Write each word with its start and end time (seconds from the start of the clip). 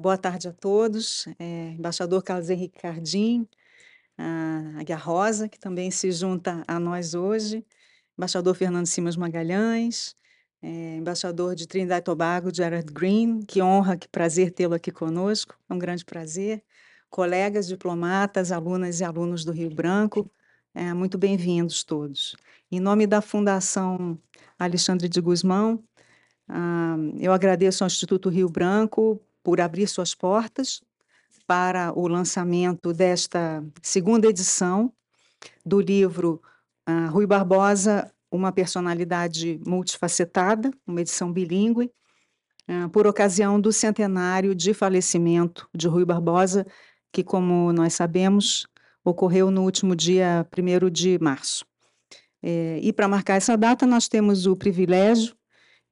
Boa 0.00 0.16
tarde 0.16 0.46
a 0.46 0.52
todos. 0.52 1.26
É, 1.40 1.70
embaixador 1.70 2.22
Carlos 2.22 2.48
Henrique 2.48 2.78
Cardim, 2.80 3.48
a 4.16 4.80
Guia 4.84 4.96
Rosa, 4.96 5.48
que 5.48 5.58
também 5.58 5.90
se 5.90 6.12
junta 6.12 6.62
a 6.68 6.78
nós 6.78 7.14
hoje, 7.14 7.66
embaixador 8.16 8.54
Fernando 8.54 8.86
Simas 8.86 9.16
Magalhães, 9.16 10.14
é, 10.62 10.98
embaixador 10.98 11.56
de 11.56 11.66
Trinidad 11.66 11.98
e 11.98 12.04
Tobago, 12.04 12.54
Gerard 12.54 12.92
Green, 12.92 13.40
que 13.40 13.60
honra, 13.60 13.96
que 13.96 14.06
prazer 14.06 14.52
tê-lo 14.52 14.74
aqui 14.74 14.92
conosco, 14.92 15.58
é 15.68 15.74
um 15.74 15.78
grande 15.80 16.04
prazer. 16.04 16.62
Colegas, 17.10 17.66
diplomatas, 17.66 18.52
alunas 18.52 19.00
e 19.00 19.04
alunos 19.04 19.44
do 19.44 19.50
Rio 19.50 19.74
Branco, 19.74 20.30
é, 20.76 20.94
muito 20.94 21.18
bem-vindos 21.18 21.82
todos. 21.82 22.36
Em 22.70 22.78
nome 22.78 23.04
da 23.04 23.20
Fundação 23.20 24.16
Alexandre 24.56 25.08
de 25.08 25.20
Guzmão, 25.20 25.82
ah, 26.48 26.96
eu 27.18 27.32
agradeço 27.32 27.82
ao 27.82 27.88
Instituto 27.88 28.28
Rio 28.28 28.48
Branco 28.48 29.20
por 29.42 29.60
abrir 29.60 29.86
suas 29.86 30.14
portas 30.14 30.80
para 31.46 31.98
o 31.98 32.06
lançamento 32.06 32.92
desta 32.92 33.64
segunda 33.82 34.28
edição 34.28 34.92
do 35.64 35.80
livro 35.80 36.42
uh, 36.88 37.10
Rui 37.10 37.26
Barbosa, 37.26 38.12
uma 38.30 38.52
personalidade 38.52 39.58
multifacetada, 39.66 40.70
uma 40.86 41.00
edição 41.00 41.32
bilíngue, 41.32 41.90
uh, 42.68 42.88
por 42.90 43.06
ocasião 43.06 43.60
do 43.60 43.72
centenário 43.72 44.54
de 44.54 44.74
falecimento 44.74 45.68
de 45.74 45.88
Rui 45.88 46.04
Barbosa, 46.04 46.66
que, 47.10 47.24
como 47.24 47.72
nós 47.72 47.94
sabemos, 47.94 48.66
ocorreu 49.04 49.50
no 49.50 49.62
último 49.62 49.96
dia 49.96 50.46
1 50.56 50.90
de 50.90 51.18
março. 51.18 51.64
É, 52.42 52.78
e 52.82 52.92
para 52.92 53.08
marcar 53.08 53.36
essa 53.36 53.56
data, 53.56 53.86
nós 53.86 54.06
temos 54.08 54.46
o 54.46 54.54
privilégio 54.54 55.34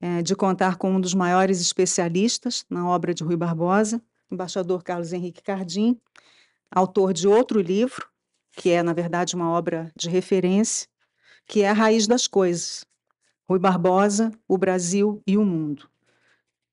é, 0.01 0.23
de 0.23 0.35
contar 0.35 0.77
com 0.77 0.93
um 0.93 1.01
dos 1.01 1.15
maiores 1.15 1.61
especialistas 1.61 2.65
na 2.69 2.89
obra 2.89 3.15
de 3.15 3.25
Rui 3.25 3.37
Barbosa, 3.37 4.03
embaixador 4.31 4.83
Carlos 4.83 5.13
Henrique 5.13 5.43
Cardim, 5.43 5.99
autor 6.71 7.13
de 7.13 7.27
outro 7.29 7.61
livro, 7.61 8.07
que 8.53 8.71
é, 8.71 8.83
na 8.83 8.93
verdade, 8.93 9.35
uma 9.35 9.51
obra 9.51 9.93
de 9.97 10.09
referência, 10.09 10.89
que 11.47 11.63
é 11.63 11.69
A 11.69 11.73
Raiz 11.73 12.07
das 12.07 12.27
Coisas, 12.27 12.85
Rui 13.49 13.59
Barbosa, 13.59 14.33
o 14.49 14.59
Brasil 14.59 15.23
e 15.27 15.39
o 15.39 15.45
Mundo, 15.45 15.89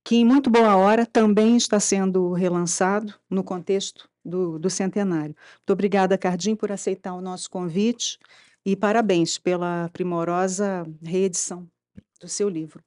que 0.04 0.16
em 0.16 0.26
muito 0.26 0.50
boa 0.50 0.76
hora 0.76 1.06
também 1.06 1.56
está 1.56 1.80
sendo 1.80 2.34
relançado 2.34 3.14
no 3.30 3.44
contexto 3.44 4.10
do, 4.26 4.58
do 4.58 4.70
centenário. 4.70 5.36
Muito 5.60 5.74
obrigada, 5.74 6.18
Cardim, 6.18 6.56
por 6.56 6.72
aceitar 6.72 7.14
o 7.14 7.22
nosso 7.22 7.50
convite 7.50 8.18
e 8.66 8.76
parabéns 8.76 9.38
pela 9.38 9.90
primorosa 9.94 10.86
reedição 11.02 11.68
do 12.20 12.28
seu 12.28 12.50
livro. 12.50 12.84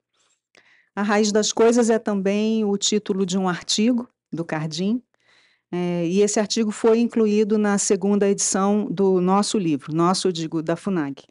A 0.97 1.03
Raiz 1.03 1.31
das 1.31 1.53
Coisas 1.53 1.91
é 1.91 1.99
também 1.99 2.65
o 2.65 2.75
título 2.79 3.27
de 3.27 3.37
um 3.37 3.47
artigo 3.47 4.09
do 4.33 4.47
Cardim, 4.47 5.03
é, 5.71 6.07
e 6.07 6.23
esse 6.23 6.41
artigo 6.41 6.71
foi 6.71 7.01
incluído 7.01 7.59
na 7.59 7.77
segunda 7.77 8.27
edição 8.27 8.87
do 8.91 9.21
nosso 9.21 9.59
livro, 9.59 9.95
nosso, 9.95 10.33
digo, 10.33 10.63
da 10.63 10.75
FUNAG, 10.75 11.23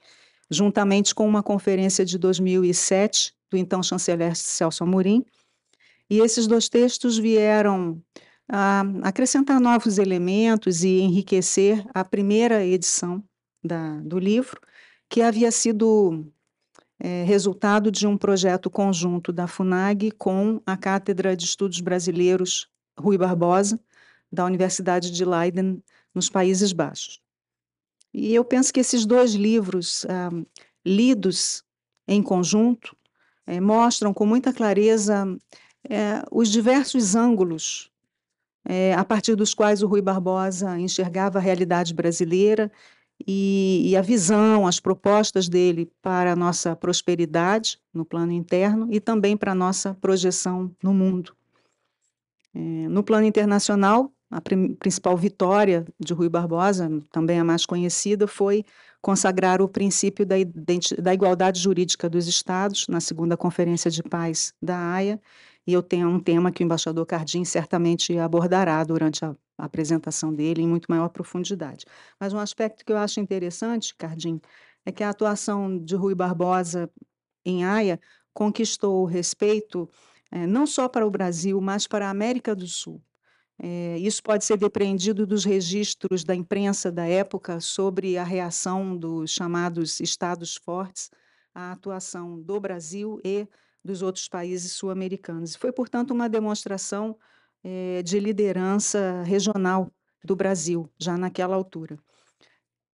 juntamente 0.52 1.16
com 1.16 1.28
uma 1.28 1.42
conferência 1.42 2.06
de 2.06 2.20
2007 2.20 3.34
do 3.50 3.58
então 3.58 3.82
chanceler 3.82 4.36
Celso 4.36 4.84
Amorim, 4.84 5.26
e 6.08 6.20
esses 6.20 6.46
dois 6.46 6.70
textos 6.70 7.18
vieram 7.18 8.00
a 8.48 8.84
acrescentar 9.02 9.60
novos 9.60 9.98
elementos 9.98 10.84
e 10.84 11.00
enriquecer 11.00 11.84
a 11.92 12.06
primeira 12.06 12.64
edição 12.64 13.24
da, 13.64 14.00
do 14.02 14.20
livro, 14.20 14.62
que 15.10 15.24
havia 15.24 15.50
sido 15.52 16.32
é, 17.00 17.24
resultado 17.24 17.92
de 17.92 18.08
um 18.08 18.18
projeto 18.18 18.70
conjunto 18.70 19.32
da 19.32 19.48
FUNAG 19.48 20.12
com 20.12 20.62
a 20.66 20.78
Cátedra 20.78 21.36
de 21.36 21.46
Estudos 21.46 21.80
Brasileiros 21.82 22.70
Rui 22.98 23.18
Barbosa, 23.18 23.80
da 24.32 24.46
Universidade 24.46 25.12
de 25.12 25.26
Leiden, 25.26 25.82
nos 26.14 26.30
Países 26.30 26.72
Baixos. 26.72 27.22
E 28.14 28.34
eu 28.34 28.46
penso 28.46 28.74
que 28.74 28.80
esses 28.80 29.06
dois 29.06 29.34
livros, 29.34 30.06
ah, 30.10 30.30
lidos 30.86 31.64
em 32.08 32.24
conjunto, 32.24 32.96
eh, 33.46 33.60
mostram 33.60 34.14
com 34.14 34.26
muita 34.26 34.54
clareza 34.54 35.26
eh, 35.90 36.24
os 36.32 36.50
diversos 36.50 37.16
ângulos 37.16 37.92
eh, 38.66 38.94
a 38.94 39.04
partir 39.04 39.36
dos 39.36 39.54
quais 39.54 39.84
o 39.84 39.88
Rui 39.88 40.02
Barbosa 40.02 40.80
enxergava 40.80 41.40
a 41.40 41.42
realidade 41.42 41.94
brasileira 41.94 42.72
e, 43.26 43.90
e, 43.90 43.96
a 43.96 44.02
visão, 44.02 44.68
as 44.68 44.80
propostas 44.80 45.48
dele 45.48 45.90
para 46.02 46.34
a 46.34 46.36
nossa 46.36 46.76
prosperidade 46.76 47.80
no 47.94 48.04
plano 48.04 48.32
interno 48.32 48.88
e 48.92 49.00
também 49.00 49.38
para 49.38 49.54
a 49.54 49.56
nossa 49.56 49.94
projeção 49.94 50.72
no 50.84 50.94
mundo. 50.94 51.36
É, 52.54 52.60
no 52.88 53.04
plano 53.04 53.26
internacional, 53.26 54.12
a 54.30 54.42
principal 54.42 55.16
vitória 55.16 55.86
de 56.00 56.14
Rui 56.14 56.28
Barbosa, 56.28 56.90
também 57.12 57.40
a 57.40 57.44
mais 57.44 57.66
conhecida, 57.66 58.28
foi 58.28 58.66
consagrar 59.02 59.62
o 59.62 59.70
princípio 59.70 60.26
da, 60.26 60.36
da 61.00 61.14
igualdade 61.14 61.60
jurídica 61.60 62.10
dos 62.10 62.28
Estados 62.28 62.88
na 62.88 63.00
segunda 63.00 63.38
Conferência 63.38 63.92
de 63.92 64.02
Paz 64.02 64.54
da 64.62 64.78
Haia, 64.78 65.22
e 65.68 65.74
eu 65.74 65.82
tenho 65.82 66.08
um 66.08 66.20
tema 66.20 66.52
que 66.52 66.64
o 66.64 66.66
embaixador 66.66 67.06
Cardim 67.06 67.44
certamente 67.44 68.18
abordará 68.18 68.84
durante 68.84 69.26
a 69.26 69.36
apresentação 69.58 70.34
dele 70.34 70.62
em 70.62 70.68
muito 70.68 70.88
maior 70.90 71.10
profundidade. 71.10 71.86
Mas 72.20 72.34
um 72.34 72.40
aspecto 72.40 72.86
que 72.86 72.92
eu 72.92 72.98
acho 72.98 73.20
interessante, 73.20 73.96
Cardim, 73.96 74.40
é 74.86 74.92
que 74.92 75.04
a 75.04 75.10
atuação 75.10 75.78
de 75.78 75.96
Rui 75.96 76.14
Barbosa 76.14 76.90
em 77.44 77.66
Haia 77.66 78.00
conquistou 78.34 79.04
o 79.04 79.06
respeito 79.06 79.90
é, 80.32 80.46
não 80.46 80.68
só 80.68 80.90
para 80.90 81.08
o 81.08 81.12
Brasil, 81.12 81.60
mas 81.62 81.88
para 81.88 82.08
a 82.08 82.10
América 82.10 82.56
do 82.56 82.68
Sul. 82.68 83.02
É, 83.58 83.98
isso 84.00 84.22
pode 84.22 84.44
ser 84.44 84.58
depreendido 84.58 85.26
dos 85.26 85.46
registros 85.46 86.24
da 86.24 86.36
imprensa 86.36 86.92
da 86.92 87.06
época 87.06 87.62
sobre 87.62 88.18
a 88.18 88.24
reação 88.24 88.98
dos 88.98 89.32
chamados 89.32 90.02
Estados 90.02 90.56
Fortes 90.56 91.10
à 91.54 91.72
atuação 91.72 92.42
do 92.42 92.60
Brasil 92.60 93.20
e 93.24 93.48
dos 93.86 94.02
outros 94.02 94.28
países 94.28 94.72
sul-americanos. 94.72 95.56
Foi, 95.56 95.72
portanto, 95.72 96.12
uma 96.12 96.28
demonstração 96.28 97.16
eh, 97.64 98.02
de 98.04 98.20
liderança 98.20 99.22
regional 99.24 99.92
do 100.24 100.36
Brasil, 100.36 100.90
já 101.00 101.16
naquela 101.16 101.56
altura. 101.56 101.98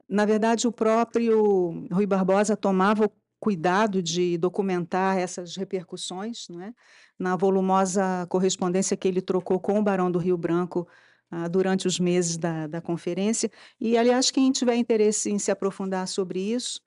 Na 0.08 0.26
verdade, 0.26 0.68
o 0.68 0.72
próprio 0.72 1.88
Rui 1.90 2.06
Barbosa 2.06 2.58
tomava 2.58 3.06
o 3.06 3.12
cuidado 3.40 4.04
de 4.04 4.38
documentar 4.38 5.18
essas 5.18 5.56
repercussões, 5.56 6.48
não 6.50 6.62
é? 6.62 6.74
na 7.18 7.36
volumosa 7.36 8.26
correspondência 8.28 8.98
que 8.98 9.08
ele 9.08 9.22
trocou 9.22 9.60
com 9.60 9.80
o 9.80 9.84
Barão 9.84 10.12
do 10.12 10.20
Rio 10.20 10.38
Branco 10.38 10.88
ah, 11.30 11.48
durante 11.48 11.88
os 11.88 12.00
meses 12.00 12.38
da, 12.38 12.68
da 12.68 12.82
conferência. 12.82 13.50
E, 13.80 13.98
aliás, 13.98 14.30
quem 14.30 14.52
tiver 14.52 14.76
interesse 14.76 15.32
em 15.32 15.40
se 15.40 15.52
aprofundar 15.52 16.08
sobre 16.08 16.40
isso, 16.40 16.82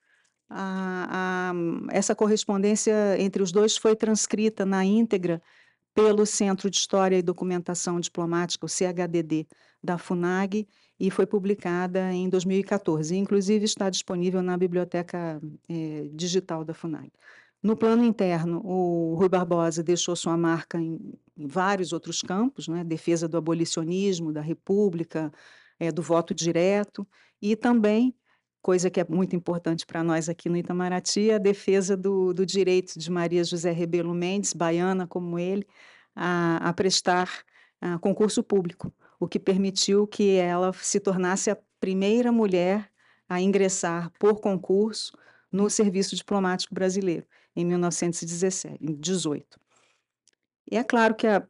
a, 0.56 1.50
a, 1.50 1.54
essa 1.90 2.14
correspondência 2.14 3.20
entre 3.20 3.42
os 3.42 3.50
dois 3.50 3.76
foi 3.76 3.96
transcrita 3.96 4.64
na 4.64 4.84
íntegra 4.84 5.42
pelo 5.94 6.24
Centro 6.24 6.70
de 6.70 6.76
História 6.76 7.16
e 7.18 7.22
Documentação 7.22 7.98
Diplomática, 7.98 8.66
o 8.66 8.68
CHDD, 8.68 9.46
da 9.82 9.98
FUNAG, 9.98 10.66
e 10.98 11.10
foi 11.10 11.26
publicada 11.26 12.12
em 12.12 12.28
2014. 12.28 13.16
Inclusive, 13.16 13.64
está 13.64 13.90
disponível 13.90 14.42
na 14.42 14.56
biblioteca 14.56 15.40
eh, 15.68 16.08
digital 16.12 16.64
da 16.64 16.72
FUNAG. 16.72 17.10
No 17.62 17.76
plano 17.76 18.04
interno, 18.04 18.60
o 18.64 19.14
Rui 19.14 19.28
Barbosa 19.28 19.82
deixou 19.82 20.14
sua 20.14 20.36
marca 20.36 20.78
em, 20.78 21.14
em 21.36 21.46
vários 21.46 21.92
outros 21.92 22.20
campos, 22.20 22.68
né? 22.68 22.84
defesa 22.84 23.26
do 23.26 23.38
abolicionismo, 23.38 24.32
da 24.32 24.40
república, 24.40 25.32
é, 25.78 25.90
do 25.90 26.02
voto 26.02 26.34
direto, 26.34 27.06
e 27.40 27.56
também, 27.56 28.14
coisa 28.64 28.88
que 28.88 28.98
é 28.98 29.04
muito 29.06 29.36
importante 29.36 29.84
para 29.84 30.02
nós 30.02 30.26
aqui 30.26 30.48
no 30.48 30.56
Itamaraty, 30.56 31.30
a 31.30 31.36
defesa 31.36 31.94
do, 31.94 32.32
do 32.32 32.46
direito 32.46 32.98
de 32.98 33.10
Maria 33.10 33.44
José 33.44 33.70
Rebelo 33.70 34.14
Mendes, 34.14 34.54
baiana 34.54 35.06
como 35.06 35.38
ele, 35.38 35.66
a, 36.16 36.70
a 36.70 36.72
prestar 36.72 37.28
a 37.78 37.98
concurso 37.98 38.42
público, 38.42 38.90
o 39.20 39.28
que 39.28 39.38
permitiu 39.38 40.06
que 40.06 40.36
ela 40.36 40.72
se 40.72 40.98
tornasse 40.98 41.50
a 41.50 41.58
primeira 41.78 42.32
mulher 42.32 42.90
a 43.28 43.38
ingressar 43.38 44.10
por 44.18 44.40
concurso 44.40 45.12
no 45.52 45.68
Serviço 45.68 46.16
Diplomático 46.16 46.74
Brasileiro, 46.74 47.26
em 47.54 47.66
1918. 47.66 49.60
E 50.72 50.78
é 50.78 50.82
claro 50.82 51.14
que 51.14 51.26
a 51.26 51.46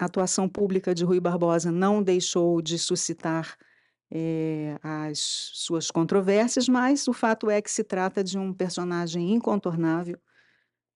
atuação 0.00 0.48
pública 0.48 0.92
de 0.92 1.04
Rui 1.04 1.20
Barbosa 1.20 1.70
não 1.70 2.02
deixou 2.02 2.60
de 2.60 2.76
suscitar 2.76 3.56
é, 4.10 4.78
as 4.82 5.18
suas 5.54 5.90
controvérsias, 5.90 6.68
mas 6.68 7.06
o 7.08 7.12
fato 7.12 7.50
é 7.50 7.60
que 7.60 7.70
se 7.70 7.84
trata 7.84 8.24
de 8.24 8.38
um 8.38 8.52
personagem 8.52 9.32
incontornável 9.32 10.18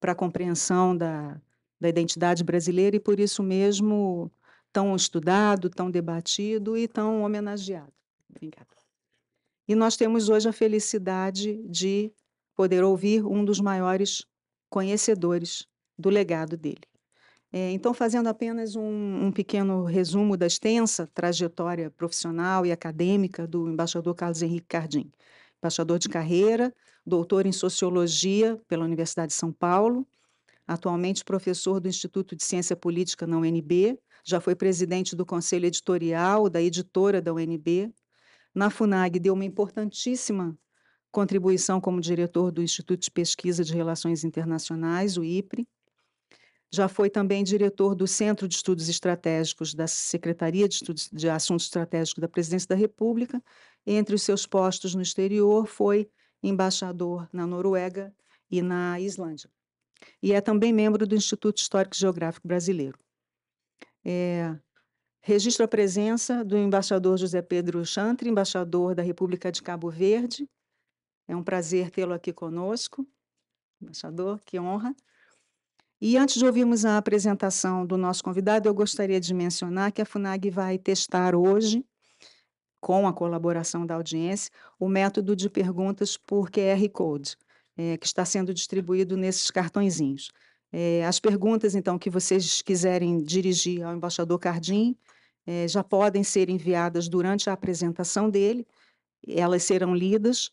para 0.01 0.13
a 0.13 0.17
compreensão 0.17 0.97
da, 0.97 1.41
da 1.81 1.89
identidade 1.89 2.43
brasileira 2.43 2.97
e 2.97 3.01
por 3.01 3.21
isso 3.21 3.43
mesmo 3.43 4.31
tão 4.73 4.97
estudado, 4.97 5.69
tão 5.69 5.91
debatido 5.91 6.77
e 6.77 6.89
tão 6.89 7.23
homenageado. 7.23 7.93
Obrigada. 8.31 8.67
E 9.69 9.75
nós 9.75 9.97
temos 9.97 10.29
hoje 10.29 10.49
a 10.49 10.53
felicidade 10.53 11.63
de 11.69 12.13
poder 12.55 12.83
ouvir 12.83 13.25
um 13.25 13.45
dos 13.45 13.61
maiores 13.61 14.27
conhecedores 14.69 15.69
do 15.99 16.09
legado 16.09 16.57
dele. 16.57 16.92
É, 17.53 17.71
então, 17.71 17.93
fazendo 17.93 18.29
apenas 18.29 18.77
um, 18.77 19.27
um, 19.27 19.31
pequeno 19.31 19.85
resumo 19.85 20.39
da 20.39 20.47
extensa 20.47 21.07
trajetória 21.13 21.91
profissional 21.91 22.65
e 22.65 22.73
acadêmica 22.73 23.47
do 23.47 23.69
embaixador 23.69 24.15
Carlos 24.15 24.41
Henrique 24.41 24.67
Cardim. 24.69 25.13
Embaixador 25.59 25.99
de 25.99 26.09
carreira, 26.09 26.75
doutor 27.05 27.45
em 27.45 27.53
Sociologia 27.53 28.59
pela 28.67 28.85
Universidade 28.87 29.29
de 29.29 29.35
São 29.35 29.53
Paulo, 29.53 30.07
atualmente 30.67 31.25
professor 31.25 31.79
do 31.79 31.89
Instituto 31.89 32.35
de 32.35 32.43
Ciência 32.43 32.75
Política 32.75 33.27
na 33.27 33.37
UNB, 33.37 33.99
já 34.25 34.41
foi 34.41 34.55
presidente 34.55 35.15
do 35.15 35.27
Conselho 35.27 35.67
Editorial 35.67 36.49
da 36.49 36.63
editora 36.63 37.21
da 37.21 37.35
UNB. 37.35 37.93
Na 38.55 38.71
FUNAG 38.71 39.19
deu 39.19 39.35
uma 39.35 39.45
importantíssima 39.45 40.57
contribuição 41.11 41.83
como 41.83 42.01
diretor 42.01 42.51
do 42.51 42.63
Instituto 42.63 43.03
de 43.03 43.11
Pesquisa 43.11 43.63
de 43.63 43.75
Relações 43.75 44.25
Internacionais, 44.25 45.19
o 45.19 45.25
IPRE. 45.25 45.69
Já 46.75 46.89
foi 46.89 47.11
também 47.11 47.45
diretor 47.45 47.95
do 47.95 48.07
Centro 48.07 48.49
de 48.49 48.55
Estudos 48.55 48.89
Estratégicos 48.89 49.75
da 49.75 49.87
Secretaria 49.87 50.67
de, 50.67 50.77
Estudos, 50.77 51.11
de 51.13 51.29
Assuntos 51.29 51.67
Estratégicos 51.67 52.21
da 52.21 52.29
Presidência 52.29 52.69
da 52.69 52.75
República. 52.75 53.43
Entre 53.87 54.15
os 54.15 54.23
seus 54.23 54.47
postos 54.47 54.95
no 54.95 55.03
exterior, 55.03 55.67
foi 55.67 56.09
embaixador 56.43 57.29
na 57.31 57.47
Noruega 57.47 58.15
e 58.51 58.63
na 58.63 58.99
Islândia. 58.99 59.51
E 60.23 60.33
é 60.33 60.41
também 60.41 60.73
membro 60.73 61.07
do 61.07 61.15
Instituto 61.15 61.59
Histórico 61.59 61.95
e 61.95 61.99
Geográfico 61.99 62.49
Brasileiro. 62.49 62.99
É, 64.03 64.57
registro 65.21 65.65
a 65.65 65.69
presença 65.69 66.43
do 66.43 66.57
embaixador 66.57 67.19
José 67.19 67.43
Pedro 67.43 67.85
Chantre, 67.85 68.31
embaixador 68.31 68.95
da 68.95 69.03
República 69.03 69.53
de 69.53 69.63
Cabo 69.63 69.91
Verde. 69.91 70.49
É 71.29 71.37
um 71.37 71.45
prazer 71.45 71.91
tê-lo 71.91 72.15
aqui 72.15 72.33
conosco. 72.33 73.07
Embaixador, 73.81 74.41
que 74.45 74.59
honra. 74.59 74.95
E 76.05 76.17
antes 76.17 76.35
de 76.35 76.45
ouvirmos 76.45 76.85
a 76.85 76.99
apresentação 76.99 77.87
do 77.87 77.97
nosso 77.97 78.25
convidado, 78.25 78.69
eu 78.69 78.75
gostaria 78.75 79.21
de 79.21 79.33
mencionar 79.33 79.93
que 79.93 80.03
a 80.03 80.05
FUNAG 80.05 80.51
vai 80.51 80.77
testar 80.77 81.33
hoje, 81.33 81.87
com 82.81 83.07
a 83.07 83.13
colaboração 83.13 83.87
da 83.87 83.95
audiência, 83.95 84.51
o 84.81 84.89
método 84.89 85.37
de 85.37 85.49
perguntas 85.49 86.17
por 86.17 86.51
QR 86.51 86.89
Code, 86.93 87.37
é, 87.77 87.97
que 87.97 88.05
está 88.05 88.25
sendo 88.25 88.53
distribuído 88.53 89.17
nesses 89.17 89.49
cartõezinhos. 89.49 90.33
É, 90.73 91.07
as 91.07 91.21
perguntas, 91.21 91.77
então, 91.77 91.97
que 91.97 92.11
vocês 92.11 92.61
quiserem 92.63 93.23
dirigir 93.23 93.85
ao 93.85 93.95
embaixador 93.95 94.41
Cardim, 94.41 94.97
é, 95.47 95.69
já 95.69 95.85
podem 95.85 96.25
ser 96.25 96.51
enviadas 96.51 97.09
durante 97.09 97.49
a 97.49 97.53
apresentação 97.53 98.29
dele, 98.29 98.67
elas 99.25 99.63
serão 99.63 99.95
lidas 99.95 100.51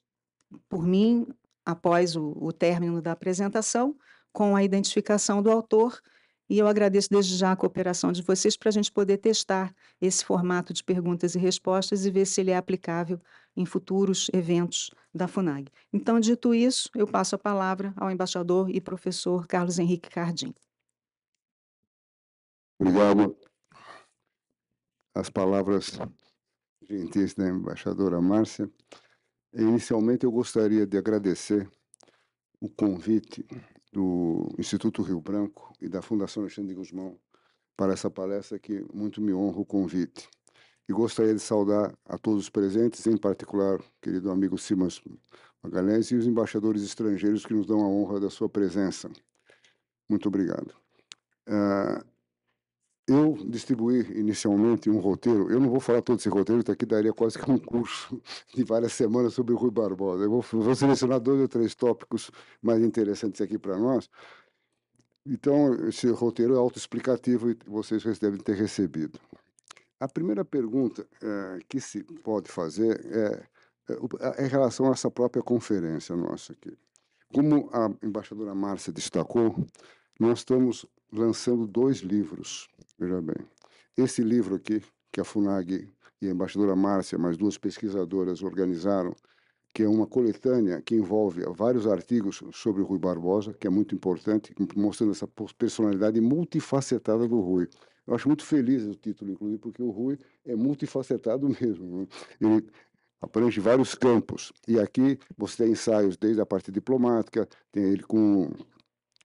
por 0.69 0.85
mim 0.85 1.25
após 1.65 2.15
o, 2.15 2.37
o 2.39 2.53
término 2.53 3.01
da 3.01 3.13
apresentação, 3.13 3.97
com 4.31 4.55
a 4.55 4.63
identificação 4.63 5.41
do 5.41 5.51
autor, 5.51 6.01
e 6.49 6.57
eu 6.57 6.67
agradeço 6.67 7.09
desde 7.11 7.37
já 7.37 7.51
a 7.51 7.55
cooperação 7.55 8.11
de 8.11 8.23
vocês 8.23 8.57
para 8.57 8.69
a 8.69 8.71
gente 8.71 8.91
poder 8.91 9.17
testar 9.17 9.73
esse 10.01 10.25
formato 10.25 10.73
de 10.73 10.83
perguntas 10.83 11.35
e 11.35 11.39
respostas 11.39 12.05
e 12.05 12.11
ver 12.11 12.25
se 12.25 12.41
ele 12.41 12.49
é 12.49 12.57
aplicável 12.57 13.21
em 13.55 13.65
futuros 13.65 14.29
eventos 14.33 14.89
da 15.13 15.27
FUNAG. 15.27 15.71
Então, 15.93 16.19
dito 16.19 16.53
isso, 16.53 16.89
eu 16.95 17.05
passo 17.05 17.35
a 17.35 17.37
palavra 17.37 17.93
ao 17.95 18.09
embaixador 18.09 18.69
e 18.69 18.81
professor 18.81 19.45
Carlos 19.45 19.77
Henrique 19.77 20.09
Cardim. 20.09 20.53
Obrigado. 22.79 23.37
As 25.13 25.29
palavras 25.29 25.99
gentis 26.81 27.35
da 27.35 27.47
embaixadora 27.47 28.19
Márcia. 28.19 28.69
Inicialmente, 29.53 30.25
eu 30.25 30.31
gostaria 30.31 30.87
de 30.87 30.97
agradecer 30.97 31.69
o 32.59 32.69
convite 32.69 33.45
do 33.91 34.47
Instituto 34.57 35.01
Rio 35.01 35.19
Branco 35.19 35.73
e 35.81 35.89
da 35.89 36.01
Fundação 36.01 36.43
Alexandre 36.43 36.69
de 36.69 36.75
Guzmão 36.75 37.17
para 37.75 37.93
essa 37.93 38.09
palestra 38.09 38.59
que 38.59 38.85
muito 38.93 39.21
me 39.21 39.33
honra 39.33 39.59
o 39.59 39.65
convite. 39.65 40.29
E 40.87 40.93
gostaria 40.93 41.33
de 41.33 41.39
saudar 41.39 41.95
a 42.05 42.17
todos 42.17 42.43
os 42.43 42.49
presentes, 42.49 43.05
em 43.05 43.15
particular, 43.15 43.79
querido 44.01 44.31
amigo 44.31 44.57
Simas 44.57 44.99
Magalhães 45.61 46.09
e 46.11 46.15
os 46.15 46.25
embaixadores 46.25 46.83
estrangeiros 46.83 47.45
que 47.45 47.53
nos 47.53 47.67
dão 47.67 47.81
a 47.81 47.87
honra 47.87 48.19
da 48.19 48.29
sua 48.29 48.49
presença. 48.49 49.09
Muito 50.09 50.27
obrigado. 50.27 50.73
Uh, 51.47 52.03
eu 53.09 53.37
distribuí 53.45 54.01
inicialmente 54.17 54.89
um 54.89 54.99
roteiro, 54.99 55.51
eu 55.51 55.59
não 55.59 55.69
vou 55.69 55.79
falar 55.79 56.01
todo 56.01 56.19
esse 56.19 56.29
roteiro, 56.29 56.61
isso 56.61 56.71
aqui 56.71 56.85
daria 56.85 57.11
quase 57.11 57.39
que 57.39 57.51
um 57.51 57.57
curso 57.57 58.21
de 58.53 58.63
várias 58.63 58.93
semanas 58.93 59.33
sobre 59.33 59.53
o 59.53 59.57
Rui 59.57 59.71
Barbosa. 59.71 60.23
Eu 60.23 60.29
vou, 60.29 60.41
vou 60.41 60.75
selecionar 60.75 61.19
dois 61.19 61.41
ou 61.41 61.47
três 61.47 61.73
tópicos 61.73 62.29
mais 62.61 62.81
interessantes 62.83 63.41
aqui 63.41 63.57
para 63.57 63.77
nós. 63.77 64.09
Então, 65.25 65.73
esse 65.87 66.07
roteiro 66.09 66.53
é 66.53 66.57
autoexplicativo 66.57 67.49
e 67.49 67.57
vocês 67.65 68.03
devem 68.19 68.39
ter 68.39 68.55
recebido. 68.55 69.19
A 69.99 70.07
primeira 70.07 70.45
pergunta 70.45 71.05
é, 71.21 71.59
que 71.67 71.81
se 71.81 72.03
pode 72.23 72.49
fazer 72.49 73.05
é, 73.11 73.43
é, 73.91 74.39
é 74.39 74.45
em 74.45 74.47
relação 74.47 74.87
a 74.87 74.91
essa 74.91 75.11
própria 75.11 75.43
conferência 75.43 76.15
nossa 76.15 76.53
aqui. 76.53 76.77
Como 77.33 77.69
a 77.73 77.91
embaixadora 78.03 78.55
Márcia 78.55 78.93
destacou, 78.93 79.55
nós 80.19 80.39
estamos 80.39 80.85
lançando 81.11 81.67
dois 81.67 81.97
livros 81.97 82.67
Veja 82.99 83.21
bem, 83.21 83.37
esse 83.95 84.21
livro 84.21 84.55
aqui, 84.55 84.83
que 85.09 85.21
a 85.21 85.23
FUNAG 85.23 85.89
e 86.21 86.27
a 86.27 86.31
embaixadora 86.31 86.75
Márcia, 86.75 87.17
mais 87.17 87.37
duas 87.37 87.57
pesquisadoras, 87.57 88.43
organizaram, 88.43 89.15
que 89.73 89.83
é 89.83 89.87
uma 89.87 90.05
coletânea 90.05 90.81
que 90.81 90.95
envolve 90.95 91.41
vários 91.55 91.87
artigos 91.87 92.43
sobre 92.51 92.81
o 92.81 92.85
Rui 92.85 92.99
Barbosa, 92.99 93.53
que 93.53 93.65
é 93.65 93.69
muito 93.69 93.95
importante, 93.95 94.53
mostrando 94.75 95.11
essa 95.11 95.25
personalidade 95.57 96.19
multifacetada 96.19 97.25
do 97.25 97.39
Rui. 97.39 97.69
Eu 98.05 98.15
acho 98.15 98.27
muito 98.27 98.43
feliz 98.43 98.83
o 98.83 98.95
título, 98.95 99.31
inclusive, 99.31 99.59
porque 99.59 99.81
o 99.81 99.91
Rui 99.91 100.17
é 100.45 100.53
multifacetado 100.53 101.47
mesmo. 101.61 102.01
Né? 102.01 102.07
Ele 102.41 102.67
abrange 103.21 103.61
vários 103.61 103.95
campos. 103.95 104.51
E 104.67 104.77
aqui 104.77 105.17
você 105.37 105.63
tem 105.63 105.71
ensaios 105.71 106.17
desde 106.17 106.41
a 106.41 106.45
parte 106.45 106.69
diplomática, 106.69 107.47
tem 107.71 107.83
ele 107.83 108.03
com 108.03 108.51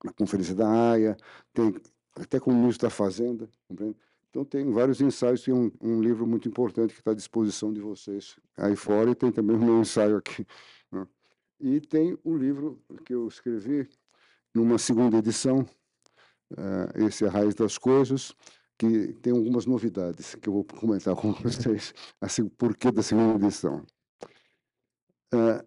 a 0.07 0.13
Conferência 0.13 0.55
da 0.55 0.69
Haia, 0.69 1.17
tem 1.53 1.75
até 2.15 2.39
como 2.39 2.59
ministro 2.59 2.87
da 2.87 2.91
Fazenda, 2.91 3.49
compreende? 3.69 3.97
Então 4.31 4.45
tem 4.45 4.69
vários 4.73 5.01
ensaios, 5.01 5.45
tem 5.45 5.55
um, 5.55 5.71
um 5.81 6.01
livro 6.01 6.27
muito 6.27 6.49
importante 6.49 6.93
que 6.93 7.01
está 7.01 7.13
à 7.13 7.15
disposição 7.15 7.73
de 7.73 7.81
vocês 7.81 8.37
aí 8.57 8.75
fora 8.75 9.11
e 9.11 9.15
tem 9.15 9.31
também 9.31 9.57
o 9.57 9.61
meu 9.61 9.79
ensaio 9.81 10.17
aqui. 10.17 10.45
Né? 10.91 11.07
E 11.61 11.81
tem 11.81 12.19
o 12.25 12.37
livro 12.37 12.83
que 13.05 13.15
eu 13.15 13.29
escrevi 13.29 13.89
numa 14.53 14.77
segunda 14.77 15.19
edição, 15.19 15.61
uh, 16.53 17.07
esse 17.07 17.25
é 17.25 17.29
a 17.29 17.31
Raiz 17.31 17.55
das 17.55 17.79
Coisas, 17.79 18.35
que 18.77 19.13
tem 19.23 19.33
algumas 19.33 19.67
novidades 19.67 20.35
que 20.35 20.49
eu 20.49 20.53
vou 20.53 20.65
comentar 20.65 21.15
com 21.15 21.33
vocês, 21.41 21.95
assim, 22.21 22.49
porquê 22.49 22.91
da 22.91 23.03
segunda 23.03 23.45
edição. 23.45 23.87
Uh, 25.33 25.65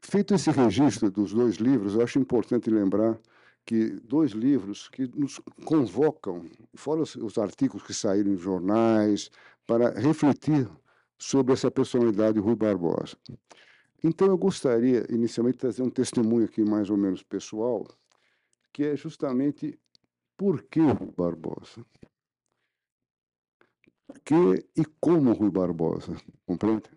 feito 0.00 0.32
esse 0.34 0.50
registro 0.50 1.10
dos 1.10 1.34
dois 1.34 1.56
livros, 1.56 1.94
eu 1.94 2.02
acho 2.02 2.18
importante 2.18 2.70
lembrar 2.70 3.18
que 3.66 3.90
dois 4.04 4.30
livros 4.30 4.88
que 4.88 5.08
nos 5.08 5.40
convocam, 5.64 6.46
fora 6.74 7.02
os, 7.02 7.16
os 7.16 7.36
artigos 7.36 7.82
que 7.82 7.92
saíram 7.92 8.32
em 8.32 8.36
jornais, 8.36 9.28
para 9.66 9.90
refletir 9.98 10.70
sobre 11.18 11.52
essa 11.52 11.68
personalidade 11.68 12.38
Rui 12.38 12.54
Barbosa. 12.54 13.16
Então 14.04 14.28
eu 14.28 14.38
gostaria 14.38 15.04
inicialmente 15.10 15.56
de 15.56 15.60
trazer 15.60 15.82
um 15.82 15.90
testemunho 15.90 16.44
aqui 16.44 16.62
mais 16.64 16.90
ou 16.90 16.96
menos 16.96 17.24
pessoal, 17.24 17.84
que 18.72 18.84
é 18.84 18.96
justamente 18.96 19.76
por 20.36 20.62
que 20.62 20.80
Rui 20.80 21.12
Barbosa? 21.16 21.84
Que 24.24 24.64
e 24.76 24.84
como 25.00 25.32
Rui 25.32 25.50
Barbosa, 25.50 26.16
compreende? 26.46 26.88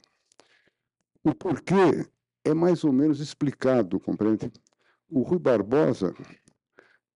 O 1.23 1.33
porquê 1.33 2.07
é 2.43 2.53
mais 2.53 2.83
ou 2.83 2.93
menos 2.93 3.19
explicado, 3.19 3.99
compreende? 3.99 4.51
O 5.09 5.23
Rui 5.23 5.39
Barbosa 5.39 6.13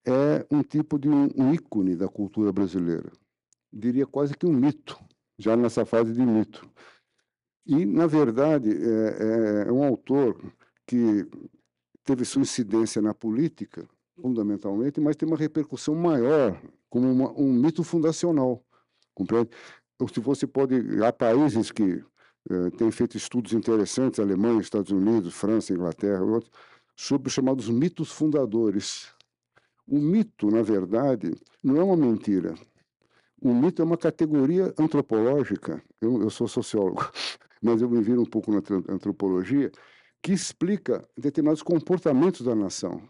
é 0.05 0.45
um 0.51 0.61
tipo 0.61 0.99
de 0.99 1.09
um, 1.09 1.53
ícone 1.53 1.95
da 1.95 2.07
cultura 2.07 2.51
brasileira. 2.51 3.11
Diria 3.71 4.05
quase 4.05 4.35
que 4.35 4.45
um 4.45 4.53
mito, 4.53 4.99
já 5.37 5.55
nessa 5.55 5.85
fase 5.85 6.13
de 6.13 6.25
mito. 6.25 6.69
E, 7.65 7.85
na 7.85 8.05
verdade, 8.07 8.69
é, 8.69 9.65
é, 9.65 9.69
é 9.69 9.71
um 9.71 9.83
autor 9.83 10.37
que 10.85 11.27
teve 12.03 12.25
sua 12.25 12.41
incidência 12.41 13.01
na 13.01 13.13
política, 13.13 13.87
fundamentalmente, 14.21 14.99
mas 14.99 15.15
tem 15.15 15.27
uma 15.27 15.37
repercussão 15.37 15.95
maior 15.95 16.61
como 16.89 17.09
uma, 17.09 17.31
um 17.31 17.51
mito 17.51 17.83
fundacional. 17.83 18.63
Compreende? 19.13 19.49
Se 20.13 20.19
você 20.19 20.45
pode. 20.45 20.75
Há 21.01 21.13
países 21.13 21.71
que 21.71 22.03
eh, 22.49 22.69
têm 22.77 22.91
feito 22.91 23.15
estudos 23.15 23.53
interessantes 23.53 24.19
Alemanha, 24.19 24.59
Estados 24.59 24.91
Unidos, 24.91 25.33
França, 25.33 25.71
Inglaterra, 25.71 26.21
outros, 26.21 26.51
sobre 26.95 27.29
os 27.29 27.33
chamados 27.33 27.69
mitos 27.69 28.11
fundadores 28.11 29.13
o 29.87 29.99
mito, 29.99 30.49
na 30.49 30.61
verdade, 30.61 31.33
não 31.63 31.77
é 31.77 31.83
uma 31.83 31.97
mentira. 31.97 32.55
O 33.41 33.53
mito 33.53 33.81
é 33.81 33.85
uma 33.85 33.97
categoria 33.97 34.73
antropológica. 34.77 35.83
Eu, 35.99 36.21
eu 36.21 36.29
sou 36.29 36.47
sociólogo, 36.47 37.11
mas 37.61 37.81
eu 37.81 37.89
me 37.89 38.01
viro 38.01 38.21
um 38.21 38.25
pouco 38.25 38.51
na 38.51 38.61
antropologia, 38.89 39.71
que 40.21 40.31
explica 40.31 41.05
determinados 41.17 41.61
comportamentos 41.61 42.41
da 42.41 42.55
nação. 42.55 43.01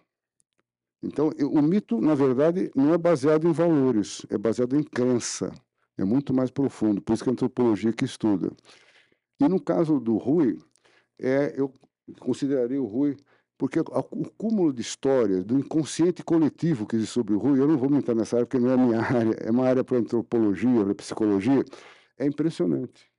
Então, 1.03 1.30
o 1.51 1.62
mito, 1.62 2.00
na 2.00 2.15
verdade, 2.15 2.72
não 2.75 2.94
é 2.94 2.98
baseado 2.98 3.48
em 3.48 3.51
valores, 3.51 4.25
é 4.30 4.38
baseado 4.38 4.75
em 4.75 4.84
crença. 4.84 5.51
É 5.98 6.03
muito 6.03 6.34
mais 6.34 6.50
profundo, 6.50 7.01
por 7.01 7.13
isso 7.13 7.24
que 7.24 7.30
a 7.30 7.34
antropologia 7.34 7.94
que 7.94 8.06
estuda. 8.06 8.51
E 9.39 9.48
no 9.48 9.62
caso 9.62 10.00
do 10.00 10.18
Rui, 10.18 10.58
é, 11.20 11.53
eu 11.56 11.72
consideraria 12.20 12.82
o 12.82 12.86
Rui, 12.86 13.15
porque 13.57 13.79
o 13.79 14.29
cúmulo 14.38 14.74
de 14.74 14.81
histórias 14.81 15.43
do 15.43 15.57
inconsciente 15.57 16.24
coletivo 16.24 16.86
que 16.86 16.95
existe 16.95 17.13
sobre 17.13 17.33
o 17.33 17.38
Rui, 17.38 17.60
eu 17.60 17.67
não 17.67 17.77
vou 17.77 17.93
entrar 17.95 18.15
nessa 18.15 18.38
área 18.38 18.45
porque 18.45 18.60
não 18.60 18.72
é 18.72 18.74
a 18.74 18.77
minha 18.77 19.00
área, 19.01 19.36
é 19.39 19.51
uma 19.51 19.65
área 19.65 19.83
para 19.83 19.98
antropologia, 19.98 20.83
para 20.83 20.95
psicologia, 20.95 21.63
é 22.17 22.25
impressionante. 22.25 23.10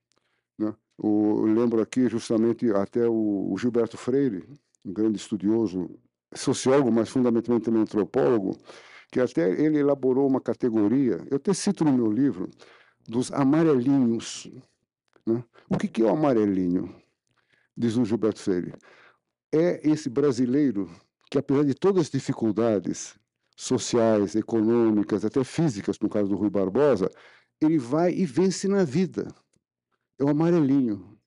Né? 0.57 0.73
Eu 1.01 1.45
lembro 1.45 1.81
aqui 1.81 2.07
justamente 2.07 2.69
até 2.71 3.07
o, 3.07 3.55
Gilberto 3.57 3.97
Freire, 3.97 4.47
um 4.83 4.93
grande 4.93 5.17
estudioso, 5.17 5.89
sociólogo, 6.33 6.91
mas 6.91 7.09
fundamentalmente 7.09 7.65
também 7.65 7.81
antropólogo, 7.81 8.57
que 9.11 9.19
até 9.19 9.49
ele 9.49 9.79
elaborou 9.79 10.27
uma 10.27 10.41
categoria, 10.41 11.25
eu 11.29 11.37
até 11.37 11.53
cito 11.53 11.85
no 11.85 11.93
meu 11.93 12.11
livro, 12.11 12.49
dos 13.07 13.31
amarelinhos. 13.31 14.51
Né? 15.25 15.43
O 15.69 15.77
que 15.77 16.01
é 16.01 16.05
o 16.05 16.09
amarelinho? 16.09 16.93
Diz 17.77 17.97
o 17.97 18.05
Gilberto 18.05 18.39
Freire. 18.39 18.73
É 19.57 19.79
esse 19.89 20.09
brasileiro 20.09 20.89
que, 21.31 21.37
apesar 21.37 21.63
de 21.63 21.73
todas 21.73 22.01
as 22.01 22.09
dificuldades 22.09 23.17
sociais, 23.55 24.35
econômicas, 24.35 25.23
até 25.23 25.45
físicas, 25.45 25.97
no 25.97 26.09
caso 26.09 26.27
do 26.27 26.35
Rui 26.35 26.49
Barbosa, 26.49 27.09
ele 27.61 27.77
vai 27.77 28.13
e 28.13 28.25
vence 28.25 28.67
na 28.67 28.83
vida. 28.83 29.33
É 30.19 30.25
o 30.25 30.29
amarelinho. 30.29 31.17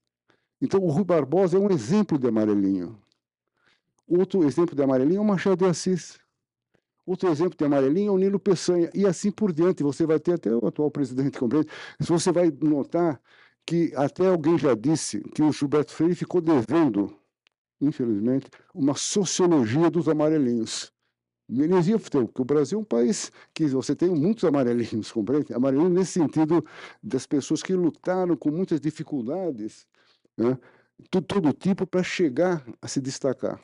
Então, 0.61 0.80
o 0.80 0.90
Rui 0.90 1.04
Barbosa 1.04 1.56
é 1.56 1.61
um 1.61 1.70
exemplo 1.70 2.18
de 2.18 2.28
amarelinho. 2.28 3.00
Outro 4.06 4.44
exemplo 4.44 4.76
de 4.76 4.82
amarelinho 4.82 5.20
é 5.20 5.23
o 5.23 5.25
Machado 5.25 5.56
de 5.56 5.64
Assis. 5.64 6.18
Outro 7.06 7.30
exemplo 7.30 7.56
de 7.56 7.64
amarelinho 7.64 8.11
é 8.11 8.12
o 8.12 8.18
Nilo 8.18 8.38
Peçanha. 8.38 8.90
E 8.92 9.06
assim 9.06 9.30
por 9.30 9.54
diante. 9.54 9.82
Você 9.82 10.04
vai 10.04 10.20
ter 10.20 10.35
até 10.35 10.54
o 10.54 10.66
atual 10.66 10.90
presidente, 10.90 11.38
compreende? 11.38 11.68
Você 11.99 12.30
vai 12.30 12.50
notar 12.50 13.18
que 13.64 13.90
até 13.97 14.26
alguém 14.26 14.58
já 14.58 14.75
disse 14.75 15.20
que 15.35 15.42
o 15.42 15.50
Gilberto 15.50 15.92
Freire 15.92 16.14
ficou 16.14 16.42
devendo, 16.42 17.18
infelizmente, 17.80 18.49
uma 18.75 18.94
sociologia 18.94 19.90
dos 19.90 20.08
amarelinhos. 20.08 20.92
Iam 21.50 21.99
porque 21.99 22.42
o 22.42 22.44
Brasil 22.44 22.78
é 22.78 22.82
um 22.82 22.85
país 22.85 23.32
que 23.54 23.66
você 23.68 23.97
tem 23.97 24.11
muitos 24.11 24.44
amarelinhos, 24.44 25.11
compreende? 25.11 25.54
Amarelinhos 25.54 25.92
nesse 25.92 26.12
sentido 26.12 26.62
das 27.02 27.26
pessoas 27.26 27.62
que 27.62 27.73
lutaram 27.73 28.37
com 28.37 28.50
muitas 28.50 28.78
dificuldades, 28.80 29.87
né? 30.37 30.58
de 31.11 31.20
todo 31.23 31.52
tipo, 31.52 31.87
para 31.87 32.02
chegar 32.02 32.64
a 32.82 32.88
se 32.88 33.00
destacar. 33.00 33.61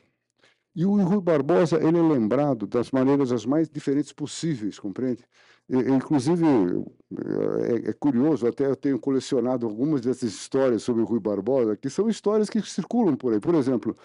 E 0.75 0.85
o 0.87 0.97
Rui 1.03 1.21
Barbosa, 1.21 1.77
ele 1.77 1.99
é 1.99 2.03
lembrado 2.03 2.67
das 2.67 2.91
maneiras 2.91 3.31
as 3.31 3.45
mais 3.45 3.69
diferentes 3.69 4.13
possíveis, 4.13 4.79
compreende? 4.79 5.25
Inclusive, 5.69 6.45
é, 6.45 7.91
é, 7.91 7.93
curioso, 7.95 8.47
até 8.47 8.67
eu 8.67 8.77
tenho 8.77 8.99
colecionado 8.99 9.67
algumas 9.67 10.03
dessas 10.03 10.31
histórias 10.31 10.83
sobre 10.83 11.03
o 11.03 11.07
Rui 11.07 11.21
Barbosa, 11.21 11.77
que 11.77 11.89
são 11.89 12.09
histórias 12.09 12.51
que 12.51 12.61
circulam 12.61 13.17
por 13.17 13.33
aí. 13.33 13.41
Por 13.41 13.55
exemplo, 13.55 13.97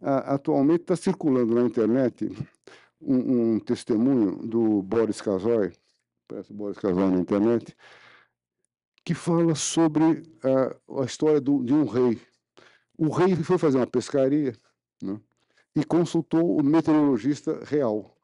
a, 0.00 0.34
atualmente 0.34 0.82
está 0.82 0.94
circulando 0.94 1.54
na 1.54 1.62
internet 1.62 2.28
um, 3.00 3.54
um, 3.54 3.58
testemunho 3.58 4.36
do 4.46 4.82
Boris 4.82 5.20
Casoy, 5.20 5.72
parece 6.28 6.52
Boris 6.52 6.78
Casoy 6.78 7.10
na 7.10 7.18
internet, 7.18 7.76
que 9.04 9.14
fala 9.14 9.56
sobre 9.56 10.22
a, 10.44 11.00
a 11.02 11.04
história 11.04 11.40
do, 11.40 11.64
de 11.64 11.74
um 11.74 11.84
rei. 11.84 12.20
O 12.96 13.08
rei 13.08 13.34
foi 13.34 13.58
fazer 13.58 13.78
uma 13.78 13.86
pescaria, 13.86 14.52
né? 15.02 15.20
e 15.74 15.84
consultou 15.84 16.58
o 16.58 16.62
meteorologista 16.62 17.58
real. 17.64 18.16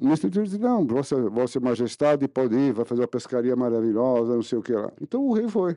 O 0.00 0.08
meteorologista 0.08 0.58
disse, 0.58 0.58
não, 0.58 0.86
vossa, 0.86 1.30
vossa 1.30 1.60
Majestade 1.60 2.28
pode 2.28 2.54
ir, 2.54 2.72
vai 2.72 2.84
fazer 2.84 3.02
uma 3.02 3.08
pescaria 3.08 3.56
maravilhosa, 3.56 4.34
não 4.34 4.42
sei 4.42 4.58
o 4.58 4.62
que 4.62 4.72
lá. 4.72 4.92
Então 5.00 5.22
o 5.24 5.32
rei 5.32 5.48
foi. 5.48 5.76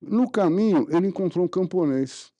No 0.00 0.30
caminho, 0.30 0.86
ele 0.90 1.08
encontrou 1.08 1.44
um 1.44 1.48
camponês. 1.48 2.32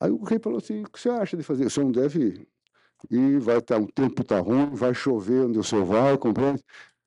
Aí 0.00 0.10
o 0.10 0.22
rei 0.24 0.38
falou 0.38 0.58
assim, 0.58 0.82
o 0.82 0.90
que 0.90 1.00
você 1.00 1.08
acha 1.08 1.36
de 1.36 1.42
fazer? 1.42 1.66
O 1.66 1.70
senhor 1.70 1.86
não 1.86 1.92
deve 1.92 2.20
ir. 2.20 2.48
E 3.10 3.38
vai 3.38 3.58
estar, 3.58 3.76
tá, 3.76 3.80
o 3.80 3.86
tempo 3.90 4.22
está 4.22 4.40
ruim, 4.40 4.70
vai 4.74 4.94
chover 4.94 5.46
onde 5.46 5.58
o 5.58 5.64
senhor 5.64 5.84
vai, 5.84 6.16
compreende? 6.18 6.62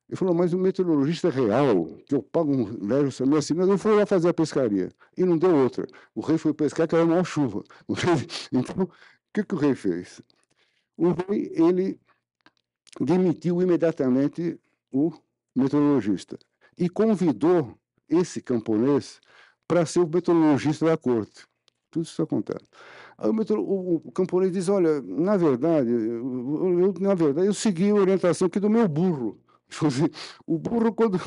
Ele 0.08 0.16
falou, 0.16 0.34
mas 0.34 0.52
o 0.52 0.58
meteorologista 0.58 1.30
real, 1.30 1.86
que 2.06 2.14
eu 2.14 2.22
pago 2.22 2.52
um 2.52 2.64
leve 2.86 3.10
meu 3.26 3.38
assinado, 3.38 3.72
eu 3.72 3.96
lá 3.96 4.06
fazer 4.06 4.28
a 4.28 4.34
pescaria. 4.34 4.90
E 5.16 5.24
não 5.24 5.38
deu 5.38 5.54
outra. 5.54 5.86
O 6.14 6.20
rei 6.20 6.38
foi 6.38 6.52
pescar, 6.54 6.86
era 6.90 7.04
uma 7.04 7.24
chuva. 7.24 7.62
Então, 8.52 8.88
que, 9.32 9.42
que 9.44 9.54
o 9.54 9.58
rei 9.58 9.74
fez? 9.74 10.20
O 10.96 11.12
rei, 11.12 11.52
ele 11.54 11.98
demitiu 13.00 13.62
imediatamente 13.62 14.58
o 14.92 15.12
meteorologista 15.54 16.38
e 16.78 16.88
convidou 16.88 17.76
esse 18.08 18.42
camponês 18.42 19.20
para 19.66 19.86
ser 19.86 20.00
o 20.00 20.08
meteorologista 20.08 20.86
da 20.86 20.96
corte. 20.96 21.46
Tudo 21.90 22.04
isso 22.04 22.22
acontece. 22.22 22.64
Aí 23.18 23.28
o, 23.28 23.60
o, 23.60 23.94
o 24.04 24.12
camponês 24.12 24.52
diz, 24.52 24.68
olha, 24.68 25.00
na 25.02 25.36
verdade, 25.36 25.90
eu, 25.90 26.78
eu, 26.80 26.94
na 27.00 27.14
verdade, 27.14 27.46
eu 27.46 27.54
segui 27.54 27.90
a 27.90 27.94
orientação 27.94 28.46
aqui 28.46 28.58
do 28.58 28.70
meu 28.70 28.88
burro. 28.88 29.38
O 30.46 30.58
burro, 30.58 30.92
quando 30.92 31.18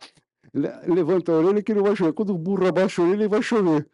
levanta 0.52 1.32
a 1.32 1.36
orelha, 1.36 1.62
que 1.62 1.72
ele 1.72 1.80
vai 1.80 1.96
chover. 1.96 2.12
Quando 2.12 2.34
o 2.34 2.38
burro 2.38 2.66
abaixa 2.66 3.00
a 3.00 3.04
orelha, 3.04 3.22
ele 3.22 3.28
vai 3.28 3.42
chover. 3.42 3.88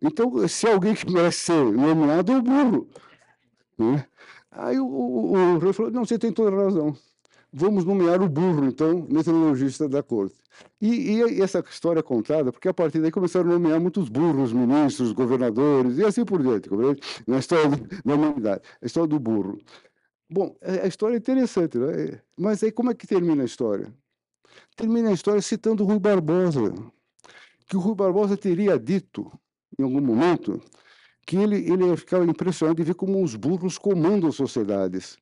Então, 0.00 0.46
se 0.46 0.66
alguém 0.66 0.94
que 0.94 1.10
merece 1.10 1.38
ser 1.38 1.64
nomeado 1.64 2.32
é 2.32 2.36
o 2.36 2.42
burro. 2.42 2.88
Né? 3.78 4.06
Aí 4.54 4.78
o, 4.78 4.86
o, 4.86 5.32
o, 5.32 5.58
rei 5.58 5.72
falou: 5.72 5.90
não, 5.90 6.04
você 6.04 6.18
tem 6.18 6.32
toda 6.32 6.56
a 6.56 6.64
razão. 6.64 6.96
Vamos 7.52 7.84
nomear 7.84 8.20
o 8.20 8.28
burro, 8.28 8.64
então, 8.66 9.06
meteorologista 9.08 9.88
da 9.88 10.02
corte. 10.02 10.34
E, 10.80 11.18
e, 11.18 11.42
essa 11.42 11.60
história 11.60 12.00
é 12.00 12.02
contada, 12.02 12.50
porque 12.52 12.68
a 12.68 12.74
partir 12.74 13.00
daí 13.00 13.10
começaram 13.10 13.48
a 13.48 13.52
nomear 13.52 13.80
muitos 13.80 14.08
burros, 14.08 14.52
ministros, 14.52 15.12
governadores, 15.12 15.98
e 15.98 16.04
assim 16.04 16.24
por 16.24 16.42
diante, 16.42 16.68
na 17.26 17.38
história 17.38 17.70
da 18.04 18.14
humanidade, 18.14 18.62
a 18.82 18.86
história 18.86 19.08
do 19.08 19.20
burro. 19.20 19.58
Bom, 20.28 20.56
é, 20.60 20.80
a 20.80 20.86
história 20.86 21.14
é 21.14 21.18
interessante, 21.18 21.78
né? 21.78 22.20
mas 22.36 22.62
aí 22.62 22.72
como 22.72 22.90
é 22.90 22.94
que 22.94 23.06
termina 23.06 23.42
a 23.42 23.46
história? 23.46 23.92
Termina 24.76 25.10
a 25.10 25.12
história 25.12 25.40
citando 25.40 25.84
Rui 25.84 25.98
Barbosa, 25.98 26.74
que 27.66 27.76
o 27.76 27.80
Rui 27.80 27.94
Barbosa 27.94 28.36
teria 28.36 28.78
dito 28.78 29.30
em 29.78 29.82
algum 29.82 30.00
momento, 30.00 30.60
que 31.26 31.36
ele, 31.36 31.56
ele 31.70 31.96
ficava 31.96 32.24
impressionado 32.24 32.76
de 32.76 32.84
ver 32.84 32.94
como 32.94 33.22
os 33.22 33.34
burros 33.34 33.78
comandam 33.78 34.30
sociedades. 34.30 35.18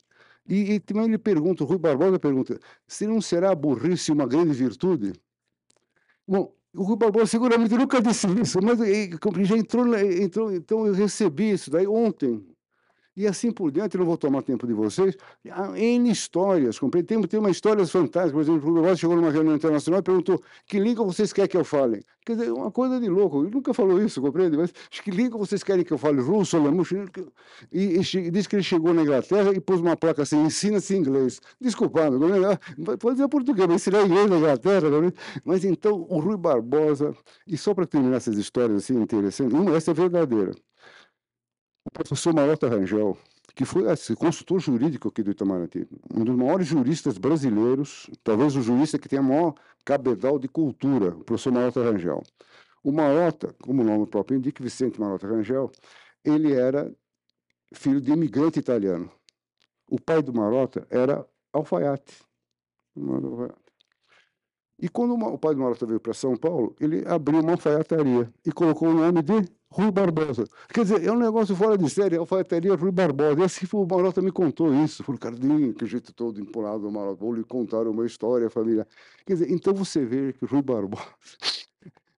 E, 0.48 0.72
e 0.72 0.80
também 0.80 1.04
ele 1.04 1.18
pergunta, 1.18 1.62
o 1.62 1.66
Rui 1.66 1.78
Barbosa 1.78 2.18
pergunta, 2.18 2.58
se 2.86 3.06
não 3.06 3.20
será 3.20 3.52
a 3.52 3.54
burrice 3.54 4.10
uma 4.10 4.26
grande 4.26 4.52
virtude? 4.52 5.12
Bom, 6.26 6.52
o 6.74 6.82
Rui 6.82 6.96
Barbosa 6.96 7.26
seguramente 7.26 7.74
nunca 7.74 8.00
disse 8.02 8.26
isso, 8.40 8.58
mas 8.62 8.78
já 9.46 9.56
entrou, 9.56 9.94
entrou, 9.96 10.52
então 10.52 10.86
eu 10.86 10.94
recebi 10.94 11.52
isso 11.52 11.70
daí 11.70 11.86
ontem, 11.86 12.44
e 13.16 13.26
assim 13.26 13.50
por 13.52 13.70
diante, 13.70 13.98
não 13.98 14.04
vou 14.06 14.16
tomar 14.16 14.42
tempo 14.42 14.66
de 14.66 14.72
vocês. 14.72 15.16
Há 15.50 15.78
N 15.78 16.10
histórias, 16.10 16.78
compreende? 16.78 17.08
Tem, 17.08 17.22
tem 17.22 17.40
uma 17.40 17.50
história 17.50 17.86
fantástica, 17.86 18.32
por 18.32 18.40
exemplo, 18.40 18.70
o 18.70 18.74
Roberto 18.76 18.98
chegou 18.98 19.16
numa 19.16 19.30
reunião 19.30 19.54
internacional 19.54 20.00
e 20.00 20.02
perguntou 20.02 20.42
que 20.66 20.78
língua 20.78 21.04
vocês 21.04 21.32
querem 21.32 21.50
que 21.50 21.56
eu 21.56 21.64
fale? 21.64 22.04
Quer 22.24 22.36
dizer, 22.36 22.52
uma 22.52 22.70
coisa 22.70 23.00
de 23.00 23.08
louco, 23.08 23.42
ele 23.42 23.50
nunca 23.50 23.74
falou 23.74 24.00
isso, 24.00 24.20
compreende? 24.20 24.56
Mas 24.56 24.72
que 24.90 25.10
língua 25.10 25.38
vocês 25.38 25.62
querem 25.62 25.84
que 25.84 25.92
eu 25.92 25.98
fale? 25.98 26.20
Russo, 26.20 26.56
alemão, 26.56 26.84
chinês? 26.84 27.08
E, 27.70 27.98
e, 27.98 28.30
disse 28.30 28.48
que 28.48 28.56
ele 28.56 28.62
chegou 28.62 28.94
na 28.94 29.02
Inglaterra 29.02 29.52
e 29.52 29.60
pôs 29.60 29.80
uma 29.80 29.96
placa 29.96 30.22
assim, 30.22 30.40
ensina-se 30.42 30.96
inglês. 30.96 31.40
Desculpado, 31.60 32.18
pode 32.98 33.16
dizer 33.16 33.28
português, 33.28 33.66
mas 33.66 33.82
ensinar 33.82 34.06
inglês 34.06 34.30
na 34.30 34.36
Inglaterra. 34.38 34.88
Mas 35.44 35.64
então, 35.64 36.06
o 36.08 36.18
Rui 36.18 36.36
Barbosa, 36.36 37.14
e 37.46 37.56
só 37.56 37.74
para 37.74 37.86
terminar 37.86 38.16
essas 38.16 38.38
histórias 38.38 38.84
assim 38.84 39.00
interessantes, 39.00 39.52
uma, 39.52 39.76
essa 39.76 39.90
é 39.90 39.94
verdadeira 39.94 40.52
professor 41.92 42.34
Marota 42.34 42.68
Rangel, 42.68 43.16
que 43.54 43.64
foi 43.64 43.88
assim, 43.90 44.14
consultor 44.14 44.58
jurídico 44.60 45.08
aqui 45.08 45.22
do 45.22 45.30
Itamaraty, 45.30 45.86
um 46.14 46.24
dos 46.24 46.34
maiores 46.34 46.66
juristas 46.66 47.18
brasileiros, 47.18 48.08
talvez 48.24 48.56
o 48.56 48.62
jurista 48.62 48.98
que 48.98 49.08
tem 49.08 49.18
a 49.18 49.22
maior 49.22 49.54
cabedal 49.84 50.38
de 50.38 50.48
cultura, 50.48 51.08
o 51.08 51.24
professor 51.24 51.52
Marota 51.52 51.82
Rangel. 51.82 52.22
O 52.82 52.90
Marota, 52.90 53.54
como 53.62 53.82
o 53.82 53.84
nome 53.84 54.06
próprio 54.06 54.36
indica, 54.36 54.62
Vicente 54.62 55.00
Marota 55.00 55.26
Rangel, 55.26 55.70
ele 56.24 56.52
era 56.52 56.92
filho 57.74 58.00
de 58.00 58.12
imigrante 58.12 58.58
italiano. 58.58 59.10
O 59.88 60.00
pai 60.00 60.22
do 60.22 60.32
Marota 60.32 60.86
era 60.90 61.26
alfaiate. 61.52 62.22
E 64.78 64.88
quando 64.88 65.14
o 65.14 65.38
pai 65.38 65.54
do 65.54 65.60
Marota 65.60 65.86
veio 65.86 66.00
para 66.00 66.14
São 66.14 66.36
Paulo, 66.36 66.74
ele 66.80 67.06
abriu 67.06 67.40
uma 67.40 67.52
alfaiataria 67.52 68.32
e 68.44 68.50
colocou 68.50 68.88
o 68.88 68.94
nome 68.94 69.22
de 69.22 69.48
Rui 69.72 69.90
Barbosa. 69.90 70.44
Quer 70.68 70.82
dizer, 70.82 71.04
é 71.04 71.10
um 71.10 71.18
negócio 71.18 71.56
fora 71.56 71.78
de 71.78 71.88
série, 71.88 72.16
alfaiataria 72.16 72.74
Rui 72.74 72.92
Barbosa. 72.92 73.40
E 73.40 73.44
assim 73.44 73.66
o 73.72 73.86
Marota 73.86 74.20
me 74.20 74.30
contou 74.30 74.72
isso. 74.84 75.02
Falei, 75.02 75.18
Cardinho, 75.18 75.72
que 75.72 75.86
jeito 75.86 76.12
todo 76.12 76.40
empolado 76.40 76.80
do 76.80 76.90
Marota. 76.90 77.16
Vou 77.16 77.32
lhe 77.32 77.42
contar 77.42 77.86
uma 77.86 78.04
história 78.04 78.50
família. 78.50 78.86
Quer 79.26 79.34
dizer, 79.34 79.50
então 79.50 79.72
você 79.72 80.04
vê 80.04 80.34
que 80.34 80.44
o 80.44 80.48
Rui 80.48 80.62
Barbosa 80.62 81.06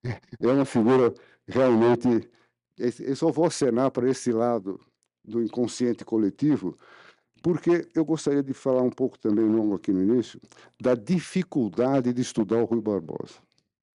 é 0.05 0.47
uma 0.47 0.65
figura 0.65 1.15
realmente. 1.47 2.29
Eu 2.77 3.15
só 3.15 3.31
vou 3.31 3.47
acenar 3.47 3.91
para 3.93 4.11
esse 4.11 4.33
lado 4.33 4.81
do 5.25 5.41
inconsciente 5.41 6.05
coletivo, 6.05 6.77
porque 7.41 7.87
eu 7.95 8.05
gostaria 8.05 8.43
de 8.43 8.53
falar 8.53 8.83
um 8.83 8.91
pouco 8.91 9.17
também, 9.19 9.47
logo 9.47 9.75
aqui 9.75 9.93
no 9.93 10.03
início, 10.03 10.41
da 10.83 10.95
dificuldade 10.95 12.13
de 12.13 12.21
estudar 12.21 12.57
o 12.57 12.65
Rui 12.65 12.81
Barbosa. 12.81 13.35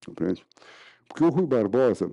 Compreende? 0.06 0.46
Porque 1.10 1.24
o 1.24 1.30
Rui 1.30 1.46
Barbosa, 1.46 2.10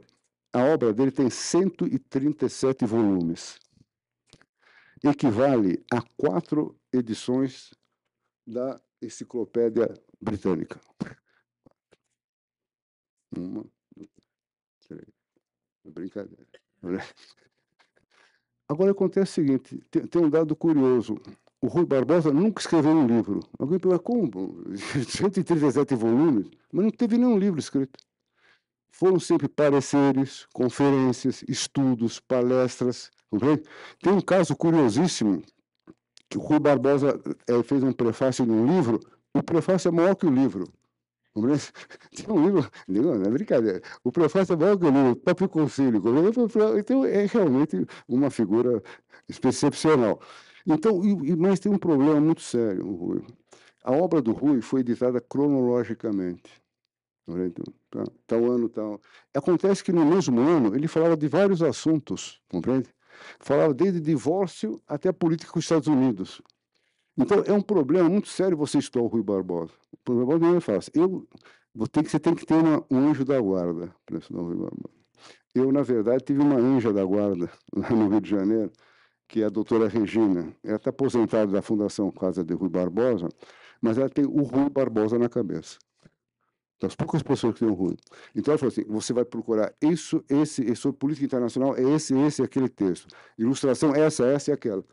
a 0.56 0.64
obra 0.72 0.90
dele 0.90 1.10
tem 1.10 1.28
137 1.28 2.86
volumes. 2.86 3.58
Equivale 5.04 5.84
a 5.92 6.00
quatro 6.16 6.74
edições 6.90 7.74
da 8.46 8.80
Enciclopédia 9.02 9.92
Britânica. 10.18 10.80
Uma, 13.36 13.66
três. 14.88 15.04
Brincadeira. 15.84 16.46
Agora 18.66 18.92
acontece 18.92 19.32
o 19.32 19.34
seguinte: 19.34 19.78
tem, 19.90 20.06
tem, 20.06 20.24
um 20.24 20.30
dado 20.30 20.56
curioso. 20.56 21.20
O 21.60 21.66
Rui 21.66 21.84
Barbosa 21.84 22.32
nunca 22.32 22.62
escreveu 22.62 22.92
um 22.92 23.06
livro. 23.06 23.40
Alguém 23.58 23.78
pergunta 23.78 24.02
como? 24.02 24.64
137 25.06 25.94
volumes, 25.94 26.48
mas 26.72 26.84
não 26.86 26.90
teve 26.90 27.18
nenhum 27.18 27.38
livro 27.38 27.60
escrito. 27.60 28.05
Foram 28.90 29.20
sempre 29.20 29.48
pareceres, 29.48 30.46
conferências, 30.52 31.44
estudos, 31.48 32.18
palestras. 32.20 33.10
Compreende? 33.30 33.62
Tem 34.00 34.12
um 34.12 34.20
caso 34.20 34.56
curiosíssimo 34.56 35.42
que 36.28 36.38
o 36.38 36.40
Rui 36.40 36.58
Barbosa 36.58 37.20
é, 37.48 37.62
fez 37.62 37.82
um 37.82 37.92
prefácio 37.92 38.44
de 38.44 38.52
um 38.52 38.66
livro. 38.66 39.00
O 39.34 39.42
prefácio 39.42 39.88
é 39.88 39.92
maior 39.92 40.14
que 40.14 40.26
o 40.26 40.30
livro. 40.30 40.64
Tem 42.16 42.34
um 42.34 42.44
livro, 42.46 42.70
não, 42.88 43.14
não 43.18 43.26
é 43.26 43.30
brincadeira. 43.30 43.82
O 44.02 44.10
prefácio 44.10 44.54
é 44.54 44.56
maior 44.56 44.78
que 44.78 44.86
o 44.86 44.90
livro, 44.90 45.10
o 45.10 45.16
próprio 45.16 45.48
conselho. 45.48 46.02
Então, 46.78 47.04
é 47.04 47.26
realmente 47.26 47.86
uma 48.08 48.30
figura 48.30 48.82
excepcional. 49.28 50.20
Então, 50.66 51.00
mas 51.38 51.60
tem 51.60 51.70
um 51.70 51.78
problema 51.78 52.20
muito 52.20 52.40
sério, 52.40 52.90
Rui. 52.90 53.22
A 53.84 53.92
obra 53.92 54.20
do 54.20 54.32
Rui 54.32 54.60
foi 54.60 54.80
editada 54.80 55.20
cronologicamente. 55.20 56.42
Então, 57.28 57.64
tá, 57.90 58.04
tal 58.26 58.44
ano, 58.44 58.68
tal. 58.68 59.00
Acontece 59.34 59.82
que 59.82 59.92
no 59.92 60.04
mesmo 60.04 60.40
ano 60.40 60.74
ele 60.74 60.86
falava 60.86 61.16
de 61.16 61.26
vários 61.26 61.62
assuntos, 61.62 62.40
compreende? 62.48 62.88
Falava 63.40 63.74
desde 63.74 64.00
divórcio 64.00 64.80
até 64.86 65.08
a 65.08 65.12
política 65.12 65.50
com 65.50 65.58
os 65.58 65.64
Estados 65.64 65.88
Unidos. 65.88 66.40
Então, 67.18 67.42
é 67.46 67.52
um 67.52 67.62
problema 67.62 68.08
muito 68.08 68.28
sério 68.28 68.56
você 68.56 68.78
estudar 68.78 69.04
o 69.04 69.08
Rui 69.08 69.22
Barbosa. 69.22 69.72
O 69.90 69.96
problema 70.04 70.50
não 70.50 70.56
é 70.56 70.60
fácil. 70.60 70.92
Eu, 70.94 71.28
você 71.74 72.18
tem 72.20 72.34
que 72.34 72.44
ter 72.44 72.54
uma, 72.54 72.84
um 72.90 73.10
anjo 73.10 73.24
da 73.24 73.40
guarda 73.40 73.94
para 74.04 74.18
estudar 74.18 74.42
o 74.42 74.44
Rui 74.44 74.56
Barbosa. 74.56 74.96
Eu, 75.54 75.72
na 75.72 75.82
verdade, 75.82 76.24
tive 76.24 76.40
uma 76.40 76.56
anja 76.56 76.92
da 76.92 77.02
guarda 77.02 77.50
lá 77.74 77.90
no 77.90 78.08
Rio 78.08 78.20
de 78.20 78.30
Janeiro, 78.30 78.70
que 79.26 79.42
é 79.42 79.46
a 79.46 79.48
doutora 79.48 79.88
Regina. 79.88 80.54
Ela 80.62 80.76
está 80.76 80.90
aposentada 80.90 81.50
da 81.50 81.62
Fundação 81.62 82.10
Casa 82.10 82.44
de 82.44 82.54
Rui 82.54 82.68
Barbosa, 82.68 83.28
mas 83.80 83.96
ela 83.96 84.10
tem 84.10 84.26
o 84.26 84.42
Rui 84.42 84.68
Barbosa 84.68 85.18
na 85.18 85.28
cabeça. 85.28 85.78
Das 86.78 86.94
poucas 86.94 87.22
pessoas 87.22 87.54
que 87.54 87.60
têm 87.60 87.68
o 87.68 87.74
Rui. 87.74 87.96
Então 88.34 88.52
ela 88.52 88.58
falou 88.58 88.70
assim: 88.70 88.84
você 88.86 89.12
vai 89.12 89.24
procurar 89.24 89.72
isso, 89.80 90.22
esse, 90.28 90.62
esse 90.62 90.76
sobre 90.76 90.98
política 90.98 91.24
internacional, 91.24 91.76
é 91.76 91.82
esse, 91.82 92.14
esse, 92.18 92.42
aquele 92.42 92.68
texto. 92.68 93.08
Ilustração, 93.38 93.94
essa, 93.94 94.26
essa 94.26 94.50
e 94.50 94.54
aquela. 94.54 94.84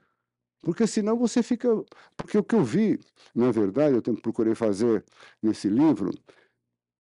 Porque 0.62 0.88
senão 0.88 1.18
você 1.18 1.44
fica. 1.44 1.68
Porque 2.16 2.38
o 2.38 2.44
que 2.44 2.56
eu 2.56 2.64
vi, 2.64 3.00
na 3.36 3.52
verdade, 3.52 3.96
eu 3.96 4.16
procurei 4.16 4.56
fazer 4.56 5.04
nesse 5.42 5.68
livro, 5.68 6.12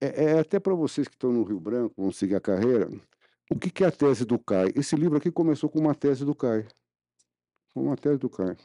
é, 0.01 0.25
é 0.25 0.39
até 0.39 0.59
para 0.59 0.73
vocês 0.73 1.07
que 1.07 1.15
estão 1.15 1.31
no 1.31 1.43
Rio 1.43 1.61
Branco, 1.61 1.93
vão 1.97 2.11
seguir 2.11 2.35
a 2.35 2.41
carreira, 2.41 2.89
o 3.49 3.57
que, 3.57 3.69
que 3.69 3.83
é 3.83 3.87
a 3.87 3.91
tese 3.91 4.25
do 4.25 4.39
CAI? 4.39 4.73
Esse 4.75 4.95
livro 4.95 5.17
aqui 5.17 5.31
começou 5.31 5.69
com 5.69 5.79
uma 5.79 5.95
tese 5.95 6.25
do 6.25 6.35
CAI. 6.35 6.65
Com 7.73 7.83
uma 7.83 7.95
tese 7.95 8.17
do 8.17 8.29
CAI. 8.29 8.57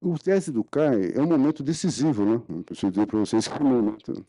O 0.00 0.18
tese 0.18 0.52
do 0.52 0.62
CAI 0.64 1.12
é 1.14 1.20
um 1.20 1.26
momento 1.26 1.62
decisivo, 1.62 2.24
né? 2.24 2.42
Eu 2.48 2.62
preciso 2.62 2.92
dizer 2.92 3.06
para 3.06 3.18
vocês 3.18 3.48
que 3.48 3.54
é 3.54 3.60
um 3.60 3.68
momento. 3.68 4.26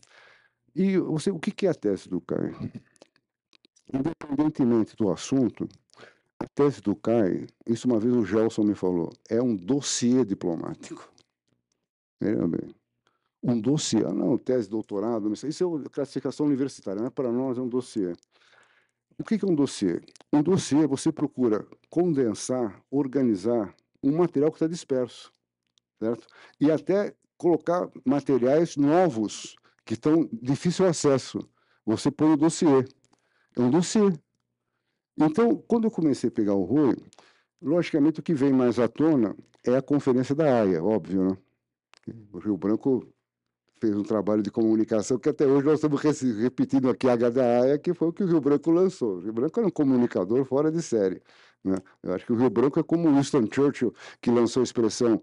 E 0.80 0.98
você, 0.98 1.30
o 1.30 1.38
que, 1.38 1.68
é 1.68 1.70
a 1.70 1.74
tese 1.74 2.08
do 2.08 2.22
CAI? 2.22 2.54
Independentemente 3.94 4.96
do 4.96 5.12
assunto, 5.12 5.68
a 6.40 6.48
tese 6.48 6.80
do 6.80 6.96
CAI, 6.96 7.48
isso 7.68 7.86
uma 7.86 8.00
vez 8.00 8.16
o 8.16 8.24
Gelson 8.24 8.64
me 8.64 8.74
falou, 8.74 9.12
é 9.30 9.42
um 9.42 9.58
dossiê 9.58 10.24
diplomático. 10.24 11.12
Veja 12.22 12.48
bem. 12.48 12.74
Um 13.44 13.60
dossiê, 13.60 14.06
ah, 14.06 14.14
não, 14.14 14.38
tese, 14.38 14.70
doutorado, 14.70 15.30
isso 15.34 15.82
é 15.86 15.90
classificação 15.90 16.46
universitária, 16.46 17.02
né? 17.02 17.10
para 17.10 17.30
nós 17.30 17.58
é 17.58 17.62
um 17.62 17.68
dossiê. 17.68 18.14
O 19.20 19.24
que 19.26 19.36
é 19.36 19.46
um 19.46 19.56
dossiê? 19.56 20.00
Um 20.32 20.42
dossiê 20.42 20.88
você 20.88 21.12
procura 21.12 21.68
condensar, 21.90 22.82
organizar 22.90 23.76
um 24.02 24.16
material 24.16 24.50
que 24.50 24.56
está 24.56 24.68
disperso, 24.68 25.30
certo? 26.02 26.26
E 26.58 26.72
até 26.72 27.14
colocar 27.38 27.90
materiais 28.06 28.78
novos 28.78 29.59
que 29.90 29.96
estão 29.96 30.30
difícil 30.32 30.86
acesso. 30.86 31.40
Você 31.84 32.12
põe 32.12 32.34
o 32.34 32.38
dossiê. 32.38 32.86
É 33.58 33.60
um 33.60 33.72
dossiê. 33.72 34.14
Então, 35.18 35.56
quando 35.68 35.86
eu 35.86 35.92
comecei 35.92 36.30
a 36.30 36.32
pegar 36.32 36.54
o 36.54 36.64
Rui, 36.64 36.96
logicamente 37.60 38.20
o 38.20 38.24
que 38.24 38.36
vem 38.36 38.54
mais 38.54 38.78
à 38.78 38.88
tona 38.88 39.36
é 39.66 39.76
a 39.76 39.82
conferência 39.82 40.36
da 40.36 40.62
AIA, 40.62 40.84
óbvio, 40.84 41.30
né? 41.30 41.38
O 42.32 42.38
Rio 42.38 42.56
Branco 42.56 43.12
fez 43.82 43.96
um 43.96 44.04
trabalho 44.04 44.44
de 44.44 44.52
comunicação 44.52 45.18
que 45.18 45.30
até 45.30 45.48
hoje 45.48 45.66
nós 45.66 45.80
estamos 45.80 46.00
repetindo 46.40 46.88
aqui 46.88 47.10
a 47.10 47.16
da 47.16 47.62
AIA, 47.62 47.80
que 47.80 47.92
foi 47.92 48.10
o 48.10 48.14
que 48.14 48.24
o 48.24 48.28
Rio 48.28 48.42
Branco 48.42 48.70
lançou. 48.70 49.16
O 49.16 49.20
Rio 49.22 49.34
Branco 49.34 49.60
era 49.60 49.68
um 49.68 49.72
comunicador 49.72 50.46
fora 50.46 50.72
de 50.72 50.84
série. 50.84 51.20
Né? 51.64 51.78
Eu 52.04 52.14
acho 52.14 52.28
que 52.28 52.34
o 52.34 52.36
Rio 52.36 52.50
Branco 52.52 52.80
é 52.80 52.84
como 52.84 53.12
Winston 53.12 53.48
Churchill, 53.52 53.92
que 54.22 54.30
lançou 54.30 54.62
a 54.62 54.64
expressão 54.66 55.20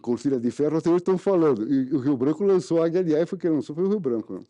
cortina 0.00 0.38
de 0.38 0.50
ferro, 0.50 0.78
até 0.78 0.88
hoje 0.88 0.98
estão 0.98 1.18
falando. 1.18 1.70
E 1.72 1.94
o 1.94 1.98
Rio 1.98 2.16
Branco 2.16 2.44
lançou 2.44 2.82
a 2.82 2.86
AGDA, 2.86 3.26
foi 3.26 3.38
quem 3.38 3.50
lançou 3.50 3.74
foi 3.74 3.84
o 3.84 3.88
Rio 3.88 4.00
Branco. 4.00 4.34
Né? 4.34 4.44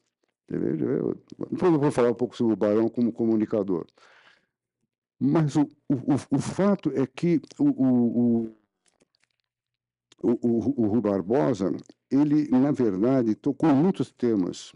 Depois 0.48 1.72
eu 1.72 1.78
vou 1.78 1.90
falar 1.90 2.10
um 2.10 2.14
pouco 2.14 2.36
sobre 2.36 2.52
o 2.52 2.56
Barão 2.56 2.88
como 2.88 3.12
comunicador. 3.12 3.86
Mas 5.18 5.54
o, 5.54 5.62
o, 5.88 6.36
o 6.36 6.38
fato 6.38 6.90
é 6.94 7.06
que 7.06 7.40
o, 7.58 7.64
o, 7.64 8.56
o, 10.22 10.30
o, 10.32 10.82
o 10.82 10.86
Rui 10.86 11.00
Barbosa, 11.00 11.70
ele, 12.10 12.48
na 12.48 12.72
verdade, 12.72 13.34
tocou 13.34 13.74
muitos 13.74 14.10
temas. 14.10 14.72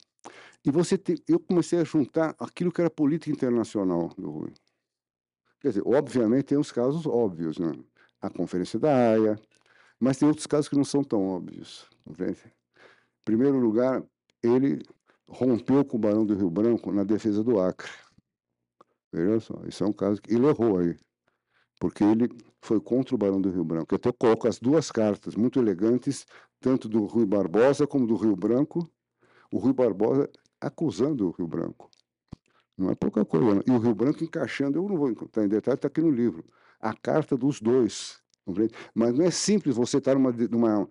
E 0.64 0.70
você 0.70 1.00
eu 1.29 1.40
comecei 1.40 1.79
a 1.79 1.85
juntar 1.85 2.35
aquilo 2.38 2.70
que 2.70 2.81
era 2.81 2.90
política 2.90 3.31
internacional 3.31 4.11
do 4.16 4.31
Rui. 4.31 4.53
Quer 5.61 5.68
dizer, 5.68 5.83
obviamente 5.87 6.44
tem 6.44 6.59
os 6.59 6.70
casos 6.70 7.07
óbvios, 7.07 7.59
né? 7.59 7.72
A 8.20 8.31
Conferência 8.31 8.79
da 8.79 8.94
Haia, 8.94 9.38
mas 10.04 10.18
tem 10.18 10.28
outros 10.28 10.46
casos 10.46 10.68
que 10.68 10.76
não 10.76 10.84
são 10.84 11.02
tão 11.02 11.26
óbvios. 11.26 11.88
Em 12.06 12.36
primeiro 13.24 13.58
lugar, 13.58 14.04
ele 14.42 14.82
rompeu 15.26 15.82
com 15.82 15.96
o 15.96 16.00
Barão 16.00 16.26
do 16.26 16.34
Rio 16.34 16.50
Branco 16.50 16.92
na 16.92 17.04
defesa 17.04 17.42
do 17.42 17.58
Acre. 17.58 17.90
Veja 19.10 19.40
só, 19.40 19.54
isso 19.66 19.82
é 19.82 19.86
um 19.86 19.92
caso 19.94 20.20
que 20.20 20.34
ele 20.34 20.46
errou 20.46 20.76
aí, 20.78 20.94
porque 21.80 22.04
ele 22.04 22.28
foi 22.60 22.80
contra 22.80 23.14
o 23.14 23.18
Barão 23.18 23.40
do 23.40 23.50
Rio 23.50 23.64
Branco. 23.64 23.94
Eu 23.94 24.12
coloco 24.12 24.46
as 24.46 24.58
duas 24.58 24.92
cartas 24.92 25.36
muito 25.36 25.58
elegantes, 25.58 26.26
tanto 26.60 26.86
do 26.86 27.06
Rui 27.06 27.24
Barbosa 27.24 27.86
como 27.86 28.06
do 28.06 28.16
Rio 28.16 28.36
Branco. 28.36 28.86
O 29.50 29.56
Rui 29.56 29.72
Barbosa 29.72 30.28
acusando 30.60 31.28
o 31.28 31.30
Rio 31.30 31.46
Branco. 31.46 31.90
Não 32.76 32.90
é 32.90 32.94
pouca 32.94 33.24
coisa. 33.24 33.62
E 33.66 33.70
o 33.70 33.78
Rio 33.78 33.94
Branco 33.94 34.22
encaixando, 34.22 34.78
eu 34.78 34.86
não 34.86 34.98
vou 34.98 35.08
entrar 35.08 35.44
em 35.44 35.48
detalhe, 35.48 35.76
está 35.76 35.88
aqui 35.88 36.02
no 36.02 36.10
livro. 36.10 36.44
A 36.78 36.92
carta 36.92 37.38
dos 37.38 37.58
dois. 37.58 38.22
Mas 38.94 39.14
não 39.14 39.24
é 39.24 39.30
simples 39.30 39.76
você 39.76 39.98
estar 39.98 40.14
numa, 40.14 40.33
numa 40.33 40.88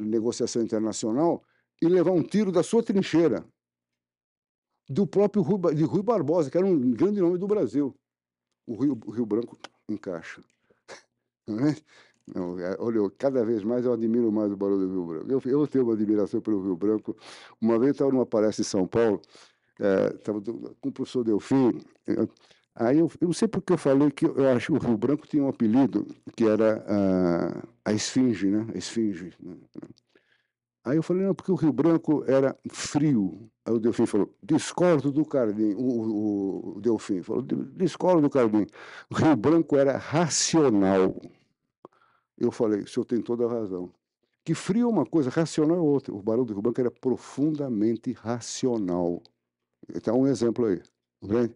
negociação 0.00 0.62
internacional 0.62 1.42
e 1.80 1.86
levar 1.86 2.12
um 2.12 2.22
tiro 2.22 2.50
da 2.50 2.62
sua 2.62 2.82
trincheira 2.82 3.44
do 4.88 5.06
próprio 5.06 5.42
Rui, 5.42 5.74
de 5.74 5.84
Rui 5.84 6.02
Barbosa, 6.02 6.50
que 6.50 6.58
era 6.58 6.66
um 6.66 6.92
grande 6.92 7.20
nome 7.20 7.38
do 7.38 7.46
Brasil. 7.46 7.94
O 8.66 8.74
Rio, 8.76 8.98
o 9.06 9.10
Rio 9.10 9.26
Branco 9.26 9.56
encaixa. 9.88 10.42
Não 11.46 11.66
é? 11.66 11.76
Não, 12.34 12.58
é, 12.58 12.76
olha, 12.78 13.10
cada 13.18 13.44
vez 13.44 13.64
mais 13.64 13.84
eu 13.84 13.92
admiro 13.92 14.30
mais 14.30 14.52
o 14.52 14.56
Barão 14.56 14.78
do 14.78 14.88
Rio 14.88 15.06
Branco. 15.06 15.48
Eu, 15.48 15.60
eu 15.60 15.66
tenho 15.66 15.84
uma 15.84 15.94
admiração 15.94 16.40
pelo 16.40 16.62
Rio 16.62 16.76
Branco. 16.76 17.16
Uma 17.60 17.78
vez 17.78 17.88
eu 17.88 17.92
estava 17.92 18.12
numa 18.12 18.26
palestra 18.26 18.62
em 18.62 18.64
São 18.64 18.86
Paulo, 18.86 19.20
estava 19.78 20.38
é, 20.38 20.74
com 20.80 20.88
o 20.88 20.92
professor 20.92 21.24
Delfim, 21.24 21.80
aí 22.74 22.98
eu, 22.98 23.10
eu 23.20 23.26
não 23.28 23.32
sei 23.32 23.48
porque 23.48 23.72
eu 23.72 23.78
falei 23.78 24.10
que 24.10 24.24
eu 24.26 24.48
acho 24.50 24.72
que 24.72 24.78
o 24.78 24.78
Rio 24.78 24.96
Branco 24.96 25.26
tinha 25.26 25.42
um 25.44 25.48
apelido 25.48 26.06
que 26.36 26.44
era 26.44 26.84
a, 26.88 27.90
a 27.90 27.92
Esfinge, 27.92 28.48
né? 28.50 28.66
A 28.74 28.78
Esfinge. 28.78 29.32
Né? 29.40 29.56
Aí 30.84 30.96
eu 30.96 31.02
falei, 31.02 31.24
não, 31.24 31.34
porque 31.34 31.52
o 31.52 31.54
Rio 31.54 31.72
Branco 31.72 32.24
era 32.26 32.56
frio. 32.70 33.48
Aí 33.64 33.72
o 33.72 33.78
Delfim 33.78 34.04
falou, 34.04 34.34
discordo 34.42 35.12
do 35.12 35.24
Cardim. 35.24 35.74
O, 35.74 36.72
o, 36.72 36.76
o 36.78 36.80
Delfim 36.80 37.22
falou, 37.22 37.42
discordo 37.42 38.22
do 38.22 38.30
Cardim. 38.30 38.66
O 39.08 39.14
Rio 39.14 39.36
Branco 39.36 39.76
era 39.76 39.96
racional. 39.96 41.14
Eu 42.36 42.50
falei, 42.50 42.80
o 42.80 42.88
senhor 42.88 43.04
tem 43.04 43.20
toda 43.22 43.46
a 43.46 43.48
razão. 43.48 43.92
Que 44.44 44.54
frio 44.54 44.88
é 44.88 44.90
uma 44.90 45.06
coisa, 45.06 45.30
racional 45.30 45.76
é 45.76 45.80
outra. 45.80 46.12
O 46.12 46.20
Barão 46.22 46.44
do 46.44 46.52
Rio 46.52 46.62
Branco 46.62 46.80
era 46.80 46.90
profundamente 46.90 48.12
racional. 48.12 49.22
Então, 49.94 50.20
um 50.20 50.26
exemplo 50.26 50.66
aí. 50.66 50.82
Vem? 51.22 51.54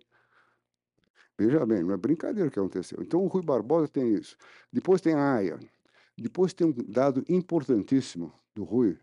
Veja 1.39 1.67
bem, 1.67 1.83
não 1.83 1.93
é 1.93 1.97
brincadeira 1.97 2.49
o 2.49 2.51
que 2.51 2.59
aconteceu. 2.59 2.99
Então, 3.03 3.23
o 3.23 3.27
Rui 3.27 3.43
Barbosa 3.43 3.89
tem 3.89 4.15
isso. 4.15 4.37
Depois 4.73 5.01
tem 5.01 5.15
a 5.15 5.35
AIA. 5.35 5.59
Depois 6.17 6.55
tem 6.55 6.67
um 6.67 6.73
dado 6.73 7.23
importantíssimo 7.29 8.33
do 8.55 8.65
Rui, 8.65 8.99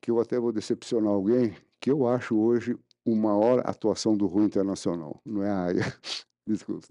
que 0.00 0.10
eu 0.10 0.20
até 0.20 0.38
vou 0.40 0.52
decepcionar 0.52 1.12
alguém, 1.12 1.56
que 1.80 1.90
eu 1.90 2.06
acho 2.06 2.36
hoje 2.36 2.76
a 3.06 3.10
maior 3.14 3.62
atuação 3.64 4.16
do 4.16 4.26
Rui 4.26 4.44
internacional, 4.44 5.20
não 5.24 5.42
é 5.44 5.50
a 5.50 5.64
AIA, 5.66 5.82
desculpe. 6.44 6.88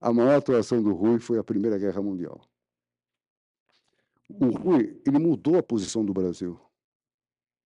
A 0.00 0.12
maior 0.12 0.36
atuação 0.36 0.82
do 0.82 0.94
Rui 0.94 1.18
foi 1.18 1.38
a 1.38 1.44
Primeira 1.44 1.78
Guerra 1.78 2.00
Mundial. 2.00 2.40
O 4.30 4.46
Rui, 4.46 5.00
ele 5.06 5.18
mudou 5.18 5.58
a 5.58 5.62
posição 5.62 6.02
do 6.04 6.14
Brasil. 6.14 6.58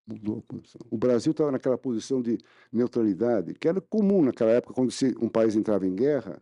Mudou 0.09 0.39
a 0.39 0.43
posição. 0.53 0.81
O 0.91 0.97
Brasil 0.97 1.33
estava 1.33 1.53
naquela 1.53 1.77
posição 1.77 2.23
de 2.23 2.39
neutralidade, 2.73 3.53
que 3.53 3.69
era 3.69 3.79
comum 3.79 4.23
naquela 4.23 4.51
época, 4.53 4.73
quando 4.73 4.91
um 5.21 5.29
país 5.29 5.55
entrava 5.55 5.87
em 5.87 5.95
guerra, 5.95 6.41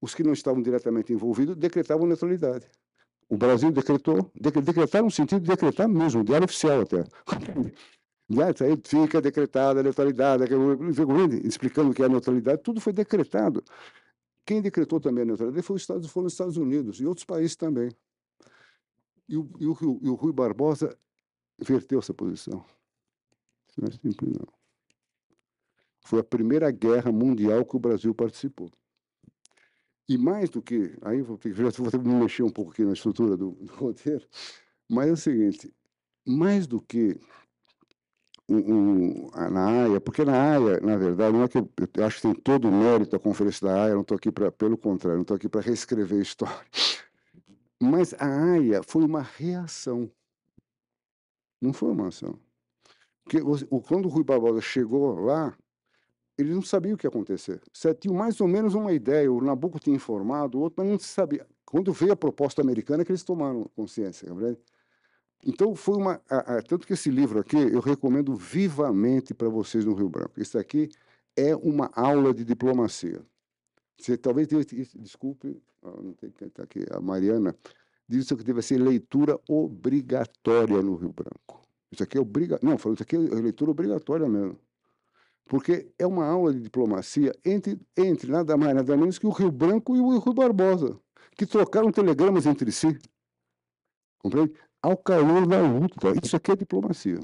os 0.00 0.14
que 0.14 0.22
não 0.22 0.32
estavam 0.32 0.62
diretamente 0.62 1.12
envolvidos 1.12 1.56
decretavam 1.56 2.06
neutralidade. 2.06 2.66
O 3.28 3.36
Brasil 3.36 3.72
decretou, 3.72 4.30
decretar 4.34 5.02
no 5.02 5.10
sentido 5.10 5.40
de 5.40 5.48
decretar 5.48 5.88
mesmo, 5.88 6.22
diário 6.22 6.44
oficial 6.44 6.82
até. 6.82 7.04
Isso 8.28 8.64
aí 8.64 8.80
fica 8.84 9.20
decretada 9.20 9.80
a 9.80 9.82
neutralidade, 9.82 10.44
explicando 11.44 11.90
o 11.90 11.94
que 11.94 12.02
é 12.02 12.06
a 12.06 12.08
neutralidade, 12.08 12.62
tudo 12.62 12.80
foi 12.80 12.92
decretado. 12.92 13.64
Quem 14.46 14.62
decretou 14.62 15.00
também 15.00 15.22
a 15.22 15.26
neutralidade 15.26 15.66
foi 15.66 15.76
os 15.76 15.82
Estados, 15.82 16.08
foram 16.08 16.26
os 16.28 16.34
Estados 16.34 16.56
Unidos 16.56 17.00
e 17.00 17.06
outros 17.06 17.24
países 17.24 17.56
também. 17.56 17.90
E 19.28 19.36
o, 19.36 19.48
e 19.58 19.66
o, 19.66 20.00
e 20.02 20.08
o 20.08 20.14
Rui 20.14 20.32
Barbosa 20.32 20.96
inverteu 21.60 21.98
essa 21.98 22.14
posição. 22.14 22.64
Não 23.76 23.88
é 23.88 23.90
simples, 23.90 24.32
não. 24.32 24.46
Foi 26.04 26.20
a 26.20 26.24
primeira 26.24 26.70
guerra 26.70 27.12
mundial 27.12 27.64
que 27.64 27.76
o 27.76 27.80
Brasil 27.80 28.14
participou. 28.14 28.70
E 30.08 30.18
mais 30.18 30.50
do 30.50 30.60
que, 30.60 30.96
aí 31.02 31.22
vou 31.22 31.38
ter, 31.38 31.54
já 31.54 31.62
vou 31.78 31.90
ter 31.90 31.98
que 31.98 32.08
me 32.08 32.14
mexer 32.14 32.42
um 32.42 32.50
pouco 32.50 32.72
aqui 32.72 32.84
na 32.84 32.92
estrutura 32.92 33.36
do, 33.36 33.52
do 33.52 33.72
roteiro, 33.74 34.26
mas 34.88 35.08
é 35.08 35.12
o 35.12 35.16
seguinte, 35.16 35.72
mais 36.26 36.66
do 36.66 36.80
que 36.80 37.18
um, 38.48 38.56
um, 38.56 39.30
na 39.30 39.84
AIA, 39.84 40.00
porque 40.00 40.24
na 40.24 40.54
AIA, 40.54 40.80
na 40.80 40.96
verdade, 40.96 41.32
não 41.32 41.44
é 41.44 41.48
que 41.48 41.56
eu, 41.56 41.70
eu 41.96 42.04
acho 42.04 42.16
que 42.16 42.22
tem 42.22 42.34
todo 42.34 42.68
o 42.68 42.72
mérito 42.72 43.16
a 43.16 43.20
conferência 43.20 43.66
da 43.66 43.84
AIA, 43.84 43.94
não 43.94 44.02
estou 44.02 44.16
aqui 44.16 44.30
para, 44.30 44.50
pelo 44.52 44.76
contrário, 44.76 45.16
não 45.16 45.22
estou 45.22 45.36
aqui 45.36 45.48
para 45.48 45.60
reescrever 45.60 46.18
a 46.18 46.22
história. 46.22 46.66
Mas 47.80 48.14
a 48.14 48.26
AIA 48.26 48.82
foi 48.82 49.04
uma 49.04 49.22
reação, 49.22 50.10
não 51.60 51.72
foi 51.72 51.90
uma 51.90 52.08
ação. 52.08 52.38
Porque 53.24 53.40
quando 53.86 54.06
o 54.06 54.08
Rui 54.08 54.24
Barbosa 54.24 54.60
chegou 54.60 55.14
lá, 55.20 55.56
ele 56.36 56.54
não 56.54 56.62
sabia 56.62 56.94
o 56.94 56.96
que 56.96 57.06
ia 57.06 57.08
acontecer. 57.08 57.60
Você 57.72 57.94
tinha 57.94 58.12
mais 58.12 58.40
ou 58.40 58.48
menos 58.48 58.74
uma 58.74 58.92
ideia, 58.92 59.32
o 59.32 59.40
Nabucco 59.40 59.78
tinha 59.78 59.94
informado, 59.94 60.58
o 60.58 60.62
outro, 60.62 60.82
mas 60.82 60.90
não 60.90 60.98
se 60.98 61.08
sabia. 61.08 61.46
Quando 61.64 61.92
veio 61.92 62.12
a 62.12 62.16
proposta 62.16 62.60
americana, 62.60 63.02
é 63.02 63.04
que 63.04 63.12
eles 63.12 63.22
tomaram 63.22 63.70
consciência, 63.74 64.28
Gabriel. 64.28 64.56
Então, 65.44 65.74
foi 65.74 65.96
uma. 65.96 66.20
A, 66.28 66.58
a, 66.58 66.62
tanto 66.62 66.86
que 66.86 66.92
esse 66.92 67.10
livro 67.10 67.40
aqui 67.40 67.56
eu 67.56 67.80
recomendo 67.80 68.34
vivamente 68.34 69.34
para 69.34 69.48
vocês 69.48 69.84
no 69.84 69.94
Rio 69.94 70.08
Branco. 70.08 70.40
Isso 70.40 70.58
aqui 70.58 70.88
é 71.36 71.54
uma 71.56 71.90
aula 71.94 72.32
de 72.32 72.44
diplomacia. 72.44 73.20
Você 73.98 74.16
talvez. 74.16 74.48
Desculpe, 74.94 75.60
não 75.82 76.12
tem 76.12 76.30
que 76.30 76.44
estar 76.44 76.62
aqui. 76.62 76.84
A 76.90 77.00
Mariana 77.00 77.56
disse 78.08 78.36
que 78.36 78.44
deve 78.44 78.62
ser 78.62 78.78
leitura 78.78 79.38
obrigatória 79.48 80.80
no 80.82 80.94
Rio 80.94 81.12
Branco. 81.12 81.61
Isso 81.92 82.02
aqui 82.02 82.18
é 82.18 82.20
obrigatório. 82.20 82.68
Não, 82.68 82.78
falou, 82.78 82.94
isso 82.94 83.02
aqui 83.02 83.16
é 83.16 83.18
leitura 83.18 83.70
obrigatória 83.70 84.28
mesmo. 84.28 84.58
Porque 85.46 85.92
é 85.98 86.06
uma 86.06 86.26
aula 86.26 86.52
de 86.52 86.60
diplomacia 86.60 87.32
entre, 87.44 87.78
entre 87.96 88.32
nada 88.32 88.56
mais, 88.56 88.74
nada 88.74 88.96
menos 88.96 89.18
que 89.18 89.26
o 89.26 89.30
Rio 89.30 89.52
Branco 89.52 89.94
e 89.94 90.00
o 90.00 90.18
Rio 90.18 90.32
Barbosa, 90.32 90.98
que 91.36 91.44
trocaram 91.44 91.92
telegramas 91.92 92.46
entre 92.46 92.72
si. 92.72 92.98
Compreende? 94.18 94.54
ao 94.82 94.96
calor 94.96 95.46
da 95.46 95.62
luta. 95.62 96.12
Isso 96.22 96.36
aqui 96.36 96.50
é 96.50 96.56
diplomacia. 96.56 97.20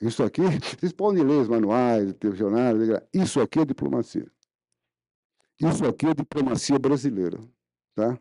Isso 0.00 0.22
aqui, 0.24 0.40
vocês 0.80 0.92
podem 0.92 1.22
ler 1.22 1.42
os 1.42 1.48
manuais, 1.48 2.14
dicionários, 2.14 3.00
isso 3.12 3.40
aqui 3.40 3.60
é 3.60 3.64
diplomacia. 3.64 4.26
Isso 5.60 5.84
aqui 5.84 6.06
é 6.06 6.14
diplomacia 6.14 6.78
brasileira, 6.78 7.38
tá? 7.94 8.18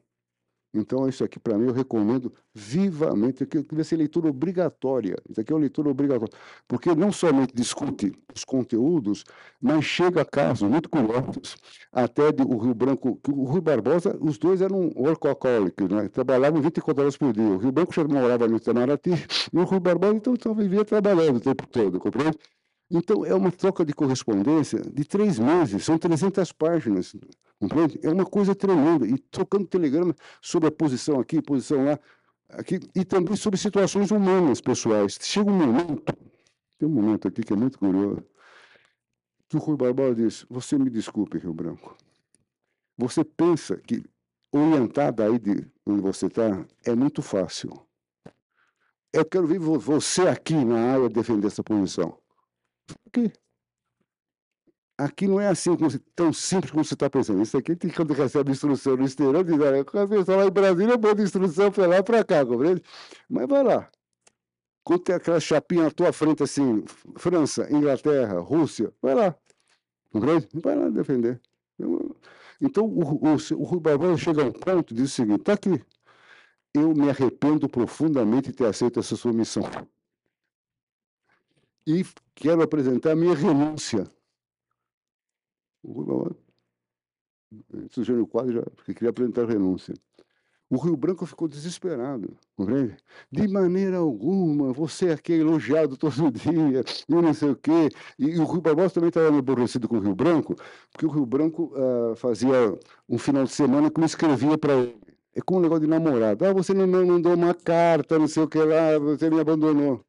Então, 0.74 1.08
isso 1.08 1.24
aqui, 1.24 1.40
para 1.40 1.56
mim, 1.58 1.68
eu 1.68 1.74
recomendo 1.74 2.34
vivamente, 2.54 3.46
que 3.46 3.62
deve 3.62 3.84
ser 3.84 3.96
leitura 3.96 4.28
obrigatória. 4.28 5.16
Isso 5.30 5.40
aqui 5.40 5.52
é 5.52 5.56
uma 5.56 5.62
leitura 5.62 5.90
obrigatória. 5.90 6.34
Porque 6.68 6.96
não 6.96 7.12
somente 7.12 7.54
discute 7.54 8.12
os 8.36 8.44
conteúdos, 8.44 9.24
mas 9.62 9.86
chega 9.86 10.22
a 10.22 10.26
casos 10.26 10.68
muito 10.68 10.90
curiosos, 10.90 11.58
até 11.92 12.24
o 12.30 12.58
Rio 12.58 12.74
Branco, 12.74 13.20
que 13.24 13.32
o 13.32 13.44
Rui 13.44 13.62
Barbosa, 13.62 14.18
os 14.20 14.38
dois 14.40 14.62
eram 14.62 14.90
workaholics, 14.96 15.88
né? 15.90 16.10
trabalhavam 16.10 16.62
24 16.62 17.04
horas 17.04 17.18
por 17.18 17.34
dia. 17.34 17.44
O 17.44 17.58
Rio 17.58 17.72
Branco 17.72 17.94
já 17.94 18.04
morava 18.04 18.48
no 18.48 18.58
Itamaraty, 18.58 19.12
e 19.54 19.58
o 19.58 19.64
Rui 19.64 19.80
Barbosa, 19.80 20.16
então, 20.16 20.34
só 20.42 20.54
vivia 20.54 20.84
trabalhando 20.84 21.38
o 21.38 21.42
tempo 21.42 21.68
todo, 21.68 22.00
compreende? 22.00 22.38
Então, 22.89 23.26
é 23.26 23.34
uma 23.34 23.52
troca 23.52 23.84
de 23.86 23.93
correspondência 23.93 24.80
de 24.80 25.04
três 25.04 25.39
meses, 25.39 25.84
são 25.84 25.98
300 25.98 26.52
páginas, 26.52 27.15
compreende? 27.60 28.00
É 28.04 28.10
uma 28.10 28.26
coisa 28.26 28.54
tremenda. 28.54 29.08
E 29.08 29.17
trocando 29.17 29.65
telegrama 29.65 30.15
sobre 30.41 30.69
a 30.69 30.72
posição 30.72 31.19
aqui, 31.19 31.41
posição 31.41 31.86
lá, 31.86 32.00
aqui, 32.50 32.80
e 32.96 33.04
também 33.04 33.36
sobre 33.36 33.58
situações 33.58 34.12
humanas, 34.12 34.62
pessoais. 34.62 35.17
Chega 35.22 35.50
um 35.50 35.58
momento, 35.58 36.04
tem 36.78 36.88
um 36.88 36.91
momento 36.91 37.28
aqui 37.28 37.41
que 37.41 37.54
é 37.54 37.56
muito 37.56 37.80
curioso, 37.80 38.24
que 39.50 39.58
o 39.58 39.60
Rui 39.60 39.78
Barbosa 39.78 40.15
diz, 40.15 40.46
você 40.50 40.78
me 40.78 40.89
desculpe, 40.89 41.38
Rio 41.38 41.54
Branco, 41.54 41.96
você 42.98 43.24
pensa 43.24 43.78
que 43.78 44.04
orientar 44.52 45.12
daí 45.12 45.39
de 45.39 45.67
onde 45.86 46.02
você 46.02 46.28
está 46.28 46.65
é 46.86 46.96
muito 46.96 47.22
fácil. 47.22 47.72
Eu 49.12 49.26
quero 49.26 49.48
ver 49.48 49.60
você 49.60 50.28
aqui 50.28 50.54
na 50.54 50.93
área 50.93 51.10
defender 51.10 51.48
essa 51.48 51.63
posição. 51.63 52.17
Por 52.86 53.12
quê? 53.12 53.32
Aqui 54.98 55.28
não 55.28 55.39
é 55.39 55.48
assim 55.48 55.72
tão 56.15 56.32
simples 56.32 56.72
como 56.72 56.84
você 56.84 56.93
está 56.93 57.10
pensando. 57.10 57.41
Isso 57.41 57.58
aqui, 57.58 57.76
quando 57.96 58.13
recebe 58.13 58.52
instrução 58.52 58.96
no 58.96 59.06
exterior, 59.06 59.43
diz, 59.43 59.60
olha, 59.60 59.84
quando 59.84 60.13
a 60.13 60.17
pessoa 60.17 60.38
lá 60.38 60.46
em 60.46 60.52
Brasília, 60.52 60.98
manda 60.98 61.22
instrução 61.22 61.72
para 61.72 61.88
lá 61.88 62.04
para 62.04 62.24
cá, 62.24 62.46
compreende? 62.46 62.82
Mas 63.28 63.48
vai 63.48 63.63
lá. 63.63 63.89
Quando 64.84 65.04
tem 65.04 65.15
aquela 65.15 65.39
chapinha 65.39 65.84
na 65.86 65.91
tua 65.91 66.13
frente, 66.13 66.43
assim, 66.43 66.84
França, 67.17 67.67
Inglaterra, 67.72 68.39
Rússia, 68.39 68.93
vai 69.02 69.15
lá. 69.15 69.36
Compreende? 70.12 70.48
Vai 70.54 70.76
lá 70.76 70.89
defender. 70.89 71.41
Então, 72.62 72.86
o, 72.86 73.02
o, 73.02 73.36
o 73.36 73.63
Rui 73.63 73.80
Barbosa 73.80 74.17
chega 74.17 74.43
a 74.43 74.46
um 74.46 74.52
ponto 74.52 74.93
e 74.93 74.98
diz 74.98 75.12
o 75.12 75.13
seguinte, 75.13 75.39
está 75.39 75.54
aqui, 75.54 75.84
eu 76.74 76.93
me 76.93 77.10
arrependo 77.10 77.67
profundamente 77.67 78.52
de 78.52 78.58
ter 78.58 78.65
aceito 78.67 79.00
essa 79.00 79.15
sua 79.15 79.34
missão 79.34 79.63
e 81.86 82.06
quero 82.36 82.62
apresentar 82.62 83.12
a 83.12 83.15
minha 83.15 83.36
renúncia. 83.36 84.10
Sugeriu 87.89 88.24
o 88.24 88.28
quadro 88.28 88.54
já, 88.54 88.63
porque 88.76 88.93
queria 88.93 89.10
apresentar 89.10 89.43
a 89.43 89.48
renúncia. 89.48 89.93
O 90.69 90.78
Rio 90.78 90.98
Branco 90.98 91.26
ficou 91.28 91.48
desesperado, 91.48 92.36
compreende? 92.56 92.98
De 93.32 93.48
maneira 93.48 93.98
alguma, 93.98 94.74
você 94.74 95.10
aqui 95.10 95.34
é 95.34 95.38
elogiado 95.38 95.96
todo 95.96 96.10
dia, 96.32 96.84
e 97.08 97.13
não 97.13 97.34
sei 97.34 97.52
o 97.52 97.56
quê. 97.56 97.89
E, 98.17 98.26
e 98.26 98.39
o 98.39 98.46
Rio 98.46 98.62
Barbosa 98.62 98.96
também 98.96 99.10
estava 99.10 99.38
aborrecido 99.38 99.88
com 99.88 99.98
o 99.98 100.00
Rio 100.00 100.15
Branco, 100.15 100.56
porque 100.91 101.06
o 101.06 101.10
Rio 101.10 101.28
Branco 101.28 101.72
uh, 101.76 102.15
fazia 102.15 102.76
um 103.08 103.19
final 103.19 103.43
de 103.43 103.52
semana 103.52 103.91
que 103.91 104.00
não 104.00 104.08
escrevia 104.08 104.58
para 104.58 104.74
ele. 104.74 105.00
É 105.36 105.41
como 105.41 105.60
um 105.60 105.63
negócio 105.63 105.82
de 105.82 105.88
namorado. 105.88 106.43
Ah, 106.46 106.54
você 106.54 106.74
não 106.74 106.88
me 106.88 107.06
mandou 107.06 107.34
uma 107.34 107.54
carta, 107.54 108.17
não 108.17 108.28
sei 108.28 108.43
o 108.43 108.48
que 108.48 108.60
lá, 108.60 108.98
você 109.00 109.30
me 109.30 109.39
abandonou. 109.39 110.04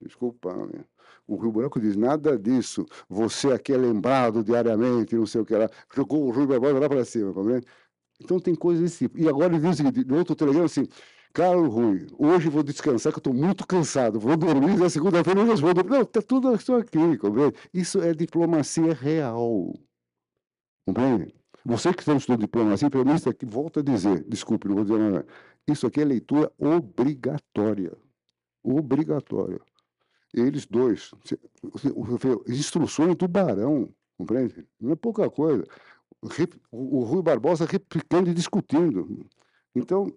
Desculpa, 0.00 0.52
minha. 0.54 0.84
O 1.28 1.36
Rio 1.36 1.52
Branco 1.52 1.78
diz 1.78 1.94
nada 1.94 2.38
disso. 2.38 2.86
Você 3.08 3.52
aqui 3.52 3.74
é 3.74 3.76
lembrado 3.76 4.42
diariamente, 4.42 5.14
não 5.14 5.26
sei 5.26 5.42
o 5.42 5.44
que 5.44 5.54
lá. 5.54 5.68
Jogou 5.94 6.26
o 6.26 6.30
Rui 6.30 6.46
Barbosa 6.46 6.78
lá 6.78 6.88
para 6.88 7.04
cima, 7.04 7.34
compreende? 7.34 7.66
Então 8.18 8.40
tem 8.40 8.54
coisas 8.54 8.82
desse 8.82 8.98
tipo. 9.06 9.18
E 9.18 9.28
agora 9.28 9.52
ele 9.54 9.62
diz 9.62 9.74
o 9.74 9.76
seguinte, 9.76 10.04
no 10.04 10.16
outro 10.16 10.34
telegrama 10.34 10.64
assim, 10.64 10.88
Caro 11.34 11.68
Rui, 11.68 12.06
hoje 12.18 12.48
vou 12.48 12.62
descansar, 12.62 13.12
que 13.12 13.18
eu 13.18 13.20
estou 13.20 13.34
muito 13.34 13.66
cansado. 13.66 14.18
Vou 14.18 14.36
dormir, 14.38 14.78
na 14.78 14.88
segunda-feira 14.88 15.40
eu 15.40 15.56
vou 15.58 15.74
dormir. 15.74 15.90
Não, 15.90 16.02
está 16.02 16.22
tudo 16.22 16.48
aqui, 16.48 17.18
compreende? 17.18 17.56
Isso 17.74 18.00
é 18.00 18.14
diplomacia 18.14 18.94
real. 18.94 19.74
Compreende? 20.86 21.34
Você 21.62 21.92
que 21.92 22.00
está 22.00 22.14
estudando 22.14 22.40
diplomacia, 22.40 22.88
pelo 22.88 23.04
menos 23.04 23.26
aqui, 23.26 23.44
volta 23.44 23.80
a 23.80 23.82
dizer, 23.82 24.24
desculpe, 24.26 24.66
não 24.66 24.76
vou 24.76 24.84
dizer 24.84 24.98
nada. 24.98 25.26
Isso 25.66 25.86
aqui 25.86 26.00
é 26.00 26.04
leitura 26.06 26.50
obrigatória. 26.58 27.92
Obrigatória. 28.62 29.60
Eles 30.34 30.66
dois, 30.66 31.10
instruções 32.46 33.16
do 33.16 33.26
Barão, 33.26 33.88
compreende? 34.16 34.68
Não 34.78 34.92
é 34.92 34.96
pouca 34.96 35.30
coisa. 35.30 35.64
O 36.70 37.02
Rui 37.04 37.22
Barbosa 37.22 37.64
replicando 37.64 38.28
e 38.28 38.34
discutindo. 38.34 39.26
Então, 39.74 40.12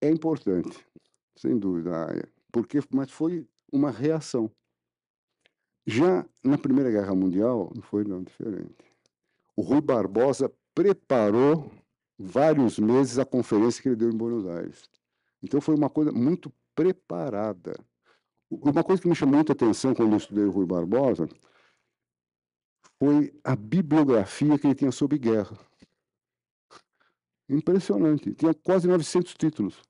é 0.00 0.10
importante, 0.10 0.84
sem 1.36 1.58
dúvida, 1.58 1.92
porque, 2.50 2.80
mas 2.92 3.10
foi 3.10 3.46
uma 3.72 3.90
reação. 3.90 4.50
Já 5.86 6.26
na 6.44 6.58
Primeira 6.58 6.90
Guerra 6.90 7.14
Mundial, 7.14 7.72
não 7.74 7.82
foi 7.82 8.04
não 8.04 8.22
diferente. 8.22 8.84
O 9.56 9.62
Rui 9.62 9.80
Barbosa 9.80 10.52
preparou 10.74 11.70
vários 12.18 12.78
meses 12.78 13.18
a 13.18 13.24
conferência 13.24 13.82
que 13.82 13.88
ele 13.88 13.96
deu 13.96 14.10
em 14.10 14.16
Buenos 14.16 14.46
Aires. 14.46 14.88
Então 15.42 15.60
foi 15.60 15.74
uma 15.74 15.90
coisa 15.90 16.12
muito 16.12 16.52
preparada. 16.74 17.74
Uma 18.60 18.84
coisa 18.84 19.00
que 19.00 19.08
me 19.08 19.14
chamou 19.14 19.36
muita 19.36 19.52
atenção 19.52 19.94
quando 19.94 20.12
eu 20.12 20.18
estudei 20.18 20.44
o 20.44 20.50
Rui 20.50 20.66
Barbosa 20.66 21.26
foi 22.98 23.32
a 23.42 23.56
bibliografia 23.56 24.58
que 24.58 24.66
ele 24.66 24.74
tinha 24.74 24.92
sobre 24.92 25.18
guerra. 25.18 25.58
Impressionante. 27.48 28.34
Tinha 28.34 28.52
quase 28.54 28.86
900 28.86 29.34
títulos. 29.34 29.82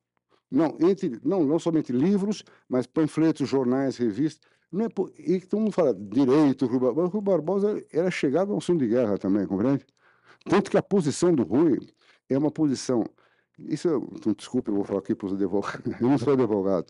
Não, 0.51 0.77
entre, 0.81 1.19
não, 1.25 1.45
não 1.45 1.59
somente 1.59 1.93
livros, 1.93 2.45
mas 2.69 2.87
panfletos, 2.87 3.49
jornais, 3.49 3.97
revistas. 3.97 4.49
Não 4.71 4.87
é 4.87 4.89
e 5.19 5.41
todo 5.41 5.61
mundo 5.61 5.73
fala 5.73 5.93
direito, 5.93 6.67
Rui 6.67 6.79
Barbosa. 6.79 7.09
Rui 7.09 7.21
Barbosa 7.21 7.85
era 7.93 8.11
chegado 8.11 8.53
ao 8.53 8.59
assunto 8.59 8.81
de 8.81 8.89
guerra 8.89 9.19
também, 9.19 9.47
compreende? 9.47 9.85
Tanto 10.45 10.71
que 10.71 10.77
a 10.77 10.83
posição 10.83 11.35
do 11.35 11.43
Rui 11.43 11.79
é 12.29 12.39
uma 12.39 12.51
posição. 12.51 13.05
Isso, 13.59 13.89
então, 14.13 14.33
desculpe, 14.33 14.71
eu 14.71 14.77
vou 14.77 14.85
falar 14.85 15.01
aqui 15.01 15.15
para 15.15 15.27
os 15.27 15.33
advogados. 15.35 15.83
Eu 16.01 16.09
não 16.09 16.19
sou 16.19 16.33
advogado, 16.33 16.87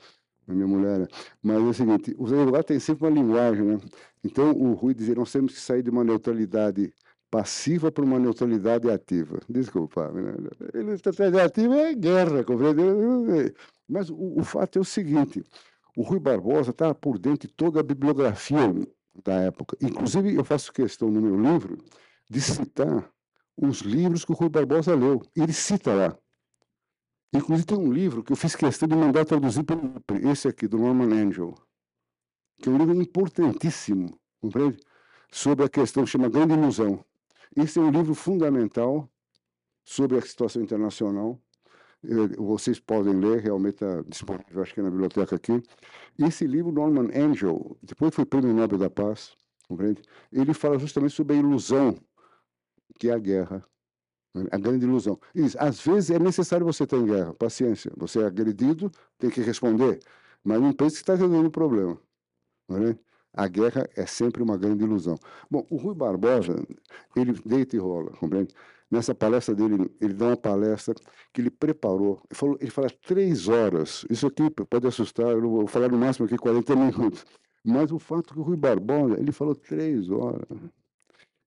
a 0.48 0.52
minha 0.52 0.66
mulher. 0.66 1.08
Mas 1.42 1.56
é 1.56 1.60
o 1.60 1.72
seguinte: 1.74 2.14
os 2.18 2.32
advogados 2.32 2.66
têm 2.66 2.78
sempre 2.80 3.06
uma 3.06 3.14
linguagem, 3.14 3.64
né? 3.64 3.80
Então, 4.24 4.52
o 4.52 4.74
Rui 4.74 4.94
dizia: 4.94 5.14
nós 5.14 5.30
temos 5.32 5.54
que 5.54 5.60
sair 5.60 5.82
de 5.82 5.90
uma 5.90 6.04
neutralidade 6.04 6.92
passiva 7.30 7.90
para 7.90 8.04
uma 8.04 8.18
neutralidade 8.18 8.90
ativa. 8.90 9.40
Desculpa, 9.48 10.12
né? 10.12 10.34
neutralidade 10.74 11.40
ativa 11.40 11.76
é 11.76 11.94
guerra, 11.94 12.44
compreende? 12.44 12.82
Mas 13.88 14.10
o, 14.10 14.38
o 14.38 14.44
fato 14.44 14.78
é 14.78 14.82
o 14.82 14.84
seguinte: 14.84 15.42
o 15.96 16.02
Rui 16.02 16.20
Barbosa 16.20 16.70
está 16.70 16.94
por 16.94 17.18
dentro 17.18 17.48
de 17.48 17.54
toda 17.54 17.80
a 17.80 17.82
bibliografia 17.82 18.74
da 19.24 19.34
época. 19.34 19.76
Inclusive, 19.80 20.34
eu 20.34 20.44
faço 20.44 20.72
questão 20.72 21.10
no 21.10 21.20
meu 21.20 21.40
livro 21.40 21.78
de 22.28 22.40
citar 22.40 23.10
os 23.56 23.80
livros 23.80 24.24
que 24.24 24.32
o 24.32 24.34
Rui 24.34 24.48
Barbosa 24.48 24.94
leu. 24.94 25.20
Ele 25.36 25.52
cita 25.52 25.92
lá. 25.94 26.18
Inclusive 27.34 27.66
tem 27.66 27.78
um 27.78 27.92
livro 27.92 28.22
que 28.22 28.32
eu 28.32 28.36
fiz 28.36 28.54
questão 28.54 28.86
de 28.86 28.94
mandar 28.94 29.24
traduzir 29.24 29.64
para 29.64 29.78
esse 30.30 30.46
aqui, 30.48 30.68
do 30.68 30.78
Norman 30.78 31.14
Angel, 31.14 31.54
que 32.58 32.68
é 32.68 32.72
um 32.72 32.76
livro 32.76 32.94
importantíssimo, 32.94 34.20
compreende? 34.40 34.78
Sobre 35.30 35.64
a 35.64 35.68
questão 35.68 36.04
que 36.04 36.10
chama 36.10 36.28
Grande 36.28 36.52
Ilusão. 36.52 37.02
Esse 37.56 37.78
é 37.78 37.82
um 37.82 37.90
livro 37.90 38.14
fundamental 38.14 39.10
sobre 39.84 40.18
a 40.18 40.20
situação 40.20 40.62
internacional. 40.62 41.40
Vocês 42.36 42.78
podem 42.78 43.14
ler, 43.14 43.40
realmente 43.40 43.74
está 43.74 44.02
disponível, 44.02 44.62
acho 44.62 44.74
que 44.74 44.82
na 44.82 44.90
biblioteca 44.90 45.36
aqui. 45.36 45.62
Esse 46.18 46.46
livro, 46.46 46.70
Norman 46.70 47.08
Angel, 47.14 47.78
depois 47.82 48.14
foi 48.14 48.26
Prêmio 48.26 48.52
Nobel 48.52 48.78
da 48.78 48.90
Paz, 48.90 49.34
compreende? 49.66 50.02
Ele 50.30 50.52
fala 50.52 50.78
justamente 50.78 51.14
sobre 51.14 51.36
a 51.36 51.38
ilusão 51.38 51.96
que 52.98 53.08
é 53.08 53.12
a 53.14 53.18
guerra. 53.18 53.64
A 54.50 54.58
grande 54.58 54.86
ilusão. 54.86 55.18
Isso, 55.34 55.56
às 55.60 55.80
vezes 55.80 56.10
é 56.10 56.18
necessário 56.18 56.64
você 56.64 56.86
ter 56.86 56.96
em 56.96 57.06
guerra, 57.06 57.34
paciência. 57.34 57.92
Você 57.96 58.20
é 58.20 58.24
agredido, 58.24 58.90
tem 59.18 59.28
que 59.28 59.42
responder, 59.42 60.00
mas 60.42 60.60
não 60.60 60.72
pense 60.72 60.96
que 60.96 61.02
está 61.02 61.12
resolvendo 61.14 61.46
o 61.46 61.50
problema. 61.50 61.98
É? 62.70 62.96
A 63.34 63.48
guerra 63.48 63.88
é 63.96 64.06
sempre 64.06 64.42
uma 64.42 64.56
grande 64.56 64.84
ilusão. 64.84 65.16
Bom, 65.50 65.66
o 65.70 65.76
Rui 65.76 65.94
Barbosa, 65.94 66.54
ele 67.16 67.32
deita 67.44 67.76
e 67.76 67.78
rola, 67.78 68.10
compreende? 68.12 68.54
Nessa 68.90 69.14
palestra 69.14 69.54
dele, 69.54 69.90
ele 70.00 70.12
dá 70.12 70.26
uma 70.26 70.36
palestra 70.36 70.94
que 71.32 71.40
ele 71.40 71.50
preparou. 71.50 72.22
Ele, 72.30 72.38
falou, 72.38 72.58
ele 72.60 72.70
fala 72.70 72.90
três 72.90 73.48
horas. 73.48 74.04
Isso 74.10 74.26
aqui 74.26 74.50
pode 74.50 74.86
assustar, 74.86 75.28
eu 75.28 75.40
vou 75.40 75.66
falar 75.66 75.88
no 75.88 75.98
máximo 75.98 76.26
aqui 76.26 76.36
40 76.36 76.76
minutos. 76.76 77.24
Mas 77.64 77.90
o 77.92 77.98
fato 77.98 78.30
é 78.30 78.34
que 78.34 78.40
o 78.40 78.42
Rui 78.42 78.56
Barbosa, 78.56 79.18
ele 79.18 79.32
falou 79.32 79.54
três 79.54 80.10
horas. 80.10 80.46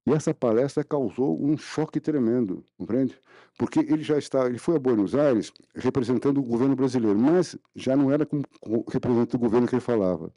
E 0.05 0.11
essa 0.13 0.33
palestra 0.33 0.83
causou 0.83 1.43
um 1.43 1.57
choque 1.57 1.99
tremendo, 1.99 2.63
compreende? 2.77 3.19
Porque 3.57 3.79
ele 3.79 4.03
já 4.03 4.17
está, 4.17 4.45
ele 4.45 4.59
foi 4.59 4.75
a 4.75 4.79
Buenos 4.79 5.15
Aires 5.15 5.51
representando 5.73 6.37
o 6.37 6.43
governo 6.43 6.75
brasileiro, 6.75 7.17
mas 7.17 7.57
já 7.75 7.95
não 7.95 8.11
era 8.11 8.25
com, 8.25 8.41
com, 8.61 8.83
representante 8.87 9.31
do 9.31 9.39
governo 9.39 9.67
que 9.67 9.73
ele 9.73 9.81
falava. 9.81 10.31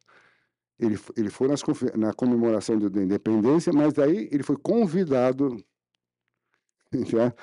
Ele, 0.79 0.99
ele 1.17 1.29
foi 1.29 1.49
nas, 1.49 1.63
na 1.97 2.15
comemoração 2.15 2.79
da 2.79 3.03
independência, 3.03 3.73
mas 3.73 3.93
daí 3.93 4.29
ele 4.33 4.43
foi 4.43 4.57
convidado 4.57 5.63
já 7.07 7.35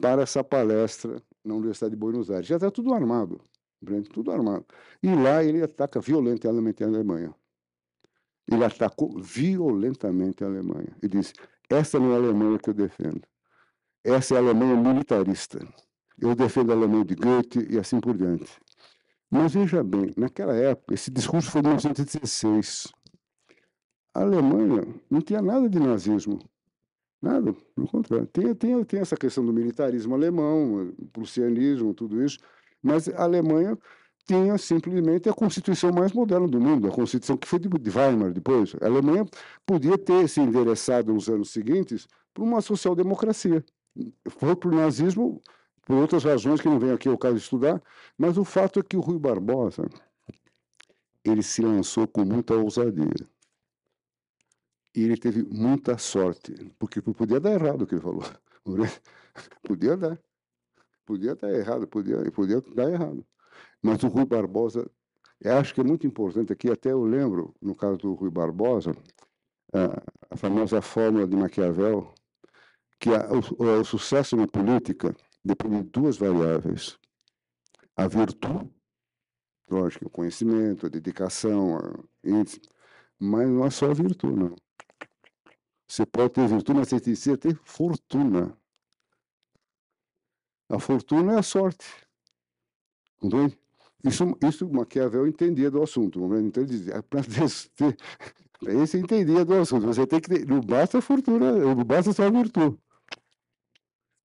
para 0.00 0.22
essa 0.22 0.42
palestra 0.42 1.20
na 1.44 1.54
Universidade 1.54 1.90
de 1.90 1.98
Buenos 1.98 2.30
Aires. 2.30 2.46
Já 2.46 2.56
está 2.56 2.70
tudo 2.70 2.94
armado, 2.94 3.40
compreende? 3.80 4.08
Tudo 4.08 4.30
armado. 4.30 4.64
E 5.02 5.14
lá 5.14 5.44
ele 5.44 5.62
ataca 5.62 6.00
violentamente 6.00 6.82
a 6.82 6.86
Alemanha. 6.86 7.34
Ele 8.50 8.64
atacou 8.64 9.20
violentamente 9.20 10.44
a 10.44 10.46
Alemanha. 10.46 10.96
Ele 11.02 11.18
disse: 11.18 11.34
essa 11.68 11.98
não 11.98 12.12
é 12.12 12.14
a 12.14 12.18
Alemanha 12.18 12.58
que 12.58 12.70
eu 12.70 12.74
defendo. 12.74 13.22
Essa 14.02 14.34
é 14.34 14.36
a 14.36 14.40
Alemanha 14.40 14.76
militarista. 14.76 15.66
Eu 16.20 16.34
defendo 16.34 16.70
a 16.72 16.74
Alemanha 16.74 17.04
de 17.04 17.14
Goethe 17.14 17.66
e 17.70 17.78
assim 17.78 18.00
por 18.00 18.16
diante. 18.16 18.50
Mas 19.30 19.54
veja 19.54 19.82
bem, 19.82 20.12
naquela 20.16 20.54
época, 20.54 20.94
esse 20.94 21.10
discurso 21.10 21.50
foi 21.50 21.60
em 21.60 21.64
1916. 21.64 22.92
A 24.14 24.20
Alemanha 24.20 24.86
não 25.10 25.20
tinha 25.20 25.42
nada 25.42 25.68
de 25.68 25.80
nazismo. 25.80 26.38
Nada, 27.20 27.54
pelo 27.74 27.88
contrário. 27.88 28.26
Tem, 28.26 28.54
tem, 28.54 28.84
tem 28.84 29.00
essa 29.00 29.16
questão 29.16 29.44
do 29.44 29.52
militarismo 29.52 30.14
alemão, 30.14 30.92
prussianismo, 31.12 31.94
tudo 31.94 32.22
isso, 32.22 32.38
mas 32.82 33.08
a 33.08 33.22
Alemanha 33.22 33.78
tinha 34.26 34.56
simplesmente 34.56 35.28
a 35.28 35.34
Constituição 35.34 35.92
mais 35.92 36.12
moderna 36.12 36.48
do 36.48 36.60
mundo, 36.60 36.88
a 36.88 36.90
Constituição 36.90 37.36
que 37.36 37.46
foi 37.46 37.58
de 37.58 37.68
Weimar 37.68 38.32
depois. 38.32 38.74
A 38.80 38.86
Alemanha 38.86 39.26
podia 39.66 39.98
ter 39.98 40.28
se 40.28 40.40
endereçado 40.40 41.12
nos 41.12 41.28
anos 41.28 41.50
seguintes 41.50 42.06
para 42.32 42.42
uma 42.42 42.60
social-democracia. 42.60 43.64
Foi 44.28 44.56
para 44.56 44.68
o 44.70 44.74
nazismo 44.74 45.42
por 45.82 45.96
outras 45.96 46.24
razões 46.24 46.60
que 46.60 46.68
não 46.68 46.78
vem 46.78 46.90
aqui 46.90 47.08
ao 47.08 47.18
caso 47.18 47.36
de 47.36 47.42
estudar, 47.42 47.82
mas 48.16 48.38
o 48.38 48.44
fato 48.44 48.80
é 48.80 48.82
que 48.82 48.96
o 48.96 49.00
Rui 49.00 49.18
Barbosa 49.18 49.86
ele 51.22 51.42
se 51.42 51.62
lançou 51.62 52.08
com 52.08 52.24
muita 52.24 52.54
ousadia. 52.54 53.28
E 54.94 55.02
ele 55.02 55.16
teve 55.16 55.42
muita 55.42 55.98
sorte, 55.98 56.54
porque 56.78 57.02
podia 57.02 57.40
dar 57.40 57.52
errado 57.52 57.82
o 57.82 57.86
que 57.86 57.94
ele 57.94 58.02
falou. 58.02 58.22
podia 59.62 59.96
dar. 59.96 60.18
Podia 61.04 61.34
dar 61.34 61.52
errado, 61.52 61.86
podia, 61.86 62.30
podia 62.30 62.60
dar 62.74 62.90
errado. 62.90 63.26
Mas 63.84 64.02
o 64.02 64.08
Rui 64.08 64.24
Barbosa, 64.24 64.90
acho 65.44 65.74
que 65.74 65.82
é 65.82 65.84
muito 65.84 66.06
importante 66.06 66.50
aqui, 66.50 66.70
até 66.70 66.90
eu 66.90 67.04
lembro, 67.04 67.54
no 67.60 67.76
caso 67.76 67.98
do 67.98 68.14
Rui 68.14 68.30
Barbosa, 68.30 68.96
a, 70.30 70.36
famosa 70.38 70.80
fórmula 70.80 71.28
de 71.28 71.36
Maquiavel, 71.36 72.14
que 72.98 73.10
o, 73.10 73.80
o, 73.80 73.84
sucesso 73.84 74.38
na 74.38 74.48
política 74.48 75.14
depende 75.44 75.82
de 75.82 75.90
duas 75.90 76.16
variáveis. 76.16 76.98
A 77.94 78.08
virtude, 78.08 78.72
lógico, 79.68 80.06
o 80.06 80.10
conhecimento, 80.10 80.86
a 80.86 80.88
dedicação, 80.88 81.76
a 81.76 82.04
índice, 82.26 82.62
mas 83.20 83.46
não 83.46 83.66
é 83.66 83.70
só 83.70 83.90
a 83.90 83.94
virtude, 83.94 84.34
não. 84.34 84.56
Você 85.86 86.06
pode 86.06 86.32
ter 86.32 86.48
virtude, 86.48 86.78
mas 86.78 86.88
você 86.88 86.98
precisa 86.98 87.36
ter 87.36 87.54
fortuna. 87.64 88.56
A 90.70 90.78
fortuna 90.78 91.34
é 91.34 91.38
a 91.38 91.42
sorte. 91.42 91.84
Entende? 93.22 93.62
Isso, 94.04 94.36
isso 94.46 94.68
Maquiavel 94.68 95.26
entendia 95.26 95.70
do 95.70 95.82
assunto. 95.82 96.20
Então 96.36 96.62
ele 96.62 96.70
dizia, 96.70 97.02
para 97.02 97.20
esse 97.20 97.70
entendia 98.98 99.44
do 99.44 99.54
assunto. 99.54 99.86
Você 99.86 100.06
tem 100.06 100.20
que 100.20 100.28
ter, 100.28 100.46
não 100.46 100.60
basta 100.60 101.00
fortuna, 101.00 101.52
não 101.52 101.82
basta 101.84 102.12
só 102.12 102.30
virtude. 102.30 102.78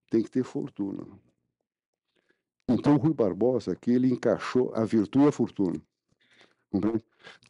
Tem 0.09 0.21
que 0.21 0.29
ter 0.29 0.43
fortuna. 0.43 1.07
Então 2.67 2.97
Rui 2.97 3.13
Barbosa 3.13 3.71
aqui 3.71 3.91
ele 3.91 4.11
encaixou 4.11 4.73
a 4.75 4.83
virtude 4.83 5.25
e 5.25 5.27
a 5.29 5.31
fortuna. 5.31 5.81
Compreende? 6.69 7.03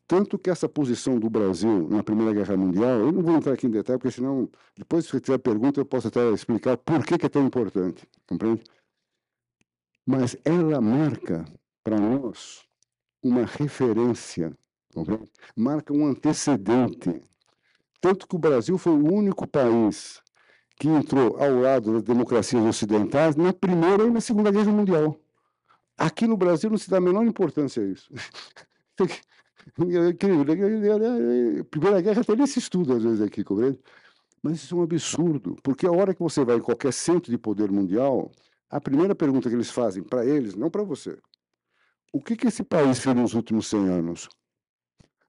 Tanto 0.07 0.39
que 0.39 0.49
essa 0.49 0.69
posição 0.69 1.19
do 1.19 1.29
Brasil 1.29 1.87
na 1.89 2.03
Primeira 2.03 2.33
Guerra 2.33 2.57
Mundial, 2.57 2.99
eu 2.99 3.11
não 3.11 3.21
vou 3.21 3.35
entrar 3.35 3.53
aqui 3.53 3.67
em 3.67 3.71
detalhe, 3.71 3.99
porque 3.99 4.15
senão, 4.15 4.49
depois 4.75 5.05
se 5.05 5.11
você 5.11 5.19
tiver 5.19 5.37
pergunta, 5.39 5.79
eu 5.79 5.85
posso 5.85 6.07
até 6.07 6.31
explicar 6.31 6.77
por 6.77 7.05
que, 7.05 7.17
que 7.17 7.25
é 7.25 7.29
tão 7.29 7.45
importante. 7.45 8.07
Compreende? 8.27 8.63
Mas 10.05 10.37
ela 10.43 10.81
marca 10.81 11.45
para 11.83 11.99
nós 11.99 12.61
uma 13.23 13.45
referência, 13.45 14.55
marca 15.55 15.93
um 15.93 16.05
antecedente. 16.05 17.21
Tanto 18.01 18.27
que 18.27 18.35
o 18.35 18.39
Brasil 18.39 18.77
foi 18.77 18.93
o 18.93 19.13
único 19.13 19.45
país 19.47 20.21
que 20.77 20.87
entrou 20.87 21.37
ao 21.37 21.59
lado 21.59 21.93
das 21.93 22.03
democracias 22.03 22.63
ocidentais 22.63 23.35
na 23.35 23.51
Primeira 23.51 24.03
e 24.03 24.09
na 24.09 24.21
Segunda 24.21 24.51
Guerra 24.51 24.71
Mundial. 24.71 25.19
Aqui 25.97 26.25
no 26.25 26.37
Brasil 26.37 26.69
não 26.69 26.77
se 26.77 26.89
dá 26.89 26.97
a 26.97 27.01
menor 27.01 27.25
importância 27.25 27.83
a 27.83 27.85
isso. 27.85 28.09
Primeira 31.69 32.01
Guerra 32.01 32.21
até 32.21 32.35
nesse 32.35 32.59
estudo, 32.59 32.93
às 32.93 33.03
vezes, 33.03 33.21
aqui, 33.21 33.43
compreende? 33.43 33.79
Mas 34.41 34.63
isso 34.63 34.73
é 34.73 34.77
um 34.77 34.83
absurdo, 34.83 35.57
porque 35.61 35.85
a 35.85 35.91
hora 35.91 36.13
que 36.13 36.21
você 36.21 36.45
vai 36.45 36.55
em 36.55 36.61
qualquer 36.61 36.93
centro 36.93 37.29
de 37.29 37.37
poder 37.37 37.69
mundial, 37.69 38.31
a 38.69 38.79
primeira 38.79 39.13
pergunta 39.13 39.49
que 39.49 39.55
eles 39.55 39.69
fazem 39.69 40.01
para 40.01 40.25
eles, 40.25 40.55
não 40.55 40.69
para 40.69 40.81
você, 40.83 41.17
o 42.11 42.21
que, 42.21 42.35
que 42.35 42.47
esse 42.47 42.63
país 42.63 42.99
fez 42.99 43.15
nos 43.15 43.33
últimos 43.33 43.67
100 43.67 43.89
anos? 43.89 44.29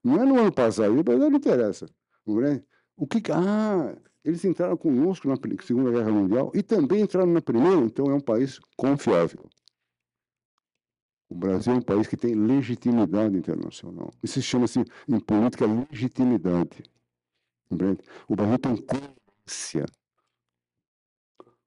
Não 0.03 0.21
é 0.21 0.25
no 0.25 0.39
ano 0.39 0.51
passado, 0.51 0.93
não 0.93 1.37
interessa. 1.37 1.85
Não 2.25 2.43
é? 2.43 2.63
O 2.97 3.07
que, 3.07 3.21
ah, 3.31 3.95
eles 4.23 4.43
entraram 4.45 4.77
conosco 4.77 5.27
na 5.27 5.35
Segunda 5.63 5.91
Guerra 5.91 6.11
Mundial 6.11 6.51
e 6.53 6.61
também 6.61 7.01
entraram 7.01 7.31
na 7.31 7.41
Primeira, 7.41 7.81
então 7.81 8.05
é 8.05 8.13
um 8.13 8.19
país 8.19 8.59
confiável. 8.75 9.49
O 11.29 11.35
Brasil 11.35 11.73
é 11.73 11.77
um 11.77 11.81
país 11.81 12.07
que 12.07 12.17
tem 12.17 12.35
legitimidade 12.35 13.37
internacional. 13.37 14.11
Isso 14.21 14.41
chama-se, 14.41 14.83
em 15.07 15.19
política, 15.19 15.65
legitimidade. 15.65 16.83
Compreende? 17.69 18.03
O 18.27 18.35
Brasil 18.35 18.59
tem 18.59 18.75
coerência. 18.75 19.85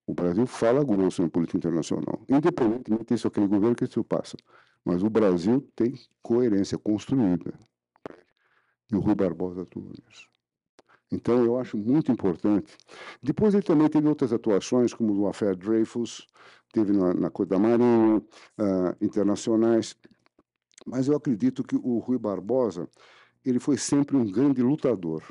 O 0.07 0.15
Brasil 0.15 0.47
fala 0.47 0.85
grosso 0.85 1.23
em 1.23 1.29
política 1.29 1.59
internacional, 1.59 2.23
independentemente 2.29 3.07
disso, 3.07 3.29
aquele 3.29 3.47
governo 3.47 3.75
que 3.75 3.85
isso 3.85 4.05
passa. 4.05 4.37
Mas 4.85 5.03
o 5.03 5.09
Brasil 5.09 5.67
tem 5.75 5.95
coerência 6.23 6.77
construída. 6.77 7.55
E 8.93 8.97
o 8.97 9.01
Rui 9.01 9.15
Barbosa 9.15 9.65
tudo 9.65 9.93
isso. 10.11 10.29
Então, 11.11 11.45
eu 11.45 11.59
acho 11.59 11.79
muito 11.79 12.11
importante. 12.11 12.77
Depois, 13.23 13.55
ele 13.55 13.63
também 13.63 13.89
teve 13.89 14.07
outras 14.09 14.33
atuações, 14.33 14.93
como 14.93 15.15
o 15.15 15.29
Affair 15.29 15.57
Dreyfus, 15.57 16.27
teve 16.73 16.93
na, 16.93 17.15
na 17.15 17.31
Coisa 17.31 17.51
da 17.51 17.59
Marinha, 17.59 18.19
uh, 18.19 19.05
internacionais. 19.05 19.97
Mas 20.85 21.09
eu 21.09 21.17
acredito 21.17 21.63
que 21.63 21.77
o 21.77 21.99
Rui 21.99 22.19
Barbosa, 22.19 22.89
ele 23.45 23.61
foi 23.61 23.79
sempre 23.79 24.17
um 24.17 24.31
grande 24.31 24.63
lutador. 24.63 25.23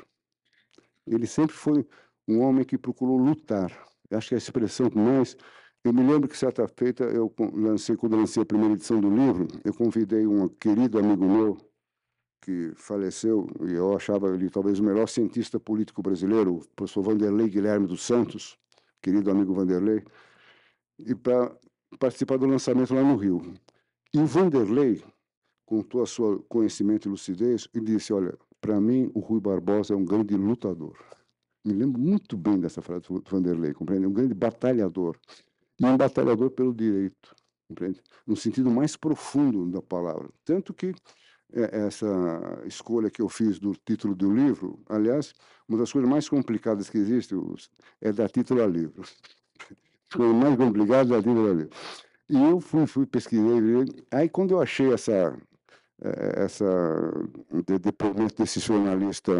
Ele 1.06 1.26
sempre 1.26 1.54
foi 1.54 1.86
um 2.26 2.40
homem 2.40 2.64
que 2.64 2.78
procurou 2.78 3.18
lutar. 3.18 3.70
Acho 4.10 4.28
que 4.28 4.34
a 4.34 4.38
expressão 4.38 4.90
que 4.90 4.98
mais... 4.98 5.36
Eu 5.86 5.92
me 5.92 6.02
lembro 6.02 6.26
que 6.26 6.36
certa 6.36 6.66
feita, 6.66 7.04
eu 7.04 7.30
lancei, 7.52 7.94
quando 7.94 8.16
lancei 8.16 8.42
a 8.42 8.46
primeira 8.46 8.72
edição 8.72 8.98
do 8.98 9.10
livro, 9.10 9.46
eu 9.62 9.74
convidei 9.74 10.26
um 10.26 10.48
querido 10.48 10.98
amigo 10.98 11.26
meu, 11.26 11.58
que 12.40 12.72
faleceu, 12.74 13.46
e 13.66 13.72
eu 13.72 13.94
achava 13.94 14.34
ele 14.34 14.48
talvez 14.48 14.80
o 14.80 14.82
melhor 14.82 15.06
cientista 15.06 15.60
político 15.60 16.02
brasileiro, 16.02 16.54
o 16.54 16.68
professor 16.74 17.02
Vanderlei 17.02 17.50
Guilherme 17.50 17.86
dos 17.86 18.02
Santos, 18.02 18.56
querido 19.02 19.30
amigo 19.30 19.52
Vanderlei, 19.52 20.02
e 20.98 21.14
para 21.14 21.54
participar 21.98 22.38
do 22.38 22.46
lançamento 22.46 22.94
lá 22.94 23.02
no 23.02 23.16
Rio. 23.16 23.42
E 24.14 24.18
o 24.18 24.24
Vanderlei, 24.24 25.02
todo 25.66 26.02
o 26.02 26.06
seu 26.06 26.42
conhecimento 26.48 27.08
e 27.08 27.10
lucidez, 27.10 27.68
e 27.74 27.80
disse, 27.80 28.10
olha, 28.10 28.38
para 28.58 28.80
mim 28.80 29.10
o 29.14 29.20
Rui 29.20 29.40
Barbosa 29.40 29.92
é 29.92 29.96
um 29.98 30.04
grande 30.04 30.34
lutador. 30.34 30.96
Me 31.64 31.72
lembro 31.72 31.98
muito 31.98 32.36
bem 32.36 32.60
dessa 32.60 32.82
frase 32.82 33.04
do 33.08 33.22
Vanderlei, 33.26 33.72
compreende? 33.72 34.06
Um 34.06 34.12
grande 34.12 34.34
batalhador. 34.34 35.16
E 35.80 35.84
um 35.84 35.96
batalhador 35.96 36.50
pelo 36.50 36.74
direito, 36.74 37.34
compreende? 37.66 38.02
No 38.26 38.36
sentido 38.36 38.70
mais 38.70 38.96
profundo 38.96 39.70
da 39.70 39.80
palavra. 39.80 40.28
Tanto 40.44 40.74
que 40.74 40.94
é, 41.52 41.86
essa 41.86 42.62
escolha 42.66 43.10
que 43.10 43.22
eu 43.22 43.28
fiz 43.28 43.58
do 43.58 43.72
título 43.74 44.14
do 44.14 44.30
livro, 44.30 44.78
aliás, 44.88 45.32
uma 45.66 45.78
das 45.78 45.90
coisas 45.90 46.08
mais 46.08 46.28
complicadas 46.28 46.90
que 46.90 46.98
existe 46.98 47.34
é 48.00 48.12
dar 48.12 48.28
título 48.28 48.62
a 48.62 48.66
livro. 48.66 49.02
A 50.12 50.16
coisa 50.16 50.32
mais 50.32 50.56
complicada 50.56 51.02
é 51.02 51.04
dar 51.16 51.22
título 51.22 51.50
a 51.50 51.54
livro. 51.54 51.70
E 52.28 52.36
eu 52.36 52.60
fui, 52.60 52.86
fui 52.86 53.04
pesquisei, 53.04 53.84
aí 54.12 54.28
quando 54.28 54.52
eu 54.52 54.62
achei 54.62 54.92
essa 54.92 55.36
é, 56.02 56.44
essa 56.44 56.64
de 57.66 57.78
depoimento 57.78 58.36
desse 58.36 58.60
jornalista 58.60 59.32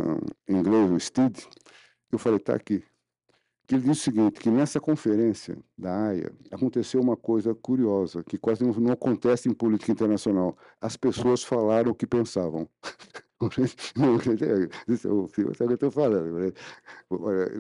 inglês, 0.49 0.91
o 0.91 0.99
Steed, 0.99 1.37
eu 2.15 2.19
falei, 2.19 2.39
tá 2.39 2.55
aqui, 2.55 2.85
que 3.67 3.75
ele 3.75 3.83
diz 3.85 3.99
o 3.99 4.01
seguinte, 4.03 4.41
que 4.41 4.51
nessa 4.51 4.79
conferência 4.81 5.57
da 5.77 6.09
AIA 6.09 6.33
aconteceu 6.51 7.01
uma 7.01 7.17
coisa 7.17 7.55
curiosa, 7.55 8.23
que 8.23 8.37
quase 8.37 8.63
não, 8.63 8.73
não 8.75 8.93
acontece 8.93 9.49
em 9.49 9.55
política 9.55 9.91
internacional. 9.91 10.57
As 10.81 10.97
pessoas 10.97 11.43
falaram 11.43 11.93
o 11.93 11.95
que 11.95 12.07
pensavam. 12.07 12.69
Isso 14.89 15.09
é 15.09 15.11
o 15.11 15.29
que 15.29 15.63
eu 15.63 15.75
estou 15.75 15.91
falando. 15.91 16.39
Né? 16.39 16.53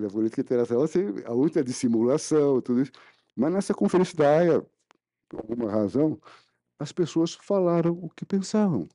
Na 0.00 0.08
política 0.08 0.42
internacional, 0.42 0.86
a 1.26 1.34
muita 1.34 1.64
dissimulação, 1.64 2.60
tudo 2.60 2.82
isso. 2.82 2.92
Mas 3.36 3.52
nessa 3.52 3.74
conferência 3.74 4.16
da 4.16 4.38
AIA, 4.38 4.66
por 5.28 5.40
alguma 5.40 5.70
razão, 5.70 6.18
as 6.78 6.92
pessoas 6.92 7.34
falaram 7.34 7.92
o 7.92 8.08
que 8.10 8.24
pensavam. 8.24 8.88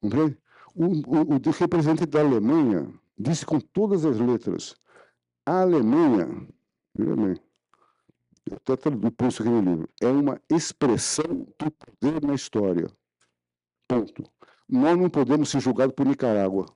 Compreende? 0.00 0.38
O, 0.74 0.86
o, 0.86 1.36
o 1.36 1.50
representante 1.50 2.06
da 2.06 2.20
Alemanha 2.20 2.92
disse 3.18 3.44
com 3.46 3.60
todas 3.60 4.04
as 4.04 4.18
letras 4.18 4.74
a 5.46 5.60
Alemanha, 5.60 6.48
Alemanha 6.98 7.40
eu 8.46 8.56
estou 8.58 8.76
traduzindo 8.76 9.28
isso 9.28 9.42
aqui 9.42 9.50
no 9.50 9.60
livro, 9.60 9.88
é 10.00 10.06
uma 10.06 10.40
expressão 10.50 11.46
do 11.58 11.70
poder 11.70 12.22
na 12.22 12.34
história. 12.34 12.86
Ponto. 13.88 14.30
Nós 14.68 14.98
não 14.98 15.08
podemos 15.08 15.48
ser 15.48 15.60
julgados 15.60 15.94
por 15.94 16.06
Nicarágua. 16.06 16.66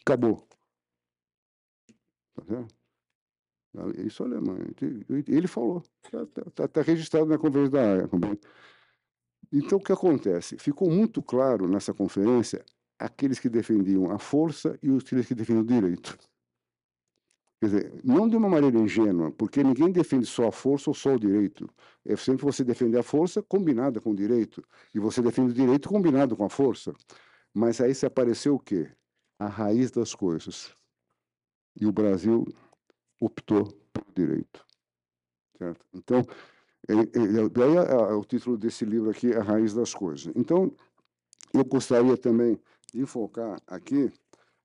Acabou. 0.00 0.46
Tá? 2.46 2.66
Isso 3.96 4.22
é 4.22 4.26
Alemanha. 4.26 4.66
Ele 5.26 5.46
falou. 5.46 5.82
Está 6.04 6.26
tá, 6.26 6.50
tá, 6.54 6.68
tá 6.68 6.82
registrado 6.82 7.26
na 7.26 7.38
conferência 7.38 7.72
da 7.72 7.90
área. 7.90 8.10
Então, 9.52 9.78
o 9.78 9.82
que 9.82 9.92
acontece? 9.92 10.58
Ficou 10.58 10.90
muito 10.90 11.22
claro 11.22 11.68
nessa 11.68 11.92
conferência 11.92 12.64
aqueles 12.98 13.38
que 13.38 13.48
defendiam 13.48 14.10
a 14.10 14.18
força 14.18 14.78
e 14.82 14.90
os 14.90 15.04
que 15.04 15.34
defendiam 15.34 15.60
o 15.60 15.64
direito. 15.64 16.18
Quer 17.60 17.66
dizer, 17.66 18.00
não 18.04 18.28
de 18.28 18.36
uma 18.36 18.48
maneira 18.48 18.78
ingênua, 18.78 19.32
porque 19.32 19.64
ninguém 19.64 19.90
defende 19.90 20.26
só 20.26 20.48
a 20.48 20.52
força 20.52 20.90
ou 20.90 20.94
só 20.94 21.14
o 21.14 21.18
direito. 21.18 21.68
É 22.04 22.14
sempre 22.14 22.44
você 22.44 22.62
defender 22.62 22.98
a 22.98 23.02
força 23.02 23.42
combinada 23.42 24.00
com 24.00 24.10
o 24.10 24.16
direito, 24.16 24.62
e 24.94 25.00
você 25.00 25.20
defende 25.20 25.50
o 25.50 25.54
direito 25.54 25.88
combinado 25.88 26.36
com 26.36 26.44
a 26.44 26.48
força. 26.48 26.92
Mas 27.52 27.80
aí 27.80 27.94
se 27.94 28.06
apareceu 28.06 28.54
o 28.54 28.60
quê? 28.60 28.88
A 29.38 29.48
raiz 29.48 29.90
das 29.90 30.14
coisas. 30.14 30.72
E 31.80 31.84
o 31.86 31.92
Brasil 31.92 32.46
optou 33.20 33.64
pelo 33.92 34.06
direito. 34.14 34.64
Certo? 35.56 35.84
Então, 35.92 36.24
daí 36.86 37.76
é, 37.76 37.92
é, 37.92 38.14
o 38.14 38.24
título 38.24 38.56
desse 38.56 38.84
livro 38.84 39.10
aqui 39.10 39.32
é 39.32 39.38
A 39.38 39.42
Raiz 39.42 39.74
das 39.74 39.92
Coisas. 39.92 40.32
Então, 40.36 40.72
eu 41.52 41.64
gostaria 41.64 42.16
também 42.16 42.60
de 42.92 43.04
focar 43.06 43.60
aqui 43.66 44.12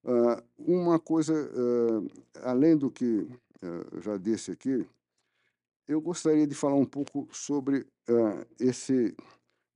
Uh, 0.03 0.43
uma 0.57 0.99
coisa, 0.99 1.33
uh, 1.33 2.05
além 2.41 2.75
do 2.75 2.91
que 2.91 3.05
uh, 3.05 4.01
já 4.01 4.17
disse 4.17 4.51
aqui, 4.51 4.85
eu 5.87 6.01
gostaria 6.01 6.45
de 6.45 6.53
falar 6.53 6.75
um 6.75 6.85
pouco 6.85 7.27
sobre 7.31 7.85
esse 8.59 9.15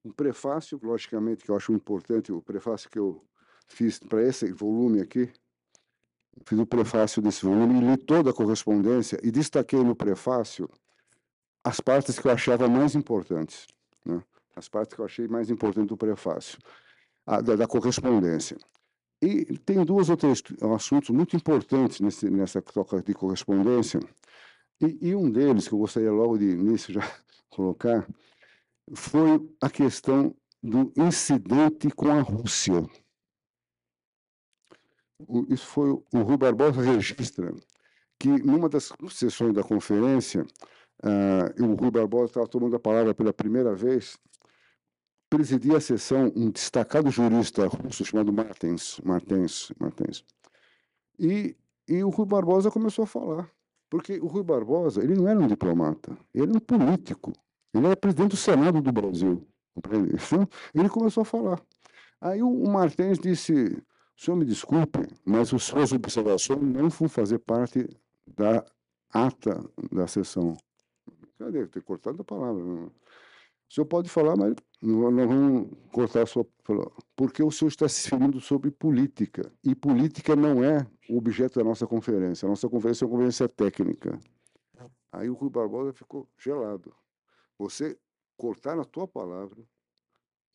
um 0.03 0.11
prefácio, 0.11 0.79
logicamente, 0.81 1.43
que 1.43 1.51
eu 1.51 1.55
acho 1.55 1.73
importante, 1.73 2.31
o 2.31 2.41
prefácio 2.41 2.89
que 2.89 2.99
eu 2.99 3.21
fiz 3.67 3.99
para 3.99 4.21
esse 4.23 4.51
volume 4.51 5.01
aqui. 5.01 5.29
Fiz 6.45 6.59
o 6.59 6.65
prefácio 6.65 7.21
desse 7.21 7.45
volume, 7.45 7.81
li 7.81 7.97
toda 7.97 8.29
a 8.29 8.33
correspondência 8.33 9.19
e 9.21 9.31
destaquei 9.31 9.83
no 9.83 9.95
prefácio 9.95 10.69
as 11.63 11.81
partes 11.81 12.19
que 12.19 12.27
eu 12.27 12.31
achava 12.31 12.69
mais 12.69 12.95
importantes, 12.95 13.67
né? 14.05 14.23
as 14.55 14.69
partes 14.69 14.95
que 14.95 15.01
eu 15.01 15.05
achei 15.05 15.27
mais 15.27 15.49
importantes 15.49 15.89
do 15.89 15.97
prefácio, 15.97 16.57
a, 17.27 17.41
da, 17.41 17.55
da 17.57 17.67
correspondência. 17.67 18.57
E 19.21 19.57
tem 19.59 19.83
duas 19.83 20.09
ou 20.09 20.15
três 20.15 20.41
assuntos 20.75 21.09
muito 21.09 21.35
importantes 21.35 21.99
nesse, 21.99 22.29
nessa 22.29 22.61
troca 22.61 23.01
de 23.01 23.13
correspondência, 23.13 23.99
e, 24.79 25.09
e, 25.09 25.15
um 25.15 25.29
deles, 25.29 25.67
que 25.67 25.73
eu 25.73 25.79
gostaria 25.79 26.11
logo 26.11 26.37
de 26.37 26.45
início 26.45 26.93
já 26.93 27.01
colocar, 27.49 28.07
foi 28.93 29.43
a 29.59 29.69
questão 29.69 30.35
do 30.61 30.93
incidente 30.95 31.89
com 31.89 32.09
a 32.11 32.21
Rússia. 32.21 32.85
O, 35.19 35.45
isso 35.51 35.65
foi 35.65 35.89
o 35.89 36.21
Rui 36.21 36.37
Barbosa 36.37 36.79
registra 36.79 37.51
que 38.19 38.29
numa 38.29 38.69
das 38.69 38.93
sessões 39.09 39.53
da 39.53 39.63
conferência, 39.63 40.45
uh, 41.03 41.63
o 41.63 41.73
Rui 41.73 41.89
Barbosa 41.89 42.25
estava 42.25 42.47
tomando 42.47 42.75
a 42.75 42.79
palavra 42.79 43.15
pela 43.15 43.33
primeira 43.33 43.73
vez 43.73 44.17
presidia 45.29 45.77
a 45.77 45.81
sessão 45.81 46.31
um 46.35 46.49
destacado 46.49 47.09
jurista 47.09 47.67
russo 47.67 48.05
chamado 48.05 48.31
Martens, 48.31 48.99
Martens, 49.03 49.71
Martens. 49.79 50.23
E, 51.19 51.55
e 51.87 52.03
o 52.03 52.09
Rui 52.09 52.25
Barbosa 52.25 52.71
começou 52.71 53.03
a 53.03 53.07
falar, 53.07 53.49
porque 53.89 54.19
o 54.19 54.27
Rui 54.27 54.43
Barbosa, 54.43 55.03
ele 55.03 55.15
não 55.15 55.27
era 55.27 55.39
um 55.39 55.47
diplomata, 55.47 56.17
ele 56.33 56.43
era 56.49 56.57
um 56.57 56.59
político, 56.59 57.33
ele 57.73 57.85
era 57.85 57.95
presidente 57.95 58.31
do 58.31 58.37
Senado 58.37 58.81
do 58.81 58.91
Brasil, 58.91 59.45
então, 59.77 60.47
ele 60.73 60.89
começou 60.89 61.21
a 61.21 61.25
falar. 61.25 61.61
Aí 62.19 62.41
o, 62.41 62.67
Martens 62.67 63.19
disse, 63.19 63.53
o 63.53 64.21
senhor 64.21 64.37
me 64.37 64.45
desculpe, 64.45 64.99
mas 65.23 65.53
as 65.53 65.63
suas 65.63 65.91
observações 65.91 66.61
não 66.61 66.89
vão 66.89 67.07
fazer 67.07 67.39
parte 67.39 67.87
da 68.25 68.65
ata 69.13 69.63
da 69.91 70.07
sessão. 70.07 70.57
Cadê? 71.37 71.67
Ter 71.67 71.83
cortado 71.83 72.21
a 72.21 72.25
palavra. 72.25 72.63
Não. 72.63 72.91
O 73.69 73.73
senhor 73.73 73.85
pode 73.85 74.09
falar, 74.09 74.37
mas 74.37 74.55
não 74.81 75.01
vamos 75.01 75.69
cortar 75.91 76.23
a 76.23 76.25
sua. 76.25 76.47
Porque 77.15 77.43
o 77.43 77.51
senhor 77.51 77.69
está 77.69 77.87
se 77.89 78.09
referindo 78.09 78.39
sobre 78.39 78.71
política. 78.71 79.51
E 79.63 79.75
política 79.75 80.35
não 80.35 80.63
é 80.63 80.87
o 81.09 81.17
objeto 81.17 81.59
da 81.59 81.65
nossa 81.65 81.85
conferência. 81.85 82.45
A 82.45 82.49
nossa 82.49 82.69
conferência 82.69 83.03
é 83.03 83.05
uma 83.05 83.11
conferência 83.11 83.49
técnica. 83.49 84.17
Aí 85.11 85.29
o 85.29 85.33
Rui 85.33 85.49
Barbosa 85.49 85.91
ficou 85.91 86.29
gelado. 86.37 86.95
Você 87.57 87.99
cortar 88.37 88.75
na 88.75 88.85
tua 88.85 89.07
palavra 89.07 89.61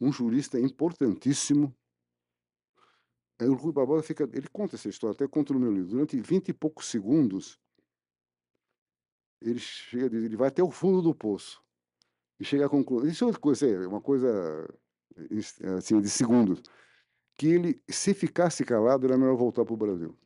um 0.01 0.11
jurista 0.11 0.59
importantíssimo. 0.59 1.75
Aí 3.39 3.49
o 3.49 3.55
Rui 3.55 3.73
Barbosa 3.73 4.03
fica. 4.03 4.25
Ele 4.33 4.49
conta 4.49 4.77
essa 4.77 4.89
história, 4.89 5.15
até 5.15 5.29
conta 5.29 5.53
no 5.53 5.61
meu 5.61 5.73
livro. 5.73 5.91
Durante 5.91 6.19
vinte 6.19 6.49
e 6.49 6.55
poucos 6.55 6.87
segundos, 6.87 7.59
ele 9.39 9.59
chega, 9.59 10.17
ele 10.17 10.37
vai 10.37 10.49
até 10.49 10.63
o 10.63 10.71
fundo 10.71 11.03
do 11.03 11.15
poço 11.15 11.63
e 12.43 12.45
chega 12.45 12.67
à 12.67 12.69
conclusão. 12.69 13.09
Isso 13.09 13.25
é 13.65 13.71
é 13.71 13.87
uma 13.87 14.01
coisa 14.01 14.69
assim 15.79 16.01
de 16.01 16.11
segundos, 16.11 16.61
que 17.39 17.47
ele, 17.47 17.81
se 17.89 18.13
ficasse 18.13 18.65
calado, 18.65 19.07
era 19.07 19.17
melhor 19.17 19.37
voltar 19.37 19.65
para 19.65 19.75
o 19.75 19.77
Brasil. 19.77 20.19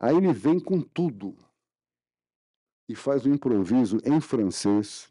Aí 0.00 0.16
ele 0.16 0.32
vem 0.32 0.58
com 0.58 0.80
tudo 0.80 1.36
e 2.88 2.96
faz 2.96 3.24
um 3.24 3.32
improviso 3.32 3.98
em 4.04 4.20
francês 4.20 5.08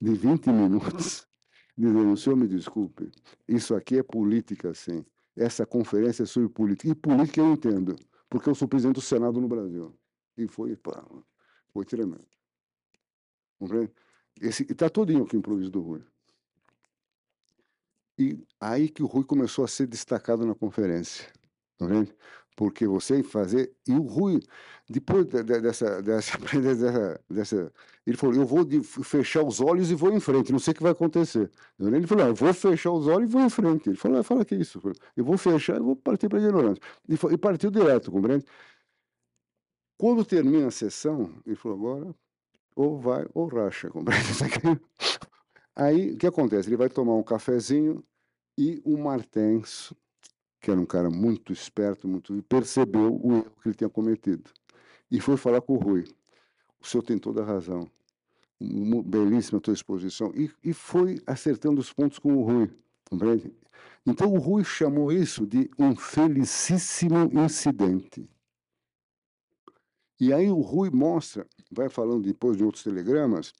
de 0.00 0.14
20 0.14 0.50
minutos, 0.50 1.26
dizendo: 1.76 2.16
senhor 2.16 2.36
me 2.36 2.46
desculpe, 2.46 3.10
isso 3.48 3.74
aqui 3.74 3.98
é 3.98 4.02
política, 4.04 4.72
sim. 4.72 5.04
Essa 5.36 5.66
conferência 5.66 6.22
é 6.22 6.26
sobre 6.26 6.48
política. 6.48 6.92
E 6.92 6.94
política 6.94 7.40
eu 7.40 7.52
entendo, 7.52 7.96
porque 8.30 8.48
eu 8.48 8.54
sou 8.54 8.68
presidente 8.68 8.96
do 8.96 9.00
Senado 9.00 9.40
no 9.40 9.48
Brasil. 9.48 9.98
E 10.36 10.46
foi, 10.46 10.76
pá, 10.76 11.04
foi 11.72 11.84
tremendo. 11.84 12.24
Compreende? 13.58 13.92
Está 14.40 14.90
todinho 14.90 15.24
aqui 15.24 15.36
o 15.36 15.38
improviso 15.38 15.70
do 15.70 15.80
Rui. 15.80 16.02
E 18.18 18.38
aí 18.60 18.88
que 18.88 19.02
o 19.02 19.06
Rui 19.06 19.24
começou 19.24 19.64
a 19.64 19.68
ser 19.68 19.86
destacado 19.86 20.46
na 20.46 20.54
conferência. 20.54 21.26
Tá 21.78 21.86
vendo? 21.86 22.12
Porque 22.56 22.86
você 22.86 23.22
fazer. 23.22 23.72
E 23.86 23.92
o 23.92 24.02
Rui, 24.02 24.40
depois 24.88 25.26
de, 25.26 25.42
de, 25.42 25.60
dessa, 25.60 26.00
dessa, 26.02 26.38
dessa, 26.38 27.20
dessa. 27.28 27.72
Ele 28.06 28.16
falou: 28.16 28.36
eu 28.36 28.46
vou 28.46 28.64
de, 28.64 28.80
fechar 28.82 29.42
os 29.42 29.60
olhos 29.60 29.90
e 29.90 29.94
vou 29.94 30.12
em 30.12 30.20
frente, 30.20 30.52
não 30.52 30.58
sei 30.60 30.72
o 30.72 30.76
que 30.76 30.82
vai 30.82 30.92
acontecer. 30.92 31.50
Ele 31.80 32.06
falou: 32.06 32.26
eu 32.26 32.34
vou 32.34 32.54
fechar 32.54 32.92
os 32.92 33.08
olhos 33.08 33.28
e 33.28 33.32
vou 33.32 33.42
em 33.42 33.50
frente. 33.50 33.88
Ele 33.88 33.96
falou: 33.96 34.18
ah, 34.18 34.22
fala 34.22 34.44
que 34.44 34.54
é 34.54 34.58
isso. 34.58 34.80
Eu 35.16 35.24
vou 35.24 35.36
fechar 35.36 35.76
e 35.76 35.80
vou 35.80 35.96
partir 35.96 36.28
para 36.28 36.38
a 36.38 36.42
ignorância. 36.42 36.80
E, 37.08 37.14
e 37.14 37.38
partiu 37.38 37.70
direto, 37.70 38.12
compreende? 38.12 38.44
Quando 39.98 40.24
termina 40.24 40.68
a 40.68 40.70
sessão, 40.70 41.32
ele 41.44 41.56
falou: 41.56 41.78
agora 41.78 42.14
ou 42.74 42.98
vai 42.98 43.26
ou 43.34 43.46
racha, 43.46 43.90
compreende? 43.90 44.26
Aí 45.76 46.12
o 46.12 46.16
que 46.16 46.26
acontece? 46.26 46.68
Ele 46.68 46.76
vai 46.76 46.88
tomar 46.88 47.14
um 47.14 47.22
cafezinho 47.22 48.04
e 48.56 48.80
o 48.84 48.96
Martens, 48.96 49.92
que 50.60 50.70
era 50.70 50.80
um 50.80 50.86
cara 50.86 51.10
muito 51.10 51.52
esperto, 51.52 52.06
muito 52.06 52.42
percebeu 52.44 53.20
o 53.22 53.34
erro 53.34 53.52
que 53.62 53.68
ele 53.68 53.74
tinha 53.74 53.90
cometido 53.90 54.50
e 55.10 55.20
foi 55.20 55.36
falar 55.36 55.60
com 55.60 55.74
o 55.74 55.78
Rui. 55.78 56.04
O 56.80 56.86
senhor 56.86 57.02
tem 57.02 57.18
toda 57.18 57.42
a 57.42 57.44
razão. 57.44 57.88
Belíssima 58.60 59.58
a 59.58 59.60
tua 59.60 59.74
exposição. 59.74 60.32
E, 60.34 60.50
e 60.62 60.72
foi 60.72 61.20
acertando 61.26 61.80
os 61.80 61.92
pontos 61.92 62.18
com 62.18 62.34
o 62.34 62.42
Rui. 62.42 62.70
Compreende? 63.08 63.52
Então 64.06 64.32
o 64.32 64.38
Rui 64.38 64.64
chamou 64.64 65.10
isso 65.12 65.46
de 65.46 65.70
um 65.78 65.94
felicíssimo 65.96 67.30
incidente. 67.32 68.28
E 70.20 70.32
aí 70.32 70.50
o 70.50 70.60
Rui 70.60 70.90
mostra, 70.90 71.46
vai 71.70 71.88
falando 71.88 72.22
depois 72.22 72.56
de 72.56 72.64
outros 72.64 72.84
telegramas, 72.84 73.52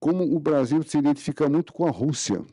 como 0.00 0.24
o 0.34 0.40
Brasil 0.40 0.82
se 0.82 0.98
identifica 0.98 1.48
muito 1.48 1.72
com 1.72 1.86
a 1.86 1.90
Rússia. 1.90 2.44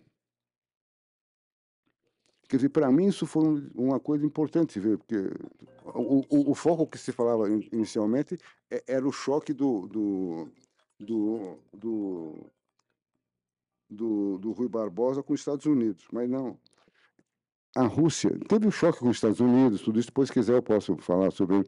Quer 2.47 2.58
dizer, 2.58 2.70
para 2.70 2.91
mim 2.91 3.08
isso 3.08 3.26
foi 3.26 3.43
uma 3.74 3.99
coisa 3.99 4.26
importante 4.26 4.80
ver, 4.80 4.97
porque 4.97 5.32
o, 5.84 6.24
o, 6.30 6.51
o 6.51 6.56
foco 6.56 6.86
que 6.86 6.97
se 6.97 7.12
falava 7.12 7.49
inicialmente 7.49 8.38
é, 8.70 8.84
era 8.88 9.08
o 9.08 9.12
choque 9.12 9.51
do, 9.51 9.88
do, 9.88 10.47
do, 10.99 11.58
do, 11.74 12.51
do, 13.89 14.38
do 14.38 14.51
Rui 14.51 14.68
Barbosa 14.68 15.24
com 15.24 15.34
os 15.34 15.39
Estados 15.39 15.66
Unidos, 15.66 16.06
mas 16.12 16.30
não. 16.30 16.60
A 17.76 17.88
Rússia 17.88 18.32
teve 18.47 18.68
um 18.68 18.72
choque 18.72 18.99
com 18.99 19.10
os 19.10 19.18
Estados 19.18 19.39
Unidos, 19.39 19.82
tudo 19.82 19.99
isso, 19.99 20.08
depois 20.08 20.30
se 20.30 20.34
quiser 20.34 20.56
eu 20.56 20.64
posso 20.64 20.95
falar 20.97 21.32
sobre. 21.32 21.66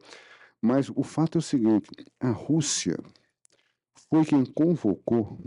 Mas 0.60 0.88
o 0.90 1.02
fato 1.02 1.38
é 1.38 1.40
o 1.40 1.42
seguinte, 1.42 1.88
a 2.18 2.30
Rússia 2.30 2.96
foi 4.10 4.24
quem 4.24 4.44
convocou 4.44 5.38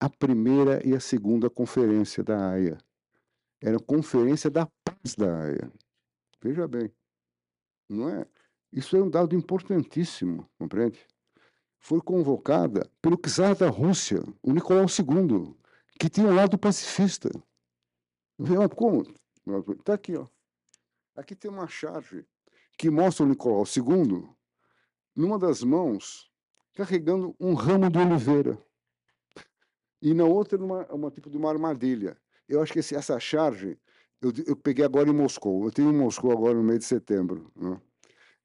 a 0.00 0.08
primeira 0.08 0.86
e 0.86 0.94
a 0.94 1.00
segunda 1.00 1.48
conferência 1.50 2.22
da 2.22 2.50
AIA. 2.50 2.78
Era 3.60 3.76
a 3.76 3.82
conferência 3.82 4.50
da 4.50 4.66
paz 4.84 5.14
da 5.16 5.44
AIA. 5.44 5.72
Veja 6.40 6.66
bem, 6.66 6.92
não 7.88 8.08
é? 8.08 8.26
Isso 8.72 8.96
é 8.96 9.02
um 9.02 9.10
dado 9.10 9.34
importantíssimo, 9.34 10.48
compreende? 10.58 11.04
Foi 11.80 12.00
convocada 12.00 12.90
pelo 13.00 13.16
czar 13.16 13.56
da 13.56 13.68
Rússia, 13.68 14.22
o 14.42 14.52
Nicolau 14.52 14.86
II, 14.86 15.56
que 15.98 16.08
tinha 16.08 16.26
um 16.26 16.34
lado 16.34 16.58
pacifista. 16.58 17.30
Como? 18.76 19.02
Está 19.78 19.94
aqui, 19.94 20.16
ó. 20.16 20.26
Aqui 21.16 21.34
tem 21.34 21.50
uma 21.50 21.66
charge 21.66 22.24
que 22.78 22.88
mostra 22.88 23.26
o 23.26 23.28
Nicolau 23.28 23.64
II 23.64 24.26
numa 25.14 25.38
das 25.38 25.62
mãos 25.62 26.30
carregando 26.74 27.34
um 27.40 27.52
ramo 27.52 27.90
de 27.90 27.98
oliveira 27.98 28.56
e 30.00 30.14
na 30.14 30.24
outra 30.24 30.56
uma, 30.56 30.86
uma 30.86 31.10
tipo 31.10 31.28
de 31.28 31.36
uma 31.36 31.50
armadilha. 31.50 32.16
Eu 32.48 32.62
acho 32.62 32.72
que 32.72 32.78
esse, 32.78 32.94
essa 32.94 33.18
charge 33.18 33.76
eu, 34.22 34.32
eu 34.46 34.56
peguei 34.56 34.84
agora 34.84 35.08
em 35.08 35.12
Moscou. 35.12 35.64
Eu 35.64 35.72
tenho 35.72 35.90
em 35.90 35.96
Moscou 35.96 36.32
agora 36.32 36.54
no 36.54 36.62
mês 36.62 36.80
de 36.80 36.84
setembro. 36.84 37.50
Né? 37.56 37.80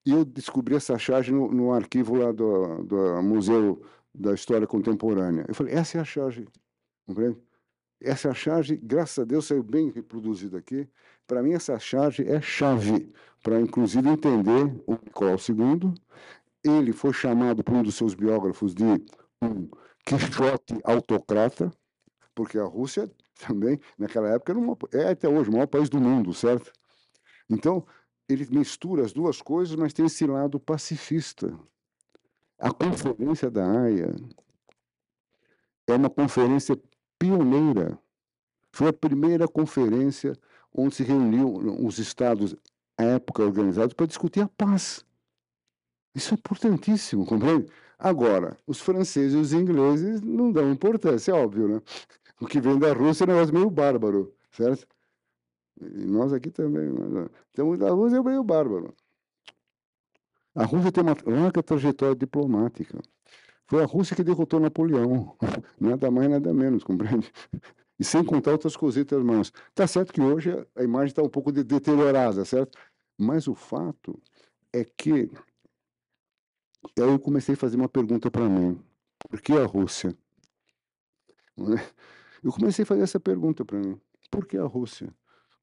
E 0.06 0.12
eu 0.12 0.26
descobri 0.26 0.76
essa 0.76 0.98
charge 0.98 1.32
no, 1.32 1.52
no 1.52 1.72
arquivo 1.72 2.16
lá 2.16 2.32
do, 2.32 2.84
do, 2.84 3.22
Museu 3.22 3.82
da 4.14 4.34
História 4.34 4.68
Contemporânea. 4.68 5.46
Eu 5.48 5.56
falei, 5.56 5.74
essa 5.74 5.98
é 5.98 6.02
a 6.02 6.06
charge. 6.06 6.48
Compreende? 7.06 7.38
Essa 8.02 8.34
charge, 8.34 8.76
graças 8.76 9.20
a 9.20 9.24
Deus, 9.24 9.46
saiu 9.46 9.64
bem 9.64 9.90
reproduzida 9.90 10.58
aqui. 10.58 10.88
Para 11.28 11.42
mim, 11.42 11.54
essa 11.54 11.80
charge 11.80 12.28
é 12.28 12.42
chave 12.42 13.12
para, 13.42 13.60
inclusive, 13.60 14.08
entender 14.10 14.84
o 14.86 14.94
Nicolau 14.94 15.36
II. 15.36 15.94
Ele 16.64 16.94
foi 16.94 17.14
chamado 17.14 17.64
por 17.64 17.74
um 17.74 17.84
dos 17.84 17.96
seus 17.96 18.14
biógrafos 18.14 18.74
de 18.74 18.84
um 18.84 19.70
Quixote 20.06 20.80
autocrata, 20.84 21.72
porque 22.36 22.58
a 22.58 22.66
Rússia 22.66 23.10
também, 23.40 23.80
naquela 23.98 24.30
época, 24.30 24.54
uma, 24.54 24.78
é 24.94 25.12
até 25.12 25.28
hoje 25.28 25.50
o 25.50 25.54
maior 25.54 25.68
país 25.68 25.90
do 25.90 26.00
mundo, 26.00 26.34
certo? 26.34 26.72
Então, 27.50 27.86
ele 28.28 28.48
mistura 28.50 29.04
as 29.04 29.14
duas 29.14 29.42
coisas, 29.42 29.76
mas 29.76 29.94
tem 29.94 30.06
esse 30.06 30.26
lado 30.26 30.60
pacifista. 30.60 31.58
A 32.58 32.72
Conferência 32.72 33.50
da 33.52 33.66
Haia 33.66 34.16
é 35.88 35.94
uma 35.94 36.10
conferência 36.10 36.80
pioneira. 37.20 38.00
Foi 38.72 38.88
a 38.88 38.94
primeira 38.94 39.48
conferência 39.48 40.34
onde 40.74 40.96
se 40.96 41.04
reuniu 41.04 41.54
os 41.86 42.00
estados, 42.00 42.56
à 42.98 43.04
época, 43.04 43.44
organizados 43.44 43.94
para 43.94 44.06
discutir 44.06 44.42
a 44.42 44.48
paz. 44.48 45.06
Isso 46.16 46.34
é 46.34 46.36
importantíssimo, 46.36 47.26
compreende? 47.26 47.68
Agora, 47.98 48.58
os 48.68 48.80
franceses 48.82 49.34
e 49.34 49.38
os 49.38 49.54
ingleses 49.54 50.22
não 50.22 50.52
dão 50.52 50.72
importância, 50.72 51.32
é 51.32 51.36
óbvio, 51.36 51.68
né? 51.68 51.82
O 52.40 52.46
que 52.46 52.60
vem 52.60 52.78
da 52.78 52.92
Rússia 52.94 53.24
é 53.24 53.28
um 53.28 53.34
negócio 53.34 53.54
meio 53.54 53.70
bárbaro, 53.70 54.34
certo? 54.52 54.88
E 55.80 56.06
nós 56.06 56.34
aqui 56.34 56.52
também. 56.52 56.90
Mas, 56.90 57.30
então, 57.52 57.72
a 57.88 57.92
Rússia 57.92 58.18
é 58.18 58.24
meio 58.24 58.44
bárbaro. 58.44 58.94
A 60.56 60.66
Rússia 60.66 60.92
tem 60.92 61.04
uma 61.04 61.16
longa 61.26 61.64
trajetória 61.64 62.16
diplomática. 62.16 63.00
Foi 63.66 63.82
a 63.82 63.86
Rússia 63.86 64.16
que 64.16 64.24
derrotou 64.24 64.60
Napoleão. 64.60 65.36
Nada 65.80 66.12
mais, 66.12 66.30
nada 66.30 66.54
menos, 66.54 66.84
compreende? 66.84 67.32
E 68.00 68.04
sem 68.04 68.24
contar 68.24 68.52
outras 68.52 68.76
cositas 68.76 69.22
mais. 69.24 69.52
Tá 69.74 69.86
certo 69.88 70.12
que 70.14 70.22
hoje 70.22 70.50
a 70.76 70.84
imagem 70.84 71.08
está 71.08 71.22
um 71.22 71.30
pouco 71.30 71.52
deteriorada, 71.52 72.44
certo? 72.44 72.78
Mas 73.18 73.48
o 73.48 73.56
fato 73.56 74.20
é 74.74 74.84
que 74.84 75.30
aí 76.98 77.10
eu 77.10 77.20
comecei 77.20 77.54
a 77.54 77.58
fazer 77.58 77.78
uma 77.78 77.90
pergunta 77.90 78.30
para 78.32 78.50
mim. 78.50 78.80
Por 79.30 79.42
que 79.42 79.54
a 79.54 79.66
Rússia? 79.66 80.18
Eu 82.44 82.52
comecei 82.52 82.84
a 82.84 82.86
fazer 82.86 83.04
essa 83.04 83.20
pergunta 83.22 83.64
para 83.64 83.80
mim. 83.80 83.98
Por 84.30 84.46
que 84.46 84.58
a 84.58 84.66
Rússia? 84.66 85.14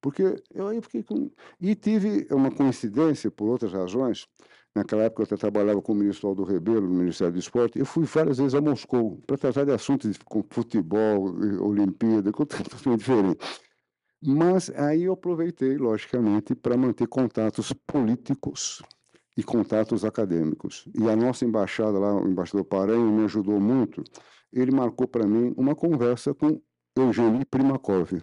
Porque 0.01 0.43
eu 0.55 0.69
aí 0.69 0.81
fiquei 0.81 1.03
com... 1.03 1.31
E 1.61 1.75
tive 1.75 2.27
uma 2.31 2.51
coincidência, 2.51 3.31
por 3.31 3.49
outras 3.49 3.73
razões. 3.73 4.27
Naquela 4.75 5.03
época 5.03 5.23
eu 5.23 5.25
até 5.25 5.37
trabalhava 5.37 5.83
com 5.83 5.93
o 5.93 5.95
ministro 5.97 6.29
Aldo 6.29 6.45
Rebelo, 6.45 6.83
no 6.83 6.95
Ministério 6.95 7.33
do 7.33 7.39
Esporte. 7.39 7.79
Eu 7.79 7.85
fui 7.85 8.05
várias 8.05 8.39
vezes 8.39 8.55
a 8.55 8.61
Moscou 8.61 9.21
para 9.27 9.37
tratar 9.37 9.65
de 9.65 9.73
assuntos 9.73 10.13
de 10.13 10.19
futebol, 10.51 11.35
Olimpíada, 11.61 12.31
totalmente 12.33 13.01
diferente. 13.01 13.39
Mas 14.23 14.71
aí 14.71 15.05
eu 15.05 15.15
aproveitei, 15.15 15.77
logicamente, 15.77 16.55
para 16.55 16.77
manter 16.77 17.09
contatos 17.09 17.73
políticos 17.87 18.83
e 19.37 19.43
contatos 19.43 20.05
acadêmicos. 20.05 20.87
E 20.95 21.09
a 21.09 21.17
nossa 21.17 21.45
embaixada 21.45 21.99
lá, 21.99 22.15
o 22.15 22.29
embaixador 22.29 22.65
Paranho, 22.65 23.11
me 23.11 23.25
ajudou 23.25 23.59
muito. 23.59 24.05
Ele 24.53 24.71
marcou 24.71 25.09
para 25.09 25.27
mim 25.27 25.55
uma 25.57 25.75
conversa 25.75 26.35
com 26.35 26.61
Eugênio 26.97 27.45
Primakov. 27.47 28.23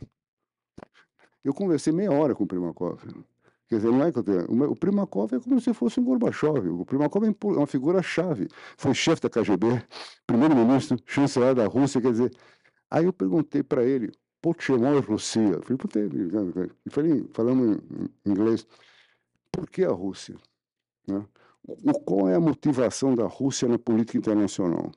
Eu 1.48 1.54
conversei 1.54 1.94
meia 1.94 2.12
hora 2.12 2.36
com 2.36 2.44
o 2.44 2.48
Primakov. 2.48 3.00
Quer 3.70 3.78
dizer, 3.78 3.90
não 3.90 4.04
é 4.04 4.12
que 4.12 4.20
eu 4.20 4.24
tenho, 4.24 4.70
o 4.70 4.76
Primakov 4.76 5.34
é 5.34 5.40
como 5.40 5.62
se 5.62 5.74
fosse 5.74 5.98
um 5.98 6.04
Gorbachev. 6.04 6.68
O 6.68 6.86
Primakov 6.86 7.26
é 7.26 7.34
uma 7.42 7.66
figura-chave. 7.66 8.50
Foi 8.76 8.94
chefe 8.94 9.22
da 9.22 9.30
KGB, 9.30 9.82
primeiro-ministro, 10.26 10.98
chanceler 11.06 11.56
da 11.56 11.66
Rússia. 11.66 12.02
Quer 12.02 12.12
dizer, 12.12 12.36
aí 12.92 13.06
eu 13.06 13.14
perguntei 13.14 13.64
para 13.64 13.82
ele, 13.86 14.12
Pochemon 14.42 15.00
Rússia. 15.00 15.62
Falei, 15.64 16.72
falei, 16.90 17.26
falando 17.32 17.82
em 18.26 18.30
inglês, 18.30 18.68
por 19.50 19.70
que 19.70 19.86
a 19.86 19.92
Rússia? 19.92 20.36
Né? 21.08 21.26
O, 21.66 21.98
qual 22.02 22.28
é 22.28 22.36
a 22.36 22.42
motivação 22.42 23.16
da 23.16 23.26
Rússia 23.26 23.70
na 23.70 23.80
política 23.80 24.18
internacional? 24.18 24.92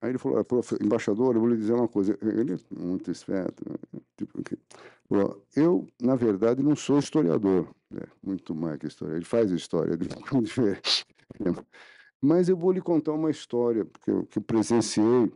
Aí 0.00 0.10
ele 0.10 0.18
falou, 0.18 0.44
embaixador, 0.82 1.34
eu 1.34 1.40
vou 1.40 1.48
lhe 1.48 1.56
dizer 1.56 1.72
uma 1.72 1.88
coisa. 1.88 2.18
Ele 2.20 2.54
é 2.54 2.58
muito 2.70 3.10
esperto. 3.10 3.64
Né? 3.68 4.00
Tipo, 4.16 4.42
falou, 5.08 5.42
eu, 5.56 5.86
na 6.00 6.14
verdade, 6.14 6.62
não 6.62 6.76
sou 6.76 6.98
historiador. 6.98 7.68
Né? 7.90 8.02
Muito 8.22 8.54
mais 8.54 8.78
que 8.78 8.86
história. 8.86 9.14
Ele 9.14 9.24
faz 9.24 9.50
história, 9.50 9.96
de. 9.96 10.08
Mas 12.20 12.48
eu 12.48 12.56
vou 12.56 12.72
lhe 12.72 12.80
contar 12.80 13.12
uma 13.12 13.30
história 13.30 13.86
que 14.02 14.10
eu, 14.10 14.26
que 14.26 14.38
eu 14.38 14.42
presenciei 14.42 15.32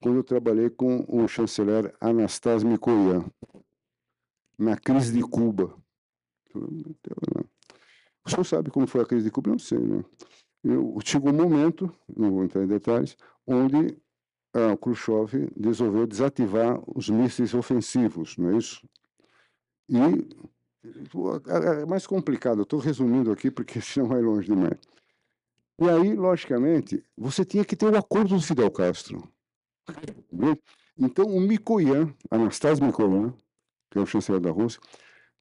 quando 0.00 0.16
eu 0.16 0.24
trabalhei 0.24 0.70
com 0.70 1.04
o 1.08 1.26
chanceler 1.26 1.92
Anastas 2.00 2.62
Mikoyan, 2.62 3.24
na 4.56 4.76
crise 4.76 5.12
de 5.12 5.22
Cuba. 5.22 5.76
O 8.24 8.30
senhor 8.30 8.44
sabe 8.44 8.70
como 8.70 8.86
foi 8.86 9.00
a 9.00 9.06
crise 9.06 9.24
de 9.24 9.30
Cuba? 9.30 9.50
Não 9.50 9.58
sei, 9.58 9.78
né? 9.78 10.04
Eu, 10.64 10.98
chegou 11.04 11.30
um 11.30 11.36
momento, 11.36 11.92
não 12.16 12.30
vou 12.32 12.44
entrar 12.44 12.62
em 12.62 12.66
detalhes, 12.66 13.16
onde 13.46 13.96
ah, 14.52 14.76
Khrushchev 14.76 15.50
resolveu 15.60 16.06
desativar 16.06 16.80
os 16.86 17.08
mísseis 17.08 17.54
ofensivos, 17.54 18.36
não 18.36 18.50
é 18.50 18.56
isso? 18.56 18.88
E 19.88 19.96
é 21.48 21.86
mais 21.86 22.06
complicado, 22.06 22.62
estou 22.62 22.78
resumindo 22.78 23.30
aqui 23.30 23.50
porque 23.50 23.80
senão 23.82 24.08
vai 24.08 24.20
longe 24.20 24.48
demais. 24.48 24.78
E 25.80 25.88
aí, 25.88 26.14
logicamente, 26.14 27.04
você 27.16 27.44
tinha 27.44 27.64
que 27.64 27.76
ter 27.76 27.86
o 27.86 27.96
acordo 27.96 28.34
do 28.34 28.42
Fidel 28.42 28.70
Castro. 28.70 29.22
Então, 30.98 31.26
o 31.26 31.40
Mikoyan, 31.40 32.12
Anastas 32.28 32.80
Mikoyan, 32.80 33.32
que 33.88 33.98
é 33.98 34.00
o 34.00 34.06
chanceler 34.06 34.40
da 34.40 34.50
Rússia, 34.50 34.80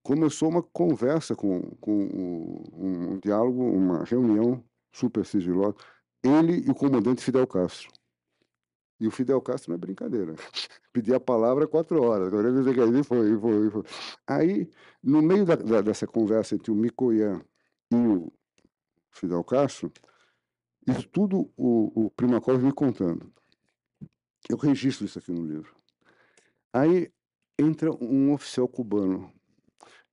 começou 0.04 0.50
uma 0.50 0.62
conversa 0.62 1.36
com, 1.36 1.62
com 1.82 1.92
um, 1.92 3.14
um 3.14 3.20
diálogo, 3.20 3.64
uma 3.64 4.04
reunião 4.04 4.64
super 4.92 5.26
sigilosa, 5.26 5.76
ele 6.24 6.66
e 6.66 6.72
o 6.72 6.76
comandante 6.76 7.24
Fidel 7.24 7.48
Castro. 7.48 7.92
E 9.00 9.08
o 9.08 9.12
Fidel 9.12 9.42
Castro 9.42 9.72
não 9.72 9.76
é 9.76 9.78
brincadeira. 9.78 10.36
Pedia 10.92 11.18
a 11.18 11.20
palavra 11.20 11.68
quatro 11.68 12.02
horas. 12.02 12.32
Foi, 13.06 13.40
foi, 13.40 13.70
foi. 13.70 13.84
Aí, 14.26 14.70
no 15.04 15.22
meio 15.22 15.46
da, 15.46 15.56
da, 15.56 15.82
dessa 15.82 16.08
conversa 16.08 16.56
entre 16.56 16.72
o 16.72 16.76
Mikoyan 16.76 17.42
e 17.92 17.96
o 17.96 18.32
Fidel 19.12 19.44
Castro, 19.44 19.92
isso 20.88 21.08
tudo 21.10 21.52
o, 21.56 22.06
o 22.06 22.12
Primakov 22.12 22.64
me 22.64 22.72
contando. 22.72 23.32
Eu 24.50 24.58
registro 24.58 25.06
isso 25.06 25.20
aqui 25.20 25.32
no 25.32 25.46
livro. 25.46 25.76
Aí 26.74 27.12
entra 27.60 27.92
um 28.04 28.34
oficial 28.34 28.68
cubano 28.68 29.32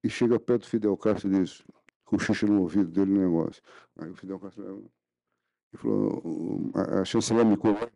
e 0.02 0.10
chega 0.10 0.38
perto 0.38 0.62
do 0.62 0.68
Fidel 0.68 0.96
Castro 0.96 1.30
e 1.30 1.40
diz, 1.40 1.62
xixi 2.18 2.46
no 2.46 2.60
ouvido 2.60 2.90
dele 2.90 3.12
no 3.12 3.20
negócio. 3.20 3.62
Aí 3.96 4.10
o 4.10 4.16
Fidel 4.16 4.38
Castro 4.38 4.90
ele 5.72 5.82
falou, 5.82 6.22
a, 6.74 7.04
chanceler 7.04 7.44
me 7.44 7.56
colocou, 7.56 7.90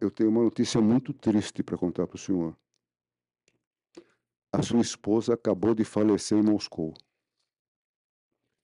eu 0.00 0.10
tenho 0.10 0.30
uma 0.30 0.42
notícia 0.42 0.80
muito 0.80 1.12
triste 1.12 1.62
para 1.62 1.76
contar 1.76 2.06
para 2.06 2.16
o 2.16 2.18
senhor. 2.18 2.56
A 4.52 4.62
sua 4.62 4.80
esposa 4.80 5.34
acabou 5.34 5.74
de 5.74 5.84
falecer 5.84 6.38
em 6.38 6.42
Moscou. 6.42 6.94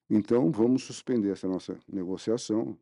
Então, 0.08 0.50
vamos 0.50 0.84
suspender 0.84 1.30
essa 1.30 1.48
nossa 1.48 1.78
negociação 1.88 2.78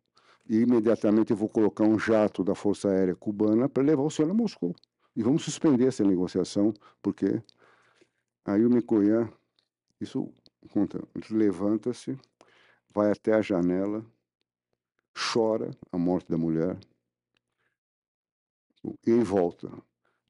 e 0.49 0.59
imediatamente 0.59 1.31
eu 1.31 1.37
vou 1.37 1.49
colocar 1.49 1.85
um 1.85 1.99
jato 1.99 2.43
da 2.43 2.55
Força 2.55 2.89
Aérea 2.89 3.15
Cubana 3.15 3.69
para 3.69 3.83
levar 3.83 4.03
o 4.03 4.11
senhor 4.11 4.31
a 4.31 4.35
Moscou. 4.35 4.75
E 5.15 5.23
vamos 5.23 5.45
suspender 5.45 5.87
essa 5.87 6.05
negociação, 6.05 6.73
porque 7.01 7.43
aí 8.45 8.65
o 8.65 8.71
Mikoyan, 8.71 9.31
isso 10.01 10.33
levanta-se, 11.31 12.19
vai 12.93 13.11
até 13.11 13.35
a 13.35 13.43
janela, 13.43 14.05
chora 15.33 15.71
a 15.91 15.99
morte 15.99 16.31
da 16.31 16.39
mulher, 16.39 16.79
e 19.07 19.13
volta. 19.23 19.71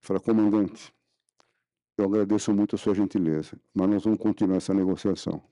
Fala, 0.01 0.20
comandante, 0.20 0.93
eu 1.97 2.07
agradeço 2.07 2.53
muito 2.53 2.76
a 2.76 2.78
sua 2.78 2.95
gentileza, 2.95 3.59
mas 3.72 3.89
nós 3.89 4.05
vamos 4.05 4.18
continuar 4.18 4.57
essa 4.57 4.74
negociação. 4.74 5.43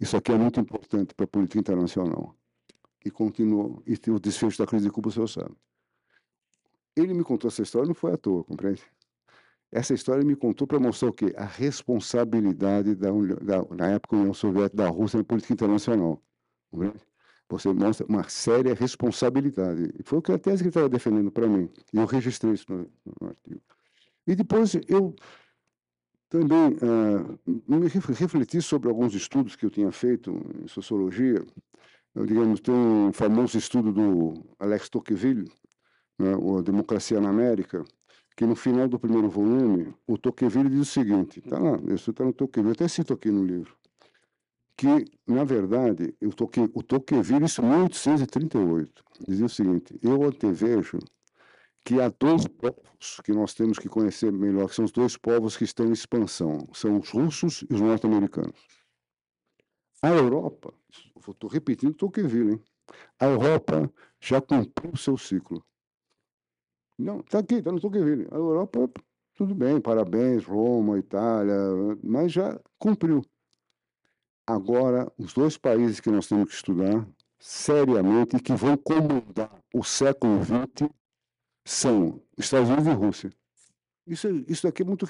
Isso 0.00 0.16
aqui 0.16 0.32
é 0.32 0.38
muito 0.38 0.58
importante 0.60 1.14
para 1.14 1.24
a 1.24 1.28
política 1.28 1.60
internacional 1.60 2.36
e 3.04 3.10
continuou, 3.10 3.82
e 3.86 4.10
o 4.10 4.18
desfecho 4.18 4.58
da 4.58 4.66
crise 4.66 4.86
de 4.86 4.90
Cuba, 4.90 5.08
o 5.08 5.12
senhor 5.12 5.28
sabe. 5.28 5.54
Ele 6.96 7.14
me 7.14 7.22
contou 7.22 7.48
essa 7.48 7.62
história, 7.62 7.86
não 7.86 7.94
foi 7.94 8.12
à 8.12 8.16
toa, 8.16 8.42
compreende? 8.42 8.82
Essa 9.72 9.94
história 9.94 10.24
me 10.24 10.36
contou 10.36 10.66
para 10.66 10.78
mostrar 10.78 11.08
o 11.08 11.12
quê? 11.12 11.34
A 11.36 11.44
responsabilidade 11.44 12.94
da, 12.94 13.10
da, 13.10 13.74
na 13.74 13.88
época 13.88 14.16
União 14.16 14.32
Soviética 14.32 14.76
da 14.76 14.88
Rússia 14.88 15.18
na 15.18 15.24
política 15.24 15.52
internacional. 15.52 16.22
Compreende? 16.70 17.00
Você 17.48 17.72
mostra 17.72 18.06
uma 18.06 18.28
séria 18.28 18.74
responsabilidade. 18.74 19.92
E 19.98 20.02
foi 20.02 20.18
o 20.18 20.22
que 20.22 20.32
a 20.32 20.38
tese 20.38 20.58
que 20.58 20.62
ele 20.64 20.70
estava 20.70 20.88
defendendo 20.88 21.30
para 21.30 21.46
mim. 21.46 21.70
E 21.92 21.96
eu 21.96 22.06
registrei 22.06 22.54
isso 22.54 22.66
no, 22.68 22.90
no, 23.20 23.28
artigo. 23.28 23.60
E 24.26 24.34
depois 24.34 24.74
eu 24.88 25.14
também 26.28 26.76
uh, 26.82 28.18
refleti 28.18 28.60
sobre 28.60 28.88
alguns 28.88 29.14
estudos 29.14 29.54
que 29.54 29.64
eu 29.64 29.70
tinha 29.70 29.92
feito 29.92 30.32
em 30.60 30.66
sociologia 30.66 31.44
digamos, 32.24 32.60
tem 32.60 32.74
um 32.74 33.12
famoso 33.12 33.58
estudo 33.58 33.92
do 33.92 34.34
Alex 34.58 34.88
Tocqueville, 34.88 35.50
né, 36.18 36.32
a 36.32 36.62
Democracia 36.62 37.20
na 37.20 37.28
América, 37.28 37.84
que 38.36 38.44
no 38.44 38.54
final 38.54 38.86
do 38.86 38.98
primeiro 38.98 39.30
volume, 39.30 39.94
o 40.06 40.18
Tocqueville 40.18 40.68
diz 40.68 40.80
o 40.80 40.84
seguinte, 40.84 41.40
está 41.40 41.58
lá, 41.58 41.78
isso 41.94 42.10
está 42.10 42.24
no 42.24 42.34
Tocqueville, 42.34 42.68
eu 42.68 42.72
até 42.72 42.86
cito 42.86 43.14
aqui 43.14 43.30
no 43.30 43.44
livro, 43.44 43.74
que, 44.76 45.06
na 45.26 45.42
verdade, 45.42 46.14
o, 46.22 46.28
Tocqueville, 46.28 46.72
o 46.74 46.82
Tocqueville, 46.82 47.46
isso 47.46 47.62
em 47.62 47.64
1838, 47.64 49.04
dizia 49.26 49.46
o 49.46 49.48
seguinte, 49.48 49.98
eu 50.02 50.22
antevejo 50.22 50.98
que 51.82 52.00
há 52.00 52.08
dois 52.08 52.46
povos 52.46 53.20
que 53.24 53.32
nós 53.32 53.54
temos 53.54 53.78
que 53.78 53.88
conhecer 53.88 54.30
melhor, 54.30 54.68
que 54.68 54.74
são 54.74 54.84
os 54.84 54.92
dois 54.92 55.16
povos 55.16 55.56
que 55.56 55.64
estão 55.64 55.86
em 55.86 55.92
expansão, 55.92 56.68
são 56.74 56.98
os 56.98 57.08
russos 57.10 57.64
e 57.70 57.72
os 57.72 57.80
norte-americanos. 57.80 58.60
A 60.02 60.10
Europa, 60.10 60.74
estou 61.16 61.48
repetindo 61.48 61.94
Tocqueville, 61.94 62.52
hein? 62.52 62.62
a 63.18 63.26
Europa 63.26 63.90
já 64.20 64.42
cumpriu 64.42 64.92
o 64.92 64.96
seu 64.96 65.16
ciclo. 65.16 65.64
Não, 66.98 67.20
está 67.20 67.40
aqui, 67.40 67.56
está 67.56 67.70
no 67.70 67.80
Tocqueville. 67.80 68.26
A 68.30 68.36
Europa, 68.36 68.90
tudo 69.34 69.54
bem, 69.54 69.80
parabéns, 69.80 70.44
Roma, 70.44 70.98
Itália, 70.98 71.56
mas 72.02 72.32
já 72.32 72.58
cumpriu. 72.78 73.22
Agora, 74.46 75.12
os 75.18 75.34
dois 75.34 75.56
países 75.58 76.00
que 76.00 76.10
nós 76.10 76.26
temos 76.26 76.48
que 76.48 76.54
estudar 76.54 77.06
seriamente 77.38 78.36
e 78.36 78.40
que 78.40 78.54
vão 78.54 78.76
comandar 78.76 79.52
o 79.74 79.84
século 79.84 80.42
XX 80.42 80.88
são 81.64 82.22
Estados 82.38 82.70
Unidos 82.70 82.86
e 82.86 82.94
Rússia. 82.94 83.32
Isso, 84.06 84.28
isso 84.48 84.68
aqui 84.68 84.82
é 84.82 84.84
muito 84.84 85.06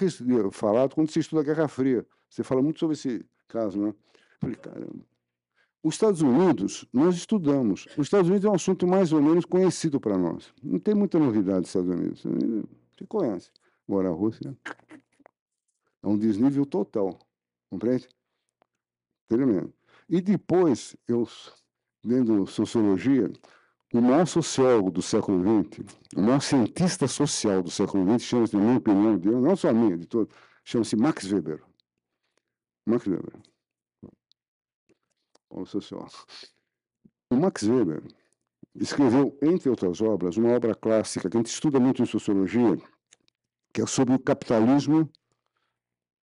falado 0.50 0.94
quando 0.94 1.10
se 1.10 1.20
estuda 1.20 1.42
a 1.42 1.44
Guerra 1.44 1.68
Fria. 1.68 2.04
Você 2.30 2.42
fala 2.42 2.62
muito 2.62 2.80
sobre 2.80 2.94
esse 2.94 3.24
caso, 3.46 3.78
né? 3.78 3.94
Falei, 4.40 4.56
caramba. 4.56 5.04
Os 5.86 5.94
Estados 5.94 6.20
Unidos, 6.20 6.84
nós 6.92 7.14
estudamos. 7.14 7.86
Os 7.96 8.08
Estados 8.08 8.28
Unidos 8.28 8.44
é 8.44 8.50
um 8.50 8.56
assunto 8.56 8.88
mais 8.88 9.12
ou 9.12 9.22
menos 9.22 9.44
conhecido 9.44 10.00
para 10.00 10.18
nós. 10.18 10.52
Não 10.60 10.80
tem 10.80 10.96
muita 10.96 11.16
novidade 11.16 11.60
dos 11.60 11.68
Estados 11.68 11.88
Unidos. 11.88 12.24
Você 12.24 13.06
conhece. 13.06 13.52
Agora 13.88 14.08
a 14.08 14.12
Rússia 14.12 14.58
é 16.02 16.08
um 16.08 16.18
desnível 16.18 16.66
total. 16.66 17.16
Compreende? 17.70 18.08
Tremendo. 19.28 19.72
E 20.08 20.20
depois, 20.20 20.96
eu, 21.06 21.24
dentro 22.02 22.48
sociologia, 22.48 23.30
o 23.94 24.00
maior 24.00 24.26
sociólogo 24.26 24.90
do 24.90 25.00
século 25.00 25.40
XX, 25.62 25.84
o 26.16 26.20
maior 26.20 26.40
cientista 26.40 27.06
social 27.06 27.62
do 27.62 27.70
século 27.70 28.04
XX, 28.18 28.26
chama-se, 28.26 28.56
na 28.56 28.62
minha 28.62 28.78
opinião, 28.78 29.40
não 29.40 29.54
só 29.54 29.68
a 29.68 29.72
minha, 29.72 29.96
de 29.96 30.06
todo, 30.08 30.28
chama-se 30.64 30.96
Max 30.96 31.30
Weber. 31.30 31.62
Max 32.84 33.06
Weber 33.06 33.40
o 35.62 35.66
sociólogo. 35.66 36.12
O 37.30 37.36
Max 37.36 37.62
Weber 37.64 38.02
escreveu, 38.74 39.36
entre 39.42 39.68
outras 39.68 40.00
obras, 40.00 40.36
uma 40.36 40.50
obra 40.50 40.74
clássica 40.74 41.28
que 41.28 41.36
a 41.36 41.40
gente 41.40 41.50
estuda 41.50 41.80
muito 41.80 42.02
em 42.02 42.06
sociologia, 42.06 42.78
que 43.72 43.82
é 43.82 43.86
sobre 43.86 44.14
o 44.14 44.18
capitalismo 44.18 45.10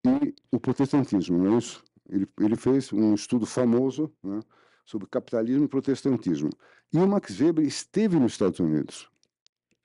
e 0.06 0.34
o 0.52 0.60
protestantismo, 0.60 1.38
não 1.38 1.56
é 1.56 1.58
isso? 1.58 1.84
Ele, 2.10 2.28
ele 2.40 2.56
fez 2.56 2.92
um 2.92 3.14
estudo 3.14 3.46
famoso 3.46 4.12
né, 4.22 4.40
sobre 4.86 5.08
capitalismo 5.08 5.66
e 5.66 5.68
protestantismo. 5.68 6.50
E 6.92 6.98
o 6.98 7.08
Max 7.08 7.40
Weber 7.40 7.66
esteve 7.66 8.20
nos 8.20 8.34
Estados 8.34 8.60
Unidos. 8.60 9.10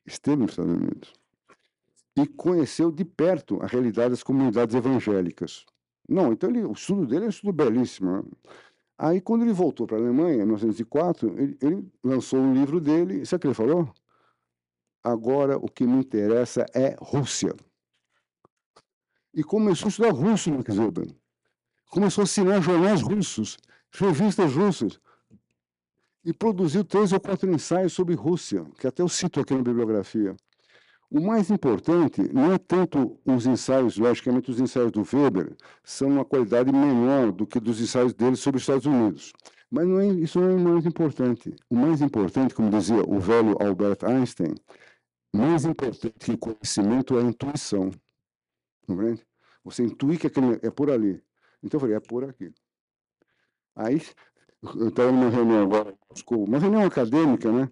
Esteve 0.05 0.43
nos 0.43 0.53
Estados 0.53 0.73
Unidos. 0.73 1.13
E 2.17 2.27
conheceu 2.27 2.91
de 2.91 3.05
perto 3.05 3.63
a 3.63 3.67
realidade 3.67 4.11
das 4.11 4.23
comunidades 4.23 4.75
evangélicas. 4.75 5.65
Não, 6.09 6.33
então 6.33 6.51
ele, 6.51 6.65
o 6.65 6.73
estudo 6.73 7.07
dele 7.07 7.25
é 7.25 7.27
um 7.27 7.31
estudo 7.31 7.53
belíssimo. 7.53 8.17
Né? 8.17 8.23
Aí, 8.99 9.21
quando 9.21 9.43
ele 9.43 9.53
voltou 9.53 9.87
para 9.87 9.97
a 9.97 10.01
Alemanha, 10.01 10.43
em 10.43 10.47
1904, 10.47 11.33
ele, 11.39 11.57
ele 11.63 11.93
lançou 12.03 12.41
um 12.41 12.53
livro 12.53 12.81
dele. 12.81 13.25
Sabe 13.25 13.37
o 13.37 13.41
que 13.43 13.47
ele 13.47 13.55
falou? 13.55 13.95
Agora 15.05 15.57
o 15.57 15.69
que 15.69 15.87
me 15.87 15.99
interessa 16.01 16.67
é 16.75 16.97
Rússia. 16.99 17.55
E 19.33 19.45
começou 19.45 19.87
a 19.87 19.89
estudar 19.91 20.11
russo 20.11 20.51
no 20.51 20.65
Weber. 20.67 21.15
Começou 21.91 22.23
a 22.23 22.25
assinar 22.25 22.61
jornais 22.61 23.01
russos, 23.01 23.57
revistas 23.93 24.53
russas. 24.53 25.01
E 26.25 26.33
produziu 26.33 26.85
três 26.85 27.13
ou 27.13 27.21
quatro 27.21 27.49
ensaios 27.51 27.93
sobre 27.93 28.17
Rússia, 28.17 28.67
que 28.81 28.87
até 28.89 29.01
eu 29.01 29.09
cito 29.09 29.39
aqui 29.39 29.55
na 29.55 29.63
bibliografia. 29.63 30.37
O 31.11 31.21
mais 31.21 31.51
importante 31.51 32.21
não 32.35 32.53
é 32.53 32.59
tanto 32.59 33.19
os 33.25 33.47
ensaios, 33.47 33.97
logicamente 33.97 34.51
os 34.51 34.61
ensaios 34.61 34.93
do 34.93 35.03
Weber 35.03 35.57
são 35.83 36.09
uma 36.09 36.25
qualidade 36.25 36.71
menor 36.71 37.33
do 37.33 37.47
que 37.47 37.59
dos 37.59 37.81
ensaios 37.81 38.13
dele 38.13 38.37
sobre 38.37 38.59
os 38.59 38.63
Estados 38.63 38.85
Unidos. 38.85 39.33
Mas 39.71 39.87
não 39.87 40.01
é, 40.01 40.07
isso 40.07 40.39
não 40.39 40.51
é 40.51 40.55
o 40.55 40.59
mais 40.59 40.85
importante. 40.85 41.57
O 41.71 41.77
mais 41.77 42.03
importante, 42.03 42.55
como 42.55 42.71
dizia 42.71 43.03
o 43.03 43.19
velho 43.19 43.57
Albert 43.59 43.99
Einstein, 44.03 44.55
mais 45.33 45.65
importante 45.65 46.15
que 46.19 46.37
conhecimento 46.37 47.19
é 47.19 47.23
a 47.23 47.25
intuição. 47.25 47.91
Compreende? 48.87 49.27
Você 49.65 49.85
intui 49.85 50.19
que 50.19 50.27
aquele 50.27 50.59
é 50.63 50.71
por 50.71 50.91
ali. 50.91 51.23
Então 51.63 51.79
eu 51.79 51.81
falei, 51.81 51.97
é 51.97 52.01
por 52.01 52.25
aqui. 52.25 52.53
Aí, 53.75 54.03
eu 54.63 54.89
estava 54.89 55.11
numa 55.11 55.31
reunião 55.31 55.63
agora, 55.63 55.95
uma 56.31 56.59
reunião 56.59 56.85
acadêmica, 56.85 57.51
né? 57.51 57.71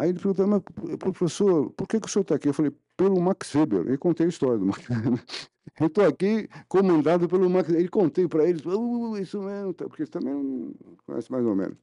Aí 0.00 0.08
ele 0.08 0.18
perguntou, 0.18 0.46
mas 0.46 0.62
professor, 0.96 1.70
por 1.72 1.86
que, 1.86 2.00
que 2.00 2.06
o 2.06 2.10
senhor 2.10 2.22
está 2.22 2.34
aqui? 2.34 2.48
Eu 2.48 2.54
falei, 2.54 2.72
pelo 2.96 3.20
Max 3.20 3.54
Weber. 3.54 3.80
Ele 3.80 3.98
contei 3.98 4.24
a 4.24 4.28
história 4.30 4.56
do 4.56 4.64
Max 4.64 4.88
Weber. 4.88 5.22
Eu 5.78 5.86
estou 5.86 6.06
aqui 6.06 6.48
comandado 6.68 7.28
pelo 7.28 7.48
Max 7.48 7.68
Ele 7.68 7.88
contei 7.88 8.26
para 8.26 8.44
ele, 8.46 8.60
uh, 8.66 9.16
isso 9.18 9.40
mesmo, 9.40 9.72
tá", 9.72 9.86
porque 9.86 10.02
ele 10.02 10.10
também 10.10 10.34
não 10.34 10.74
conhece 11.06 11.30
mais 11.30 11.44
ou 11.44 11.54
menos. 11.54 11.76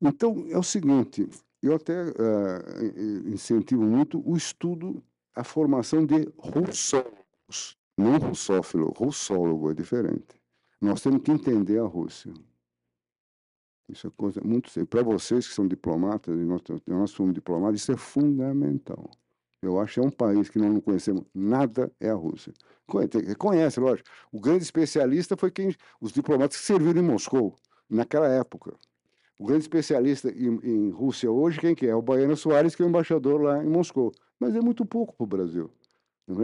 Então, 0.00 0.46
é 0.48 0.58
o 0.58 0.62
seguinte, 0.62 1.28
eu 1.62 1.74
até 1.74 2.04
uh, 2.04 3.28
incentivo 3.28 3.82
muito 3.82 4.22
o 4.28 4.36
estudo, 4.36 5.02
a 5.34 5.44
formação 5.44 6.04
de 6.04 6.28
russólogos, 6.36 7.76
não 7.96 8.18
russófilo, 8.18 8.92
russólogo 8.96 9.70
é 9.70 9.74
diferente. 9.74 10.40
Nós 10.80 11.00
temos 11.00 11.22
que 11.22 11.30
entender 11.30 11.78
a 11.78 11.84
Rússia. 11.84 12.32
Isso 13.88 14.06
é 14.06 14.10
coisa 14.16 14.40
muito 14.42 14.70
séria. 14.70 14.86
Para 14.86 15.02
vocês 15.02 15.46
que 15.46 15.54
são 15.54 15.66
diplomatas, 15.66 16.34
nós, 16.36 16.62
nós 16.86 17.10
somos 17.10 17.34
diplomatas, 17.34 17.80
isso 17.80 17.92
é 17.92 17.96
fundamental. 17.96 19.10
Eu 19.60 19.78
acho 19.78 19.94
que 19.94 20.00
é 20.00 20.02
um 20.02 20.10
país 20.10 20.48
que 20.48 20.58
nós 20.58 20.72
não 20.72 20.80
conhecemos 20.80 21.24
nada, 21.34 21.90
é 22.00 22.10
a 22.10 22.14
Rússia. 22.14 22.52
Conhece, 22.86 23.34
conhece, 23.36 23.80
lógico. 23.80 24.08
O 24.32 24.40
grande 24.40 24.64
especialista 24.64 25.36
foi 25.36 25.50
quem 25.50 25.74
os 26.00 26.12
diplomatas 26.12 26.56
que 26.56 26.64
serviram 26.64 27.00
em 27.00 27.04
Moscou, 27.04 27.54
naquela 27.88 28.28
época. 28.28 28.74
O 29.38 29.46
grande 29.46 29.62
especialista 29.62 30.30
em, 30.30 30.58
em 30.62 30.90
Rússia 30.90 31.30
hoje, 31.30 31.60
quem 31.60 31.74
que 31.74 31.86
é? 31.86 31.94
O 31.94 32.02
Baiano 32.02 32.36
Soares, 32.36 32.74
que 32.74 32.82
é 32.82 32.86
o 32.86 32.88
embaixador 32.88 33.40
lá 33.40 33.62
em 33.62 33.68
Moscou. 33.68 34.12
Mas 34.38 34.54
é 34.54 34.60
muito 34.60 34.84
pouco 34.84 35.14
para 35.14 35.24
o 35.24 35.26
Brasil. 35.26 35.70
Tá 36.26 36.34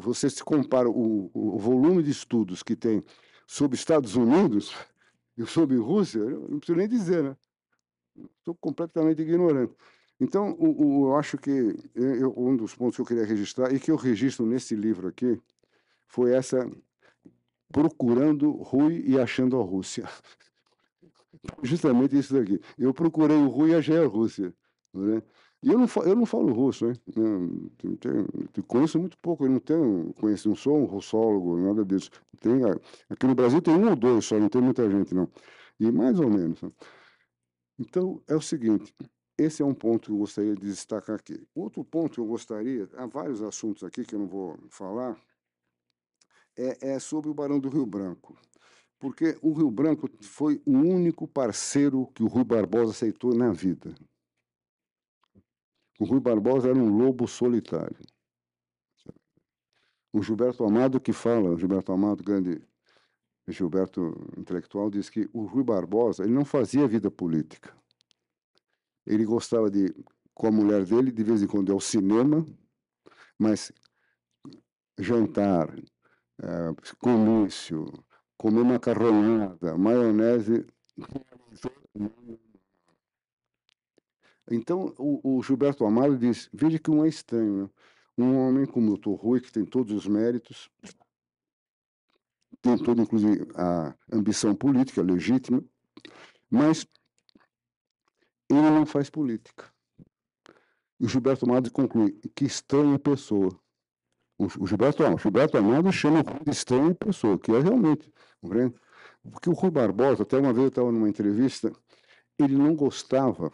você 0.00 0.30
se 0.30 0.42
compara 0.42 0.88
o, 0.88 1.30
o 1.32 1.58
volume 1.58 2.02
de 2.02 2.10
estudos 2.10 2.62
que 2.62 2.74
tem 2.74 3.02
sobre 3.46 3.76
Estados 3.76 4.16
Unidos, 4.16 4.74
e 5.38 5.46
sobre 5.46 5.76
Rússia, 5.76 6.24
não 6.24 6.58
preciso 6.58 6.76
nem 6.76 6.88
dizer, 6.88 7.22
né? 7.22 7.36
Estou 8.38 8.56
completamente 8.56 9.22
ignorante. 9.22 9.72
Então, 10.20 10.50
o, 10.58 11.04
o, 11.04 11.06
eu 11.06 11.16
acho 11.16 11.38
que 11.38 11.76
eu, 11.94 12.34
um 12.36 12.56
dos 12.56 12.74
pontos 12.74 12.96
que 12.96 13.02
eu 13.02 13.06
queria 13.06 13.24
registrar, 13.24 13.72
e 13.72 13.78
que 13.78 13.90
eu 13.92 13.96
registro 13.96 14.44
nesse 14.44 14.74
livro 14.74 15.06
aqui, 15.06 15.40
foi 16.08 16.34
essa 16.34 16.68
procurando 17.70 18.50
Rui 18.50 19.04
e 19.06 19.18
achando 19.18 19.60
a 19.60 19.62
Rússia. 19.62 20.08
Justamente 21.62 22.18
isso 22.18 22.34
daqui. 22.34 22.60
Eu 22.76 22.92
procurei 22.92 23.36
o 23.36 23.48
Rui 23.48 23.70
e 23.70 23.74
achei 23.76 23.96
a 23.96 24.06
Rússia. 24.06 24.52
Né? 24.92 25.22
E 25.62 25.70
eu 25.70 25.78
não, 25.78 25.88
eu 26.04 26.14
não 26.14 26.24
falo 26.24 26.52
russo? 26.52 26.86
Eu, 26.86 26.96
tenho, 27.96 28.26
eu 28.56 28.62
conheço 28.64 28.98
muito 28.98 29.18
pouco, 29.18 29.44
eu 29.44 29.50
não 29.50 29.58
tenho, 29.58 30.12
conheço, 30.14 30.48
não 30.48 30.54
sou 30.54 30.76
um 30.78 30.84
russólogo, 30.84 31.56
nada 31.58 31.84
disso. 31.84 32.10
Tem, 32.40 32.60
aqui 33.10 33.26
no 33.26 33.34
Brasil 33.34 33.60
tem 33.60 33.74
um 33.74 33.88
ou 33.88 33.96
dois 33.96 34.24
só, 34.24 34.38
não 34.38 34.48
tem 34.48 34.62
muita 34.62 34.88
gente, 34.88 35.14
não. 35.14 35.28
E 35.80 35.90
mais 35.90 36.20
ou 36.20 36.30
menos. 36.30 36.62
Né? 36.62 36.70
Então, 37.78 38.22
é 38.28 38.36
o 38.36 38.40
seguinte, 38.40 38.94
esse 39.36 39.62
é 39.62 39.64
um 39.64 39.74
ponto 39.74 40.06
que 40.06 40.12
eu 40.12 40.18
gostaria 40.18 40.54
de 40.54 40.66
destacar 40.66 41.16
aqui. 41.16 41.44
Outro 41.54 41.84
ponto 41.84 42.14
que 42.14 42.20
eu 42.20 42.26
gostaria, 42.26 42.88
há 42.94 43.06
vários 43.06 43.42
assuntos 43.42 43.82
aqui 43.82 44.04
que 44.04 44.14
eu 44.14 44.20
não 44.20 44.28
vou 44.28 44.58
falar, 44.70 45.16
é, 46.56 46.94
é 46.94 46.98
sobre 46.98 47.30
o 47.30 47.34
Barão 47.34 47.58
do 47.58 47.68
Rio 47.68 47.86
Branco. 47.86 48.36
Porque 48.98 49.38
o 49.40 49.52
Rio 49.52 49.70
Branco 49.70 50.08
foi 50.20 50.60
o 50.66 50.72
único 50.72 51.26
parceiro 51.26 52.08
que 52.14 52.22
o 52.22 52.26
Rui 52.26 52.42
Barbosa 52.44 52.90
aceitou 52.90 53.32
na 53.32 53.52
vida. 53.52 53.94
O 55.98 56.04
Rui 56.04 56.20
Barbosa 56.20 56.68
era 56.68 56.78
um 56.78 56.96
lobo 56.96 57.26
solitário. 57.26 57.98
O 60.12 60.22
Gilberto 60.22 60.64
Amado 60.64 61.00
que 61.00 61.12
fala, 61.12 61.50
o 61.50 61.58
Gilberto 61.58 61.92
Amado, 61.92 62.22
grande 62.22 62.62
Gilberto 63.46 64.14
intelectual, 64.36 64.90
diz 64.90 65.10
que 65.10 65.28
o 65.32 65.44
Rui 65.44 65.64
Barbosa 65.64 66.24
ele 66.24 66.32
não 66.32 66.44
fazia 66.44 66.86
vida 66.86 67.10
política. 67.10 67.76
Ele 69.06 69.24
gostava 69.24 69.70
de, 69.70 69.94
com 70.34 70.46
a 70.46 70.50
mulher 70.50 70.84
dele, 70.84 71.10
de 71.10 71.24
vez 71.24 71.42
em 71.42 71.46
quando, 71.46 71.72
ao 71.72 71.80
cinema, 71.80 72.44
mas 73.38 73.72
jantar, 74.98 75.74
é, 76.40 76.94
comício, 76.98 77.86
comer 78.36 78.64
macarronada, 78.64 79.76
maionese, 79.76 80.66
então, 84.50 84.94
o, 84.98 85.36
o 85.36 85.42
Gilberto 85.42 85.84
Amado 85.84 86.16
diz: 86.16 86.48
veja 86.52 86.78
que 86.78 86.90
um 86.90 87.04
é 87.04 87.08
estranho, 87.08 87.64
né? 87.64 87.70
um 88.16 88.36
homem 88.36 88.66
como 88.66 88.86
o 88.86 88.90
doutor 88.90 89.14
Rui, 89.14 89.40
que 89.40 89.52
tem 89.52 89.64
todos 89.64 89.92
os 89.92 90.06
méritos, 90.06 90.70
tem 92.60 92.76
toda, 92.78 93.02
inclusive, 93.02 93.46
a 93.54 93.94
ambição 94.12 94.54
política 94.54 95.02
legítima, 95.02 95.62
mas 96.50 96.86
ele 98.48 98.70
não 98.70 98.86
faz 98.86 99.10
política. 99.10 99.70
E 100.98 101.04
o 101.04 101.08
Gilberto 101.08 101.44
Amado 101.44 101.70
conclui: 101.70 102.12
que 102.34 102.44
estranha 102.44 102.98
pessoa. 102.98 103.50
O 104.38 104.66
Gilberto, 104.66 105.02
o 105.02 105.18
Gilberto 105.18 105.58
Amado 105.58 105.92
chama 105.92 106.22
de 106.22 106.50
estranha 106.50 106.94
pessoa, 106.94 107.38
que 107.38 107.50
é 107.50 107.60
realmente, 107.60 108.08
compreende? 108.40 108.74
Porque 109.32 109.50
o 109.50 109.52
Rui 109.52 109.70
Barbosa, 109.70 110.22
até 110.22 110.38
uma 110.38 110.52
vez 110.52 110.64
eu 110.64 110.68
estava 110.68 110.92
numa 110.92 111.08
entrevista, 111.08 111.72
ele 112.38 112.56
não 112.56 112.74
gostava, 112.74 113.52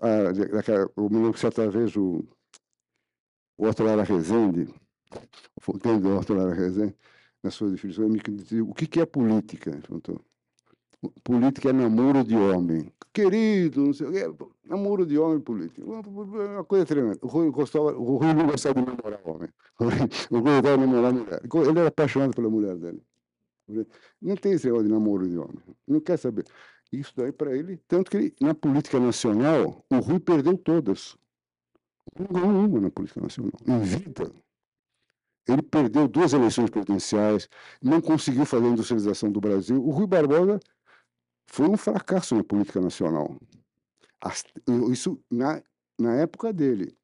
ah, 0.00 0.32
daquela, 0.32 0.90
eu 0.96 1.10
me 1.10 1.32
que 1.32 1.40
certa 1.40 1.68
vez 1.70 1.96
o, 1.96 2.24
o 3.56 3.66
Otto 3.66 3.84
Lara 3.84 4.02
Rezende, 4.02 4.68
o 5.66 6.18
Otto 6.18 6.34
Lara 6.34 6.54
Rezende, 6.54 6.94
na 7.42 7.50
sua 7.50 7.70
definição, 7.70 8.08
me 8.08 8.20
dizia, 8.20 8.64
o 8.64 8.74
que, 8.74 8.86
que 8.86 9.00
é 9.00 9.06
política? 9.06 9.70
Perguntou. 9.70 10.20
Política 11.22 11.70
é 11.70 11.72
namoro 11.72 12.24
de 12.24 12.34
homem. 12.36 12.92
Querido, 13.12 13.84
não 13.84 13.92
sei 13.92 14.06
o 14.08 14.12
que, 14.12 14.44
namoro 14.64 15.06
de 15.06 15.16
homem 15.18 15.40
político. 15.40 15.88
Uma 15.88 16.64
coisa 16.64 16.84
tremenda. 16.84 17.18
O 17.22 17.28
Rui, 17.28 17.50
gostava, 17.50 17.96
o 17.96 18.16
Rui 18.16 18.34
não 18.34 18.46
gostava 18.46 18.80
de 18.80 18.86
namorar 18.86 19.20
homem. 19.24 19.48
O 20.30 20.38
Rui 20.38 20.54
gostava 20.54 20.78
de 20.78 20.86
namorar 20.86 21.12
mulher. 21.12 21.40
Ele 21.70 21.78
era 21.78 21.88
apaixonado 21.88 22.34
pela 22.34 22.50
mulher 22.50 22.76
dele. 22.76 23.02
Não 24.20 24.36
tem 24.36 24.52
esse 24.52 24.66
negócio 24.66 24.86
de 24.86 24.92
namoro 24.92 25.28
de 25.28 25.38
homem. 25.38 25.58
Não 25.86 26.00
quer 26.00 26.16
saber. 26.16 26.44
Isso 26.98 27.12
daí 27.14 27.30
para 27.30 27.54
ele, 27.54 27.76
tanto 27.86 28.10
que 28.10 28.16
ele, 28.16 28.34
na 28.40 28.54
política 28.54 28.98
nacional, 28.98 29.84
o 29.90 29.98
Rui 29.98 30.18
perdeu 30.18 30.56
todas. 30.56 31.16
Não 32.18 32.26
ganhou 32.26 32.66
uma 32.66 32.80
na 32.80 32.90
política 32.90 33.20
nacional. 33.20 33.52
Em 33.66 33.80
vida. 33.80 34.32
Ele 35.46 35.62
perdeu 35.62 36.08
duas 36.08 36.32
eleições 36.32 36.70
presidenciais, 36.70 37.48
não 37.82 38.00
conseguiu 38.00 38.46
fazer 38.46 38.66
a 38.66 38.70
industrialização 38.70 39.30
do 39.30 39.40
Brasil. 39.40 39.80
O 39.84 39.90
Rui 39.90 40.06
Barbosa 40.06 40.58
foi 41.46 41.68
um 41.68 41.76
fracasso 41.76 42.34
na 42.34 42.42
política 42.42 42.80
nacional. 42.80 43.36
Isso 44.90 45.22
na, 45.30 45.62
na 45.98 46.14
época 46.16 46.52
dele. 46.52 46.96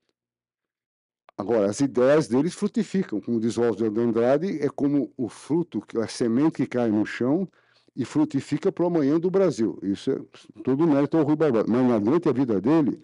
Agora, 1.37 1.69
as 1.71 1.81
ideias 1.81 2.29
deles 2.29 2.55
frutificam, 2.55 3.21
como 3.21 3.41
diz 3.41 3.59
Oswald 3.59 3.95
de 3.95 4.01
Andrade, 4.01 4.61
é 4.61 4.69
como 4.69 5.13
o 5.17 5.29
fruto, 5.29 5.83
a 6.01 6.07
semente 6.07 6.57
que 6.57 6.67
cai 6.67 6.91
no 6.91 7.05
chão 7.05 7.49
e 7.95 8.05
frutifica 8.05 8.73
para 8.73 8.85
o 8.85 8.87
amanhã 8.87 9.19
do 9.19 9.31
Brasil. 9.31 9.79
Isso 9.83 10.11
é 10.11 10.19
todo 10.63 10.87
mérito 10.87 11.17
ao 11.17 11.25
Rui 11.25 11.37
Barbosa. 11.37 11.67
Mas 11.69 11.89
na 11.89 11.99
durante 11.99 12.29
a 12.29 12.33
vida 12.33 12.61
dele, 12.61 13.03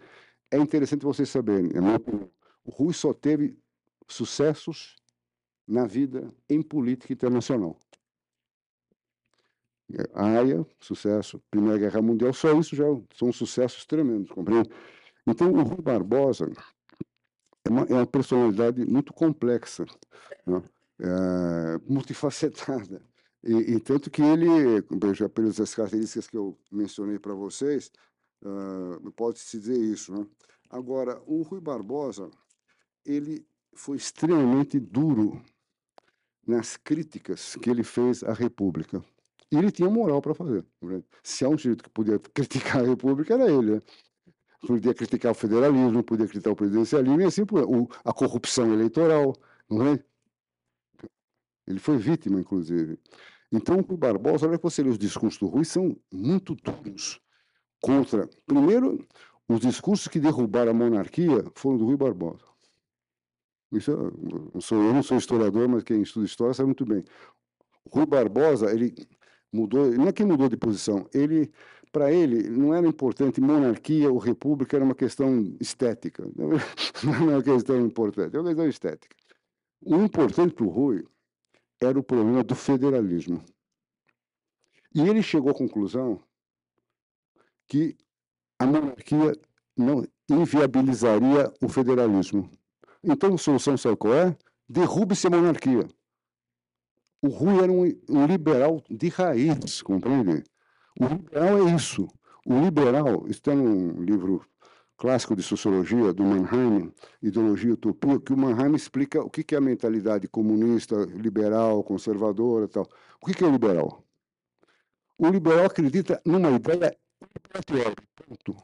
é 0.50 0.58
interessante 0.58 1.04
vocês 1.04 1.28
saberem, 1.28 1.70
o 2.64 2.70
Rui 2.70 2.92
só 2.92 3.12
teve 3.12 3.56
sucessos 4.06 4.96
na 5.66 5.86
vida 5.86 6.32
em 6.48 6.62
política 6.62 7.12
internacional. 7.12 7.78
A 10.14 10.26
AIA, 10.38 10.66
sucesso, 10.80 11.42
Primeira 11.50 11.78
Guerra 11.78 12.02
Mundial, 12.02 12.32
só 12.32 12.52
isso 12.58 12.76
já 12.76 12.84
são 13.14 13.32
sucessos 13.32 13.86
tremendos, 13.86 14.30
compreende? 14.30 14.70
Então, 15.26 15.50
o 15.50 15.62
Rui 15.62 15.80
Barbosa 15.80 16.50
é 17.64 17.70
uma, 17.70 17.82
é 17.82 17.94
uma 17.94 18.06
personalidade 18.06 18.84
muito 18.84 19.12
complexa, 19.12 19.86
né? 20.46 20.62
é, 21.00 21.78
multifacetada. 21.86 23.02
E, 23.42 23.74
e, 23.74 23.80
tanto 23.80 24.10
que 24.10 24.20
ele, 24.20 24.46
já 25.14 25.28
pelas 25.28 25.74
características 25.74 26.26
que 26.26 26.36
eu 26.36 26.58
mencionei 26.72 27.18
para 27.18 27.34
vocês, 27.34 27.90
uh, 28.42 29.12
pode-se 29.12 29.58
dizer 29.58 29.78
isso. 29.78 30.12
Né? 30.12 30.26
Agora, 30.68 31.22
o 31.26 31.42
Rui 31.42 31.60
Barbosa, 31.60 32.30
ele 33.04 33.46
foi 33.74 33.96
extremamente 33.96 34.80
duro 34.80 35.40
nas 36.46 36.76
críticas 36.76 37.56
que 37.56 37.70
ele 37.70 37.84
fez 37.84 38.24
à 38.24 38.32
República. 38.32 39.04
E 39.50 39.56
ele 39.56 39.70
tinha 39.70 39.88
moral 39.88 40.20
para 40.20 40.34
fazer. 40.34 40.66
Né? 40.82 41.02
Se 41.22 41.44
há 41.44 41.48
um 41.48 41.56
jeito 41.56 41.84
que 41.84 41.90
podia 41.90 42.18
criticar 42.18 42.82
a 42.82 42.86
República, 42.86 43.34
era 43.34 43.50
ele. 43.50 43.76
Né? 43.76 43.82
podia 44.66 44.94
criticar 44.94 45.32
o 45.32 45.34
federalismo, 45.34 46.02
podia 46.02 46.26
criticar 46.26 46.52
o 46.52 46.56
presidencialismo, 46.56 47.20
e 47.20 47.24
assim 47.24 47.42
o, 47.42 47.88
a 48.04 48.12
corrupção 48.12 48.72
eleitoral, 48.72 49.34
não 49.70 49.86
é? 49.86 50.04
Ele 51.68 51.78
foi 51.78 51.98
vítima, 51.98 52.40
inclusive. 52.40 52.98
Então, 53.52 53.84
o 53.86 53.96
Barbosa, 53.96 54.48
olha 54.48 54.56
que 54.56 54.64
você 54.64 54.82
lê 54.82 54.88
os 54.88 54.98
discursos 54.98 55.38
do 55.38 55.46
Rui, 55.46 55.64
são 55.64 55.94
muito 56.10 56.54
duros 56.54 57.20
contra. 57.82 58.28
Primeiro, 58.46 59.06
os 59.46 59.60
discursos 59.60 60.08
que 60.08 60.18
derrubaram 60.18 60.70
a 60.70 60.74
monarquia 60.74 61.44
foram 61.54 61.76
do 61.76 61.84
Rui 61.84 61.96
Barbosa. 61.96 62.44
Isso, 63.70 63.90
eu, 63.90 64.60
sou, 64.62 64.82
eu 64.82 64.94
não 64.94 65.02
sou 65.02 65.18
historiador, 65.18 65.68
mas 65.68 65.84
quem 65.84 66.00
estuda 66.00 66.24
história 66.24 66.54
sabe 66.54 66.68
muito 66.68 66.86
bem. 66.86 67.04
Rui 67.86 68.06
Barbosa, 68.06 68.72
ele 68.72 68.94
mudou, 69.52 69.90
não 69.92 70.08
é 70.08 70.12
que 70.12 70.24
mudou 70.24 70.48
de 70.48 70.56
posição, 70.56 71.06
ele, 71.12 71.52
para 71.92 72.10
ele, 72.10 72.48
não 72.48 72.72
era 72.72 72.86
importante 72.86 73.42
monarquia 73.42 74.10
ou 74.10 74.16
república, 74.16 74.76
era 74.76 74.84
uma 74.84 74.94
questão 74.94 75.54
estética. 75.60 76.26
Não 77.04 77.30
é 77.30 77.34
uma 77.36 77.42
questão 77.42 77.78
importante, 77.80 78.34
é 78.34 78.40
uma 78.40 78.48
questão 78.48 78.68
estética. 78.68 79.14
O 79.80 79.96
importante 79.96 80.54
para 80.54 80.64
o 80.64 80.68
Rui 80.68 81.04
era 81.80 81.98
o 81.98 82.02
problema 82.02 82.42
do 82.42 82.54
federalismo. 82.54 83.44
E 84.94 85.00
ele 85.00 85.22
chegou 85.22 85.50
à 85.50 85.54
conclusão 85.54 86.20
que 87.66 87.96
a 88.58 88.66
monarquia 88.66 89.32
não 89.76 90.04
inviabilizaria 90.28 91.52
o 91.62 91.68
federalismo. 91.68 92.50
Então, 93.02 93.34
a 93.34 93.38
solução 93.38 93.76
sabe 93.76 93.96
qual 93.96 94.14
é? 94.14 94.36
Derrube-se 94.68 95.26
a 95.26 95.30
monarquia. 95.30 95.86
O 97.22 97.28
Rui 97.28 97.62
era 97.62 97.72
um, 97.72 98.26
liberal 98.26 98.82
de 98.88 99.08
raiz, 99.08 99.82
compreende? 99.82 100.44
O 101.00 101.06
liberal 101.06 101.68
é 101.68 101.74
isso. 101.74 102.08
O 102.46 102.60
liberal, 102.60 103.26
está 103.28 103.54
num 103.54 104.00
livro 104.02 104.44
clássico 104.98 105.36
de 105.36 105.42
sociologia 105.42 106.12
do 106.12 106.24
Mannheim, 106.24 106.92
Ideologia 107.22 107.70
e 107.70 107.72
Utopia, 107.72 108.20
que 108.20 108.32
o 108.32 108.36
Mannheim 108.36 108.74
explica 108.74 109.22
o 109.22 109.30
que 109.30 109.54
é 109.54 109.58
a 109.58 109.60
mentalidade 109.60 110.26
comunista, 110.28 110.96
liberal, 111.14 111.84
conservadora 111.84 112.64
e 112.64 112.68
tal. 112.68 112.86
O 113.22 113.26
que 113.26 113.42
é 113.42 113.46
o 113.46 113.50
liberal? 113.50 114.04
O 115.16 115.28
liberal 115.28 115.66
acredita 115.66 116.20
numa 116.26 116.50
ideia 116.50 116.98
teórica, 117.64 118.02
ponto. 118.26 118.56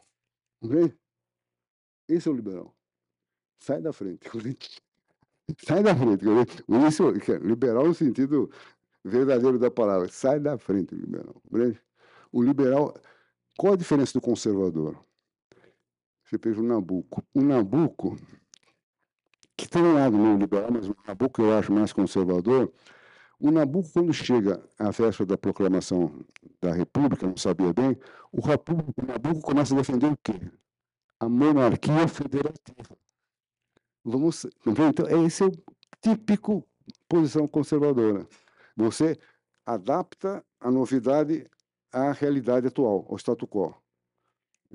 Esse 2.09 2.29
é 2.29 2.33
o 2.33 2.35
liberal. 2.35 2.75
Sai 3.61 3.81
da 3.81 3.93
frente. 3.93 4.29
Sai 5.65 5.83
da 5.83 5.95
frente. 5.95 6.25
Isso, 6.89 7.11
liberal 7.43 7.87
no 7.87 7.95
sentido 7.95 8.51
verdadeiro 9.05 9.59
da 9.59 9.71
palavra. 9.71 10.09
Sai 10.09 10.41
da 10.41 10.59
frente, 10.59 10.97
liberal. 10.97 11.41
O 12.33 12.43
liberal, 12.43 12.95
qual 13.57 13.75
a 13.75 13.77
diferença 13.77 14.15
do 14.15 14.21
conservador? 14.21 14.99
Fez 16.39 16.59
o 16.59 16.63
Nabucco. 16.63 17.23
O 17.35 17.41
Nabucco, 17.41 18.17
que 19.57 19.69
tem 19.69 19.83
um 19.83 19.95
lado 19.95 20.17
meio 20.17 20.37
liberal, 20.37 20.71
mas 20.71 20.89
o 20.89 20.97
Nabucco 21.07 21.43
eu 21.43 21.57
acho 21.57 21.73
mais 21.73 21.93
conservador. 21.93 22.73
O 23.39 23.51
Nabucco, 23.51 23.91
quando 23.93 24.13
chega 24.13 24.63
à 24.79 24.93
festa 24.93 25.27
da 25.27 25.37
proclamação 25.37 26.25
da 26.61 26.73
República, 26.73 27.27
não 27.27 27.37
sabia 27.37 27.73
bem, 27.73 27.99
o, 28.33 28.41
o 28.41 29.07
Nabucco 29.07 29.41
começa 29.41 29.75
a 29.75 29.79
defender 29.79 30.07
o 30.07 30.19
quê? 30.23 30.41
A 31.21 31.29
monarquia 31.29 32.07
federativa. 32.09 32.97
Vamos, 34.05 34.47
então, 34.67 35.07
esse 35.25 35.43
é 35.43 35.47
o 35.47 35.53
típico 36.01 36.67
posição 37.09 37.49
conservadora. 37.49 38.27
Você 38.77 39.19
adapta 39.65 40.45
a 40.61 40.71
novidade 40.71 41.47
à 41.93 42.13
realidade 42.13 42.67
atual, 42.67 43.07
ao 43.09 43.17
status 43.17 43.49
quo. 43.49 43.75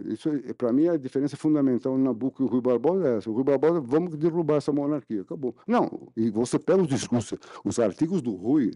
Isso, 0.05 0.29
para 0.57 0.71
mim, 0.71 0.87
a 0.87 0.97
diferença 0.97 1.35
fundamental 1.35 1.97
no 1.97 2.03
Nabucco 2.03 2.43
e 2.43 2.45
o 2.45 2.49
Rui 2.49 2.61
Barbosa 2.61 3.07
é 3.07 3.17
essa. 3.17 3.29
O 3.29 3.33
Rui 3.33 3.43
Barbosa, 3.43 3.79
vamos 3.81 4.15
derrubar 4.15 4.57
essa 4.57 4.71
monarquia, 4.71 5.21
acabou. 5.21 5.55
Não, 5.67 6.11
e 6.15 6.29
você 6.29 6.57
pega 6.59 6.81
os 6.81 6.87
discursos, 6.87 7.39
os 7.63 7.79
artigos 7.79 8.21
do 8.21 8.35
Rui, 8.35 8.71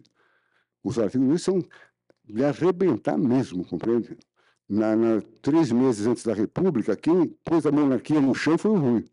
os 0.83 0.99
artigos 0.99 1.25
do 1.25 1.29
Rui 1.29 1.39
são 1.39 1.63
de 2.25 2.43
arrebentar 2.43 3.17
mesmo, 3.17 3.65
compreende? 3.65 4.17
Na, 4.67 4.95
na, 4.95 5.21
três 5.41 5.71
meses 5.71 6.07
antes 6.07 6.23
da 6.23 6.33
República, 6.33 6.95
quem 6.95 7.27
pôs 7.43 7.65
a 7.65 7.71
monarquia 7.71 8.19
no 8.19 8.33
chão 8.33 8.57
foi 8.57 8.71
o 8.71 8.77
Rui. 8.77 9.05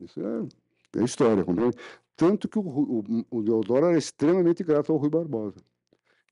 Isso 0.00 0.20
é, 0.20 1.00
é 1.00 1.04
história, 1.04 1.44
compreende? 1.44 1.76
Tanto 2.16 2.48
que 2.48 2.58
o, 2.58 2.62
o, 2.62 3.24
o 3.30 3.42
Deodoro 3.42 3.86
era 3.86 3.98
extremamente 3.98 4.62
grato 4.64 4.92
ao 4.92 4.98
Rui 4.98 5.10
Barbosa. 5.10 5.56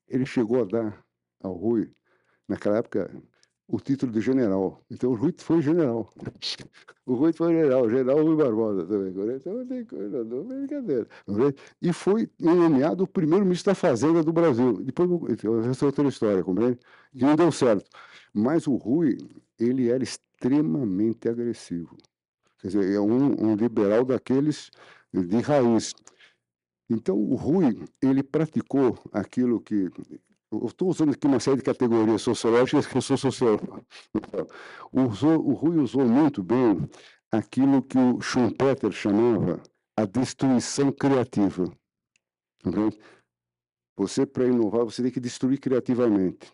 Ele 0.07 0.25
chegou 0.25 0.61
a 0.61 0.65
dar 0.65 1.05
ao 1.41 1.53
Rui, 1.53 1.91
naquela 2.47 2.77
época, 2.77 3.11
o 3.67 3.79
título 3.79 4.11
de 4.11 4.21
general. 4.21 4.81
Então 4.89 5.11
o 5.11 5.15
Rui 5.15 5.33
foi 5.37 5.61
general. 5.61 6.09
O 7.07 7.13
Rui 7.13 7.31
foi 7.31 7.53
general, 7.53 7.89
general 7.89 8.21
Rui 8.21 8.35
Barbosa 8.35 8.85
também. 8.85 9.13
Então 9.37 9.65
tem 9.65 9.85
coisa, 9.85 10.25
não 10.25 10.43
brincadeira. 10.43 11.07
E 11.81 11.93
foi 11.93 12.29
nomeado 12.37 13.05
o 13.05 13.07
primeiro 13.07 13.45
ministro 13.45 13.71
da 13.71 13.75
Fazenda 13.75 14.21
do 14.21 14.33
Brasil. 14.33 14.83
Depois, 14.83 15.09
essa 15.69 15.85
é 15.85 15.87
outra 15.87 16.05
história, 16.09 16.43
compreende? 16.43 16.77
Que 17.13 17.23
não 17.23 17.37
deu 17.37 17.49
certo. 17.49 17.89
Mas 18.33 18.67
o 18.67 18.75
Rui, 18.75 19.17
ele 19.57 19.89
era 19.89 20.03
extremamente 20.03 21.29
agressivo. 21.29 21.95
Quer 22.59 22.67
dizer, 22.67 22.93
é 22.95 22.99
um, 22.99 23.51
um 23.51 23.55
liberal 23.55 24.03
daqueles 24.03 24.69
de 25.13 25.39
raiz. 25.39 25.93
Então, 26.89 27.17
o 27.17 27.35
Rui, 27.35 27.85
ele 28.01 28.21
praticou 28.21 28.99
aquilo 29.13 29.61
que 29.61 29.89
eu 30.51 30.65
estou 30.65 30.89
usando 30.89 31.11
aqui 31.11 31.27
uma 31.27 31.39
série 31.39 31.57
de 31.57 31.63
categorias 31.63 32.21
sociológicas 32.21 32.87
que 32.87 32.97
eu 32.97 33.01
sou 33.01 33.17
sociólogo. 33.17 33.85
Usou, 34.91 35.45
o 35.45 35.53
Rui 35.53 35.77
usou 35.77 36.05
muito 36.05 36.41
bem 36.41 36.89
aquilo 37.31 37.83
que 37.83 37.97
o 37.97 38.21
Schumpeter 38.21 38.91
chamava 38.91 39.61
a 39.95 40.05
destruição 40.05 40.91
criativa. 40.91 41.65
Você, 43.97 44.25
para 44.25 44.45
inovar, 44.45 44.85
você 44.85 45.01
tem 45.01 45.11
que 45.11 45.19
destruir 45.19 45.59
criativamente, 45.59 46.51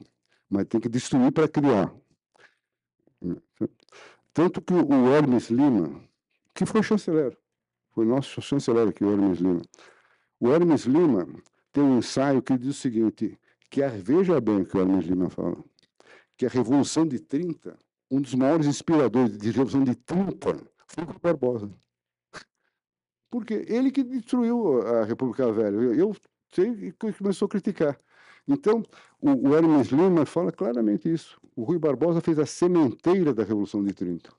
mas 0.50 0.66
tem 0.66 0.80
que 0.80 0.90
destruir 0.90 1.32
para 1.32 1.48
criar. 1.48 1.94
Tanto 4.34 4.62
que 4.62 4.74
o 4.74 5.14
Hermes 5.14 5.50
Lima, 5.50 6.02
que 6.56 6.66
foi 6.66 6.82
chanceler, 6.82 7.38
foi 7.92 8.06
nosso 8.06 8.42
chanceler 8.42 8.88
aqui, 8.88 9.04
o 9.04 9.12
Hermes 9.12 9.40
Lima. 9.40 9.62
O 10.40 10.50
Hermes 10.50 10.86
Lima 10.86 11.28
tem 11.72 11.84
um 11.84 12.00
ensaio 12.00 12.42
que 12.42 12.58
diz 12.58 12.70
o 12.70 12.74
seguinte: 12.74 13.38
que 13.74 13.82
a, 13.82 13.88
veja 13.88 14.40
bem 14.40 14.62
o 14.62 14.66
que 14.68 14.78
o 14.78 14.82
Hermes 14.82 15.08
Lima 15.08 15.32
fala, 15.32 15.58
que 16.38 16.46
a 16.46 16.50
Revolução 16.50 17.08
de 17.08 17.20
30, 17.20 17.76
um 18.12 18.22
dos 18.22 18.36
maiores 18.36 18.68
inspiradores 18.68 19.36
de 19.36 19.50
Revolução 19.50 19.84
de 19.84 19.96
30 19.96 20.64
foi 20.86 21.04
o 21.04 21.20
Barbosa. 21.20 21.72
Porque 23.32 23.66
ele 23.68 23.90
que 23.90 24.04
destruiu 24.04 24.80
a 24.84 25.06
República 25.06 25.52
Velha. 25.52 25.76
Eu 25.76 26.16
sei 26.54 26.94
que 26.94 27.14
começou 27.18 27.48
a 27.48 27.50
criticar. 27.50 28.00
Então, 28.48 28.84
o 29.20 29.56
Hermes 29.56 29.88
Lima 29.88 30.24
fala 30.24 30.52
claramente 30.52 31.12
isso. 31.12 31.42
O 31.56 31.64
Rui 31.64 31.80
Barbosa 31.80 32.22
fez 32.22 32.38
a 32.38 32.46
sementeira 32.46 33.34
da 33.34 33.42
Revolução 33.42 33.84
de 33.84 33.92
30. 33.92 34.30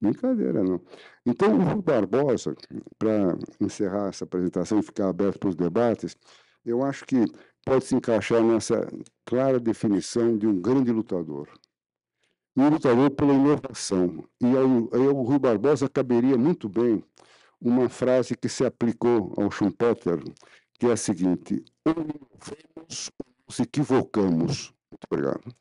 Brincadeira, 0.00 0.64
não. 0.64 0.80
Então, 1.24 1.56
o 1.56 1.62
Rui 1.62 1.82
Barbosa, 1.82 2.56
para 2.98 3.38
encerrar 3.60 4.08
essa 4.08 4.24
apresentação 4.24 4.80
e 4.80 4.82
ficar 4.82 5.08
aberto 5.08 5.38
para 5.38 5.50
os 5.50 5.54
debates, 5.54 6.16
eu 6.64 6.82
acho 6.82 7.04
que 7.04 7.26
pode 7.64 7.84
se 7.84 7.94
encaixar 7.94 8.42
nessa 8.42 8.86
clara 9.24 9.58
definição 9.58 10.36
de 10.36 10.46
um 10.46 10.60
grande 10.60 10.92
lutador. 10.92 11.48
Um 12.56 12.68
lutador 12.68 13.10
pela 13.10 13.32
inovação. 13.32 14.24
E 14.40 14.46
aí, 14.46 14.88
aí 14.92 15.08
o 15.08 15.22
Rui 15.22 15.38
Barbosa 15.38 15.88
caberia 15.88 16.36
muito 16.36 16.68
bem 16.68 17.02
uma 17.60 17.88
frase 17.88 18.36
que 18.36 18.48
se 18.48 18.64
aplicou 18.64 19.34
ao 19.36 19.50
Schumpeter, 19.50 20.22
que 20.78 20.86
é 20.86 20.92
a 20.92 20.96
seguinte: 20.96 21.64
ou 21.84 21.92
inovamos 21.92 23.10
ou 23.18 23.32
nos 23.48 23.60
equivocamos. 23.60 24.72
Muito 24.90 25.06
obrigado. 25.10 25.56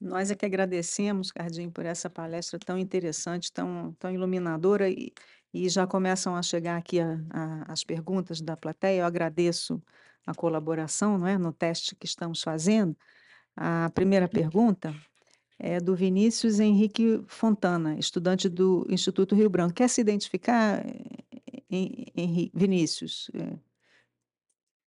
Nós 0.00 0.30
é 0.30 0.34
que 0.34 0.46
agradecemos, 0.46 1.30
Cardim, 1.30 1.68
por 1.68 1.84
essa 1.84 2.08
palestra 2.08 2.58
tão 2.58 2.78
interessante, 2.78 3.52
tão, 3.52 3.94
tão 3.98 4.10
iluminadora 4.10 4.88
e, 4.88 5.12
e 5.52 5.68
já 5.68 5.86
começam 5.86 6.34
a 6.36 6.42
chegar 6.42 6.76
aqui 6.76 7.00
a, 7.00 7.18
a, 7.30 7.72
as 7.72 7.84
perguntas 7.84 8.40
da 8.40 8.56
plateia. 8.56 9.00
Eu 9.00 9.06
agradeço 9.06 9.82
a 10.26 10.34
colaboração 10.34 11.18
não 11.18 11.26
é, 11.26 11.36
no 11.36 11.52
teste 11.52 11.94
que 11.96 12.06
estamos 12.06 12.42
fazendo. 12.42 12.96
A 13.56 13.90
primeira 13.94 14.28
pergunta 14.28 14.94
é 15.58 15.78
do 15.80 15.94
Vinícius 15.94 16.60
Henrique 16.60 17.22
Fontana, 17.26 17.98
estudante 17.98 18.48
do 18.48 18.86
Instituto 18.88 19.34
Rio 19.34 19.50
Branco. 19.50 19.74
Quer 19.74 19.88
se 19.88 20.00
identificar, 20.00 20.82
Henrique, 21.70 22.50
Vinícius? 22.54 23.30
É. 23.34 23.58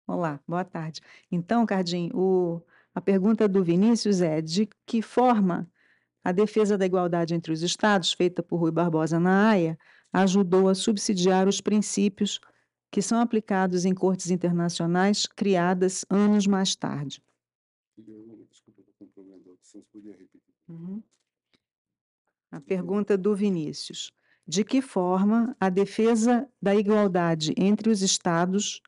Olá, 0.09 0.41
boa 0.47 0.65
tarde. 0.65 1.01
Então, 1.31 1.67
Cardim, 1.67 2.11
o, 2.15 2.61
a 2.95 3.01
pergunta 3.01 3.47
do 3.47 3.63
Vinícius 3.63 4.21
é: 4.21 4.41
de 4.41 4.69
que 4.87 5.03
forma 5.03 5.71
a 6.25 6.33
defesa 6.33 6.77
da 6.77 6.87
igualdade 6.87 7.35
entre 7.35 7.53
os 7.53 7.63
Estados, 7.63 8.13
feita 8.13 8.43
por 8.43 8.57
Rui 8.57 8.73
Barbosa 8.73 9.21
na 9.21 9.51
AIA, 9.51 9.79
ajudou 10.17 10.69
a 10.69 10.75
subsidiar 10.75 11.47
os 11.47 11.61
princípios 11.61 12.41
que 12.91 13.03
são 13.03 13.21
aplicados 13.21 13.85
em 13.85 13.95
cortes 13.95 14.31
internacionais 14.31 15.27
criadas 15.27 16.07
anos 16.09 16.47
mais 16.47 16.75
tarde. 16.75 17.23
Santos 19.61 19.89
podia 19.93 20.12
repetir. 20.12 20.55
Uhum. 20.69 21.03
A 22.51 22.61
pergunta 22.61 23.19
do 23.19 23.35
Vinícius. 23.35 24.12
De 24.49 24.64
que 24.64 24.81
forma 24.81 25.55
a 25.61 25.69
defesa 25.69 26.49
da 26.62 26.75
igualdade 26.75 27.53
entre 27.57 27.91
os 27.91 28.01
Estados, 28.01 28.81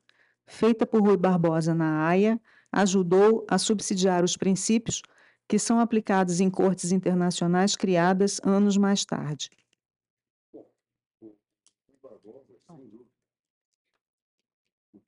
feita 0.47 0.87
por 0.87 1.03
Rui 1.03 1.17
Barbosa 1.17 1.75
na 1.75 2.07
Haia, 2.07 2.41
ajudou 2.73 3.45
a 3.51 3.59
subsidiar 3.59 4.25
os 4.25 4.37
princípios 4.37 5.03
que 5.49 5.59
são 5.59 5.81
aplicados 5.81 6.41
em 6.41 6.49
cortes 6.49 6.93
internacionais 6.93 7.75
criadas 7.75 8.41
anos 8.45 8.77
mais 8.77 9.05
tarde? 9.05 9.51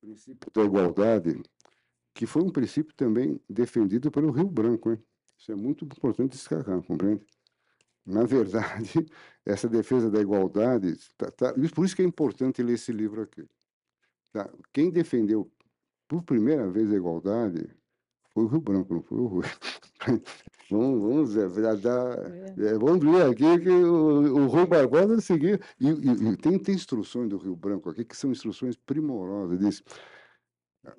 princípio 0.11 0.51
da 0.53 0.63
igualdade, 0.63 1.41
que 2.13 2.25
foi 2.25 2.43
um 2.43 2.49
princípio 2.49 2.93
também 2.95 3.39
defendido 3.49 4.11
pelo 4.11 4.31
Rio 4.31 4.49
Branco, 4.49 4.91
hein? 4.91 5.03
Isso 5.37 5.51
é 5.51 5.55
muito 5.55 5.85
importante 5.85 6.31
destacar, 6.31 6.81
compreende? 6.83 7.25
Na 8.05 8.25
verdade, 8.25 9.05
essa 9.45 9.69
defesa 9.69 10.09
da 10.09 10.19
igualdade, 10.19 10.97
tá, 11.17 11.31
tá, 11.31 11.53
por 11.73 11.85
isso 11.85 11.95
que 11.95 12.01
é 12.01 12.05
importante 12.05 12.61
ler 12.61 12.73
esse 12.73 12.91
livro 12.91 13.21
aqui. 13.21 13.47
Tá? 14.31 14.51
Quem 14.73 14.91
defendeu 14.91 15.51
por 16.07 16.23
primeira 16.23 16.69
vez 16.69 16.91
a 16.91 16.95
igualdade 16.95 17.69
foi 18.33 18.43
o 18.43 18.47
Rio 18.47 18.61
Branco, 18.61 18.93
não 18.93 19.03
foi 19.03 19.17
o 19.17 19.27
Rui. 19.27 19.45
vamos, 20.69 21.01
vamos, 21.01 21.31
já 21.33 21.75
dá, 21.75 22.15
é. 22.57 22.77
vamos 22.77 23.03
ver 23.03 23.29
aqui 23.29 23.59
que 23.59 23.69
o, 23.69 24.43
o 24.43 24.47
Rui 24.47 24.65
Barbosa 24.65 25.19
seguiu. 25.21 25.59
E, 25.79 25.87
e, 25.87 26.29
e, 26.29 26.37
tem, 26.37 26.57
tem 26.57 26.75
instruções 26.75 27.29
do 27.29 27.37
Rio 27.37 27.55
Branco 27.55 27.89
aqui 27.89 28.05
que 28.05 28.15
são 28.15 28.31
instruções 28.31 28.75
primorosas. 28.75 29.59
Diz, 29.59 29.83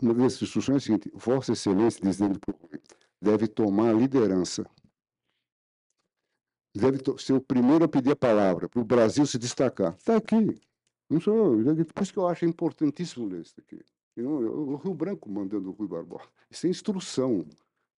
uma 0.00 0.14
das 0.14 0.34
instruções 0.42 0.68
é 0.68 0.76
a 0.76 0.80
seguinte: 0.80 1.10
Vossa 1.14 1.52
Excelência, 1.52 2.00
dizendo 2.02 2.38
para 2.38 2.54
o 2.54 2.58
Rui, 2.58 2.80
deve 3.20 3.46
tomar 3.48 3.90
a 3.90 3.92
liderança 3.94 4.64
deve 6.74 6.98
ser 7.18 7.34
o 7.34 7.40
primeiro 7.40 7.84
a 7.84 7.88
pedir 7.88 8.12
a 8.12 8.16
palavra, 8.16 8.68
para 8.68 8.80
o 8.80 8.84
Brasil 8.84 9.26
se 9.26 9.38
destacar. 9.38 9.94
Está 9.94 10.16
aqui. 10.16 10.58
Não 11.08 11.20
sou 11.20 11.60
eu. 11.60 11.84
Por 11.86 12.02
isso 12.02 12.12
que 12.12 12.18
eu 12.18 12.26
acho 12.26 12.46
importantíssimo 12.46 13.28
ler 13.28 13.42
isso 13.42 13.54
aqui. 13.58 13.80
O 14.16 14.76
Rio 14.76 14.94
Branco 14.94 15.30
mandando 15.30 15.70
o 15.70 15.72
Rui 15.72 15.88
Barbosa. 15.88 16.28
Isso 16.50 16.66
é 16.66 16.70
instrução. 16.70 17.46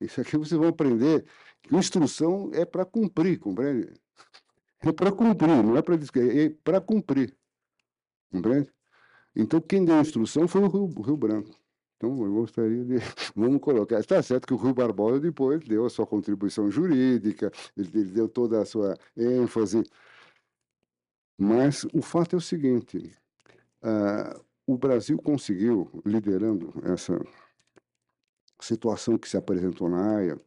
Isso 0.01 0.21
aqui 0.21 0.37
vocês 0.37 0.59
vão 0.59 0.69
aprender 0.69 1.25
que 1.62 1.75
instrução 1.75 2.51
é 2.53 2.65
para 2.65 2.85
cumprir, 2.85 3.39
compreende? 3.39 3.93
É 4.81 4.93
para 4.93 5.11
cumprir, 5.11 5.62
não 5.62 5.77
é 5.77 5.83
para 5.83 5.95
é 5.95 6.49
para 6.62 6.81
cumprir. 6.81 7.35
Compreende? 8.31 8.71
Então, 9.35 9.61
quem 9.61 9.85
deu 9.85 9.97
a 9.97 10.01
instrução 10.01 10.47
foi 10.47 10.62
o 10.62 10.69
Rio, 10.69 10.93
o 10.97 11.03
Rio 11.03 11.17
Branco. 11.17 11.51
Então, 11.97 12.25
eu 12.25 12.33
gostaria 12.33 12.85
de. 12.85 12.97
Vamos 13.35 13.61
colocar. 13.61 13.99
Está 13.99 14.23
certo 14.23 14.47
que 14.47 14.55
o 14.55 14.57
Rui 14.57 14.73
Barbosa 14.73 15.21
depois 15.21 15.67
deu 15.67 15.87
a 15.87 15.91
sua 15.91 16.07
contribuição 16.07 16.71
jurídica, 16.71 17.51
ele, 17.77 17.89
ele 17.95 18.11
deu 18.11 18.29
toda 18.29 18.61
a 18.61 18.65
sua 18.65 18.97
ênfase. 19.17 19.83
Mas 21.39 21.85
o 21.93 22.03
fato 22.03 22.37
é 22.37 22.39
o 22.39 22.41
seguinte: 22.41 23.12
uh, 23.83 24.45
o 24.67 24.77
Brasil 24.77 25.19
conseguiu, 25.19 25.91
liderando 26.05 26.73
essa 26.85 27.21
situação 28.61 29.19
que 29.19 29.29
se 29.29 29.37
apresentou 29.37 29.89
na 29.89 30.17
AIA, 30.17 30.41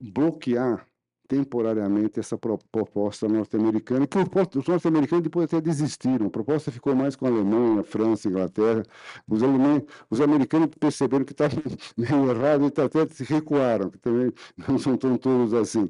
bloquear 0.00 0.86
temporariamente 1.26 2.20
essa 2.20 2.36
proposta 2.36 3.26
norte-americana, 3.26 4.06
que 4.06 4.18
os 4.18 4.68
norte-americanos 4.68 5.22
depois 5.22 5.46
até 5.46 5.60
desistiram. 5.60 6.26
A 6.26 6.30
proposta 6.30 6.70
ficou 6.70 6.94
mais 6.94 7.16
com 7.16 7.26
a 7.26 7.30
Alemanha, 7.30 7.82
França, 7.82 8.28
Inglaterra. 8.28 8.82
Os, 9.26 9.42
alemães, 9.42 9.82
os 10.10 10.20
americanos 10.20 10.68
perceberam 10.78 11.24
que 11.24 11.32
estava 11.32 11.54
meio 11.96 12.30
errado 12.30 12.64
e 12.64 12.80
até 12.80 13.06
se 13.06 13.24
recuaram, 13.24 13.90
que 13.90 13.98
também 13.98 14.32
não 14.68 14.78
são 14.78 14.96
tão 14.96 15.16
todos 15.16 15.54
assim. 15.54 15.88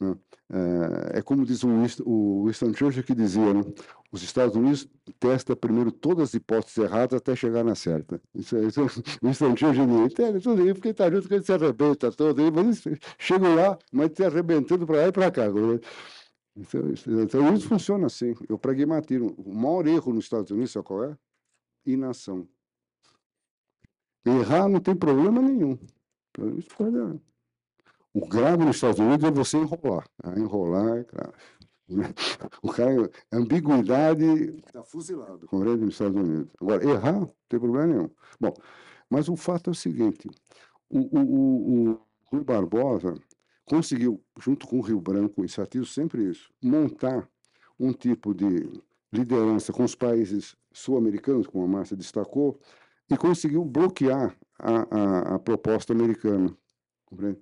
Né? 0.00 0.16
É, 0.50 1.18
é 1.18 1.22
como 1.22 1.44
diz 1.44 1.62
o 1.64 2.44
Winston 2.44 2.74
Churchill 2.74 3.02
que 3.04 3.14
dizia, 3.14 3.54
né? 3.54 3.62
os 4.12 4.22
Estados 4.22 4.54
Unidos 4.54 4.88
testa 5.18 5.56
primeiro 5.56 5.90
todas 5.90 6.28
as 6.28 6.34
hipóteses 6.34 6.78
erradas 6.78 7.18
até 7.18 7.34
chegar 7.34 7.64
na 7.64 7.74
certa. 7.74 8.20
Isso, 8.34 8.56
isso, 8.58 8.82
o 8.82 8.88
Winston 9.26 9.56
Churchill 9.56 9.86
dizia, 9.86 10.40
tudo 10.40 10.62
aí, 10.62 10.74
porque 10.74 10.88
está 10.88 11.10
junto 11.10 11.28
que 11.28 11.34
ele 11.34 11.44
se 11.44 11.52
arrebenta 11.52 12.12
todo, 12.12 12.40
aí, 12.40 12.50
mas 12.50 12.84
chegam 13.18 13.54
lá, 13.54 13.78
mas 13.92 14.12
se 14.14 14.24
arrebentando 14.24 14.86
para 14.86 14.96
lá 14.96 15.08
e 15.08 15.12
para 15.12 15.30
cá. 15.30 15.42
Então 16.56 17.54
isso, 17.54 17.68
funciona 17.68 18.06
assim, 18.06 18.34
o 18.48 18.58
pragmatismo. 18.58 19.34
O 19.38 19.52
maior 19.52 19.86
erro 19.86 20.12
nos 20.12 20.24
Estados 20.24 20.50
Unidos, 20.50 20.70
sabe 20.72 20.86
qual 20.86 21.04
é? 21.04 21.18
Inação. 21.84 22.48
Errar 24.24 24.68
não 24.68 24.80
tem 24.80 24.94
problema 24.94 25.42
nenhum. 25.42 25.78
Isso 26.56 26.68
pode 26.76 26.96
o 28.14 28.26
grave 28.28 28.64
nos 28.64 28.76
Estados 28.76 29.00
Unidos 29.00 29.28
é 29.28 29.30
você 29.30 29.58
enrolar. 29.58 30.08
Ah, 30.22 30.38
enrolar 30.38 30.98
é 30.98 31.04
grave. 31.04 31.34
O 32.62 32.72
cara, 32.72 33.10
ambiguidade, 33.30 34.24
está 34.66 34.82
fuzilado, 34.82 35.46
compreende, 35.46 35.84
nos 35.84 35.94
Estados 35.94 36.16
Unidos. 36.16 36.50
Agora, 36.60 36.88
errar, 36.88 37.12
não 37.20 37.34
tem 37.48 37.60
problema 37.60 37.86
nenhum. 37.86 38.10
Bom, 38.40 38.54
mas 39.10 39.28
o 39.28 39.36
fato 39.36 39.68
é 39.68 39.72
o 39.72 39.74
seguinte: 39.74 40.30
o, 40.88 41.00
o, 41.00 41.90
o, 41.90 42.00
Rui 42.32 42.42
Barbosa 42.42 43.14
conseguiu, 43.66 44.22
junto 44.40 44.66
com 44.66 44.78
o 44.78 44.80
Rio 44.80 45.00
Branco, 45.00 45.44
enfatizo 45.44 45.86
sempre 45.86 46.30
isso, 46.30 46.50
montar 46.62 47.28
um 47.78 47.92
tipo 47.92 48.32
de 48.32 48.70
liderança 49.12 49.72
com 49.72 49.84
os 49.84 49.94
países 49.94 50.56
sul-americanos, 50.72 51.46
como 51.46 51.64
a 51.64 51.68
Márcia 51.68 51.96
destacou, 51.96 52.58
e 53.10 53.16
conseguiu 53.16 53.64
bloquear 53.64 54.36
a, 54.58 54.86
a, 54.90 55.34
a 55.34 55.38
proposta 55.38 55.92
americana. 55.92 56.56
Compreende? 57.04 57.40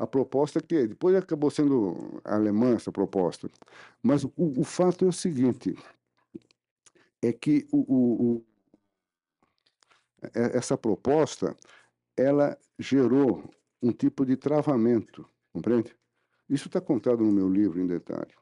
A 0.00 0.06
proposta 0.06 0.62
que 0.62 0.86
depois 0.86 1.14
acabou 1.14 1.50
sendo 1.50 2.22
alemã 2.24 2.74
essa 2.74 2.90
proposta. 2.90 3.50
Mas 4.02 4.24
o, 4.24 4.32
o 4.36 4.64
fato 4.64 5.04
é 5.04 5.08
o 5.08 5.12
seguinte, 5.12 5.76
é 7.20 7.30
que 7.34 7.68
o, 7.70 7.80
o, 7.80 8.44
é, 10.34 10.56
essa 10.56 10.78
proposta 10.78 11.54
ela 12.16 12.56
gerou 12.78 13.44
um 13.82 13.92
tipo 13.92 14.24
de 14.24 14.38
travamento, 14.38 15.28
compreende? 15.52 15.94
Isso 16.48 16.68
está 16.68 16.80
contado 16.80 17.22
no 17.22 17.30
meu 17.30 17.48
livro 17.50 17.78
em 17.78 17.86
detalhe. 17.86 18.32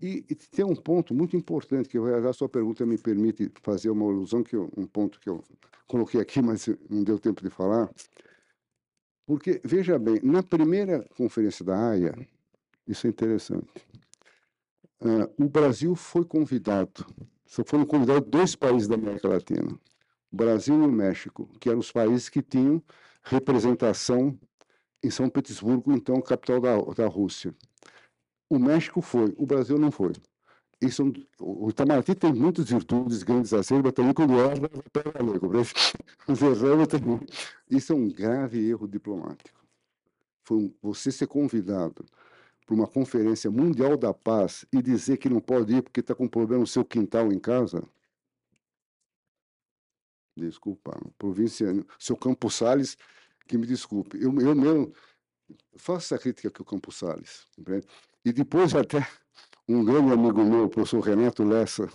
E, 0.00 0.24
e, 0.30 0.34
tem 0.36 0.64
um 0.64 0.76
ponto 0.76 1.12
muito 1.12 1.36
importante 1.36 1.88
que 1.88 1.98
a 1.98 2.32
sua 2.32 2.48
pergunta 2.48 2.86
me 2.86 2.96
permite 2.96 3.50
fazer 3.60 3.90
uma 3.90 4.06
alusão 4.06 4.44
que 4.44 4.54
eu, 4.54 4.70
um 4.76 4.86
ponto 4.86 5.18
que 5.18 5.28
eu 5.28 5.42
coloquei 5.88 6.20
aqui, 6.20 6.40
mas 6.40 6.68
não 6.88 7.02
deu 7.02 7.18
tempo 7.18 7.42
de 7.42 7.50
falar, 7.50 7.90
porque, 9.26 9.60
veja 9.64 9.98
bem, 9.98 10.20
na 10.22 10.42
primeira 10.42 11.06
conferência 11.16 11.64
da 11.64 11.90
AIA, 11.90 12.14
isso 12.86 13.06
é 13.06 13.10
interessante, 13.10 13.86
uh, 15.00 15.44
o 15.44 15.48
Brasil 15.48 15.94
foi 15.94 16.24
convidado, 16.24 17.06
só 17.46 17.62
foram 17.64 17.84
convidados 17.84 18.28
dois 18.28 18.56
países 18.56 18.88
da 18.88 18.94
América 18.94 19.28
Latina, 19.28 19.78
Brasil 20.30 20.82
e 20.82 20.86
México, 20.86 21.48
que 21.60 21.68
eram 21.68 21.78
os 21.78 21.92
países 21.92 22.28
que 22.28 22.42
tinham 22.42 22.82
representação 23.22 24.38
em 25.02 25.10
São 25.10 25.28
Petersburgo, 25.28 25.92
então 25.92 26.20
capital 26.20 26.60
da, 26.60 26.76
da 26.94 27.06
Rússia. 27.06 27.54
O 28.48 28.58
México 28.58 29.00
foi, 29.00 29.34
o 29.36 29.46
Brasil 29.46 29.78
não 29.78 29.90
foi. 29.90 30.12
Isso, 30.82 31.12
o 31.38 31.70
Itamaraty 31.70 32.12
tem 32.16 32.32
muitas 32.32 32.68
virtudes 32.68 33.22
grandes 33.22 33.52
assim, 33.54 33.80
mas 33.80 33.92
também 33.92 34.12
quando 34.12 34.32
erra, 34.40 34.68
pega 34.92 35.12
a 35.16 35.22
lei. 35.22 35.38
Isso 37.70 37.92
é 37.92 37.96
um 37.96 38.08
grave 38.08 38.68
erro 38.68 38.88
diplomático. 38.88 39.64
Foi 40.42 40.56
um, 40.56 40.74
você 40.82 41.12
ser 41.12 41.28
convidado 41.28 42.04
para 42.66 42.74
uma 42.74 42.88
conferência 42.88 43.48
mundial 43.48 43.96
da 43.96 44.12
paz 44.12 44.66
e 44.72 44.82
dizer 44.82 45.18
que 45.18 45.28
não 45.28 45.40
pode 45.40 45.72
ir 45.72 45.82
porque 45.82 46.00
está 46.00 46.16
com 46.16 46.26
problema 46.26 46.62
no 46.62 46.66
seu 46.66 46.84
quintal 46.84 47.32
em 47.32 47.38
casa. 47.38 47.84
Desculpa, 50.36 50.98
provinciano. 51.16 51.86
Seu 51.96 52.16
Campos 52.16 52.56
Salles, 52.56 52.96
que 53.46 53.56
me 53.56 53.68
desculpe. 53.68 54.16
Eu, 54.20 54.36
eu 54.40 54.54
mesmo 54.56 54.92
faço 55.76 56.12
essa 56.12 56.18
crítica 56.20 56.48
aqui 56.48 56.60
ao 56.60 56.66
Campos 56.66 56.96
Salles. 56.96 57.46
E 58.24 58.32
depois 58.32 58.74
até 58.74 59.06
um 59.68 59.84
grande 59.84 60.12
amigo 60.12 60.44
meu, 60.44 60.64
o 60.64 60.68
professor 60.68 61.00
Renato 61.00 61.44
Lessa, 61.44 61.88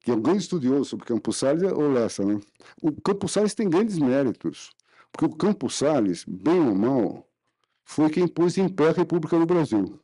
que 0.00 0.10
é 0.10 0.14
um 0.14 0.20
grande 0.20 0.42
estudioso 0.42 0.84
sobre 0.84 1.06
Campos 1.06 1.36
Salles, 1.36 1.62
ou 1.72 1.90
Lessa, 1.90 2.24
né? 2.24 2.40
O 2.82 2.92
Campos 3.00 3.32
Salles 3.32 3.54
tem 3.54 3.68
grandes 3.68 3.98
méritos, 3.98 4.70
porque 5.10 5.26
o 5.26 5.36
Campos 5.36 5.76
Salles, 5.76 6.24
bem 6.26 6.60
ou 6.60 6.74
mal, 6.74 7.28
foi 7.84 8.10
quem 8.10 8.26
pôs 8.26 8.56
em 8.58 8.68
pé 8.68 8.88
a 8.88 8.92
República 8.92 9.38
no 9.38 9.46
Brasil. 9.46 10.00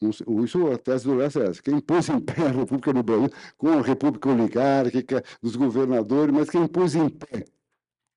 Isso, 0.00 0.68
a 0.68 0.78
tese 0.78 1.04
do 1.04 1.14
Lessa 1.14 1.40
é 1.40 1.48
essa. 1.48 1.62
Quem 1.62 1.80
pôs 1.80 2.08
em 2.08 2.20
pé 2.20 2.46
a 2.46 2.50
República 2.50 2.92
no 2.92 3.02
Brasil, 3.02 3.30
com 3.56 3.68
a 3.70 3.82
República 3.82 4.28
Oligárquica, 4.30 5.24
dos 5.42 5.56
governadores, 5.56 6.34
mas 6.34 6.50
quem 6.50 6.66
pôs 6.66 6.94
em 6.94 7.08
pé 7.08 7.44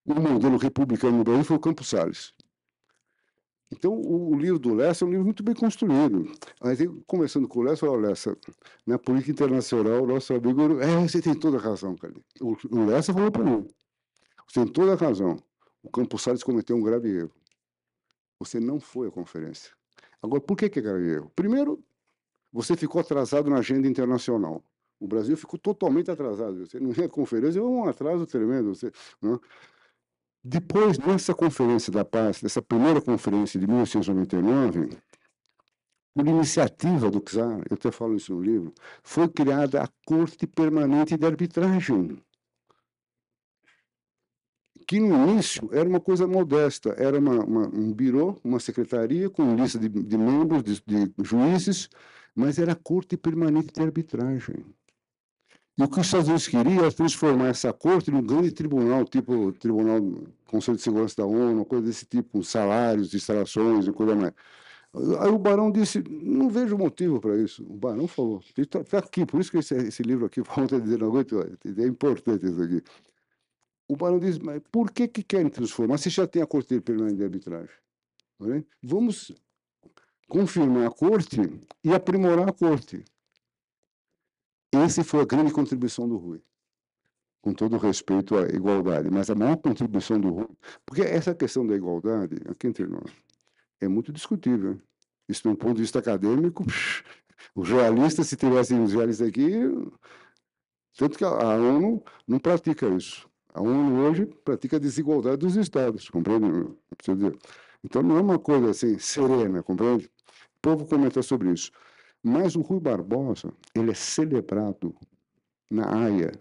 o 0.05 0.15
modelo 0.15 0.57
republicano 0.57 1.17
no 1.17 1.23
Brasil 1.23 1.43
foi 1.43 1.57
o 1.57 1.59
Campos 1.59 1.87
Salles. 1.89 2.33
Então, 3.71 3.93
o, 3.93 4.37
livro 4.37 4.59
do 4.59 4.73
Lessa 4.73 5.05
é 5.05 5.07
um 5.07 5.11
livro 5.11 5.25
muito 5.25 5.41
bem 5.41 5.55
construído. 5.55 6.29
Mas, 6.61 6.79
conversando 7.07 7.47
com 7.47 7.59
o 7.59 7.63
Lessa, 7.63 7.85
falei, 7.85 8.09
Lessa, 8.09 8.37
na 8.85 8.99
política 8.99 9.31
internacional, 9.31 10.05
nosso 10.05 10.33
amigo, 10.33 10.81
é, 10.81 11.07
você 11.07 11.21
tem 11.21 11.33
toda 11.33 11.57
a 11.57 11.61
razão, 11.61 11.95
cara. 11.95 12.13
O, 12.41 12.85
Lessa 12.85 13.13
falou 13.13 13.31
para 13.31 13.43
mim, 13.43 13.65
você 14.45 14.63
tem 14.65 14.67
toda 14.67 14.93
a 14.93 14.95
razão. 14.95 15.37
O 15.81 15.89
Campos 15.89 16.21
Salles 16.21 16.43
cometeu 16.43 16.75
um 16.75 16.81
grave 16.81 17.09
erro. 17.09 17.31
Você 18.39 18.59
não 18.59 18.79
foi 18.79 19.07
à 19.07 19.11
conferência. 19.11 19.71
Agora, 20.21 20.41
por 20.41 20.57
que, 20.57 20.69
que 20.69 20.79
é 20.79 20.81
grave 20.81 21.09
erro? 21.09 21.31
Primeiro, 21.33 21.81
você 22.51 22.75
ficou 22.75 22.99
atrasado 22.99 23.49
na 23.49 23.59
agenda 23.59 23.87
internacional. 23.87 24.61
O 24.99 25.07
Brasil 25.07 25.37
ficou 25.37 25.57
totalmente 25.57 26.11
atrasado. 26.11 26.65
Você 26.65 26.79
não 26.79 26.91
tinha 26.91 27.07
conferência, 27.07 27.59
é 27.59 27.63
um 27.63 27.87
atraso 27.87 28.27
tremendo. 28.27 28.75
Você, 28.75 28.91
não? 29.21 29.33
Né? 29.33 29.39
Depois, 30.43 30.97
nessa 30.97 31.35
conferência 31.35 31.91
da 31.91 32.03
paz, 32.03 32.41
dessa 32.41 32.61
primeira 32.61 32.99
conferência 32.99 33.59
de 33.59 33.67
1999, 33.67 34.97
por 36.13 36.27
iniciativa 36.27 37.11
do 37.11 37.21
czar, 37.21 37.61
eu 37.69 37.75
até 37.75 37.91
falo 37.91 38.15
isso 38.15 38.33
no 38.33 38.41
livro, 38.41 38.73
foi 39.03 39.29
criada 39.29 39.83
a 39.83 39.87
Corte 40.05 40.47
Permanente 40.47 41.15
de 41.15 41.25
Arbitragem, 41.25 42.21
que 44.87 44.99
no 44.99 45.29
início 45.29 45.69
era 45.71 45.87
uma 45.87 46.01
coisa 46.01 46.27
modesta, 46.27 46.89
era 46.97 47.19
uma, 47.19 47.45
uma, 47.45 47.67
um 47.67 47.93
birô, 47.93 48.37
uma 48.43 48.59
secretaria 48.59 49.29
com 49.29 49.55
lista 49.55 49.79
de, 49.79 49.87
de 49.87 50.17
membros, 50.17 50.63
de, 50.63 50.81
de, 50.85 51.13
juízes, 51.23 51.87
mas 52.35 52.57
era 52.57 52.73
a 52.73 52.75
Corte 52.75 53.15
Permanente 53.15 53.73
de 53.73 53.81
Arbitragem. 53.81 54.65
E 55.77 55.83
o 55.83 55.87
que 55.87 55.99
os 55.99 56.05
Estados 56.05 56.27
Unidos 56.27 56.47
queria 56.47 56.81
era 56.81 56.91
transformar 56.91 57.47
essa 57.47 57.71
corte 57.71 58.11
num 58.11 58.21
grande 58.21 58.51
tribunal, 58.51 59.05
tipo 59.05 59.51
Tribunal 59.53 60.01
Conselho 60.45 60.77
de 60.77 60.83
Segurança 60.83 61.15
da 61.17 61.25
ONU, 61.25 61.65
coisa 61.65 61.85
desse 61.85 62.05
tipo, 62.05 62.43
salários, 62.43 63.13
instalações 63.13 63.87
e 63.87 63.91
coisa 63.91 64.15
mais. 64.15 64.33
Aí 65.21 65.29
o 65.29 65.39
Barão 65.39 65.71
disse, 65.71 66.03
não 66.09 66.49
vejo 66.49 66.77
motivo 66.77 67.21
para 67.21 67.37
isso. 67.37 67.63
O 67.63 67.77
Barão 67.77 68.07
falou, 68.07 68.43
está 68.57 68.83
tá 68.83 68.97
aqui, 68.97 69.25
por 69.25 69.39
isso 69.39 69.49
que 69.49 69.57
esse, 69.57 69.73
esse 69.75 70.03
livro 70.03 70.25
aqui, 70.25 70.41
a 70.43 70.79
dizer, 70.79 70.99
não 70.99 71.07
aguento, 71.07 71.39
é 71.39 71.87
importante 71.87 72.45
isso 72.45 72.61
aqui. 72.61 72.83
O 73.87 73.95
Barão 73.95 74.19
disse, 74.19 74.41
mas 74.43 74.61
por 74.69 74.91
que, 74.91 75.07
que 75.07 75.23
querem 75.23 75.49
transformar? 75.49 75.97
Se 75.97 76.09
já 76.09 76.27
tem 76.27 76.41
a 76.41 76.47
Corte 76.47 76.79
Permanente 76.81 77.17
de 77.17 77.23
Arbitragem. 77.23 77.75
É? 78.41 78.63
Vamos 78.83 79.31
confirmar 80.27 80.87
a 80.87 80.91
Corte 80.91 81.39
e 81.83 81.93
aprimorar 81.93 82.49
a 82.49 82.53
Corte. 82.53 83.03
Essa 84.71 85.03
foi 85.03 85.21
a 85.21 85.25
grande 85.25 85.51
contribuição 85.51 86.07
do 86.07 86.17
Rui. 86.17 86.41
Com 87.41 87.53
todo 87.53 87.77
respeito 87.77 88.37
à 88.37 88.43
igualdade, 88.43 89.09
mas 89.09 89.29
a 89.29 89.35
maior 89.35 89.57
contribuição 89.57 90.19
do 90.19 90.29
Rui, 90.29 90.49
porque 90.85 91.01
essa 91.01 91.33
questão 91.33 91.65
da 91.65 91.75
igualdade, 91.75 92.35
aqui 92.47 92.67
entre 92.67 92.85
nós, 92.85 93.11
é 93.81 93.87
muito 93.87 94.13
discutível. 94.13 94.79
Isso, 95.27 95.49
um 95.49 95.55
ponto 95.55 95.75
de 95.75 95.81
vista 95.81 95.99
acadêmico, 95.99 96.63
os 97.55 97.67
jornalistas, 97.67 98.27
se 98.27 98.35
tivessem 98.35 98.81
os 98.81 98.91
jornalistas 98.91 99.27
aqui, 99.27 99.51
tanto 100.97 101.17
que 101.17 101.25
a 101.25 101.55
ONU 101.55 102.03
não 102.27 102.39
pratica 102.39 102.87
isso. 102.89 103.29
A 103.53 103.61
ONU 103.61 104.01
hoje 104.03 104.25
pratica 104.25 104.77
a 104.77 104.79
desigualdade 104.79 105.37
dos 105.37 105.55
Estados, 105.55 106.09
compreende? 106.09 106.73
Então 107.83 108.03
não 108.03 108.17
é 108.17 108.21
uma 108.21 108.39
coisa 108.39 108.69
assim 108.69 108.97
serena, 108.99 109.63
compreende? 109.63 110.05
O 110.05 110.61
povo 110.61 110.85
comenta 110.85 111.21
sobre 111.21 111.51
isso. 111.51 111.71
Mas 112.23 112.55
o 112.55 112.61
Rui 112.61 112.79
Barbosa, 112.79 113.53
ele 113.73 113.91
é 113.91 113.95
celebrado 113.95 114.95
na 115.69 115.91
Haia 115.91 116.31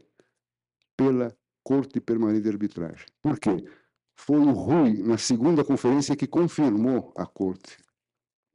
pela 0.96 1.34
Corte 1.62 2.00
Permanente 2.00 2.42
de 2.42 2.48
Arbitragem. 2.48 3.06
Por 3.22 3.38
quê? 3.38 3.64
foi 4.20 4.38
o 4.38 4.50
Rui, 4.50 5.02
na 5.02 5.16
segunda 5.16 5.64
conferência, 5.64 6.14
que 6.14 6.26
confirmou 6.26 7.12
a 7.16 7.24
corte. 7.24 7.78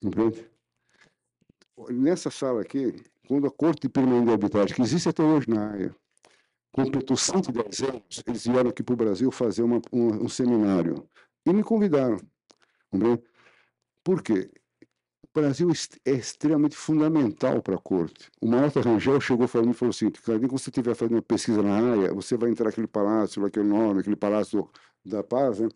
Entende? 0.01 0.47
Nessa 1.89 2.29
sala 2.29 2.61
aqui, 2.61 2.95
quando 3.27 3.47
a 3.47 3.51
Corte 3.51 3.89
Permanente 3.89 4.27
de 4.27 4.31
Arbitragem, 4.31 4.75
que 4.75 4.81
existe 4.83 5.09
até 5.09 5.23
hoje 5.23 5.49
na 5.49 5.71
área, 5.71 5.95
completou 6.71 7.17
110 7.17 7.81
anos, 7.81 8.23
eles 8.27 8.45
vieram 8.45 8.69
aqui 8.69 8.83
para 8.83 8.93
o 8.93 8.97
Brasil 8.97 9.31
fazer 9.31 9.63
uma, 9.63 9.81
um, 9.91 10.25
um, 10.25 10.29
seminário. 10.29 11.07
E 11.45 11.51
me 11.51 11.63
convidaram. 11.63 12.17
Por 14.03 14.21
quê? 14.21 14.51
Brasil 15.35 15.69
é 16.05 16.11
extremamente 16.11 16.77
fundamental 16.77 17.61
para 17.61 17.75
a 17.75 17.77
corte. 17.77 18.31
O 18.41 18.47
Marta 18.47 18.79
Rangel 18.79 19.19
chegou 19.19 19.49
falando 19.49 19.71
e 19.71 19.73
falou 19.73 19.89
assim: 19.89 20.09
quando 20.09 20.49
você 20.49 20.69
estiver 20.69 20.95
fazendo 20.95 21.15
uma 21.15 21.21
pesquisa 21.21 21.61
na 21.61 21.75
área, 21.75 22.13
você 22.13 22.37
vai 22.37 22.49
entrar 22.49 22.67
naquele 22.67 22.87
palácio, 22.87 23.45
aquele 23.45 23.67
nome, 23.67 23.99
aquele 23.99 24.15
palácio 24.15 24.69
da 25.03 25.21
paz, 25.21 25.59
né? 25.59 25.67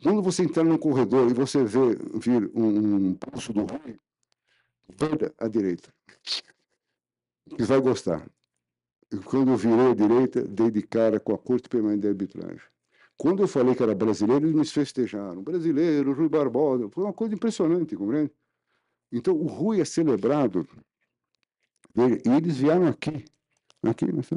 quando 0.00 0.22
você 0.22 0.44
entrar 0.44 0.62
num 0.62 0.78
corredor 0.78 1.28
e 1.28 1.34
você 1.34 1.64
vê 1.64 1.96
vir 2.14 2.50
um, 2.54 3.08
um 3.08 3.14
pulso 3.14 3.52
do 3.52 3.62
Rui, 3.64 3.98
vira 4.88 5.34
à 5.38 5.48
direita. 5.48 5.92
Você 7.50 7.64
vai 7.64 7.80
gostar. 7.80 8.24
Quando 9.24 9.50
eu 9.50 9.56
virei 9.56 9.90
à 9.90 9.94
direita, 9.94 10.42
dei 10.42 10.70
de 10.70 10.82
cara 10.82 11.18
com 11.18 11.34
a 11.34 11.38
Corte 11.38 11.68
Permanente 11.68 12.02
de 12.02 12.08
Arbitragem. 12.08 12.62
Quando 13.16 13.42
eu 13.42 13.48
falei 13.48 13.74
que 13.74 13.82
era 13.82 13.94
brasileiro, 13.94 14.46
eles 14.46 14.54
me 14.54 14.64
festejaram. 14.64 15.42
Brasileiro, 15.42 16.12
Rui 16.12 16.28
Barbosa. 16.28 16.88
Foi 16.88 17.02
uma 17.02 17.12
coisa 17.12 17.34
impressionante, 17.34 17.96
compreende? 17.96 18.32
Então, 19.12 19.34
o 19.34 19.46
Rui 19.46 19.80
é 19.80 19.84
celebrado. 19.84 20.68
E 21.96 22.28
eles 22.28 22.56
vieram 22.56 22.86
aqui. 22.86 23.24
Aqui, 23.82 24.12
nessa. 24.12 24.36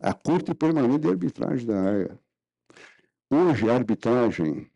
A 0.00 0.14
Corte 0.14 0.54
Permanente 0.54 1.00
de 1.00 1.08
Arbitragem 1.08 1.66
da 1.66 1.90
AIA. 1.90 2.18
Hoje, 3.30 3.68
a 3.68 3.74
arbitragem 3.74 4.70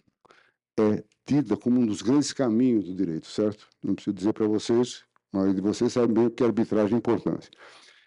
é 0.79 1.05
tida 1.25 1.57
como 1.57 1.81
um 1.81 1.87
dos 1.87 2.03
grandes 2.03 2.33
caminhos 2.33 2.85
do 2.85 2.95
direito, 2.95 3.27
certo? 3.27 3.69
Não 3.83 3.95
preciso 3.95 4.15
dizer 4.15 4.33
para 4.33 4.47
vocês, 4.47 5.05
mas 5.33 5.59
vocês 5.59 5.93
sabem 5.93 6.15
bem 6.15 6.27
o 6.27 6.31
que 6.31 6.43
é 6.43 6.47
arbitragem 6.47 6.95
é 6.95 6.99
importante. 6.99 7.51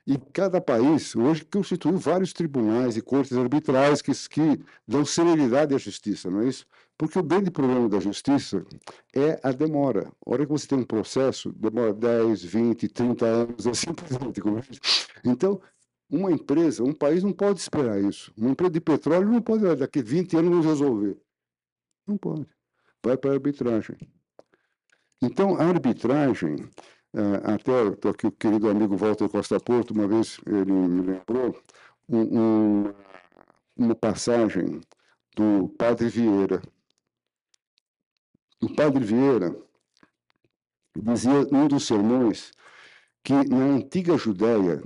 E 0.08 0.18
cada 0.32 0.62
país 0.62 1.14
hoje 1.18 1.44
constituiu 1.44 1.98
vários 1.98 2.32
tribunais 2.32 2.96
e 2.96 3.02
cortes 3.02 3.38
arbitrais 3.38 4.02
que, 4.02 4.14
que 4.30 4.64
dão 4.88 5.04
celeridade 5.04 5.76
à 5.76 5.78
justiça, 5.78 6.32
não 6.32 6.40
é 6.40 6.48
isso? 6.48 6.66
Porque 6.98 7.20
o 7.20 7.24
grande 7.24 7.52
problema 7.52 7.90
da 7.90 8.00
justiça 8.00 8.66
é 9.14 9.38
a 9.44 9.52
demora. 9.52 10.10
A 10.26 10.32
hora 10.32 10.46
que 10.46 10.52
você 10.52 10.66
tem 10.66 10.78
um 10.78 10.86
processo, 10.86 11.52
demora 11.52 11.94
10, 11.94 12.42
20, 12.42 12.88
30 12.88 13.26
anos, 13.26 13.68
assim 13.68 13.94
por 13.94 14.08
diante. 14.08 14.80
Então, 15.26 15.60
uma 16.10 16.32
empresa, 16.32 16.86
um 16.86 16.94
país 16.94 17.22
não 17.22 17.34
pode 17.34 17.60
esperar 17.60 18.02
isso. 18.02 18.32
Uma 18.38 18.52
empresa 18.52 18.72
de 18.72 18.80
petróleo 18.80 19.30
não 19.30 19.42
pode, 19.42 19.76
daqui 19.76 20.00
a 20.00 20.04
20 20.04 20.38
anos, 20.38 20.52
nos 20.52 20.66
resolver. 20.66 21.18
Não 22.08 22.18
pode. 22.18 22.48
Vai 23.04 23.18
para 23.18 23.32
a 23.32 23.34
arbitragem. 23.34 23.98
Então, 25.22 25.58
a 25.58 25.66
arbitragem, 25.66 26.56
eh, 27.14 27.54
até 27.54 28.10
aqui 28.10 28.28
o 28.28 28.32
querido 28.32 28.70
amigo 28.70 28.98
Walter 28.98 29.30
Costa 29.30 29.60
Porto, 29.60 29.92
uma 29.92 30.08
vez 30.08 30.40
ele 30.46 30.72
me 30.72 31.02
lembrou 31.02 31.60
um, 32.08 32.40
um, 32.88 32.94
uma 33.76 33.96
passagem 33.96 34.82
do 35.36 35.70
Padre 35.78 36.10
Vieira. 36.10 36.62
O 38.62 38.74
Padre 38.76 39.04
Vieira 39.04 39.56
dizia 40.96 41.46
num 41.52 41.68
dos 41.68 41.86
sermões 41.86 42.52
que 43.24 43.34
na 43.34 43.58
antiga 43.58 44.18
Judéia, 44.18 44.82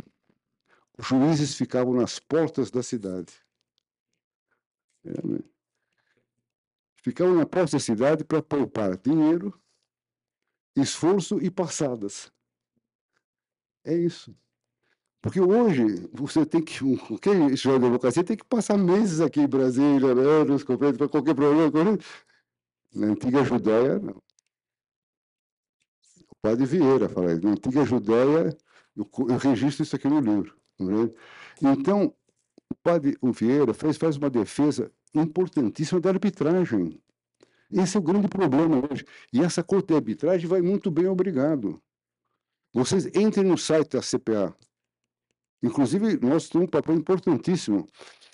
os 0.98 1.06
juízes 1.06 1.56
ficavam 1.56 1.94
nas 1.94 2.18
portas 2.18 2.72
da 2.72 2.82
cidade. 2.82 3.34
É, 5.06 5.28
né? 5.28 5.40
Ficavam 6.96 7.36
na 7.36 7.46
porta 7.46 7.74
da 7.74 7.80
cidade 7.80 8.24
para 8.24 8.42
poupar 8.42 8.98
dinheiro, 8.98 9.61
esforço 10.76 11.40
e 11.42 11.50
passadas. 11.50 12.32
É 13.84 13.96
isso. 13.96 14.36
Porque 15.22 15.40
hoje 15.40 16.10
você 16.12 16.46
tem 16.46 16.64
que, 16.64 16.80
quem 17.22 17.48
estuda 17.54 17.80
democracia 17.80 18.24
tem 18.24 18.36
que 18.36 18.44
passar 18.44 18.78
meses 18.78 19.22
aqui 19.22 19.40
em 19.40 19.48
Brasília, 19.48 20.10
anos, 20.12 20.64
para 20.64 21.08
qualquer 21.08 21.36
problema. 21.36 21.72
Na 22.94 23.08
antiga 23.08 23.44
Judéia, 23.44 24.00
não. 24.00 24.22
O 26.30 26.36
padre 26.42 26.66
Vieira 26.66 27.08
fala 27.08 27.34
isso. 27.34 27.44
Na 27.44 27.52
antiga 27.52 27.86
Judéia, 27.86 28.58
eu, 28.96 29.10
eu 29.30 29.38
registro 29.38 29.84
isso 29.84 29.96
aqui 29.96 30.08
no 30.08 30.20
livro. 30.20 30.58
Então, 31.62 32.16
o 32.72 32.76
padre 32.82 33.16
Vieira 33.22 33.76
faz, 33.76 33.98
faz 33.98 34.18
uma 34.18 34.30
defesa 34.30 34.92
importantíssima 35.14 36.02
da 36.02 36.10
arbitragem. 36.10 37.00
Esse 37.72 37.98
é 37.98 38.00
o 38.00 38.04
grande 38.04 38.28
problema 38.28 38.84
hoje. 38.92 39.06
E 39.32 39.42
essa 39.42 39.64
corte 39.64 39.88
de 39.88 39.96
arbitragem 39.96 40.48
vai 40.48 40.62
muito 40.62 40.92
bem, 40.92 41.08
obrigado. 41.08 41.82
Vocês 42.74 43.06
entrem 43.08 43.46
no 43.46 43.58
site 43.58 43.92
da 43.92 44.02
CPA. 44.02 44.56
Inclusive, 45.64 46.18
nós 46.26 46.50
temos 46.50 46.68
um 46.68 46.70
papel 46.70 46.96
importantíssimo. 46.96 47.88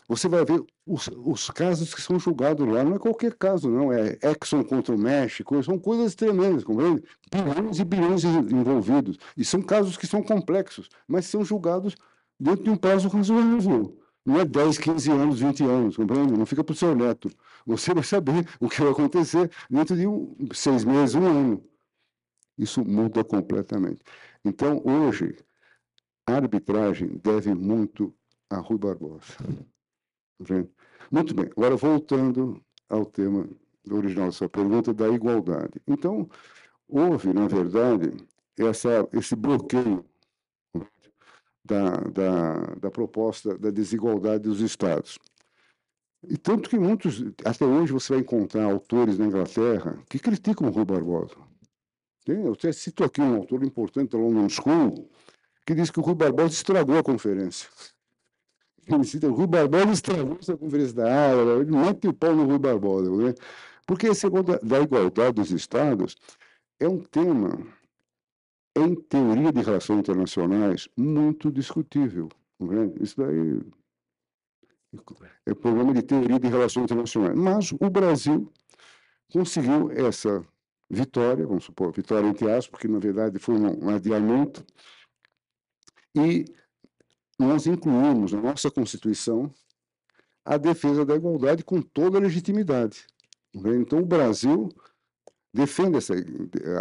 Você 0.07 0.29
vai 0.29 0.45
ver 0.45 0.63
os, 0.85 1.09
os 1.17 1.49
casos 1.49 1.93
que 1.93 2.01
são 2.01 2.17
julgados 2.17 2.65
lá. 2.65 2.83
Não 2.83 2.95
é 2.95 2.99
qualquer 2.99 3.33
caso, 3.33 3.69
não. 3.69 3.91
É 3.91 4.17
Exxon 4.21 4.63
contra 4.63 4.95
o 4.95 4.97
México. 4.97 5.61
São 5.61 5.77
coisas 5.77 6.15
tremendas, 6.15 6.63
compreende? 6.63 7.03
Bilhões 7.29 7.79
e 7.79 7.83
bilhões 7.83 8.23
envolvidos. 8.23 9.17
E 9.35 9.43
são 9.43 9.61
casos 9.61 9.97
que 9.97 10.07
são 10.07 10.23
complexos, 10.23 10.87
mas 11.07 11.25
são 11.25 11.43
julgados 11.43 11.95
dentro 12.39 12.63
de 12.63 12.69
um 12.69 12.77
prazo 12.77 13.09
razoável. 13.09 13.97
Não 14.27 14.41
é 14.41 14.43
10, 14.43 14.77
15 14.79 15.09
anos, 15.09 15.39
20 15.39 15.63
anos, 15.63 15.95
compreende? 15.95 16.33
Não 16.33 16.45
fica 16.45 16.61
para 16.61 16.73
o 16.73 16.75
seu 16.75 16.93
neto. 16.93 17.29
Você 17.65 17.93
vai 17.93 18.03
saber 18.03 18.45
o 18.59 18.67
que 18.67 18.81
vai 18.81 18.91
acontecer 18.91 19.49
dentro 19.69 19.95
de 19.95 20.05
um, 20.05 20.35
seis 20.53 20.83
meses, 20.83 21.15
um 21.15 21.25
ano. 21.25 21.63
Isso 22.57 22.83
muda 22.83 23.23
completamente. 23.23 24.01
Então, 24.43 24.81
hoje, 24.83 25.33
a 26.25 26.33
arbitragem 26.33 27.21
deve 27.23 27.55
muito 27.55 28.13
a 28.49 28.57
Rui 28.57 28.77
Barbosa. 28.77 29.33
Compreende? 30.37 30.71
Muito 31.09 31.33
bem. 31.33 31.49
Agora, 31.55 31.77
voltando 31.77 32.61
ao 32.89 33.05
tema 33.05 33.47
original 33.89 34.25
da 34.25 34.33
sua 34.33 34.49
pergunta, 34.49 34.93
da 34.93 35.07
igualdade. 35.07 35.81
Então, 35.87 36.29
houve, 36.85 37.31
na 37.31 37.47
verdade, 37.47 38.11
essa, 38.57 39.07
esse 39.13 39.37
bloqueio 39.37 40.03
da, 41.67 41.97
da, 41.97 42.53
da 42.79 42.91
proposta 42.91 43.57
da 43.57 43.69
desigualdade 43.69 44.43
dos 44.43 44.61
Estados. 44.61 45.19
E 46.27 46.37
tanto 46.37 46.69
que 46.69 46.79
muitos, 46.79 47.23
até 47.45 47.65
hoje 47.65 47.93
você 47.93 48.13
vai 48.13 48.21
encontrar 48.21 48.63
autores 48.63 49.17
na 49.17 49.25
Inglaterra 49.25 49.97
que 50.09 50.17
criticam 50.17 50.67
o 50.67 50.71
Rui 50.71 50.85
Barbosa. 50.85 51.35
Eu 52.25 52.53
até 52.53 52.71
cito 52.71 53.03
aqui 53.03 53.21
um 53.21 53.35
autor 53.35 53.63
importante 53.63 54.11
da 54.11 54.17
London 54.17 54.49
School, 54.49 55.09
que 55.65 55.73
diz 55.75 55.91
que 55.91 55.99
o 55.99 56.03
Rui 56.03 56.15
Barbosa 56.15 56.53
estragou 56.53 56.97
a 56.97 57.03
conferência. 57.03 57.69
Ele 58.87 59.03
cita, 59.03 59.27
o 59.27 59.33
Rui 59.33 59.47
Barbosa 59.47 59.91
estragou 59.91 60.37
essa 60.41 60.57
conferência 60.57 60.95
da 60.95 61.13
área, 61.13 61.41
ele 61.59 61.71
mete 61.71 62.07
o 62.07 62.13
pau 62.13 62.33
no 62.33 62.45
Rui 62.45 62.57
Barbosa. 62.57 63.11
Né? 63.11 63.33
Porque 63.85 64.07
esse 64.07 64.25
negócio 64.25 64.65
da 64.65 64.79
igualdade 64.79 65.33
dos 65.33 65.51
Estados 65.51 66.15
é 66.79 66.87
um 66.87 66.99
tema, 66.99 67.57
em 68.77 68.95
teoria 68.95 69.51
de 69.51 69.61
relações 69.61 69.99
internacionais, 69.99 70.87
muito 70.95 71.51
discutível. 71.51 72.29
É? 72.61 73.03
Isso 73.03 73.17
daí 73.17 73.61
é 75.45 75.53
problema 75.53 75.93
de 75.93 76.01
teoria 76.01 76.39
de 76.39 76.47
relações 76.47 76.85
internacionais. 76.85 77.37
Mas 77.37 77.71
o 77.71 77.89
Brasil 77.89 78.51
conseguiu 79.31 79.91
essa 79.91 80.43
vitória, 80.89 81.45
vamos 81.45 81.65
supor, 81.65 81.91
vitória 81.91 82.27
entre 82.27 82.49
aspas, 82.49 82.67
porque 82.67 82.87
na 82.87 82.99
verdade 82.99 83.37
foi 83.39 83.55
um 83.55 83.89
adiamento, 83.89 84.65
e 86.15 86.45
nós 87.37 87.67
incluímos 87.67 88.31
na 88.31 88.41
nossa 88.41 88.71
Constituição 88.71 89.51
a 90.43 90.57
defesa 90.57 91.05
da 91.05 91.15
igualdade 91.15 91.63
com 91.63 91.81
toda 91.81 92.17
a 92.17 92.21
legitimidade. 92.21 93.05
Então, 93.53 93.99
o 93.99 94.05
Brasil 94.05 94.69
defende 95.53 95.97
essa, 95.97 96.13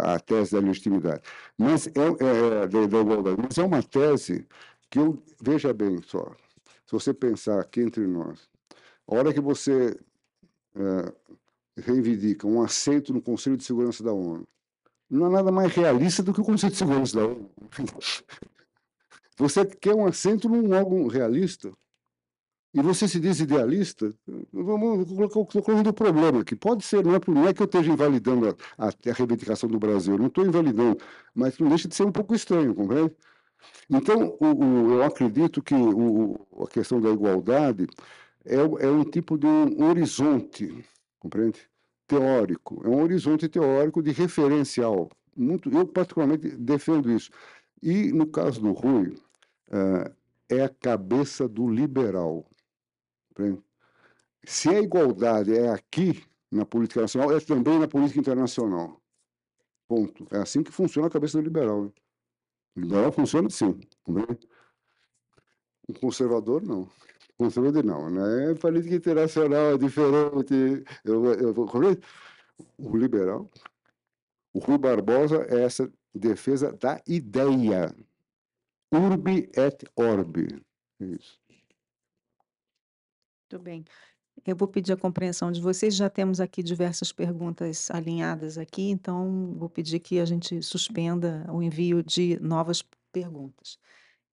a 0.03 0.19
tese 0.19 0.51
da 0.51 0.59
legitimidade, 0.59 1.21
mas 1.57 1.87
é, 1.87 1.91
é, 1.91 2.67
da, 2.67 2.85
da 2.85 2.99
igualdade, 2.99 3.41
mas 3.41 3.57
é 3.57 3.63
uma 3.63 3.81
tese 3.81 4.45
que 4.89 4.99
eu 4.99 5.21
veja 5.41 5.73
bem 5.73 6.01
só. 6.01 6.35
Se 6.85 6.91
você 6.91 7.13
pensar 7.13 7.59
aqui 7.59 7.81
entre 7.81 8.05
nós, 8.07 8.49
a 9.07 9.15
hora 9.15 9.33
que 9.33 9.41
você 9.41 9.97
é, 10.75 11.13
reivindica 11.81 12.47
um 12.47 12.61
assento 12.61 13.13
no 13.13 13.21
Conselho 13.21 13.57
de 13.57 13.63
Segurança 13.63 14.03
da 14.03 14.13
ONU, 14.13 14.47
não 15.09 15.25
há 15.25 15.29
nada 15.29 15.51
mais 15.51 15.73
realista 15.73 16.21
do 16.21 16.33
que 16.33 16.41
o 16.41 16.45
Conselho 16.45 16.71
de 16.71 16.77
Segurança 16.77 17.17
da 17.17 17.25
ONU. 17.25 17.49
Você 19.37 19.65
quer 19.65 19.93
um 19.93 20.05
assento 20.05 20.49
num 20.49 20.73
órgão 20.73 21.07
realista 21.07 21.71
e 22.73 22.81
você 22.81 23.07
se 23.07 23.19
diz 23.19 23.39
idealista, 23.39 24.13
vamos 24.51 25.07
colocar 25.31 25.73
o 25.73 25.93
problema 25.93 26.41
aqui. 26.41 26.55
Pode 26.55 26.83
ser, 26.83 27.03
não 27.03 27.15
é, 27.15 27.19
não 27.27 27.47
é 27.47 27.53
que 27.53 27.61
eu 27.61 27.65
esteja 27.65 27.91
invalidando 27.91 28.55
a, 28.77 28.87
a, 28.87 29.13
reivindicação 29.13 29.69
do 29.69 29.79
Brasil, 29.79 30.17
não 30.17 30.27
estou 30.27 30.45
invalidando, 30.45 30.97
mas 31.33 31.57
não 31.57 31.69
deixa 31.69 31.87
de 31.87 31.95
ser 31.95 32.03
um 32.03 32.11
pouco 32.11 32.35
estranho, 32.35 32.75
compreende? 32.75 33.15
Então, 33.89 34.35
o, 34.39 34.45
o, 34.45 34.93
eu 34.93 35.03
acredito 35.03 35.61
que 35.61 35.73
o, 35.73 36.35
a 36.63 36.67
questão 36.67 36.99
da 36.99 37.09
igualdade 37.09 37.87
é, 38.45 38.55
é 38.55 38.89
um 38.89 39.03
tipo 39.03 39.37
de 39.37 39.47
um 39.47 39.85
horizonte, 39.85 40.83
compreende? 41.19 41.59
Teórico, 42.07 42.81
é 42.85 42.89
um 42.89 43.01
horizonte 43.01 43.49
teórico 43.49 44.01
de 44.01 44.11
referencial. 44.11 45.09
Muito, 45.35 45.69
eu, 45.69 45.85
particularmente, 45.85 46.49
defendo 46.55 47.11
isso. 47.11 47.29
E, 47.81 48.11
no 48.11 48.25
caso 48.27 48.61
do 48.61 48.71
Rui, 48.71 49.15
uh, 49.69 50.11
é 50.49 50.63
a 50.63 50.69
cabeça 50.69 51.47
do 51.47 51.69
liberal. 51.69 52.45
Compreende? 53.37 53.63
Se 54.43 54.69
a 54.69 54.81
igualdade 54.81 55.55
é 55.55 55.69
aqui, 55.69 56.23
na 56.51 56.65
política 56.65 57.01
nacional, 57.01 57.35
é 57.35 57.39
também 57.39 57.79
na 57.79 57.87
política 57.87 58.19
internacional. 58.19 58.99
Ponto. 59.87 60.27
É 60.31 60.39
assim 60.39 60.63
que 60.63 60.71
funciona 60.71 61.07
a 61.07 61.11
cabeça 61.11 61.37
do 61.37 61.43
liberal. 61.43 61.85
Né? 61.85 61.91
Liberal 62.75 63.11
funciona 63.11 63.47
assim. 63.47 63.79
O 65.87 65.93
conservador, 65.99 66.63
não. 66.63 66.81
O 66.81 66.89
conservador, 67.37 67.83
não. 67.83 68.09
Né? 68.09 68.55
Política 68.55 68.95
internacional 68.95 69.73
é 69.73 69.77
diferente. 69.77 70.83
Eu, 71.05 71.25
eu, 71.25 71.53
eu, 71.53 71.99
o 72.77 72.97
liberal, 72.97 73.49
o 74.53 74.59
Rui 74.59 74.77
Barbosa 74.77 75.45
é 75.49 75.63
essa 75.63 75.91
defesa 76.13 76.73
da 76.73 77.01
ideia. 77.05 77.93
Urbi 78.91 79.49
et 79.53 79.83
orbi. 79.95 80.65
Isso. 80.99 81.46
Muito 83.49 83.63
bem. 83.63 83.85
Eu 84.45 84.55
vou 84.55 84.67
pedir 84.67 84.91
a 84.91 84.97
compreensão 84.97 85.51
de 85.51 85.61
vocês. 85.61 85.95
Já 85.95 86.09
temos 86.09 86.41
aqui 86.41 86.61
diversas 86.61 87.13
perguntas 87.13 87.89
alinhadas 87.89 88.57
aqui, 88.57 88.89
então 88.89 89.55
vou 89.57 89.69
pedir 89.69 89.99
que 89.99 90.19
a 90.19 90.25
gente 90.25 90.61
suspenda 90.61 91.45
o 91.49 91.63
envio 91.63 92.03
de 92.03 92.37
novas 92.41 92.83
perguntas. 93.11 93.79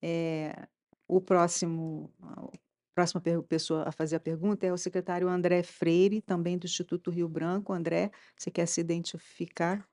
É, 0.03 0.67
o 1.07 1.21
próximo, 1.21 2.13
a 2.23 2.49
próxima 2.95 3.23
pessoa 3.49 3.85
a 3.89 3.93
fazer 3.93 4.17
a 4.17 4.21
pergunta 4.21 4.67
é 4.67 4.73
o 4.73 4.77
secretário 4.77 5.29
André 5.29 5.63
Freire, 5.63 6.21
também 6.21 6.59
do 6.59 6.67
Instituto 6.67 7.11
Rio 7.11 7.29
Branco. 7.29 7.73
André, 7.73 8.11
você 8.37 8.51
quer 8.51 8.67
se 8.67 8.81
identificar? 8.81 9.89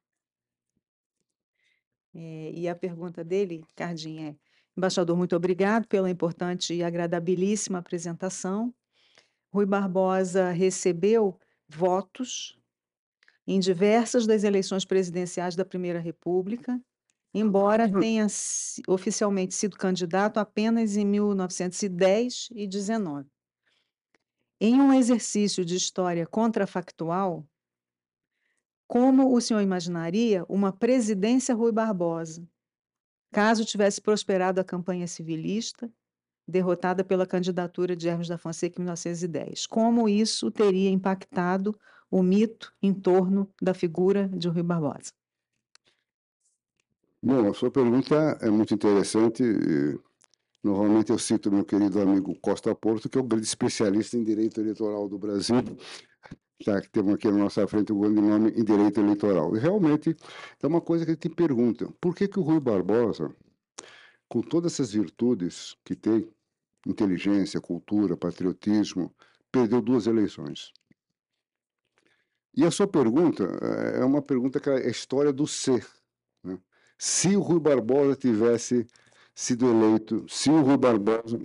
É, 2.14 2.52
e 2.54 2.68
a 2.68 2.76
pergunta 2.76 3.24
dele, 3.24 3.64
Cardim, 3.76 4.24
é: 4.24 4.36
Embaixador, 4.76 5.16
muito 5.16 5.36
obrigado 5.36 5.88
pela 5.88 6.10
importante 6.10 6.74
e 6.74 6.84
agradabilíssima 6.84 7.78
apresentação. 7.78 8.74
Rui 9.54 9.66
Barbosa 9.66 10.52
recebeu 10.52 11.38
votos 11.68 12.58
em 13.46 13.60
diversas 13.60 14.26
das 14.26 14.44
eleições 14.44 14.86
presidenciais 14.86 15.56
da 15.56 15.66
Primeira 15.66 16.00
República, 16.00 16.82
embora 17.34 17.92
tenha 18.00 18.28
oficialmente 18.88 19.54
sido 19.54 19.78
candidato 19.78 20.38
apenas 20.38 20.96
em 20.96 21.06
1910 21.06 22.50
e 22.52 22.66
19. 22.68 23.30
Em 24.60 24.80
um 24.80 24.94
exercício 24.94 25.66
de 25.66 25.76
história 25.76 26.26
contrafactual, 26.26 27.46
como 28.88 29.36
o 29.36 29.42
senhor 29.42 29.62
imaginaria 29.62 30.46
uma 30.48 30.72
presidência 30.72 31.56
Rui 31.56 31.72
Barbosa, 31.72 32.48
caso 33.32 33.66
tivesse 33.66 34.02
prosperado 34.02 34.62
a 34.62 34.64
campanha 34.64 35.08
civilista 35.08 35.92
derrotada 36.52 37.04
pela 37.04 37.26
candidatura 37.26 37.96
de 37.96 38.08
Hermes 38.08 38.28
da 38.28 38.38
Fonseca 38.38 38.80
em 38.80 38.84
1910. 38.84 39.66
Como 39.66 40.08
isso 40.08 40.52
teria 40.52 40.90
impactado 40.90 41.76
o 42.12 42.22
mito 42.22 42.74
em 42.82 42.94
torno 42.94 43.50
da 43.62 43.74
figura 43.74 44.28
de 44.28 44.50
Rui 44.50 44.62
Barbosa? 44.62 45.14
Bom, 47.24 47.50
a 47.50 47.54
sua 47.54 47.72
pergunta 47.72 48.38
é 48.42 48.50
muito 48.50 48.74
interessante. 48.74 49.44
Normalmente 50.64 51.12
eu 51.12 51.20
cito 51.20 51.52
meu 51.52 51.64
querido 51.64 52.02
amigo 52.02 52.36
Costa 52.42 52.76
Porto, 52.76 53.08
que 53.08 53.18
é 53.18 53.22
o 53.22 53.24
grande 53.24 53.46
especialista 53.46 54.18
em 54.18 54.24
direito 54.24 54.60
eleitoral 54.60 55.08
do 55.08 55.18
Brasil. 55.18 55.58
Já 56.60 56.82
que 56.82 56.90
temos 56.90 57.16
aqui 57.16 57.28
na 57.28 57.38
nossa 57.38 57.68
frente 57.68 57.92
o 57.92 58.00
grande 58.00 58.22
nome 58.22 58.50
em 58.52 58.64
direito 58.64 59.00
eleitoral. 59.00 59.56
E 59.56 59.60
realmente 59.60 60.16
é 60.62 60.68
uma 60.68 60.82
coisa 60.82 61.06
que 61.06 61.16
te 61.16 61.30
pergunta: 61.30 61.88
por 62.00 62.16
que, 62.16 62.28
que 62.28 62.40
o 62.40 62.44
Rui 62.44 62.60
Barbosa, 62.60 63.34
com 64.28 64.42
todas 64.42 64.74
essas 64.74 64.92
virtudes 64.92 65.76
que 65.84 65.96
tem, 65.96 66.28
inteligência, 66.86 67.62
cultura, 67.62 68.18
patriotismo, 68.18 69.14
perdeu 69.52 69.82
duas 69.82 70.08
eleições. 70.08 70.72
E 72.56 72.66
a 72.66 72.72
sua 72.72 72.88
pergunta 72.88 73.44
eh, 73.62 74.02
é 74.02 74.06
uma 74.06 74.22
pergunta 74.22 74.60
que 74.60 74.70
é 74.70 74.74
a 74.74 74.90
história 74.90 75.32
do 75.32 75.48
ser. 75.48 75.88
Né? 76.44 76.60
Se 76.98 77.36
o 77.36 77.42
Rui 77.42 77.60
Barbosa 77.60 78.16
tivesse 78.16 78.86
sido 79.34 79.70
eleito, 79.70 80.26
se 80.28 80.50
o 80.50 80.62
Rui 80.62 80.78
Barbosa. 80.78 81.40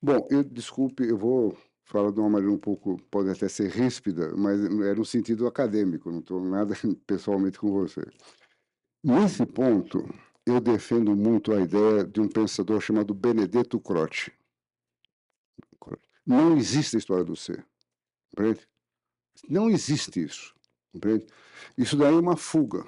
Bom, 0.00 0.26
eu 0.30 0.42
desculpe, 0.44 1.04
eu 1.04 1.16
vou 1.16 1.56
falar 1.84 2.10
de 2.12 2.20
uma 2.20 2.28
maneira 2.28 2.52
um 2.52 2.58
pouco, 2.58 3.00
pode 3.10 3.30
até 3.30 3.48
ser 3.48 3.70
ríspida, 3.70 4.34
mas 4.36 4.60
é 4.62 4.94
no 4.94 5.04
sentido 5.04 5.46
acadêmico, 5.46 6.10
não 6.10 6.20
estou 6.20 6.44
nada 6.44 6.74
pessoalmente 7.06 7.58
com 7.58 7.72
você. 7.72 8.02
Nesse 9.02 9.46
ponto, 9.46 10.08
eu 10.44 10.60
defendo 10.60 11.16
muito 11.16 11.52
a 11.52 11.60
ideia 11.60 12.04
de 12.04 12.20
um 12.20 12.28
pensador 12.28 12.80
chamado 12.80 13.14
Benedetto 13.14 13.80
Croce. 13.80 14.32
Não 16.28 16.58
existe 16.58 16.94
a 16.94 16.98
história 16.98 17.24
do 17.24 17.34
ser. 17.34 17.66
Compreende? 18.28 18.60
Não 19.48 19.70
existe 19.70 20.22
isso. 20.22 20.54
Compreende? 20.92 21.26
Isso 21.76 21.96
daí 21.96 22.12
é 22.12 22.18
uma 22.18 22.36
fuga. 22.36 22.84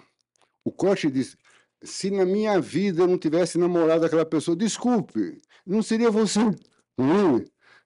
O 0.63 0.71
Croce 0.71 1.11
diz: 1.11 1.39
se 1.83 2.11
na 2.11 2.27
minha 2.27 2.61
vida 2.61 3.03
eu 3.03 3.07
não 3.07 3.17
tivesse 3.17 3.57
namorado 3.57 4.05
aquela 4.05 4.27
pessoa, 4.27 4.55
desculpe, 4.55 5.41
não 5.65 5.83
seria 5.83 6.11
você. 6.11 6.41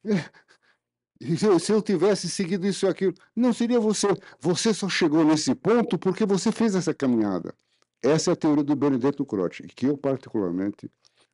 É? 0.05 1.57
Se 1.57 1.73
eu 1.73 1.81
tivesse 1.81 2.29
seguido 2.29 2.67
isso 2.67 2.85
e 2.85 2.89
aquilo, 2.89 3.15
não 3.37 3.53
seria 3.53 3.79
você. 3.79 4.09
Você 4.41 4.75
só 4.75 4.89
chegou 4.89 5.25
nesse 5.25 5.55
ponto 5.55 5.97
porque 5.97 6.27
você 6.27 6.51
fez 6.51 6.75
essa 6.75 6.93
caminhada. 6.93 7.55
Essa 8.03 8.33
é 8.33 8.33
a 8.33 8.37
teoria 8.37 8.65
do 8.65 8.75
Benedetto 8.75 9.25
Croce, 9.25 9.63
que 9.69 9.87
eu 9.87 9.97
particularmente 9.97 10.91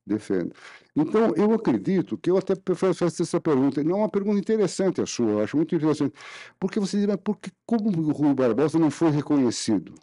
defendo. 0.07 0.53
Então, 0.95 1.33
eu 1.37 1.53
acredito 1.53 2.19
que 2.19 2.31
eu 2.31 2.37
até 2.37 2.55
fazer 2.75 3.05
essa 3.05 3.41
pergunta, 3.41 3.83
não 3.85 3.97
é 3.97 3.99
uma 3.99 4.09
pergunta 4.09 4.39
interessante 4.39 5.01
a 5.01 5.07
sua, 5.07 5.31
eu 5.31 5.41
acho 5.41 5.57
muito 5.57 5.75
interessante, 5.75 6.15
porque 6.59 6.81
você 6.81 6.97
diz, 6.97 7.07
mas 7.07 7.17
por 7.17 7.37
que, 7.39 7.51
como 7.65 7.89
o 7.89 8.13
Rui 8.13 8.35
Barbosa 8.35 8.79
não 8.79 8.91
foi 8.91 9.11
reconhecido? 9.11 9.95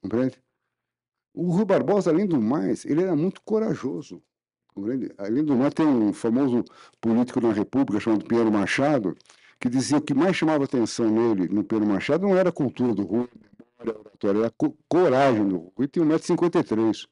Compreende? 0.00 0.40
O 1.34 1.50
Rui 1.50 1.64
Barbosa, 1.64 2.10
além 2.10 2.26
do 2.26 2.40
mais, 2.40 2.84
ele 2.84 3.02
era 3.02 3.16
muito 3.16 3.40
corajoso. 3.42 4.22
Além 5.18 5.44
do 5.44 5.56
mais, 5.56 5.74
tem 5.74 5.86
um 5.86 6.12
famoso 6.12 6.64
político 7.00 7.40
na 7.40 7.52
República 7.52 8.00
chamado 8.00 8.24
Pinheiro 8.24 8.50
Machado, 8.50 9.16
que 9.58 9.68
dizia 9.68 9.98
o 9.98 10.02
que 10.02 10.14
mais 10.14 10.36
chamava 10.36 10.64
atenção 10.64 11.10
nele, 11.10 11.48
no 11.48 11.62
Pinheiro 11.62 11.90
Machado, 11.90 12.26
não 12.26 12.36
era 12.36 12.48
a 12.48 12.52
cultura 12.52 12.94
do 12.94 13.04
Rui, 13.04 13.28
era 14.22 14.46
a 14.46 14.50
co 14.50 14.76
coragem 14.88 15.46
do. 15.48 15.72
Rui 15.76 15.88
tinha 15.88 16.04
1,53m. 16.04 17.06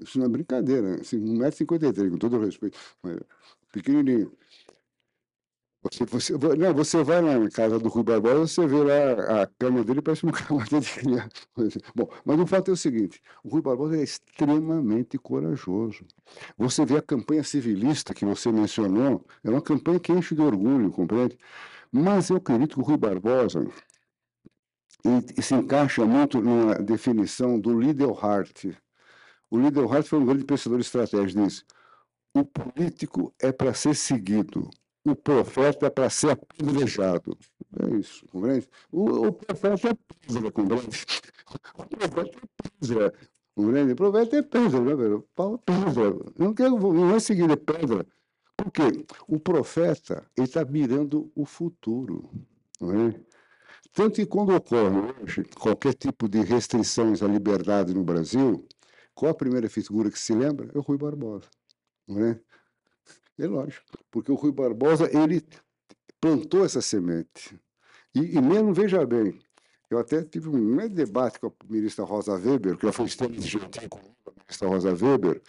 Isso 0.00 0.18
não 0.18 0.26
é 0.26 0.28
brincadeira, 0.28 0.96
né? 0.96 0.96
1,53m, 0.98 2.10
com 2.10 2.18
todo 2.18 2.38
respeito. 2.38 2.78
Pequenininho. 3.72 4.32
Você, 5.80 6.04
você, 6.04 6.32
não, 6.32 6.74
você 6.74 7.04
vai 7.04 7.22
na 7.22 7.48
casa 7.50 7.78
do 7.78 7.88
Rui 7.88 8.02
Barbosa, 8.02 8.48
você 8.48 8.66
vê 8.66 8.82
lá 8.82 9.42
a 9.42 9.46
cama 9.46 9.84
dele, 9.84 10.02
parece 10.02 10.24
uma 10.24 10.32
cama 10.34 10.64
de 10.64 10.80
criança. 10.92 11.28
Bom, 11.94 12.08
mas 12.24 12.40
o 12.40 12.46
fato 12.46 12.70
é 12.70 12.74
o 12.74 12.76
seguinte: 12.76 13.22
o 13.44 13.48
Rui 13.48 13.62
Barbosa 13.62 13.96
é 13.96 14.02
extremamente 14.02 15.16
corajoso. 15.18 16.04
Você 16.56 16.84
vê 16.84 16.96
a 16.96 17.02
campanha 17.02 17.44
civilista 17.44 18.12
que 18.12 18.24
você 18.24 18.50
mencionou, 18.50 19.24
é 19.44 19.50
uma 19.50 19.62
campanha 19.62 20.00
que 20.00 20.12
enche 20.12 20.34
de 20.34 20.42
orgulho, 20.42 20.90
compreende? 20.90 21.38
Mas 21.92 22.28
eu 22.28 22.36
acredito 22.36 22.74
que 22.74 22.80
o 22.80 22.84
Rui 22.84 22.96
Barbosa 22.96 23.64
e, 25.36 25.42
se 25.42 25.54
encaixa 25.54 26.04
muito 26.04 26.40
na 26.42 26.74
definição 26.74 27.58
do 27.58 27.78
Hart. 28.20 28.66
O 29.50 29.58
Hart 29.92 30.06
foi 30.06 30.18
um 30.18 30.26
grande 30.26 30.44
pensador 30.44 30.80
estratégico, 30.80 31.42
diz: 31.42 31.64
o 32.34 32.44
político 32.44 33.34
é 33.40 33.50
para 33.50 33.72
ser 33.72 33.94
seguido, 33.94 34.68
o 35.04 35.16
profeta 35.16 35.86
é 35.86 35.90
para 35.90 36.10
ser 36.10 36.30
apedrejado. 36.30 37.36
É 37.80 37.96
isso, 37.96 38.26
compreende? 38.26 38.68
O, 38.92 39.28
o 39.28 39.32
profeta 39.32 39.88
é 39.88 39.96
pedra, 40.26 40.52
compreende? 40.52 40.86
O 41.46 41.88
profeta 41.88 42.20
é 42.20 42.80
pedra, 42.80 43.14
compreende? 43.54 43.92
O 43.92 43.96
profeta 43.96 44.36
é 44.36 44.42
pedra, 44.42 44.80
né, 44.80 44.94
velho? 44.94 45.28
Paulo 45.34 45.62
é 45.66 45.72
pedra. 45.72 46.32
Não, 46.38 46.54
quer, 46.54 46.70
não 46.70 47.14
é 47.14 47.20
seguir, 47.20 47.50
é 47.50 47.56
pedra. 47.56 48.06
Por 48.56 48.70
quê? 48.72 49.06
O 49.26 49.38
profeta, 49.38 50.26
está 50.36 50.64
mirando 50.64 51.30
o 51.34 51.46
futuro, 51.46 52.28
não 52.80 53.08
é? 53.08 53.20
Tanto 53.92 54.16
que 54.16 54.26
quando 54.26 54.54
ocorre 54.54 55.14
hoje 55.22 55.44
qualquer 55.58 55.94
tipo 55.94 56.28
de 56.28 56.40
restrições 56.42 57.22
à 57.22 57.26
liberdade 57.26 57.94
no 57.94 58.04
Brasil, 58.04 58.66
qual 59.18 59.32
a 59.32 59.34
primeira 59.34 59.68
figura 59.68 60.12
que 60.12 60.18
se 60.18 60.32
lembra? 60.32 60.70
É 60.72 60.78
o 60.78 60.80
Rui 60.80 60.96
Barbosa, 60.96 61.48
não 62.06 62.24
é? 62.24 62.40
Lógico, 63.36 63.84
porque 64.12 64.30
o 64.30 64.36
Rui 64.36 64.52
Barbosa, 64.52 65.10
ele 65.12 65.44
plantou 66.20 66.64
essa 66.64 66.80
semente. 66.80 67.60
E, 68.14 68.36
e 68.36 68.40
mesmo, 68.40 68.72
veja 68.72 69.04
bem, 69.04 69.40
eu 69.90 69.98
até 69.98 70.22
tive 70.22 70.48
um 70.48 70.76
grande 70.76 70.94
debate 70.94 71.40
com 71.40 71.48
a 71.48 71.52
ministra 71.68 72.04
Rosa 72.04 72.34
Weber, 72.34 72.76
que 72.76 72.84
ela 72.84 72.92
foi 72.92 73.06
extremamente 73.06 73.48
gentil 73.48 73.88
a 74.24 74.30
ministra 74.40 74.68
Rosa 74.68 74.90
Weber. 74.90 75.42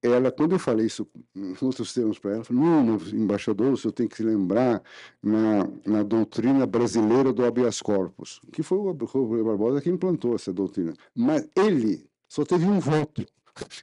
Ela, 0.00 0.30
quando 0.30 0.52
eu 0.52 0.58
falei 0.60 0.86
isso 0.86 1.08
em 1.34 1.56
outros 1.60 1.92
termos 1.92 2.20
para 2.20 2.34
ela, 2.34 2.44
falou, 2.44 2.62
não, 2.62 2.96
embaixador, 3.12 3.72
o 3.72 3.76
senhor 3.76 3.92
tem 3.92 4.06
que 4.06 4.16
se 4.16 4.22
lembrar 4.22 4.80
na, 5.20 5.68
na 5.84 6.02
doutrina 6.04 6.64
brasileira 6.66 7.32
do 7.32 7.44
habeas 7.44 7.82
corpus, 7.82 8.40
que 8.52 8.62
foi 8.62 8.78
o 8.78 8.92
Rui 8.92 9.42
Barbosa 9.42 9.80
que 9.80 9.90
implantou 9.90 10.36
essa 10.36 10.52
doutrina. 10.52 10.94
Mas 11.16 11.48
ele 11.56 12.08
só 12.28 12.44
teve 12.44 12.64
um 12.66 12.80
voto 12.80 13.24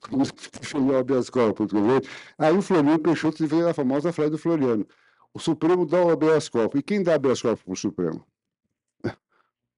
como 0.02 0.24
defendeu 0.24 0.98
habeas 0.98 1.30
corpus. 1.30 1.72
Aí 2.38 2.56
o 2.56 2.62
Floriano 2.62 3.00
Peixoto 3.00 3.46
veio 3.48 3.68
a 3.68 3.74
famosa 3.74 4.14
frase 4.14 4.32
do 4.32 4.38
Floriano. 4.38 4.86
O 5.34 5.40
Supremo 5.40 5.86
dá 5.86 6.04
o 6.04 6.12
habeas 6.12 6.48
corpus. 6.48 6.80
E 6.80 6.84
quem 6.84 7.02
dá 7.02 7.16
habeas 7.16 7.42
corpus 7.42 7.64
para 7.64 7.74
o 7.74 7.76
Supremo? 7.76 8.28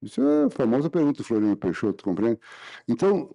Isso 0.02 0.20
é 0.20 0.44
a 0.44 0.50
famosa 0.50 0.90
pergunta 0.90 1.18
do 1.18 1.24
Floriano 1.24 1.56
Peixoto, 1.56 2.04
compreende? 2.04 2.38
Então, 2.86 3.34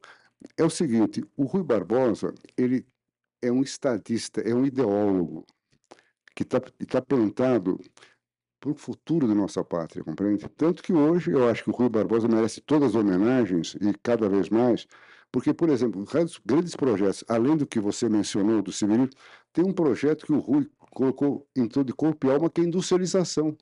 é 0.57 0.63
o 0.63 0.69
seguinte, 0.69 1.23
o 1.35 1.45
Rui 1.45 1.63
Barbosa, 1.63 2.33
ele 2.55 2.85
é 3.41 3.51
um 3.51 3.61
estadista, 3.61 4.41
é 4.41 4.53
um 4.53 4.65
ideólogo 4.65 5.45
que 6.35 6.43
está 6.43 6.59
tá 6.59 7.01
plantado 7.01 7.79
para 8.59 8.69
o 8.69 8.75
futuro 8.75 9.27
da 9.27 9.33
nossa 9.33 9.63
pátria, 9.63 10.03
compreende? 10.03 10.47
Tanto 10.49 10.83
que 10.83 10.93
hoje 10.93 11.31
eu 11.31 11.49
acho 11.49 11.63
que 11.63 11.71
o 11.71 11.73
Rui 11.73 11.89
Barbosa 11.89 12.27
merece 12.27 12.61
todas 12.61 12.89
as 12.89 12.95
homenagens 12.95 13.75
e 13.81 13.93
cada 14.03 14.29
vez 14.29 14.49
mais, 14.49 14.85
porque, 15.31 15.53
por 15.53 15.69
exemplo, 15.69 16.05
grandes 16.45 16.75
projetos, 16.75 17.23
além 17.27 17.55
do 17.55 17.65
que 17.65 17.79
você 17.79 18.09
mencionou 18.09 18.61
do 18.61 18.71
civilismo, 18.71 19.09
tem 19.53 19.63
um 19.63 19.73
projeto 19.73 20.25
que 20.25 20.33
o 20.33 20.39
Rui 20.39 20.69
colocou 20.91 21.47
todo 21.71 21.85
de 21.85 21.93
corpo 21.93 22.27
e 22.27 22.31
alma, 22.31 22.49
que 22.49 22.61
é 22.61 22.63
a 22.65 22.67
industrialização. 22.67 23.57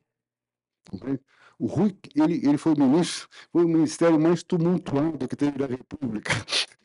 O 1.59 1.67
Rui, 1.67 1.95
ele, 2.15 2.35
ele 2.47 2.57
foi 2.57 2.73
o 2.73 2.79
ministro, 2.79 3.27
foi 3.51 3.65
o 3.65 3.67
ministério 3.67 4.19
mais 4.19 4.41
tumultuado 4.43 5.27
que 5.27 5.35
teve 5.35 5.59
na 5.59 5.67
República. 5.67 6.31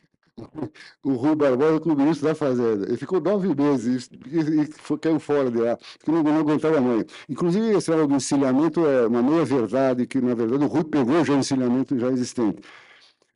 O 1.01 1.13
Rui 1.13 1.33
Barbosa 1.33 1.79
como 1.79 1.95
ministro 1.95 2.27
da 2.27 2.35
Fazenda. 2.35 2.85
Ele 2.85 2.97
ficou 2.97 3.21
nove 3.21 3.55
meses 3.55 4.09
e, 4.11 4.63
e 4.63 4.97
caiu 4.99 5.17
fora 5.17 5.49
de 5.49 5.59
lá, 5.59 5.77
porque 5.77 6.11
não, 6.11 6.21
não 6.23 6.39
aguentava 6.39 6.81
mais. 6.81 7.05
Inclusive, 7.29 7.69
esse 7.77 7.89
do 7.89 8.15
encilhamento 8.15 8.85
é 8.85 9.07
uma 9.07 9.23
meia-verdade, 9.23 10.05
que, 10.05 10.19
na 10.19 10.35
verdade, 10.35 10.61
o 10.61 10.67
Rui 10.67 10.83
pegou 10.83 11.23
já 11.23 11.33
o 11.33 11.37
encilhamento 11.37 11.97
já 11.97 12.11
existente. 12.11 12.61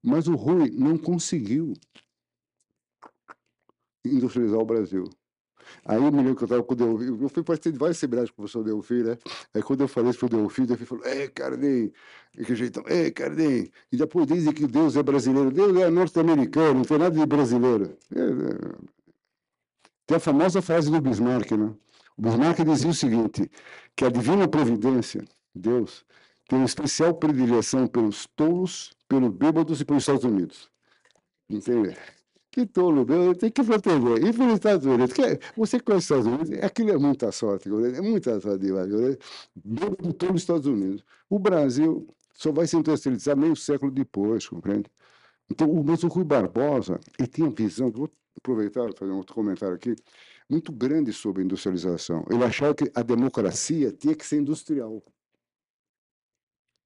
Mas 0.03 0.27
o 0.27 0.35
Rui 0.35 0.69
não 0.71 0.97
conseguiu 0.97 1.73
industrializar 4.05 4.59
o 4.59 4.65
Brasil. 4.65 5.09
Aí 5.85 5.97
eu 5.97 6.11
me 6.11 6.17
lembro 6.17 6.35
que 6.35 6.43
eu 6.43 6.45
estava 6.45 6.63
com 6.63 6.73
o 6.73 6.75
Delfim, 6.75 7.21
eu 7.21 7.29
fui 7.29 7.43
participar 7.43 7.71
de 7.71 7.77
vários 7.77 7.97
seminários 7.97 8.31
com 8.31 8.41
o 8.41 8.45
professor 8.45 8.63
Delfim, 8.63 9.03
né? 9.03 9.17
Aí 9.53 9.61
quando 9.61 9.81
eu 9.81 9.87
falei 9.87 10.09
isso 10.09 10.19
para 10.19 10.25
o 10.25 10.29
Delfim, 10.29 10.63
o 10.63 10.67
Delfim 10.67 10.85
falou, 10.85 11.05
é, 11.05 11.27
Carnei, 11.27 11.93
que 12.33 12.55
jeitão, 12.55 12.83
é, 12.87 13.11
Carnei. 13.11 13.71
E 13.91 13.97
depois 13.97 14.27
dizem 14.27 14.53
que 14.53 14.67
Deus 14.67 14.95
é 14.95 15.03
brasileiro. 15.03 15.51
Deus 15.51 15.77
é 15.77 15.89
norte-americano, 15.89 16.75
não 16.75 16.83
tem 16.83 16.97
nada 16.97 17.17
de 17.17 17.25
brasileiro. 17.25 17.97
É, 18.15 18.19
é... 18.19 18.99
Tem 20.07 20.17
a 20.17 20.19
famosa 20.19 20.61
frase 20.61 20.89
do 20.89 20.99
Bismarck, 20.99 21.51
né? 21.51 21.73
O 22.17 22.21
Bismarck 22.21 22.63
dizia 22.63 22.89
o 22.89 22.93
seguinte, 22.93 23.49
que 23.95 24.05
a 24.05 24.09
divina 24.09 24.47
providência, 24.47 25.23
Deus, 25.53 26.03
tem 26.49 26.57
uma 26.57 26.65
especial 26.65 27.13
predileção 27.13 27.85
pelos 27.87 28.27
tolos, 28.35 28.91
pelos 29.07 29.31
bêbados 29.31 29.79
e 29.79 29.85
pelos 29.85 30.01
Estados 30.01 30.23
Unidos. 30.23 30.69
Entende? 31.47 31.95
Que 32.51 32.65
tolo, 32.65 33.05
meu, 33.05 33.35
tem 33.35 33.51
que 33.51 33.63
proteger. 33.63 34.25
E 34.25 34.33
pelos 34.33 34.55
Estados 34.55 34.85
Unidos, 34.87 35.13
que, 35.13 35.39
você 35.55 35.79
conhece 35.79 36.11
os 36.11 36.19
Estados 36.19 36.25
Unidos, 36.25 36.63
aquilo 36.63 36.89
é 36.89 36.97
muita 36.97 37.31
sorte, 37.31 37.69
é 37.69 38.01
muita 38.01 38.41
sorte 38.41 38.65
demais. 38.65 38.89
Bêbado 39.55 40.13
pelos 40.15 40.41
Estados 40.41 40.65
Unidos. 40.65 41.05
O 41.29 41.37
Brasil 41.37 42.07
só 42.33 42.51
vai 42.51 42.65
se 42.65 42.75
industrializar 42.75 43.37
meio 43.37 43.55
século 43.55 43.91
depois, 43.91 44.47
compreende? 44.47 44.89
Então, 45.51 45.69
o 45.69 45.83
mesmo 45.83 46.09
Rui 46.09 46.23
Barbosa, 46.23 46.99
ele 47.19 47.27
tinha 47.27 47.49
visão, 47.51 47.91
vou 47.91 48.09
aproveitar 48.35 48.89
e 48.89 48.97
fazer 48.97 49.11
um 49.11 49.17
outro 49.17 49.35
comentário 49.35 49.75
aqui, 49.75 49.95
muito 50.49 50.71
grande 50.71 51.13
sobre 51.13 51.43
industrialização. 51.43 52.25
Ele 52.27 52.43
achava 52.43 52.73
que 52.73 52.91
a 52.95 53.03
democracia 53.03 53.91
tinha 53.91 54.15
que 54.15 54.25
ser 54.25 54.37
industrial. 54.37 55.03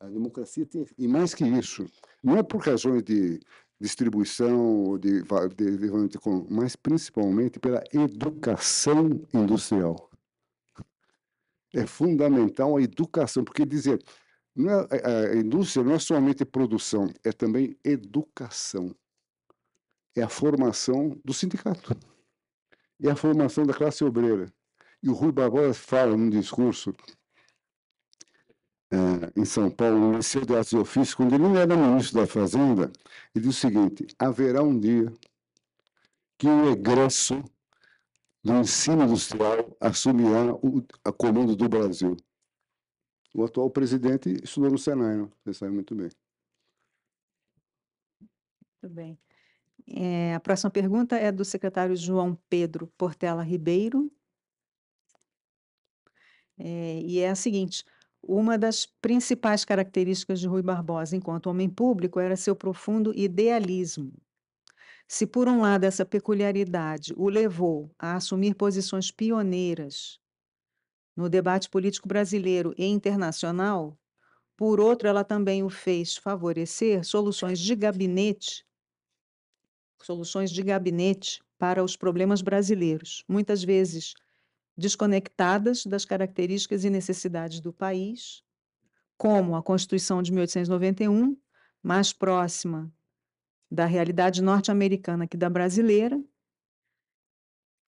A 0.03 0.09
democracia 0.09 0.65
tem. 0.65 0.85
E 0.97 1.07
mais 1.07 1.33
que 1.33 1.45
isso, 1.45 1.85
não 2.21 2.37
é 2.37 2.43
por 2.43 2.61
razões 2.61 3.01
de 3.03 3.39
distribuição, 3.79 4.99
de, 4.99 5.21
de, 5.55 5.77
de, 5.77 6.19
mas 6.49 6.75
principalmente 6.75 7.57
pela 7.57 7.81
educação 7.93 9.25
industrial. 9.33 10.09
É 11.73 11.87
fundamental 11.87 12.75
a 12.75 12.81
educação, 12.81 13.45
porque 13.45 13.65
dizer, 13.65 14.03
é, 14.91 15.31
a 15.31 15.35
indústria 15.37 15.85
não 15.85 15.93
é 15.93 15.99
somente 15.99 16.43
produção, 16.43 17.09
é 17.23 17.31
também 17.31 17.77
educação. 17.81 18.93
É 20.17 20.21
a 20.21 20.29
formação 20.29 21.17
do 21.23 21.33
sindicato. 21.33 21.95
É 23.01 23.09
a 23.09 23.15
formação 23.15 23.65
da 23.65 23.73
classe 23.73 24.03
obreira. 24.03 24.53
E 25.01 25.09
o 25.09 25.13
Rui 25.13 25.31
Barbosa 25.31 25.73
fala 25.73 26.17
num 26.17 26.29
discurso 26.29 26.93
é, 28.93 29.39
em 29.39 29.43
São 29.43 29.71
Paulo, 29.71 29.97
no 29.97 30.17
Liceu 30.17 30.45
de 30.45 30.55
Artes 30.55 30.71
e 30.71 30.77
Ofícios, 30.77 31.15
quando 31.15 31.33
ele 31.33 31.57
era 31.57 31.75
ministro 31.75 32.21
da 32.21 32.27
Fazenda, 32.27 32.91
ele 33.33 33.47
disse 33.47 33.65
o 33.65 33.69
seguinte: 33.69 34.07
haverá 34.19 34.61
um 34.61 34.79
dia 34.79 35.11
que 36.37 36.47
o 36.47 36.69
egresso 36.71 37.43
do 38.43 38.53
ensino 38.53 39.03
industrial 39.03 39.75
assumirá 39.79 40.53
o 40.53 40.85
a 41.03 41.11
comando 41.11 41.55
do 41.55 41.67
Brasil. 41.67 42.15
O 43.33 43.43
atual 43.43 43.69
presidente 43.71 44.29
estudou 44.43 44.69
no 44.69 44.77
Senai, 44.77 45.17
não? 45.17 45.31
você 45.43 45.53
sabe 45.55 45.71
muito 45.71 45.95
bem. 45.95 46.09
Muito 48.81 48.93
bem. 48.93 49.17
É, 49.87 50.35
a 50.35 50.39
próxima 50.39 50.69
pergunta 50.69 51.15
é 51.15 51.31
do 51.31 51.43
secretário 51.43 51.95
João 51.95 52.37
Pedro 52.47 52.87
Portela 52.95 53.41
Ribeiro. 53.43 54.11
É, 56.59 57.01
e 57.01 57.19
é 57.19 57.31
a 57.31 57.35
seguinte: 57.35 57.83
uma 58.23 58.57
das 58.57 58.85
principais 59.01 59.65
características 59.65 60.39
de 60.39 60.47
Rui 60.47 60.61
Barbosa 60.61 61.15
enquanto 61.15 61.47
homem 61.47 61.69
público 61.69 62.19
era 62.19 62.35
seu 62.35 62.55
profundo 62.55 63.13
idealismo. 63.15 64.13
Se, 65.07 65.25
por 65.27 65.47
um 65.47 65.61
lado, 65.61 65.85
essa 65.85 66.05
peculiaridade 66.05 67.13
o 67.15 67.29
levou 67.29 67.91
a 67.99 68.15
assumir 68.15 68.55
posições 68.55 69.11
pioneiras 69.11 70.19
no 71.15 71.29
debate 71.29 71.69
político 71.69 72.07
brasileiro 72.07 72.73
e 72.77 72.85
internacional, 72.85 73.97
Por 74.57 74.79
outro, 74.79 75.07
ela 75.07 75.23
também 75.23 75.63
o 75.63 75.69
fez 75.69 76.17
favorecer 76.17 77.03
soluções 77.05 77.59
de 77.59 77.75
gabinete 77.75 78.65
soluções 80.01 80.51
de 80.51 80.61
gabinete 80.61 81.41
para 81.57 81.83
os 81.83 81.95
problemas 81.95 82.41
brasileiros, 82.41 83.23
muitas 83.27 83.63
vezes 83.63 84.13
desconectadas 84.77 85.85
das 85.85 86.05
características 86.05 86.83
e 86.83 86.89
necessidades 86.89 87.59
do 87.59 87.71
país, 87.71 88.43
como 89.17 89.55
a 89.55 89.63
Constituição 89.63 90.21
de 90.21 90.31
1891, 90.31 91.37
mais 91.81 92.11
próxima 92.11 92.91
da 93.69 93.85
realidade 93.85 94.41
norte-americana 94.41 95.27
que 95.27 95.37
da 95.37 95.49
brasileira, 95.49 96.21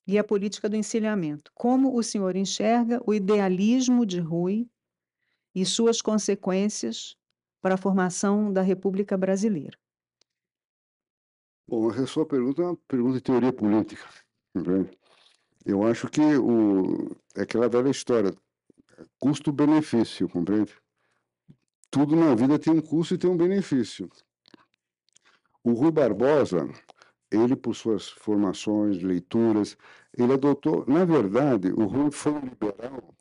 e 0.07 0.19
a 0.19 0.23
política 0.23 0.69
do 0.69 0.75
encilhamento. 0.75 1.51
Como 1.53 1.97
o 1.97 2.03
senhor 2.03 2.35
enxerga 2.35 3.01
o 3.05 3.13
idealismo 3.13 4.05
de 4.05 4.19
Rui 4.19 4.69
e 5.53 5.65
suas 5.65 6.01
consequências 6.01 7.17
para 7.61 7.73
a 7.75 7.77
formação 7.77 8.53
da 8.53 8.61
República 8.61 9.17
Brasileira? 9.17 9.77
Bom, 11.67 11.89
a 11.89 12.05
sua 12.05 12.25
pergunta 12.25 12.61
é 12.61 12.65
uma 12.65 12.77
pergunta 12.87 13.15
de 13.15 13.21
teoria 13.21 13.51
política. 13.51 14.07
Entende? 14.55 14.95
Eu 15.65 15.83
acho 15.83 16.07
que 16.07 16.21
o, 16.21 17.09
é 17.35 17.41
aquela 17.41 17.67
velha 17.67 17.89
história, 17.89 18.31
custo-benefício, 19.19 20.29
compreende? 20.29 20.73
Tudo 21.89 22.15
na 22.15 22.35
vida 22.35 22.59
tem 22.59 22.73
um 22.73 22.81
custo 22.81 23.15
e 23.15 23.17
tem 23.17 23.29
um 23.29 23.37
benefício. 23.37 24.07
O 25.63 25.73
Rui 25.73 25.91
Barbosa, 25.91 26.69
ele, 27.31 27.55
por 27.55 27.75
suas 27.75 28.09
formações, 28.09 29.01
leituras, 29.01 29.75
ele 30.15 30.33
adotou, 30.33 30.85
na 30.87 31.03
verdade, 31.03 31.71
o 31.71 31.85
Rui 31.85 32.11
foi 32.11 32.33
um 32.33 32.41
liberal, 32.41 33.15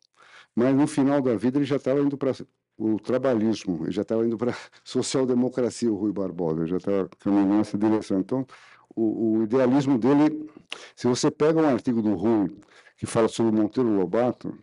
mas 0.55 0.75
no 0.75 0.85
final 0.85 1.21
da 1.21 1.35
vida 1.35 1.57
ele 1.57 1.65
já 1.65 1.77
estava 1.77 1.99
indo 1.99 2.15
para 2.17 2.31
o 2.77 2.99
trabalhismo, 2.99 3.83
ele 3.83 3.91
já 3.91 4.03
estava 4.03 4.25
indo 4.25 4.37
para 4.37 4.53
social-democracia, 4.83 5.91
o 5.91 5.95
Rui 5.95 6.11
Barbosa, 6.11 6.67
já 6.67 6.77
estava 6.77 7.09
caminhando 7.17 7.55
nessa 7.55 7.77
direção. 7.77 8.19
Então, 8.19 8.45
o, 8.95 9.37
o, 9.39 9.43
idealismo 9.43 9.97
dele, 9.97 10.49
se 10.95 11.07
você 11.07 11.31
pega 11.31 11.61
um 11.61 11.67
artigo 11.67 12.01
do 12.01 12.13
Rui 12.15 12.55
que 12.97 13.05
fala 13.05 13.27
sobre 13.27 13.59
Monteiro 13.59 13.89
Lobato, 13.89 14.57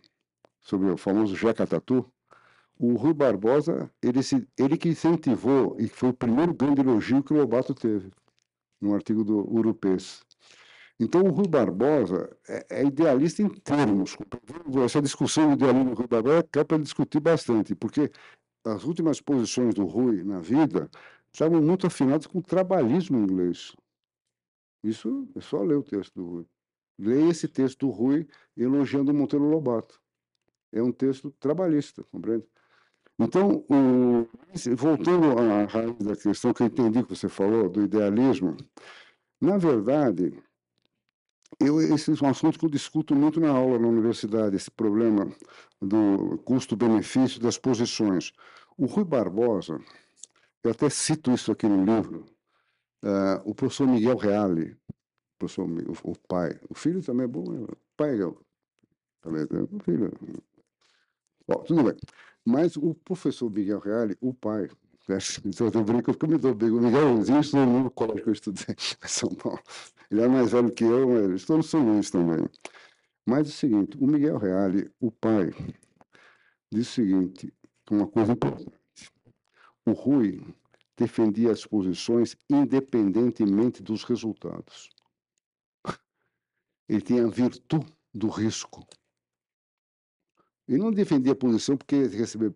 sobre 0.61 0.89
o 0.89 0.97
famoso 0.97 1.35
Jeca 1.35 1.65
Tatu, 1.67 2.05
o 2.77 2.95
Rui 2.95 3.13
Barbosa, 3.13 3.89
ele, 4.01 4.23
se, 4.23 4.47
ele 4.57 4.77
que 4.77 4.89
incentivou 4.89 5.75
e 5.79 5.87
foi 5.87 6.09
o 6.09 6.13
primeiro 6.13 6.53
grande 6.53 6.81
elogio 6.81 7.23
que 7.23 7.33
o 7.33 7.37
Lobato 7.37 7.73
teve, 7.73 8.11
no 8.81 8.93
artigo 8.93 9.23
do 9.23 9.49
Urupês. 9.49 10.21
Então, 10.99 11.21
o 11.21 11.31
Rui 11.31 11.47
Barbosa 11.47 12.35
é, 12.47 12.81
é 12.81 12.85
idealista 12.85 13.41
em 13.41 13.49
termos. 13.49 14.15
Essa 14.83 15.01
discussão 15.01 15.49
do 15.49 15.53
idealismo 15.53 15.91
do 15.91 15.95
Rui 15.95 16.07
Barbosa 16.07 16.45
é 16.55 16.63
para 16.63 16.77
discutir 16.77 17.19
bastante, 17.19 17.75
porque 17.75 18.11
as 18.65 18.83
últimas 18.83 19.19
posições 19.19 19.73
do 19.73 19.85
Rui 19.85 20.23
na 20.23 20.39
vida 20.39 20.89
estavam 21.31 21.61
muito 21.61 21.87
afinadas 21.87 22.27
com 22.27 22.39
o 22.39 22.43
trabalhismo 22.43 23.17
inglês. 23.17 23.73
Isso 24.83 25.27
é 25.35 25.41
só 25.41 25.61
ler 25.63 25.75
o 25.75 25.83
texto 25.83 26.13
do 26.15 26.25
Rui. 26.25 26.45
Leia 26.99 27.29
esse 27.29 27.47
texto 27.47 27.87
do 27.87 27.89
Rui 27.89 28.27
elogiando 28.55 29.13
Monteiro 29.13 29.45
Lobato. 29.45 29.99
É 30.71 30.81
um 30.81 30.91
texto 30.91 31.31
trabalhista, 31.39 32.03
compreende? 32.11 32.45
Então, 33.19 33.63
o, 33.69 34.27
voltando 34.75 35.37
à 35.37 35.65
raiz 35.65 35.97
da 35.99 36.15
questão 36.15 36.53
que 36.53 36.63
eu 36.63 36.67
entendi 36.67 37.03
que 37.03 37.15
você 37.15 37.29
falou, 37.29 37.69
do 37.69 37.83
idealismo, 37.83 38.57
na 39.39 39.57
verdade, 39.57 40.33
eu, 41.59 41.79
esse 41.79 42.11
é 42.11 42.25
um 42.25 42.29
assunto 42.29 42.57
que 42.57 42.65
eu 42.65 42.69
discuto 42.69 43.15
muito 43.15 43.39
na 43.39 43.49
aula 43.49 43.77
na 43.77 43.87
universidade, 43.87 44.55
esse 44.55 44.71
problema 44.71 45.31
do 45.81 46.37
custo-benefício 46.39 47.39
das 47.39 47.57
posições. 47.57 48.33
O 48.77 48.85
Rui 48.85 49.05
Barbosa, 49.05 49.79
eu 50.63 50.71
até 50.71 50.89
cito 50.89 51.31
isso 51.31 51.51
aqui 51.51 51.67
no 51.67 51.85
livro, 51.85 52.25
uh, 53.03 53.41
o 53.43 53.53
professor 53.53 53.87
Miguel 53.87 54.17
Reale, 54.17 54.71
o, 54.71 55.37
professor, 55.37 55.69
o, 55.69 56.11
o, 56.11 56.17
pai, 56.27 56.59
o 56.69 56.73
filho 56.73 57.03
também 57.03 57.25
é 57.25 57.27
bom, 57.27 57.43
né? 57.51 57.63
o 57.63 57.77
pai 57.95 58.19
é 58.19 58.31
também, 59.21 59.41
é 59.43 59.75
o 59.75 59.79
filho. 59.79 60.11
Bom, 61.47 61.63
tudo 61.63 61.83
bem. 61.83 61.95
Mas 62.45 62.75
o 62.75 62.93
professor 62.93 63.49
Miguel 63.49 63.79
Reale, 63.79 64.17
o 64.19 64.33
pai, 64.33 64.69
então 65.45 65.71
eu 65.73 65.83
brinco 65.83 66.13
porque 66.13 66.25
eu 66.25 66.29
me 66.29 66.37
dou 66.37 66.53
bem. 66.53 66.69
O 66.71 66.81
Miguelzinho 66.81 67.39
estudou 67.39 67.65
no 67.65 67.91
colégio 67.91 68.23
que 68.23 68.29
eu 68.29 68.33
estudei 68.33 68.75
em 69.03 69.07
São 69.07 69.29
Paulo. 69.29 69.59
Ele 70.09 70.21
é 70.21 70.27
mais 70.27 70.51
velho 70.51 70.71
que 70.71 70.83
eu, 70.83 71.07
mas 71.09 71.41
estou 71.41 71.57
no 71.57 71.63
São 71.63 71.85
Luís 71.85 72.09
também. 72.09 72.47
Mas 73.25 73.47
é 73.47 73.49
o 73.49 73.53
seguinte, 73.53 73.97
o 73.97 74.05
Miguel 74.05 74.37
Reale, 74.37 74.91
o 74.99 75.09
pai, 75.11 75.51
diz 76.71 76.89
o 76.89 76.91
seguinte, 76.91 77.53
uma 77.89 78.07
coisa 78.07 78.33
importante. 78.33 78.71
O 79.85 79.91
Rui 79.91 80.41
defendia 80.95 81.51
as 81.51 81.65
posições 81.65 82.35
independentemente 82.49 83.81
dos 83.81 84.03
resultados. 84.03 84.89
Ele 86.87 87.01
tinha 87.01 87.25
a 87.25 87.29
virtude 87.29 87.91
do 88.13 88.27
risco. 88.27 88.85
Ele 90.67 90.77
não 90.77 90.91
defendia 90.91 91.33
a 91.33 91.35
posição 91.35 91.75
porque 91.75 91.95
ia 91.95 92.07
receber 92.07 92.53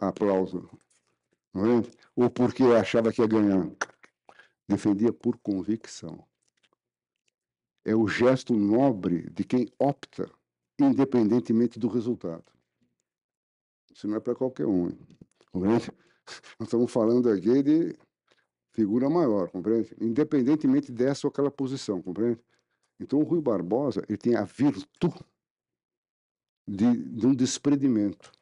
aplauso, 0.00 0.70
não 1.52 1.80
é? 1.80 1.82
ou 2.16 2.30
porque 2.30 2.62
achava 2.62 3.12
que 3.12 3.20
ia 3.20 3.26
ganhar. 3.26 3.70
Defendia 4.68 5.12
por 5.12 5.36
convicção. 5.38 6.26
É 7.84 7.94
o 7.94 8.08
gesto 8.08 8.54
nobre 8.54 9.28
de 9.30 9.44
quem 9.44 9.68
opta, 9.78 10.30
independentemente 10.78 11.78
do 11.78 11.88
resultado. 11.88 12.44
Isso 13.92 14.08
não 14.08 14.16
é 14.16 14.20
para 14.20 14.34
qualquer 14.34 14.66
um. 14.66 14.90
Compreende? 15.52 15.90
Nós 16.58 16.68
estamos 16.68 16.90
falando 16.90 17.28
aqui 17.30 17.62
de 17.62 17.96
figura 18.72 19.08
maior, 19.08 19.50
compreende? 19.50 19.94
Independentemente 20.00 20.90
dessa 20.90 21.26
ou 21.26 21.30
aquela 21.30 21.50
posição, 21.50 22.02
compreende? 22.02 22.40
Então, 23.00 23.20
o 23.20 23.24
Rui 23.24 23.40
Barbosa 23.40 24.04
ele 24.08 24.18
tem 24.18 24.36
a 24.36 24.44
virtude 24.44 25.24
de, 26.66 26.96
de 26.96 27.26
um 27.26 27.34
desprendimento. 27.34 28.32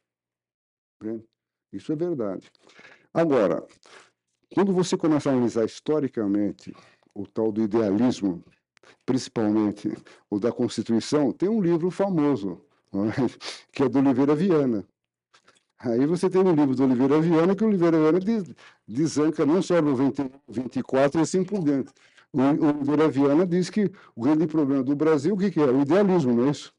Compreende? 0.99 1.27
Isso 1.73 1.93
é 1.93 1.97
verdade. 1.97 2.51
Agora, 3.13 3.67
quando 4.55 4.73
você 4.73 4.97
começa 4.97 5.31
a 5.31 5.33
analisar 5.33 5.65
historicamente 5.65 6.75
o 7.15 7.27
tal 7.27 7.51
do 7.51 7.63
idealismo, 7.63 8.45
principalmente 9.05 9.91
o 10.31 10.39
da 10.39 10.53
Constituição, 10.53 11.33
tem 11.33 11.49
um 11.49 11.61
livro 11.61 11.91
famoso, 11.91 12.65
é? 12.93 12.93
que 13.73 13.83
é 13.83 13.89
do 13.89 13.99
Oliveira 13.99 14.35
Viana. 14.35 14.87
Aí 15.85 16.07
você 16.07 16.31
tem 16.31 16.41
um 16.41 16.55
livro 16.55 16.77
do 16.77 16.85
Oliveira 16.85 17.21
Viana, 17.21 17.57
que 17.57 17.65
o 17.65 17.67
Oliveira 17.67 17.99
Viana 17.99 18.21
desanca 18.87 19.45
não 19.45 19.61
só 19.61 19.83
no 19.83 19.97
20, 19.97 20.31
24 20.49 21.21
e 21.21 21.23
assim 21.23 21.43
por 21.45 21.65
diante. 21.65 21.93
O, 22.33 22.41
Oliveira 22.41 23.09
Viana 23.09 23.45
diz 23.45 23.69
que 23.69 23.91
o 24.15 24.23
grande 24.23 24.47
problema 24.47 24.85
do 24.85 24.95
Brasil, 24.95 25.35
o 25.35 25.37
que, 25.39 25.61
é? 25.61 25.65
O 25.65 25.81
idealismo, 25.81 26.35
não 26.35 26.47
é 26.47 26.51
isso? 26.51 26.73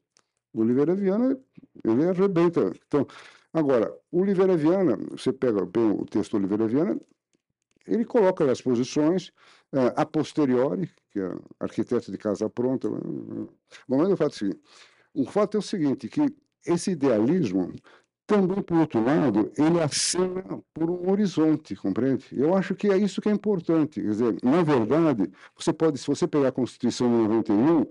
O 0.54 0.62
Oliveira 0.62 0.96
Viana, 0.96 1.38
ele 1.84 2.06
arrebenta. 2.06 2.72
Então, 2.88 3.06
agora, 3.52 3.94
o 4.10 4.22
Oliveira 4.22 4.56
Viana, 4.56 4.98
você 5.12 5.34
pega 5.34 5.66
bem 5.66 5.92
o 5.92 6.06
texto 6.06 6.32
do 6.32 6.38
Oliveira 6.38 6.66
Viana, 6.66 6.98
ele 7.86 8.06
coloca 8.06 8.50
as 8.50 8.62
posições 8.62 9.28
uh, 9.74 9.92
a 9.98 10.06
posteriori, 10.06 10.90
que 11.12 11.20
é 11.20 11.36
arquiteto 11.60 12.10
de 12.10 12.18
casa 12.18 12.50
pronta. 12.50 12.90
Bom, 12.90 13.98
mas 13.98 14.10
o 14.10 14.16
fato 14.16 14.32
é 14.32 14.36
o 14.36 14.38
seguinte, 14.38 14.62
o 15.14 15.26
fato 15.26 15.58
é 15.58 15.60
o 15.60 15.62
seguinte, 15.62 16.08
que 16.08 16.34
esse 16.66 16.92
idealismo 16.92 17.74
também, 18.26 18.62
por 18.62 18.78
outro 18.78 19.04
lado, 19.04 19.52
ele 19.58 19.82
acena 19.82 20.44
por 20.74 20.90
um 20.90 21.10
horizonte, 21.12 21.76
compreende? 21.76 22.26
Eu 22.32 22.56
acho 22.56 22.74
que 22.74 22.88
é 22.88 22.98
isso 22.98 23.22
que 23.22 23.28
é 23.28 23.32
importante. 23.32 24.02
Quer 24.02 24.08
dizer, 24.08 24.38
na 24.42 24.64
verdade, 24.64 25.30
você 25.56 25.74
pode, 25.74 25.98
se 25.98 26.08
você 26.08 26.26
pegar 26.26 26.48
a 26.48 26.52
Constituição 26.52 27.10
de 27.10 27.28
91, 27.28 27.86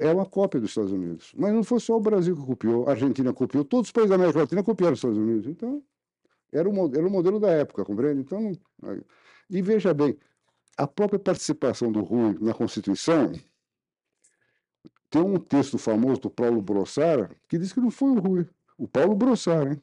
é 0.00 0.12
uma 0.12 0.26
cópia 0.26 0.60
dos 0.60 0.70
Estados 0.70 0.92
Unidos. 0.92 1.32
Mas 1.36 1.54
não 1.54 1.62
foi 1.62 1.78
só 1.78 1.96
o 1.96 2.00
Brasil 2.00 2.34
que 2.36 2.44
copiou, 2.44 2.88
a 2.88 2.92
Argentina 2.92 3.32
copiou, 3.32 3.64
todos 3.64 3.88
os 3.88 3.92
países 3.92 4.10
da 4.10 4.16
América 4.16 4.40
Latina 4.40 4.62
copiaram 4.62 4.94
os 4.94 4.98
Estados 4.98 5.18
Unidos. 5.18 5.46
Então, 5.46 5.82
era 6.52 6.68
o, 6.68 6.96
era 6.96 7.06
o 7.06 7.10
modelo 7.10 7.38
da 7.38 7.50
época, 7.50 7.84
compreende? 7.84 8.20
Então, 8.22 8.52
e 9.48 9.62
veja 9.62 9.94
bem, 9.94 10.16
a 10.76 10.86
própria 10.86 11.18
participação 11.18 11.92
do 11.92 12.02
Rui 12.02 12.36
na 12.40 12.52
Constituição 12.52 13.32
tem 15.08 15.22
um 15.22 15.38
texto 15.38 15.78
famoso 15.78 16.22
do 16.22 16.30
Paulo 16.30 16.60
Brossara 16.60 17.30
que 17.48 17.58
diz 17.58 17.72
que 17.72 17.80
não 17.80 17.90
foi 17.90 18.10
o 18.10 18.18
Rui 18.18 18.46
o 18.80 18.88
Paulo 18.88 19.14
Brossard? 19.14 19.78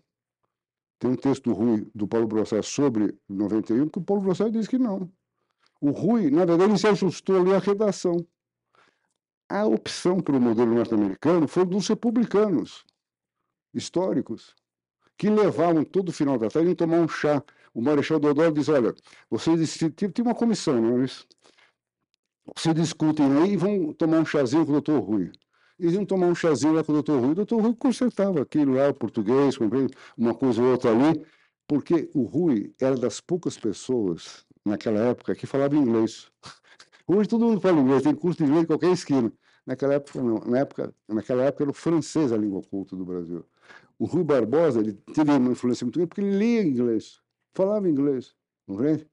Tem 0.98 1.12
um 1.12 1.16
texto 1.16 1.54
Rui, 1.54 1.88
do 1.94 2.08
Paulo 2.08 2.26
Brossard 2.26 2.66
sobre 2.66 3.16
91, 3.30 3.90
que 3.90 4.00
o 4.00 4.02
Paulo 4.02 4.24
Brossard 4.24 4.52
diz 4.52 4.68
que 4.68 4.80
não. 4.80 5.12
O 5.80 5.92
Rui, 5.92 6.32
na 6.32 6.46
verdade, 6.46 6.72
ele 6.72 6.80
se 6.80 6.88
ajustou 6.88 7.40
ali 7.40 7.54
à 7.54 7.60
redação. 7.60 8.18
A 9.48 9.68
opção 9.68 10.20
para 10.20 10.36
o 10.36 10.42
modelo 10.42 10.74
norte-americano 10.74 11.48
foi 11.48 11.64
dos 11.64 11.88
republicanos 11.88 12.84
históricos, 13.72 14.56
que 15.16 15.30
levavam 15.30 15.86
todo 15.86 16.12
final 16.12 16.40
da 16.40 16.50
tarde 16.50 16.72
a 16.72 16.76
tomar 16.76 16.98
um 16.98 17.08
chá. 17.08 17.44
O 17.76 17.82
Marechal 17.82 18.20
Deodoro 18.20 18.52
diz, 18.52 18.68
olha, 18.68 18.96
vocês 19.30 19.78
tem 19.78 20.26
uma 20.26 20.34
comissão, 20.34 20.82
não 20.82 21.02
é 21.02 21.06
isso? 21.06 21.28
Vocês 22.56 22.74
discutem 22.74 23.32
aí 23.44 23.54
e 23.54 23.58
vão 23.58 23.94
tomar 23.94 24.22
um 24.22 24.26
chazinho 24.26 24.66
com 24.66 24.72
o 24.72 24.82
doutor 24.82 25.00
Rui. 25.02 25.32
Eles 25.80 25.94
iam 25.94 26.06
tomar 26.06 26.28
um 26.28 26.36
chazinho 26.36 26.74
lá 26.74 26.84
com 26.84 26.92
o 26.92 26.96
doutor 26.96 27.20
Rui. 27.20 27.32
O 27.32 27.36
doutor 27.36 27.62
Rui 27.62 27.76
consertava 27.76 28.42
aquilo 28.42 28.74
lá, 28.74 28.90
o 28.90 28.94
português, 28.94 29.58
uma 30.18 30.34
coisa 30.34 30.62
ou 30.62 30.72
outra 30.72 30.92
ali. 30.92 31.24
porque 31.68 32.10
o 32.14 32.24
Rui 32.24 32.74
era 32.80 32.96
das 32.96 33.20
poucas 33.20 33.58
pessoas 33.58 34.46
naquela 34.66 35.00
época 35.00 35.36
que 35.36 35.46
falava 35.46 35.76
inglês. 35.76 36.32
Hoje 37.08 37.30
todo 37.30 37.46
mundo 37.46 37.62
fala 37.62 37.80
inglês, 37.80 38.04
tem 38.04 38.16
curso 38.16 38.38
de 38.40 38.46
inglês 38.46 38.64
em 38.64 38.68
qualquer 38.68 38.92
esquina. 38.92 39.32
Naquela 39.66 39.96
época, 39.96 40.22
não. 40.22 40.40
Na 40.40 40.60
época, 40.60 40.94
naquela 41.08 41.44
época 41.44 41.64
era 41.64 41.72
o 41.72 41.74
francês 41.74 42.32
a 42.32 42.38
língua 42.38 42.62
culta 42.64 42.96
do 42.96 43.06
Brasil. 43.06 43.46
O 44.00 44.06
Rui 44.06 44.24
Barbosa 44.24 44.80
ele 44.80 44.94
teve 44.94 45.32
uma 45.32 45.52
influência 45.52 45.86
muito 45.86 45.96
grande 45.96 46.10
porque 46.10 46.22
ele 46.22 46.38
lia 46.38 46.62
inglês, 46.64 47.22
falava 47.54 47.90
inglês, 47.90 48.34
compreende? 48.66 49.08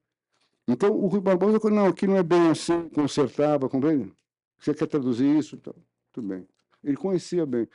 Então, 0.67 0.93
o 0.93 1.07
Rui 1.09 1.21
Barbosa, 1.21 1.59
não, 1.71 1.87
aqui 1.87 2.07
não 2.07 2.17
é 2.17 2.23
bem 2.23 2.49
assim, 2.51 2.89
consertava, 2.91 3.69
compreende? 3.69 4.13
Você 4.59 4.73
quer 4.75 4.87
traduzir 4.87 5.39
isso? 5.39 5.57
Então, 5.57 5.75
tudo 6.13 6.29
bem. 6.29 6.47
Ele 6.85 6.97
conhecia 6.97 7.47
bem. 7.47 7.69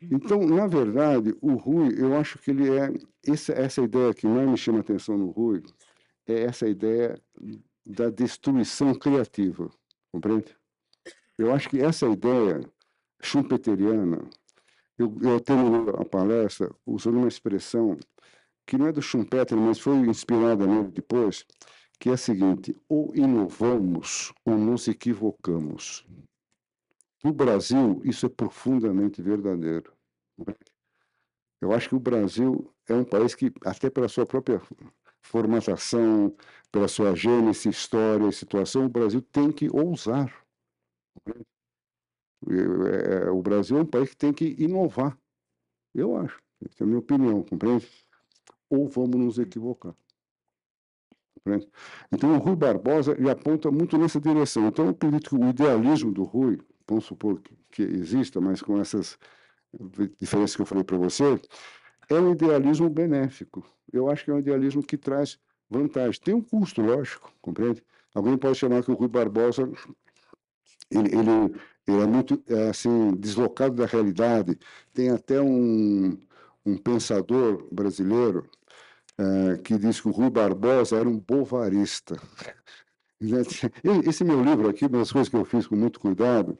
Então, 0.00 0.46
na 0.46 0.66
verdade, 0.66 1.34
o 1.40 1.54
Rui, 1.54 1.94
eu 1.96 2.16
acho 2.16 2.38
que 2.38 2.50
ele 2.50 2.70
é. 2.70 2.92
Essa, 3.26 3.52
essa 3.52 3.82
ideia 3.82 4.14
que 4.14 4.26
mais 4.26 4.48
me 4.48 4.56
chama 4.56 4.78
a 4.78 4.80
atenção 4.80 5.18
no 5.18 5.30
Rui 5.30 5.62
é 6.26 6.42
essa 6.44 6.66
ideia 6.66 7.20
da 7.86 8.08
destruição 8.08 8.94
criativa, 8.94 9.70
compreende? 10.10 10.56
Eu 11.36 11.52
acho 11.52 11.68
que 11.68 11.80
essa 11.80 12.06
ideia 12.06 12.60
schumpeteriana, 13.22 14.22
eu, 14.98 15.16
eu 15.22 15.40
terminei 15.40 15.94
a 15.98 16.04
palestra 16.04 16.70
usando 16.86 17.18
uma 17.18 17.28
expressão 17.28 17.98
que 18.66 18.78
não 18.78 18.86
é 18.86 18.92
do 18.92 19.02
Schumpeter, 19.02 19.58
mas 19.58 19.80
foi 19.80 19.96
inspirada 19.96 20.66
nele 20.66 20.92
depois, 20.92 21.44
que 21.98 22.08
é 22.08 22.12
a 22.12 22.16
seguinte: 22.16 22.76
ou 22.88 23.10
inovamos 23.16 24.32
ou 24.44 24.56
nos 24.56 24.86
equivocamos. 24.86 26.06
No 27.22 27.32
Brasil, 27.32 28.00
isso 28.04 28.26
é 28.26 28.28
profundamente 28.28 29.20
verdadeiro. 29.20 29.92
Eu 31.60 31.72
acho 31.72 31.88
que 31.90 31.94
o 31.94 32.00
Brasil 32.00 32.72
é 32.88 32.94
um 32.94 33.04
país 33.04 33.34
que, 33.34 33.52
até 33.64 33.90
pela 33.90 34.08
sua 34.08 34.24
própria 34.24 34.62
formatação, 35.22 36.34
pela 36.72 36.88
sua 36.88 37.14
gênese, 37.14 37.68
história 37.68 38.26
e 38.26 38.32
situação, 38.32 38.86
o 38.86 38.88
Brasil 38.88 39.20
tem 39.20 39.52
que 39.52 39.68
ousar. 39.70 40.34
É, 42.48 43.26
é, 43.26 43.30
o 43.30 43.42
Brasil 43.42 43.76
é 43.76 43.82
um 43.82 43.86
país 43.86 44.08
que 44.10 44.16
tem 44.16 44.32
que 44.32 44.56
inovar. 44.58 45.18
Eu 45.94 46.16
acho. 46.16 46.40
Essa 46.64 46.82
é 46.82 46.84
a 46.84 46.86
minha 46.86 46.98
opinião, 46.98 47.42
compreende? 47.42 47.86
Ou 48.70 48.88
vamos 48.88 49.16
nos 49.16 49.38
equivocar. 49.38 49.94
Compreende? 51.34 51.68
Então, 52.12 52.34
o 52.34 52.38
Rui 52.38 52.56
Barbosa 52.56 53.14
aponta 53.30 53.70
muito 53.70 53.98
nessa 53.98 54.20
direção. 54.20 54.68
Então, 54.68 54.86
eu 54.86 54.90
acredito 54.92 55.30
que 55.30 55.36
o 55.36 55.48
idealismo 55.48 56.12
do 56.12 56.22
Rui 56.22 56.58
vamos 56.90 57.06
supor 57.06 57.40
que, 57.40 57.56
que 57.70 57.82
exista, 57.82 58.40
mas 58.40 58.60
com 58.60 58.80
essas 58.80 59.18
diferenças 60.20 60.56
que 60.56 60.62
eu 60.62 60.66
falei 60.66 60.84
para 60.84 60.98
você, 60.98 61.40
é 62.08 62.14
um 62.14 62.32
idealismo 62.32 62.90
benéfico. 62.90 63.64
Eu 63.92 64.10
acho 64.10 64.24
que 64.24 64.30
é 64.30 64.34
um 64.34 64.38
idealismo 64.38 64.82
que 64.82 64.98
traz 64.98 65.38
vantagem. 65.68 66.20
Tem 66.20 66.34
um 66.34 66.42
custo, 66.42 66.82
lógico, 66.82 67.32
compreende? 67.40 67.82
Alguém 68.14 68.36
pode 68.36 68.58
chamar 68.58 68.82
que 68.82 68.90
o 68.90 68.94
Rui 68.94 69.08
Barbosa 69.08 69.70
ele, 70.90 71.08
ele, 71.14 71.54
ele 71.86 72.02
é 72.02 72.06
muito 72.06 72.42
é, 72.48 72.68
assim 72.68 73.14
deslocado 73.14 73.76
da 73.76 73.86
realidade. 73.86 74.58
Tem 74.92 75.10
até 75.10 75.40
um, 75.40 76.18
um 76.66 76.76
pensador 76.76 77.66
brasileiro 77.72 78.48
é, 79.16 79.58
que 79.58 79.78
diz 79.78 80.00
que 80.00 80.08
o 80.08 80.12
Rui 80.12 80.30
Barbosa 80.30 80.96
era 80.96 81.08
um 81.08 81.18
bovarista. 81.18 82.16
Esse 84.06 84.24
meu 84.24 84.42
livro 84.42 84.68
aqui, 84.68 84.88
das 84.88 85.12
coisas 85.12 85.28
que 85.28 85.36
eu 85.36 85.44
fiz 85.44 85.66
com 85.66 85.76
muito 85.76 86.00
cuidado, 86.00 86.56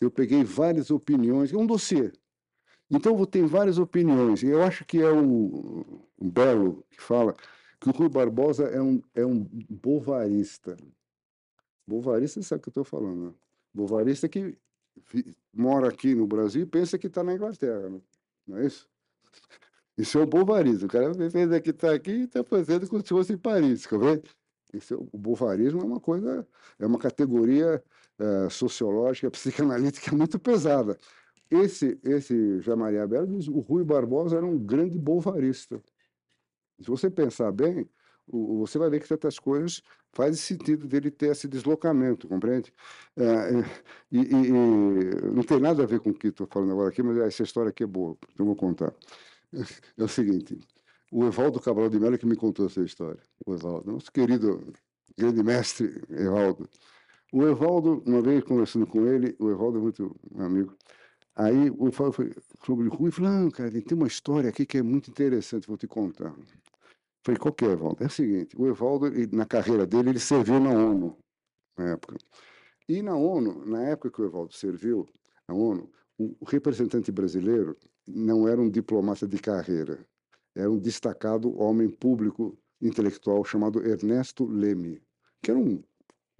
eu 0.00 0.10
peguei 0.10 0.42
várias 0.42 0.90
opiniões, 0.90 1.52
é 1.52 1.56
um 1.56 1.66
dossiê. 1.66 2.12
Então, 2.90 3.24
tenho 3.24 3.46
várias 3.46 3.78
opiniões. 3.78 4.42
Eu 4.42 4.62
acho 4.62 4.84
que 4.84 5.00
é 5.00 5.10
o 5.10 5.84
Belo 6.20 6.84
que 6.90 7.00
fala 7.00 7.36
que 7.80 7.88
o 7.88 7.92
Rui 7.92 8.08
Barbosa 8.08 8.64
é 8.64 8.82
um, 8.82 9.00
é 9.14 9.24
um 9.24 9.48
bovarista. 9.68 10.76
Bovarista, 11.86 12.42
sabe 12.42 12.58
o 12.58 12.62
que 12.62 12.68
eu 12.68 12.82
estou 12.82 12.84
falando, 12.84 13.28
né? 13.28 13.34
Bovarista 13.72 14.28
que 14.28 14.58
mora 15.54 15.88
aqui 15.88 16.14
no 16.14 16.26
Brasil 16.26 16.62
e 16.62 16.66
pensa 16.66 16.98
que 16.98 17.06
está 17.06 17.22
na 17.22 17.34
Inglaterra, 17.34 17.88
né? 17.88 18.00
não 18.46 18.58
é 18.58 18.66
isso? 18.66 18.88
Isso 19.96 20.18
é 20.18 20.22
o 20.22 20.26
bovarista. 20.26 20.86
O 20.86 20.88
cara 20.88 21.12
pensa 21.14 21.60
que 21.60 21.70
está 21.70 21.94
aqui 21.94 22.10
e 22.10 22.24
está 22.24 22.42
fazendo 22.42 22.88
como 22.88 23.02
se 23.02 23.08
fosse 23.08 23.32
em 23.32 23.38
Paris, 23.38 23.82
tá 23.82 23.96
vendo? 23.96 24.22
Esse, 24.72 24.94
o 24.94 25.08
bovarismo 25.12 25.80
é 25.80 25.84
uma 25.84 26.00
coisa, 26.00 26.46
é 26.78 26.86
uma 26.86 26.98
categoria 26.98 27.82
é, 28.18 28.48
sociológica, 28.48 29.30
psicanalítica 29.32 30.14
muito 30.14 30.38
pesada. 30.38 30.96
Esse, 31.50 31.98
esse 32.04 32.60
Jean 32.60 32.76
Maria 32.76 33.06
Belo 33.06 33.26
diz 33.26 33.48
o 33.48 33.58
Rui 33.58 33.82
Barbosa 33.84 34.36
era 34.36 34.46
um 34.46 34.58
grande 34.58 34.98
bovarista. 34.98 35.82
Se 36.80 36.88
você 36.88 37.10
pensar 37.10 37.50
bem, 37.52 37.88
o, 38.26 38.58
você 38.58 38.78
vai 38.78 38.88
ver 38.88 39.00
que 39.00 39.08
certas 39.08 39.38
coisas 39.38 39.82
faz 40.12 40.38
sentido 40.40 40.86
dele 40.86 41.10
ter 41.10 41.32
esse 41.32 41.48
deslocamento, 41.48 42.28
compreende? 42.28 42.72
É, 43.16 43.50
e, 44.10 44.18
e, 44.20 44.46
e, 44.46 44.52
não 45.32 45.42
tem 45.42 45.60
nada 45.60 45.82
a 45.82 45.86
ver 45.86 46.00
com 46.00 46.10
o 46.10 46.14
que 46.14 46.28
estou 46.28 46.46
falando 46.46 46.72
agora 46.72 46.88
aqui, 46.88 47.02
mas 47.02 47.18
essa 47.18 47.42
história 47.42 47.70
aqui 47.70 47.82
é 47.82 47.86
boa, 47.86 48.16
então 48.32 48.46
vou 48.46 48.56
contar. 48.56 48.92
É 49.98 50.04
o 50.04 50.08
seguinte, 50.08 50.56
o 51.10 51.24
Evaldo 51.24 51.60
Cabral 51.60 51.88
de 51.88 51.98
Mello 51.98 52.18
que 52.18 52.26
me 52.26 52.36
contou 52.36 52.66
essa 52.66 52.82
história. 52.82 53.20
O 53.44 53.54
Evaldo, 53.54 53.92
nosso 53.92 54.12
querido 54.12 54.72
grande 55.16 55.42
mestre 55.42 56.02
Evaldo. 56.08 56.68
O 57.32 57.42
Evaldo, 57.42 58.02
uma 58.06 58.22
vez 58.22 58.42
conversando 58.44 58.86
com 58.86 59.06
ele, 59.06 59.36
o 59.38 59.50
Evaldo 59.50 59.78
é 59.78 59.80
muito 59.80 60.16
amigo. 60.36 60.76
Aí 61.36 61.70
o 61.70 61.88
Evaldo 61.88 62.12
foi 62.12 62.32
sobre 62.64 62.88
o 62.88 62.94
Rui 62.94 63.10
falou: 63.10 63.50
cara, 63.50 63.70
tem 63.70 63.96
uma 63.96 64.06
história 64.06 64.50
aqui 64.50 64.64
que 64.66 64.78
é 64.78 64.82
muito 64.82 65.10
interessante, 65.10 65.66
vou 65.66 65.76
te 65.76 65.86
contar. 65.86 66.34
Falei, 67.24 67.38
qual 67.38 67.52
que 67.52 67.64
é, 67.64 67.72
Evaldo? 67.72 68.02
É 68.02 68.06
o 68.06 68.10
seguinte, 68.10 68.56
o 68.56 68.66
Evaldo, 68.66 69.10
na 69.32 69.44
carreira 69.44 69.86
dele, 69.86 70.10
ele 70.10 70.18
serviu 70.18 70.58
na 70.58 70.70
ONU, 70.70 71.18
na 71.76 71.90
época. 71.90 72.16
E 72.88 73.02
na 73.02 73.14
ONU, 73.14 73.64
na 73.66 73.82
época 73.82 74.10
que 74.10 74.22
o 74.22 74.24
Evaldo 74.24 74.54
serviu 74.54 75.06
na 75.46 75.54
ONU, 75.54 75.90
o 76.18 76.44
representante 76.44 77.12
brasileiro 77.12 77.76
não 78.06 78.48
era 78.48 78.60
um 78.60 78.70
diplomata 78.70 79.28
de 79.28 79.38
carreira, 79.38 80.04
era 80.54 80.66
é 80.66 80.68
um 80.68 80.78
destacado 80.78 81.58
homem 81.58 81.88
público 81.88 82.58
intelectual 82.80 83.44
chamado 83.44 83.86
Ernesto 83.86 84.46
Leme, 84.46 85.02
que 85.42 85.50
era 85.50 85.58
um 85.58 85.82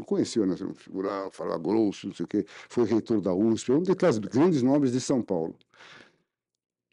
não 0.01 0.07
conhecia, 0.07 0.47
né? 0.47 0.55
Um 0.63 0.75
figurão, 0.75 1.31
falar 1.31 1.59
grosso, 1.59 2.07
não 2.07 2.15
sei 2.15 2.25
o 2.25 2.27
quê. 2.27 2.47
Foi 2.49 2.85
reitor 2.85 3.21
da 3.21 3.35
USP, 3.35 3.73
um 3.73 3.83
daqueles 3.83 4.17
grandes 4.17 4.63
nomes 4.63 4.93
de 4.93 5.01
São 5.01 5.23
Paulo. 5.23 5.55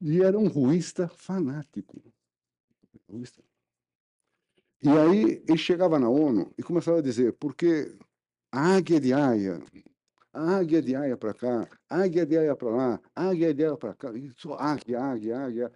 E 0.01 0.21
era 0.21 0.37
um 0.37 0.47
ruísta 0.47 1.07
fanático. 1.07 2.03
Ruísta. 3.09 3.41
E 4.83 4.89
aí 4.89 5.43
ele 5.47 5.57
chegava 5.57 5.97
na 5.97 6.09
ONU 6.09 6.53
e 6.57 6.61
começava 6.61 6.99
a 6.99 7.01
dizer, 7.01 7.33
porque 7.33 7.95
águia 8.51 8.99
de 8.99 9.11
Aia, 9.11 9.59
águia 10.31 10.81
de 10.81 10.95
Aia 10.95 11.17
para 11.17 11.33
cá, 11.33 11.67
águia 11.89 12.25
de 12.25 12.37
Aia 12.37 12.55
para 12.55 12.69
lá, 12.69 13.01
águia 13.15 13.53
de 13.53 13.63
Aia 13.63 13.77
para 13.77 13.95
cá, 13.95 14.09
só 14.35 14.53
águia, 14.53 14.99
águia, 15.01 15.39
águia. 15.39 15.71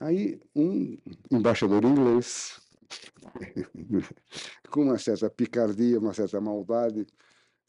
Aí 0.00 0.40
um 0.54 0.98
embaixador 1.30 1.84
inglês, 1.84 2.60
com 4.70 4.82
uma 4.82 4.98
certa 4.98 5.30
picardia, 5.30 5.98
uma 5.98 6.12
certa 6.12 6.40
maldade, 6.40 7.06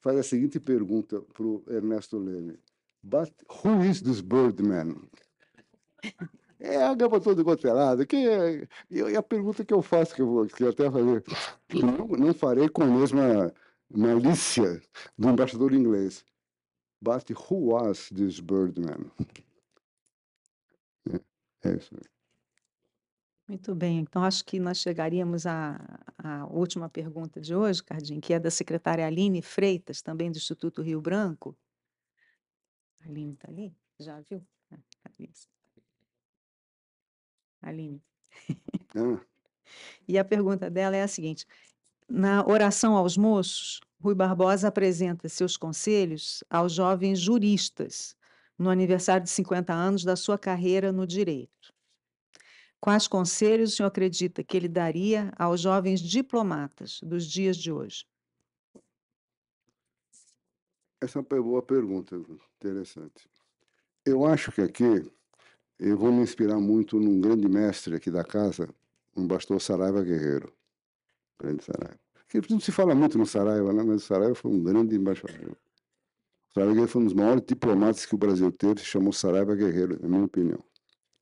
faz 0.01 0.17
a 0.17 0.23
seguinte 0.23 0.59
pergunta 0.59 1.21
para 1.21 1.45
o 1.45 1.63
Ernesto 1.67 2.17
Leme. 2.17 2.59
But 3.03 3.33
who 3.63 3.83
is 3.83 4.01
this 4.01 4.21
Birdman? 4.21 5.09
É 6.63 6.77
água 6.81 7.09
para 7.09 7.19
todo 7.19 7.43
quanto 7.43 7.67
é. 7.67 8.05
Que 8.05 8.15
é, 8.15 8.67
e 8.89 9.17
a 9.17 9.21
pergunta 9.21 9.65
que 9.65 9.73
eu 9.73 9.81
faço, 9.81 10.15
que 10.15 10.21
eu 10.21 10.27
vou 10.27 10.47
que 10.47 10.63
eu 10.63 10.69
até 10.69 10.89
fazer, 10.89 11.21
não, 11.73 12.07
não 12.07 12.33
farei 12.33 12.69
com 12.69 12.83
a 12.83 12.85
mesma 12.85 13.53
malícia 13.93 14.81
do 15.17 15.29
embaixador 15.29 15.73
inglês. 15.73 16.23
But 17.01 17.29
who 17.31 17.73
was 17.73 18.09
this 18.09 18.39
Birdman? 18.39 19.11
É, 21.63 21.69
é 21.69 21.75
isso. 21.75 21.93
Muito 23.47 23.75
bem, 23.75 23.99
então 23.99 24.23
acho 24.23 24.43
que 24.45 24.57
nós 24.57 24.79
chegaríamos 24.79 25.45
à, 25.45 25.77
à 26.17 26.45
última 26.47 26.89
pergunta 26.89 27.41
de 27.41 27.53
hoje, 27.53 27.83
Cardim, 27.83 28.19
que 28.21 28.33
é 28.33 28.39
da 28.39 28.49
secretária 28.49 29.05
Aline 29.05 29.41
Freitas, 29.41 30.01
também 30.01 30.31
do 30.31 30.37
Instituto 30.37 30.81
Rio 30.81 31.01
Branco. 31.01 31.55
A 33.03 33.09
Aline 33.09 33.33
está 33.33 33.49
ali? 33.49 33.75
Já 33.99 34.21
viu? 34.21 34.41
Ah, 34.71 34.79
Aline. 37.61 38.01
Ah. 38.95 39.19
E 40.07 40.17
a 40.19 40.25
pergunta 40.25 40.69
dela 40.69 40.95
é 40.95 41.01
a 41.01 41.07
seguinte: 41.07 41.47
na 42.07 42.45
oração 42.45 42.95
aos 42.95 43.17
moços, 43.17 43.79
Rui 43.99 44.13
Barbosa 44.13 44.67
apresenta 44.67 45.29
seus 45.29 45.55
conselhos 45.57 46.43
aos 46.49 46.73
jovens 46.73 47.19
juristas 47.19 48.15
no 48.57 48.69
aniversário 48.69 49.23
de 49.23 49.29
50 49.29 49.73
anos 49.73 50.03
da 50.03 50.15
sua 50.15 50.37
carreira 50.37 50.91
no 50.91 51.07
direito. 51.07 51.72
Quais 52.83 53.07
conselhos 53.07 53.71
o 53.71 53.75
senhor 53.77 53.87
acredita 53.87 54.43
que 54.43 54.57
ele 54.57 54.67
daria 54.67 55.31
aos 55.37 55.61
jovens 55.61 56.01
diplomatas 56.01 56.99
dos 57.01 57.25
dias 57.25 57.55
de 57.55 57.71
hoje? 57.71 58.05
Essa 60.99 61.19
é 61.19 61.21
uma 61.21 61.41
boa 61.41 61.61
pergunta, 61.61 62.21
interessante. 62.57 63.29
Eu 64.05 64.25
acho 64.25 64.51
que 64.51 64.59
aqui 64.59 65.09
eu 65.79 65.97
vou 65.97 66.11
me 66.11 66.23
inspirar 66.23 66.59
muito 66.59 66.99
num 66.99 67.21
grande 67.21 67.47
mestre 67.47 67.95
aqui 67.95 68.11
da 68.11 68.25
casa, 68.25 68.67
um 69.15 69.29
pastor 69.29 69.61
Saraiva 69.61 70.03
Guerreiro. 70.03 70.53
Grande 71.39 71.63
Saraiva. 71.63 71.97
Não 72.49 72.59
se 72.59 72.73
fala 72.73 72.93
muito 72.93 73.17
no 73.17 73.25
Saraiva, 73.25 73.71
né? 73.71 73.81
mas 73.81 74.03
o 74.03 74.05
Saraiva 74.05 74.35
foi 74.35 74.51
um 74.51 74.61
grande 74.61 74.93
embaixador. 74.93 75.55
O 76.49 76.53
Saraiva 76.53 76.73
Guerreiro 76.73 76.91
foi 76.91 77.01
um 77.01 77.05
dos 77.05 77.13
maiores 77.13 77.45
diplomatas 77.45 78.05
que 78.05 78.13
o 78.13 78.17
Brasil 78.17 78.51
teve, 78.51 78.81
se 78.81 78.87
chamou 78.87 79.13
Saraiva 79.13 79.55
Guerreiro, 79.55 79.97
na 80.01 80.09
minha 80.09 80.25
opinião. 80.25 80.61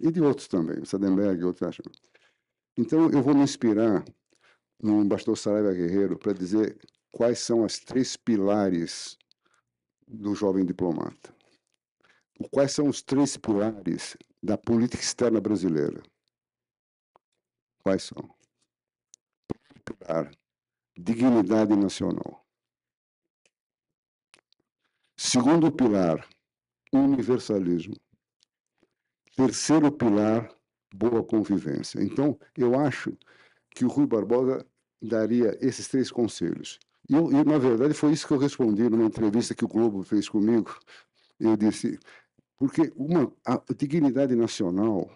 E 0.04 0.12
de 0.12 0.20
outros 0.20 0.48
também, 0.48 0.84
Sadenberg 0.84 1.40
e 1.40 1.46
outros 1.46 1.68
acham. 1.70 1.86
Então, 2.76 3.12
eu 3.12 3.22
vou 3.22 3.36
me 3.36 3.44
inspirar 3.44 4.04
no 4.82 5.08
pastor 5.08 5.38
Saraiva 5.38 5.74
Guerreiro 5.74 6.18
para 6.18 6.34
dizer 6.34 6.76
quais 7.12 7.38
são 7.38 7.64
as 7.64 7.78
três 7.78 8.18
pilares 8.18 9.16
do 10.08 10.34
jovem 10.34 10.66
diplomata. 10.66 11.36
Quais 12.50 12.72
são 12.72 12.90
os 12.90 13.04
três 13.04 13.38
pilares 13.38 14.18
da 14.42 14.58
política 14.58 15.04
externa 15.04 15.40
brasileira? 15.40 16.02
Quais 17.84 18.02
são? 18.04 18.36
Pilar, 19.86 20.32
dignidade 20.98 21.76
nacional. 21.76 22.44
Segundo 25.16 25.72
pilar, 25.72 26.28
universalismo. 26.92 27.96
Terceiro 29.44 29.92
pilar, 29.92 30.48
boa 30.94 31.24
convivência. 31.24 32.00
Então, 32.00 32.40
eu 32.56 32.80
acho 32.80 33.18
que 33.72 33.84
o 33.84 33.88
Rui 33.88 34.06
Barbosa 34.06 34.64
daria 35.02 35.58
esses 35.60 35.88
três 35.88 36.12
conselhos. 36.12 36.80
E, 37.10 37.16
eu, 37.16 37.32
e, 37.32 37.44
na 37.44 37.58
verdade, 37.58 37.96
foi 37.96 38.12
isso 38.12 38.28
que 38.28 38.34
eu 38.34 38.38
respondi 38.38 38.88
numa 38.88 39.06
entrevista 39.06 39.56
que 39.56 39.66
o 39.66 39.68
Globo 39.68 40.04
fez 40.04 40.30
comigo. 40.30 40.78
Eu 41.40 41.58
disse, 41.58 42.00
porque 42.56 42.94
uma 42.96 43.34
a 43.44 43.60
dignidade 43.76 44.36
nacional, 44.36 45.10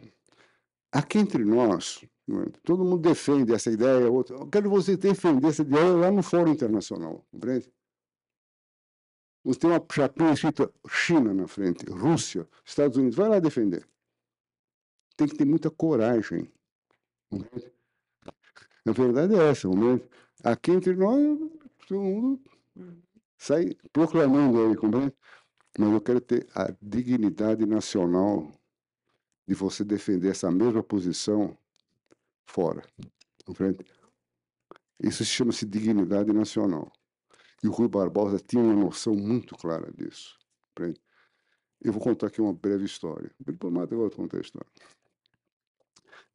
aqui 0.91 1.19
entre 1.19 1.45
nós, 1.45 2.03
é? 2.27 2.49
todo 2.63 2.83
mundo 2.83 3.07
defende 3.07 3.53
essa 3.53 3.69
ideia, 3.69 4.09
outra, 4.09 4.37
eu 4.37 4.47
quero 4.47 4.71
você 4.71 4.97
defender 4.97 5.49
essa 5.49 5.61
ideia 5.61 5.93
lá 5.93 6.09
no 6.09 6.23
Fórum 6.23 6.51
Internacional, 6.51 7.23
compreende? 7.31 7.71
Você 9.43 9.59
tem 9.59 9.69
uma 9.69 9.85
chapinha 9.91 10.33
escrita 10.33 10.73
China 10.89 11.31
na 11.31 11.47
frente, 11.47 11.85
Rússia, 11.91 12.49
Estados 12.65 12.97
Unidos, 12.97 13.15
vai 13.15 13.29
lá 13.29 13.39
defender. 13.39 13.87
Tem 15.17 15.27
que 15.27 15.35
ter 15.35 15.45
muita 15.45 15.69
coragem. 15.69 16.51
Compreende? 17.29 17.71
A 18.87 18.91
verdade 18.91 19.35
é 19.35 19.49
essa, 19.49 19.67
compreende? 19.67 20.03
Aqui 20.43 20.71
entre 20.71 20.95
nós, 20.95 21.39
todo 21.87 22.01
mundo 22.01 22.41
sai 23.37 23.75
proclamando 23.91 24.61
aí, 24.61 24.75
compreende? 24.75 25.13
Mas 25.77 25.91
eu 25.91 26.01
quero 26.01 26.21
ter 26.21 26.47
a 26.53 26.73
dignidade 26.81 27.65
nacional 27.65 28.51
de 29.47 29.53
você 29.53 29.83
defender 29.83 30.29
essa 30.29 30.49
mesma 30.51 30.81
posição 30.81 31.57
fora. 32.45 32.83
Compreende? 33.45 33.79
Isso 34.99 35.25
chama-se 35.25 35.65
dignidade 35.65 36.31
nacional. 36.31 36.91
E 37.63 37.67
o 37.67 37.71
Rui 37.71 37.87
Barbosa 37.87 38.39
tinha 38.39 38.63
uma 38.63 38.73
noção 38.73 39.15
muito 39.15 39.55
clara 39.55 39.91
disso. 39.91 40.37
Compreende? 40.69 41.01
Eu 41.81 41.91
vou 41.91 42.01
contar 42.01 42.27
aqui 42.27 42.41
uma 42.41 42.53
breve 42.53 42.85
história. 42.85 43.29
Diplomata, 43.39 43.93
eu 43.93 43.99
vou 43.99 44.09
contar 44.09 44.37
a 44.37 44.41
história. 44.41 44.67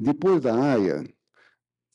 Depois 0.01 0.41
da 0.41 0.55
AIA, 0.55 1.05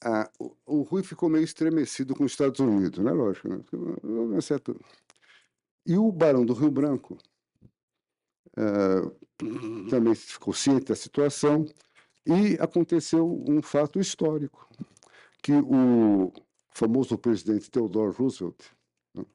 a, 0.04 0.30
o, 0.40 0.56
o, 0.66 0.82
Rui 0.84 1.02
ficou 1.02 1.28
meio 1.28 1.44
estremecido 1.44 2.14
com 2.14 2.24
os 2.24 2.34
Estados 2.34 2.60
Unidos, 2.60 3.04
né? 3.04 3.12
Lógico, 3.12 3.48
né? 3.50 4.42
Certo. 4.42 4.80
E 5.84 5.98
o 5.98 6.12
Barão 6.12 6.46
do 6.46 6.54
Rio 6.54 6.70
Branco, 6.70 7.18
uh, 8.58 9.88
também 9.90 10.14
ficou 10.14 10.54
ciente 10.54 10.86
da 10.86 10.96
situação 10.96 11.66
e 12.26 12.56
aconteceu 12.60 13.44
um 13.48 13.60
fato 13.62 14.00
histórico, 14.00 14.70
que 15.42 15.54
o 15.54 16.32
famoso 16.70 17.18
presidente 17.18 17.72
Theodore 17.72 18.16
Roosevelt 18.16 18.66
né, 19.16 19.26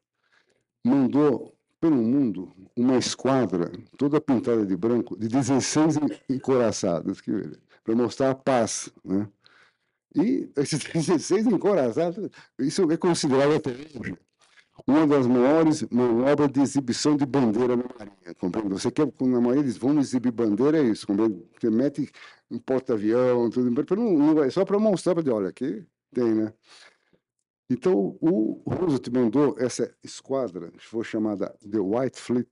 mandou 0.84 1.56
pelo 1.80 1.96
mundo 1.96 2.52
uma 2.76 2.96
esquadra 2.96 3.72
toda 3.96 4.20
pintada 4.20 4.64
de 4.64 4.76
branco 4.76 5.18
de 5.18 5.26
16 5.26 5.96
encoraçados 6.28 7.20
para 7.90 7.96
mostrar 7.96 8.30
a 8.30 8.34
paz, 8.34 8.92
né? 9.04 9.28
E 10.14 10.50
esses 10.56 10.80
16 10.94 11.46
encoraçados, 11.46 12.28
isso 12.58 12.90
é 12.90 12.96
considerado 12.96 13.54
até 13.54 13.70
hoje 13.70 14.16
uma 14.86 15.06
das 15.06 15.26
maiores 15.26 15.82
manobras 15.90 16.50
de 16.50 16.60
exibição 16.60 17.14
de 17.14 17.26
bandeira 17.26 17.76
na 17.76 17.84
Marinha, 17.98 18.34
compreende? 18.38 18.70
Você 18.70 18.90
quer, 18.90 19.06
na 19.20 19.40
Marinha 19.40 19.64
eles 19.64 19.76
vão 19.76 19.98
exibir 19.98 20.32
bandeira, 20.32 20.78
é 20.78 20.82
isso, 20.82 21.06
compreende? 21.06 21.44
Você 21.60 21.70
mete 21.70 22.10
um 22.50 22.58
porta-avião, 22.58 23.50
tudo, 23.50 23.70
não, 23.96 24.34
não, 24.34 24.42
é 24.42 24.50
só 24.50 24.64
para 24.64 24.78
mostrar, 24.78 25.14
para 25.14 25.22
dizer, 25.22 25.34
olha, 25.34 25.48
aqui 25.50 25.84
tem, 26.14 26.34
né? 26.34 26.54
Então, 27.68 28.16
o 28.20 28.62
Roosevelt 28.66 29.10
mandou 29.12 29.56
essa 29.58 29.94
esquadra, 30.02 30.70
que 30.72 30.84
foi 30.84 31.04
chamada 31.04 31.54
The 31.60 31.78
White 31.78 32.18
Fleet, 32.18 32.48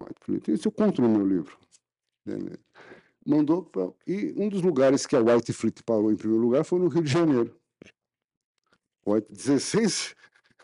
White 0.00 0.20
Fleet, 0.20 0.48
isso 0.48 0.68
eu 0.68 0.72
conto 0.72 1.00
no 1.00 1.08
meu 1.08 1.26
livro, 1.26 1.56
entendeu? 2.26 2.58
Mandou 3.28 3.62
pra, 3.62 3.90
e 4.06 4.32
um 4.36 4.48
dos 4.48 4.62
lugares 4.62 5.06
que 5.06 5.14
a 5.14 5.20
White 5.20 5.52
Fleet 5.52 5.82
parou 5.84 6.10
em 6.10 6.16
primeiro 6.16 6.42
lugar 6.42 6.64
foi 6.64 6.78
no 6.78 6.88
Rio 6.88 7.02
de 7.02 7.12
Janeiro. 7.12 7.54
White, 9.06 9.30
16 9.30 10.14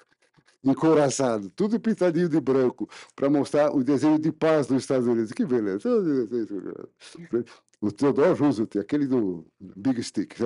encoraçado, 0.65 1.51
tudo 1.51 1.79
pintadinho 1.79 2.29
de 2.29 2.41
branco, 2.41 2.89
para 3.15 3.29
mostrar 3.29 3.71
o 3.71 3.85
desenho 3.85 4.19
de 4.19 4.33
paz 4.33 4.67
dos 4.67 4.83
Estados 4.83 5.07
Unidos. 5.07 5.33
Que 5.33 5.45
beleza! 5.45 5.89
O 7.81 7.93
Theodore 7.93 8.39
Roosevelt, 8.39 8.77
aquele 8.77 9.07
do 9.07 9.47
Big 9.61 10.03
Stick. 10.03 10.37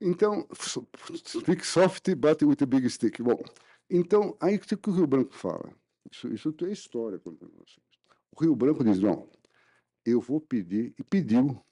Então, 0.00 0.46
speak 1.26 1.66
soft, 1.66 2.14
but 2.14 2.40
with 2.42 2.58
a 2.62 2.66
big 2.66 2.88
stick. 2.88 3.20
Bom, 3.20 3.42
então, 3.90 4.36
aí 4.40 4.54
o 4.54 4.60
que 4.60 4.88
o 4.88 4.92
Rio 4.92 5.06
Branco 5.06 5.34
fala? 5.34 5.72
Isso, 6.12 6.28
isso 6.32 6.54
é 6.62 6.70
história. 6.70 7.20
O 7.24 8.40
Rio 8.40 8.54
Branco 8.54 8.84
diz, 8.84 9.00
não, 9.00 9.28
eu 10.04 10.20
vou 10.20 10.40
pedir, 10.40 10.94
e 10.98 11.02
pediu, 11.02 11.64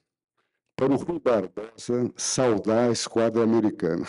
para 0.75 0.91
o 0.91 0.95
Rui 0.95 1.19
Barbosa 1.19 2.11
saudar 2.17 2.89
a 2.89 2.91
esquadra 2.91 3.43
americana. 3.43 4.05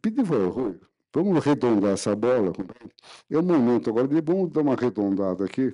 Pedir 0.00 0.26
para 0.26 0.48
Rui, 0.48 0.80
vamos 1.12 1.36
arredondar 1.38 1.92
essa 1.92 2.14
bola. 2.14 2.52
É 3.30 3.38
o 3.38 3.42
momento 3.42 3.90
agora 3.90 4.06
de 4.06 4.20
vamos 4.20 4.52
dar 4.52 4.60
uma 4.60 4.74
arredondada 4.74 5.44
aqui. 5.44 5.72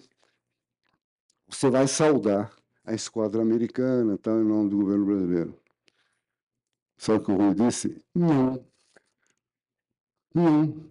Você 1.48 1.68
vai 1.68 1.88
saudar 1.88 2.54
a 2.84 2.94
esquadra 2.94 3.42
americana, 3.42 4.16
tá, 4.16 4.30
em 4.30 4.44
nome 4.44 4.70
do 4.70 4.76
governo 4.78 5.06
brasileiro. 5.06 5.60
O 7.08 7.20
que 7.20 7.32
o 7.32 7.36
Rui 7.36 7.54
disse? 7.54 8.04
Não. 8.14 8.64
Não. 10.34 10.90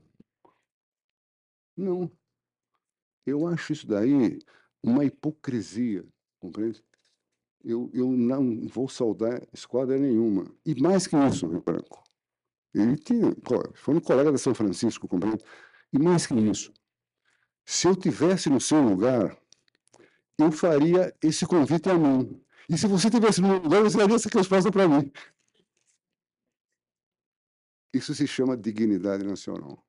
Não. 1.78 2.19
Eu 3.30 3.48
acho 3.48 3.74
isso 3.74 3.88
daí 3.88 4.40
uma 4.82 5.06
hipocrisia, 5.06 6.06
compreende? 6.40 6.84
Eu, 7.64 7.90
eu 7.94 8.10
não 8.12 8.68
vou 8.68 8.88
saudar 8.88 9.46
esquadra 9.54 9.98
nenhuma. 9.98 10.46
E 10.66 10.80
mais 10.82 11.06
que 11.06 11.16
isso, 11.18 11.48
Rio 11.48 11.62
Branco. 11.62 12.04
Ele 12.74 12.96
tinha, 12.96 13.36
foi 13.74 13.96
um 13.96 14.00
colega 14.00 14.32
da 14.32 14.38
São 14.38 14.54
Francisco, 14.56 15.08
compreende? 15.08 15.44
E 15.92 16.00
mais 16.00 16.26
que 16.26 16.34
isso, 16.36 16.72
se 17.66 17.88
eu 17.88 17.96
tivesse 17.96 18.50
no 18.50 18.62
seu 18.62 18.82
lugar, 18.82 19.38
eu 20.38 20.52
faria 20.52 21.14
esse 21.22 21.46
convite 21.46 21.90
a 21.90 21.96
mim. 21.98 22.42
E 22.70 22.78
se 22.78 22.88
você 22.88 23.10
tivesse 23.10 23.42
no 23.42 23.48
meu 23.48 23.58
lugar, 23.58 23.82
você 23.84 23.98
faria 23.98 24.16
essa 24.16 24.30
resposta 24.30 24.72
para 24.72 24.88
mim. 24.88 25.12
Isso 27.94 28.14
se 28.14 28.28
chama 28.28 28.56
dignidade 28.56 29.24
nacional. 29.24 29.84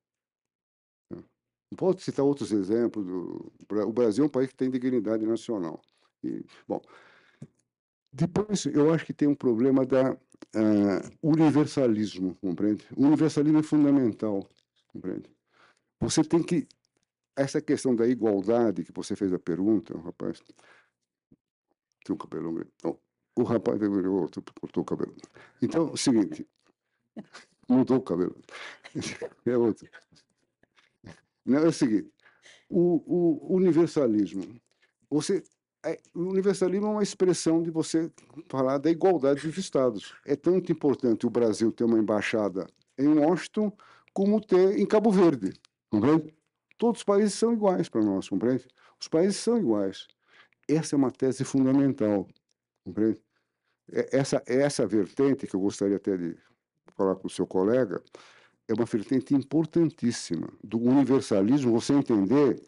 Posso 1.77 2.01
citar 2.01 2.25
outros 2.25 2.53
exemplos. 2.53 3.07
Do, 3.07 3.53
o 3.87 3.93
Brasil 3.93 4.25
é 4.25 4.27
um 4.27 4.31
país 4.31 4.49
que 4.49 4.57
tem 4.57 4.71
dignidade 4.71 5.25
nacional. 5.25 5.81
E, 6.23 6.45
bom, 6.67 6.81
depois 8.13 8.67
eu 8.67 8.93
acho 8.93 9.07
que 9.07 9.13
tem 9.13 9.29
um 9.29 9.35
problema 9.35 9.87
da 9.87 10.13
uh, 10.13 10.19
universalismo, 11.23 12.35
compreende? 12.37 12.85
O 12.97 13.07
universalismo 13.07 13.59
é 13.59 13.63
fundamental, 13.63 14.49
compreende? 14.89 15.31
Você 16.01 16.25
tem 16.25 16.43
que 16.43 16.67
essa 17.37 17.61
questão 17.61 17.95
da 17.95 18.07
igualdade 18.07 18.85
que 18.85 18.93
você 18.93 19.15
fez 19.15 19.33
a 19.33 19.39
pergunta, 19.39 19.97
o 19.97 20.01
rapaz 20.01 20.43
tem 22.05 22.15
um 22.15 22.19
cabelo 22.19 22.53
grande. 22.53 22.73
o 23.37 23.43
rapaz 23.43 23.79
cortou 24.61 24.83
o 24.83 24.87
cabelo. 24.87 25.15
Então, 25.63 25.89
é 25.89 25.93
o 25.93 25.97
seguinte, 25.97 26.47
mudou 27.69 27.99
o 27.99 28.03
cabelo. 28.03 28.37
É 29.47 29.57
outro. 29.57 29.89
Não, 31.51 31.59
é 31.59 31.67
o 31.67 31.73
seguinte, 31.73 32.09
o, 32.69 33.53
o 33.53 33.57
universalismo, 33.57 34.45
você, 35.11 35.43
é, 35.85 35.99
o 36.15 36.21
universalismo 36.21 36.87
é 36.87 36.91
uma 36.91 37.03
expressão 37.03 37.61
de 37.61 37.73
você 37.73 38.09
falar 38.49 38.79
da 38.79 38.89
igualdade 38.89 39.45
dos 39.45 39.59
Estados. 39.59 40.15
É 40.25 40.37
tanto 40.37 40.71
importante 40.71 41.27
o 41.27 41.31
Brasil 41.31 41.73
ter 41.73 41.83
uma 41.83 41.99
embaixada 41.99 42.69
em 42.97 43.09
Washington 43.09 43.77
como 44.13 44.41
ter 44.41 44.79
em 44.79 44.87
Cabo 44.87 45.11
Verde, 45.11 45.53
compreende? 45.91 46.33
Todos 46.79 47.01
os 47.01 47.05
países 47.05 47.35
são 47.35 47.53
iguais 47.53 47.89
para 47.89 48.01
nós, 48.01 48.29
compreende? 48.29 48.69
Os 49.01 49.09
países 49.09 49.37
são 49.37 49.59
iguais. 49.59 50.07
Essa 50.69 50.95
é 50.95 50.97
uma 50.97 51.11
tese 51.11 51.43
fundamental, 51.45 52.29
compreende? 52.85 53.21
Essa 54.13 54.41
essa 54.47 54.87
vertente 54.87 55.49
que 55.49 55.57
eu 55.57 55.61
gostaria 55.61 55.97
até 55.97 56.17
de 56.17 56.37
falar 56.97 57.17
com 57.17 57.27
o 57.27 57.31
seu 57.31 57.45
colega, 57.45 58.01
é 58.71 58.75
uma 58.75 58.85
vertente 58.85 59.35
importantíssima 59.35 60.49
do 60.63 60.81
universalismo, 60.81 61.73
você 61.73 61.93
entender 61.93 62.63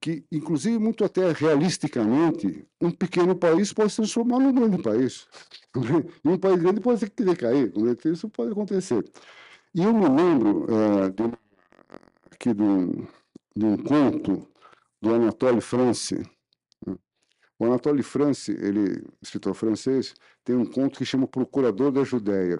que, 0.00 0.24
inclusive, 0.30 0.78
muito 0.78 1.04
até 1.04 1.32
realisticamente, 1.32 2.64
um 2.80 2.90
pequeno 2.92 3.34
país 3.34 3.72
pode 3.72 3.90
se 3.90 3.96
transformar 3.96 4.38
num 4.38 4.52
grande 4.52 4.82
país. 4.82 5.26
E 6.24 6.28
um 6.28 6.38
país 6.38 6.60
grande 6.60 6.80
pode 6.80 7.10
querer 7.10 7.36
cair, 7.36 7.72
isso 8.06 8.28
pode 8.30 8.52
acontecer. 8.52 9.04
E 9.74 9.82
eu 9.82 9.92
me 9.92 10.08
lembro 10.08 10.66
é, 10.72 11.10
de, 11.10 11.22
aqui 12.30 12.54
de 12.54 12.62
um, 12.62 13.06
de 13.54 13.66
um 13.66 13.76
conto 13.76 14.48
do 15.02 15.14
Anatole 15.14 15.60
France. 15.60 16.22
O 17.58 17.64
Anatole 17.64 18.02
France, 18.02 18.52
ele, 18.52 19.04
escritor 19.20 19.54
francês, 19.54 20.14
tem 20.44 20.56
um 20.56 20.64
conto 20.64 20.98
que 20.98 21.04
chama 21.04 21.26
Procurador 21.26 21.92
da 21.92 22.04
Judéia. 22.04 22.58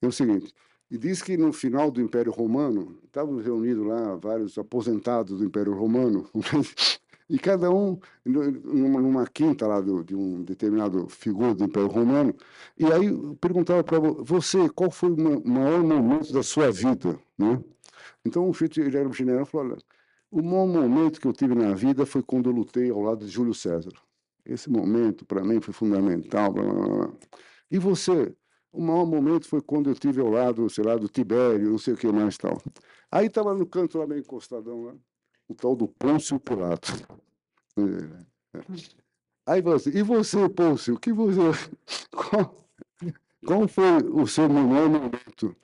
É 0.00 0.06
o 0.06 0.12
seguinte, 0.12 0.54
e 0.90 0.98
diz 0.98 1.22
que 1.22 1.36
no 1.36 1.52
final 1.52 1.90
do 1.90 2.00
Império 2.00 2.32
Romano, 2.32 2.98
estavam 3.04 3.36
reunidos 3.38 3.86
lá 3.86 4.16
vários 4.16 4.58
aposentados 4.58 5.38
do 5.38 5.44
Império 5.44 5.74
Romano, 5.74 6.28
e 7.28 7.38
cada 7.38 7.70
um 7.70 7.98
numa, 8.24 9.26
quinta 9.26 9.66
lá 9.66 9.80
do, 9.80 10.04
de 10.04 10.14
um 10.14 10.42
determinado 10.42 11.08
figura 11.08 11.54
do 11.54 11.64
Império 11.64 11.88
Romano, 11.88 12.34
e 12.78 12.84
aí 12.86 13.10
perguntava 13.40 13.82
para 13.82 13.98
você 13.98 14.68
qual 14.68 14.90
foi 14.90 15.10
o 15.10 15.48
maior 15.48 15.82
momento 15.82 16.32
da 16.32 16.42
sua 16.42 16.70
vida, 16.70 17.18
né? 17.38 17.62
Então 18.24 18.48
o 18.48 18.52
Fitch, 18.52 18.78
ele 18.78 18.96
era 18.96 19.08
um 19.08 19.12
general, 19.12 19.44
falou, 19.44 19.72
olha, 19.72 19.78
o 20.30 20.42
maior 20.42 20.66
momento 20.66 21.20
que 21.20 21.26
eu 21.26 21.32
tive 21.32 21.54
na 21.54 21.74
vida 21.74 22.04
foi 22.04 22.22
quando 22.22 22.50
eu 22.50 22.54
lutei 22.54 22.90
ao 22.90 23.00
lado 23.00 23.24
de 23.24 23.30
Júlio 23.30 23.54
César. 23.54 23.92
Esse 24.44 24.68
momento, 24.70 25.24
para 25.24 25.42
mim, 25.42 25.60
foi 25.60 25.72
fundamental. 25.72 26.52
Blá, 26.52 26.64
blá, 26.64 26.88
blá. 26.88 27.12
E 27.70 27.78
você? 27.78 28.34
O 28.74 28.82
maior 28.82 29.06
momento 29.06 29.46
foi 29.46 29.62
quando 29.62 29.88
eu 29.88 29.94
tive 29.94 30.20
ao 30.20 30.28
lado, 30.28 30.68
sei 30.68 30.82
lá, 30.82 30.96
do 30.96 31.06
Tibério, 31.06 31.70
não 31.70 31.78
sei 31.78 31.94
o 31.94 31.96
que 31.96 32.10
mais 32.10 32.36
tal. 32.36 32.60
Aí 33.08 33.28
estava 33.28 33.54
no 33.54 33.64
canto 33.64 33.98
lá, 33.98 34.04
meio 34.04 34.18
encostadão 34.18 34.82
lá, 34.82 34.94
o 35.48 35.54
tal 35.54 35.76
do 35.76 35.86
Pôncio 35.86 36.40
Pilato. 36.40 36.92
Aí 39.46 39.62
você, 39.62 39.90
e 39.90 40.02
você, 40.02 40.48
Pôncio, 40.48 40.98
que 40.98 41.12
você, 41.12 41.40
qual, 42.10 42.66
qual 43.46 43.68
foi 43.68 44.02
o 44.10 44.26
seu 44.26 44.48
maior 44.48 44.88
momento? 44.88 45.54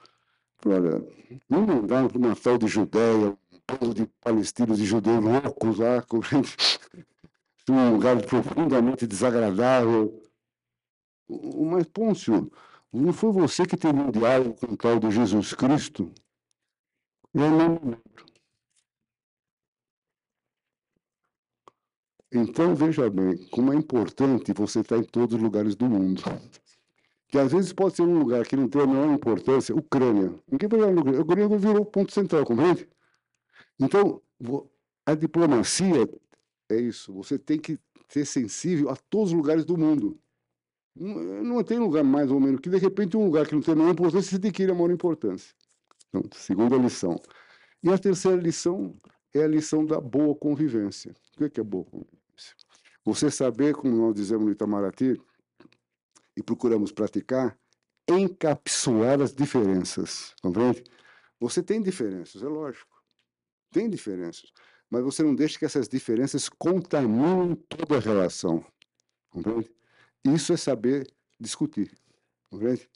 Olha, 0.65 1.05
não 1.49 1.67
mandaram 1.67 2.07
para 2.07 2.19
uma 2.19 2.37
tal 2.37 2.59
de 2.59 2.69
Judéia, 2.69 3.37
um 3.53 3.61
povo 3.67 3.93
de 3.93 4.07
palestinos 4.21 4.79
e 4.79 4.85
judeus 4.85 5.25
loucos 5.25 5.79
lá, 5.81 6.05
um 7.69 7.93
lugar 7.93 8.25
profundamente 8.25 9.05
desagradável. 9.05 10.23
Mas, 11.29 11.87
Pôncio, 11.89 12.51
não 12.93 13.13
foi 13.13 13.33
você 13.33 13.65
que 13.65 13.77
teve 13.77 13.99
um 13.99 14.11
diálogo 14.11 14.55
com 14.55 14.73
o 14.73 14.77
tal 14.77 14.99
de 14.99 15.11
Jesus 15.11 15.55
Cristo? 15.55 16.13
Eu 17.33 17.41
não 17.41 17.51
me 17.51 17.69
lembro. 17.69 18.03
Então, 22.33 22.75
veja 22.77 23.11
bem, 23.11 23.37
como 23.49 23.73
é 23.73 23.77
importante 23.77 24.53
você 24.53 24.81
estar 24.81 24.99
em 24.99 25.03
todos 25.03 25.35
os 25.35 25.43
lugares 25.43 25.75
do 25.75 25.89
mundo. 25.89 26.23
Que 27.29 27.39
às 27.39 27.53
vezes 27.53 27.73
pode 27.73 27.97
ser 27.97 28.03
um 28.03 28.19
lugar 28.19 28.47
que 28.47 28.57
não 28.57 28.69
tem 28.69 28.83
a 28.83 28.87
menor 28.87 29.13
importância, 29.13 29.75
Ucrânia. 29.75 30.35
Ninguém 30.51 30.69
vai 30.69 30.81
olhar 30.81 30.93
no 30.93 31.01
Ucrânia. 31.01 31.23
Ucrânia 31.23 31.59
virou 31.59 31.85
ponto 31.85 32.13
central, 32.13 32.45
compreende? 32.45 32.89
Então, 33.79 34.23
a 35.07 35.15
diplomacia 35.15 36.09
é 36.71 36.77
isso. 36.77 37.13
Você 37.15 37.39
tem 37.39 37.59
que 37.59 37.79
ser 38.09 38.25
sensível 38.25 38.91
a 38.91 38.97
todos 38.97 39.31
os 39.31 39.37
lugares 39.37 39.65
do 39.65 39.77
mundo. 39.77 40.19
Não 40.95 41.63
tem 41.63 41.79
lugar 41.79 42.05
mais 42.05 42.31
ou 42.31 42.41
menos 42.41 42.61
que, 42.61 42.69
de 42.69 42.77
repente, 42.77 43.17
um 43.17 43.25
lugar 43.27 43.47
que 43.47 43.55
não 43.55 43.63
tem 43.63 43.75
nenhuma 43.75 43.93
importância, 43.93 44.39
você 44.39 44.63
ir 44.63 44.71
a 44.71 44.75
maior 44.75 44.91
importância. 44.91 45.55
Então, 46.09 46.23
segunda 46.35 46.77
lição. 46.77 47.21
E 47.83 47.91
a 47.91 47.97
terceira 47.97 48.37
lição 48.37 48.95
é 49.33 49.45
a 49.45 49.49
lição 49.49 49.87
da 49.87 50.01
boa 50.01 50.35
convivência. 50.35 51.15
O 51.41 51.49
que 51.49 51.61
é 51.61 51.63
boa 51.63 51.85
convivência? 51.85 52.57
Você 53.05 53.31
saber, 53.31 53.75
como 53.75 53.97
nós 53.97 54.15
dizemos 54.15 54.45
no 54.45 54.53
Itamaraty, 54.53 55.21
e 56.37 56.43
procuramos 56.43 56.93
praticar, 56.93 57.59
encapsular 58.09 59.21
as 59.21 59.35
diferenças. 59.35 60.35
Compreende? 60.43 60.85
Você 61.39 61.63
tem 61.63 61.81
diferenças, 61.81 62.43
é 62.43 62.47
lógico. 62.47 63.03
Tem 63.71 63.89
diferenças. 63.89 64.51
Mas 64.91 65.03
você 65.03 65.23
não 65.23 65.35
deixa 65.35 65.59
que 65.59 65.65
essas 65.65 65.89
diferenças 65.89 66.49
contaminem 66.49 67.55
toda 67.69 67.97
a 67.97 68.01
relação. 68.01 68.65
Compreende? 69.31 69.71
Isso 70.25 70.53
é 70.53 70.57
saber 70.57 71.11
discutir, 71.39 71.91
compreende? 72.51 72.89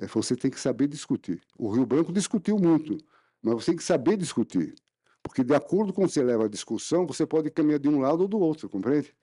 É, 0.00 0.06
você 0.06 0.36
tem 0.36 0.50
que 0.50 0.60
saber 0.60 0.88
discutir. 0.88 1.40
O 1.56 1.70
Rio 1.70 1.86
Branco 1.86 2.12
discutiu 2.12 2.58
muito, 2.58 2.98
mas 3.42 3.54
você 3.54 3.66
tem 3.72 3.76
que 3.76 3.84
saber 3.84 4.16
discutir. 4.16 4.74
Porque, 5.22 5.44
de 5.44 5.54
acordo 5.54 5.92
com 5.92 6.06
você 6.06 6.22
leva 6.22 6.46
a 6.46 6.48
discussão, 6.48 7.06
você 7.06 7.26
pode 7.26 7.50
caminhar 7.50 7.78
de 7.78 7.88
um 7.88 8.00
lado 8.00 8.22
ou 8.22 8.28
do 8.28 8.38
outro, 8.38 8.68
compreende? 8.68 9.14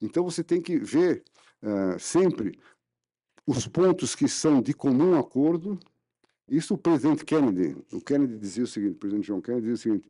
Então, 0.00 0.24
você 0.24 0.42
tem 0.44 0.60
que 0.60 0.78
ver 0.78 1.24
uh, 1.62 1.98
sempre 1.98 2.58
os 3.46 3.66
pontos 3.66 4.14
que 4.14 4.28
são 4.28 4.60
de 4.60 4.74
comum 4.74 5.18
acordo. 5.18 5.78
Isso 6.48 6.74
o 6.74 6.78
presidente 6.78 7.24
Kennedy, 7.24 7.76
o 7.92 8.00
Kennedy 8.00 8.36
dizia 8.38 8.64
o 8.64 8.66
seguinte, 8.66 8.92
o 8.92 8.98
presidente 8.98 9.26
John 9.26 9.40
Kennedy 9.40 9.66
dizia 9.66 9.74
o 9.74 9.78
seguinte, 9.78 10.08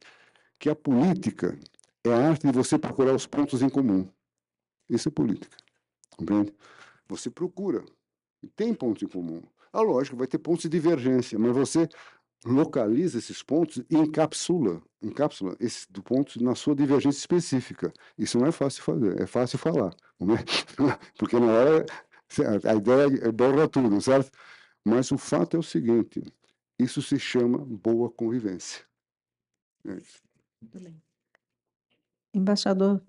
que 0.59 0.69
a 0.69 0.74
política 0.74 1.56
é 2.02 2.12
a 2.12 2.31
arte 2.31 2.47
de 2.47 2.52
você 2.52 2.77
procurar 2.77 3.15
os 3.15 3.27
pontos 3.27 3.62
em 3.62 3.69
comum. 3.69 4.09
Isso 4.89 5.09
é 5.09 5.12
política, 5.12 5.56
compreende? 6.16 6.55
Você 7.09 7.31
procura. 7.31 7.85
Tem 8.57 8.74
pontos 8.74 9.03
em 9.03 9.07
comum. 9.07 9.43
Ah, 9.73 9.81
lógico, 9.81 10.16
vai 10.16 10.27
ter 10.27 10.39
pontos 10.39 10.62
de 10.62 10.69
divergência, 10.69 11.39
mas 11.39 11.53
você 11.53 11.89
localiza 12.45 13.19
esses 13.19 13.43
pontos 13.43 13.82
e 13.89 13.97
encapsula, 13.97 14.82
encapsula 15.03 15.57
esses 15.59 15.86
pontos 16.05 16.36
na 16.36 16.55
sua 16.55 16.74
divergência 16.74 17.19
específica. 17.19 17.93
Isso 18.19 18.39
não 18.39 18.47
é 18.47 18.53
fácil 18.53 18.82
fazer, 18.82 19.20
é 19.20 19.27
fácil 19.27 19.59
falar. 19.59 19.95
Porque 21.19 21.39
na 21.39 21.47
hora 21.47 21.86
a 22.65 22.74
ideia 22.74 23.28
é 23.28 23.32
borra 23.32 23.69
tudo, 23.69 24.01
certo? 24.01 24.31
Mas 24.85 25.11
o 25.11 25.19
fato 25.19 25.57
é 25.57 25.61
o 25.61 25.62
seguinte: 25.62 26.23
isso 26.78 27.01
se 27.01 27.19
chama 27.19 27.59
boa 27.59 28.11
convivência. 28.11 28.85
É. 29.86 29.99
Embaixador 32.32 33.03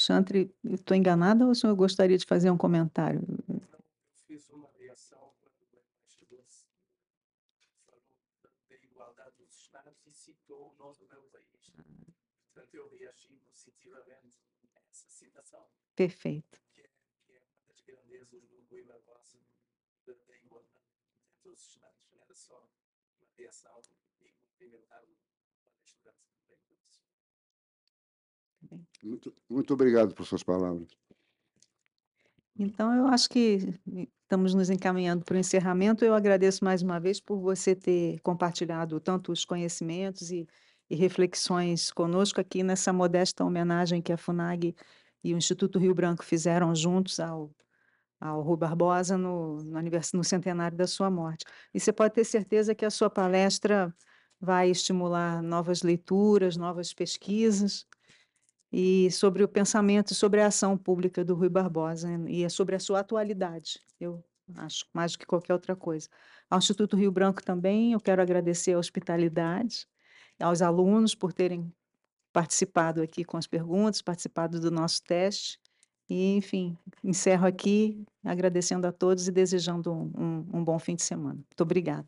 Chantre, 0.00 0.54
estou 0.64 0.96
enganada 0.96 1.44
ou 1.44 1.50
o 1.50 1.54
senhor 1.54 1.74
gostaria 1.74 2.16
de 2.16 2.24
fazer 2.24 2.50
um 2.50 2.56
comentário? 2.56 3.20
Eu 3.48 3.60
fiz 4.26 4.48
uma 4.50 4.70
reação 4.78 5.34
da 8.68 8.76
igualdade 8.76 9.36
dos 9.36 9.52
Estados 9.56 10.06
e 10.06 10.12
citou 10.12 10.72
o 10.72 10.76
nome 10.78 10.96
do 10.98 11.08
meu 11.08 11.22
país. 11.24 11.72
Portanto, 12.54 12.74
eu 12.74 12.88
reagi 12.90 13.40
positivamente 13.44 14.38
a 14.76 14.80
essa 14.88 15.10
citação. 15.10 15.66
Perfeito. 15.96 16.60
Que 16.72 16.80
é, 16.82 16.90
uma 17.26 17.40
das 17.66 17.80
grandezas 17.80 18.28
do 18.28 18.64
Rui 18.70 18.84
da, 18.84 20.14
da 20.14 20.36
igualdade 20.36 20.78
Estados. 21.56 22.12
Era 22.12 22.34
só 22.34 22.56
uma 23.20 23.26
reação 23.36 23.82
palestrante 25.64 25.98
também. 26.04 26.28
Muito, 29.02 29.32
muito 29.48 29.74
obrigado 29.74 30.14
por 30.14 30.26
suas 30.26 30.42
palavras. 30.42 30.88
Então, 32.58 32.92
eu 32.92 33.06
acho 33.06 33.28
que 33.30 33.72
estamos 34.22 34.52
nos 34.52 34.68
encaminhando 34.68 35.24
para 35.24 35.36
o 35.36 35.38
encerramento. 35.38 36.04
Eu 36.04 36.12
agradeço 36.12 36.64
mais 36.64 36.82
uma 36.82 36.98
vez 36.98 37.20
por 37.20 37.38
você 37.38 37.74
ter 37.74 38.18
compartilhado 38.20 38.98
tanto 38.98 39.30
os 39.30 39.44
conhecimentos 39.44 40.30
e, 40.32 40.46
e 40.90 40.96
reflexões 40.96 41.92
conosco 41.92 42.40
aqui 42.40 42.64
nessa 42.64 42.92
modesta 42.92 43.44
homenagem 43.44 44.02
que 44.02 44.12
a 44.12 44.16
FUNAG 44.16 44.74
e 45.22 45.34
o 45.34 45.36
Instituto 45.36 45.78
Rio 45.78 45.94
Branco 45.94 46.24
fizeram 46.24 46.74
juntos 46.74 47.20
ao, 47.20 47.50
ao 48.20 48.42
Rui 48.42 48.56
Barbosa 48.56 49.16
no, 49.16 49.62
no, 49.62 49.80
no 50.14 50.24
centenário 50.24 50.76
da 50.76 50.86
sua 50.86 51.10
morte. 51.10 51.44
E 51.72 51.78
você 51.78 51.92
pode 51.92 52.14
ter 52.14 52.24
certeza 52.24 52.74
que 52.74 52.84
a 52.84 52.90
sua 52.90 53.08
palestra 53.08 53.94
vai 54.40 54.70
estimular 54.70 55.42
novas 55.42 55.82
leituras, 55.82 56.56
novas 56.56 56.92
pesquisas, 56.92 57.86
e 58.72 59.10
sobre 59.10 59.42
o 59.42 59.48
pensamento 59.48 60.12
e 60.12 60.14
sobre 60.14 60.40
a 60.40 60.46
ação 60.46 60.76
pública 60.76 61.24
do 61.24 61.34
Rui 61.34 61.48
Barbosa, 61.48 62.08
e 62.28 62.44
é 62.44 62.48
sobre 62.48 62.76
a 62.76 62.80
sua 62.80 63.00
atualidade, 63.00 63.80
eu 64.00 64.22
acho, 64.56 64.86
mais 64.92 65.12
do 65.12 65.18
que 65.18 65.26
qualquer 65.26 65.52
outra 65.52 65.74
coisa. 65.74 66.08
Ao 66.50 66.58
Instituto 66.58 66.96
Rio 66.96 67.12
Branco 67.12 67.42
também, 67.42 67.92
eu 67.92 68.00
quero 68.00 68.22
agradecer 68.22 68.72
a 68.72 68.78
hospitalidade, 68.78 69.86
aos 70.40 70.62
alunos 70.62 71.14
por 71.14 71.32
terem 71.32 71.72
participado 72.32 73.02
aqui 73.02 73.24
com 73.24 73.36
as 73.36 73.46
perguntas, 73.46 74.00
participado 74.00 74.60
do 74.60 74.70
nosso 74.70 75.02
teste, 75.02 75.58
e, 76.08 76.36
enfim, 76.36 76.76
encerro 77.04 77.46
aqui 77.46 78.02
agradecendo 78.24 78.86
a 78.86 78.92
todos 78.92 79.28
e 79.28 79.32
desejando 79.32 79.92
um, 79.92 80.12
um, 80.16 80.46
um 80.54 80.64
bom 80.64 80.78
fim 80.78 80.94
de 80.94 81.02
semana. 81.02 81.34
Muito 81.34 81.60
obrigada. 81.60 82.06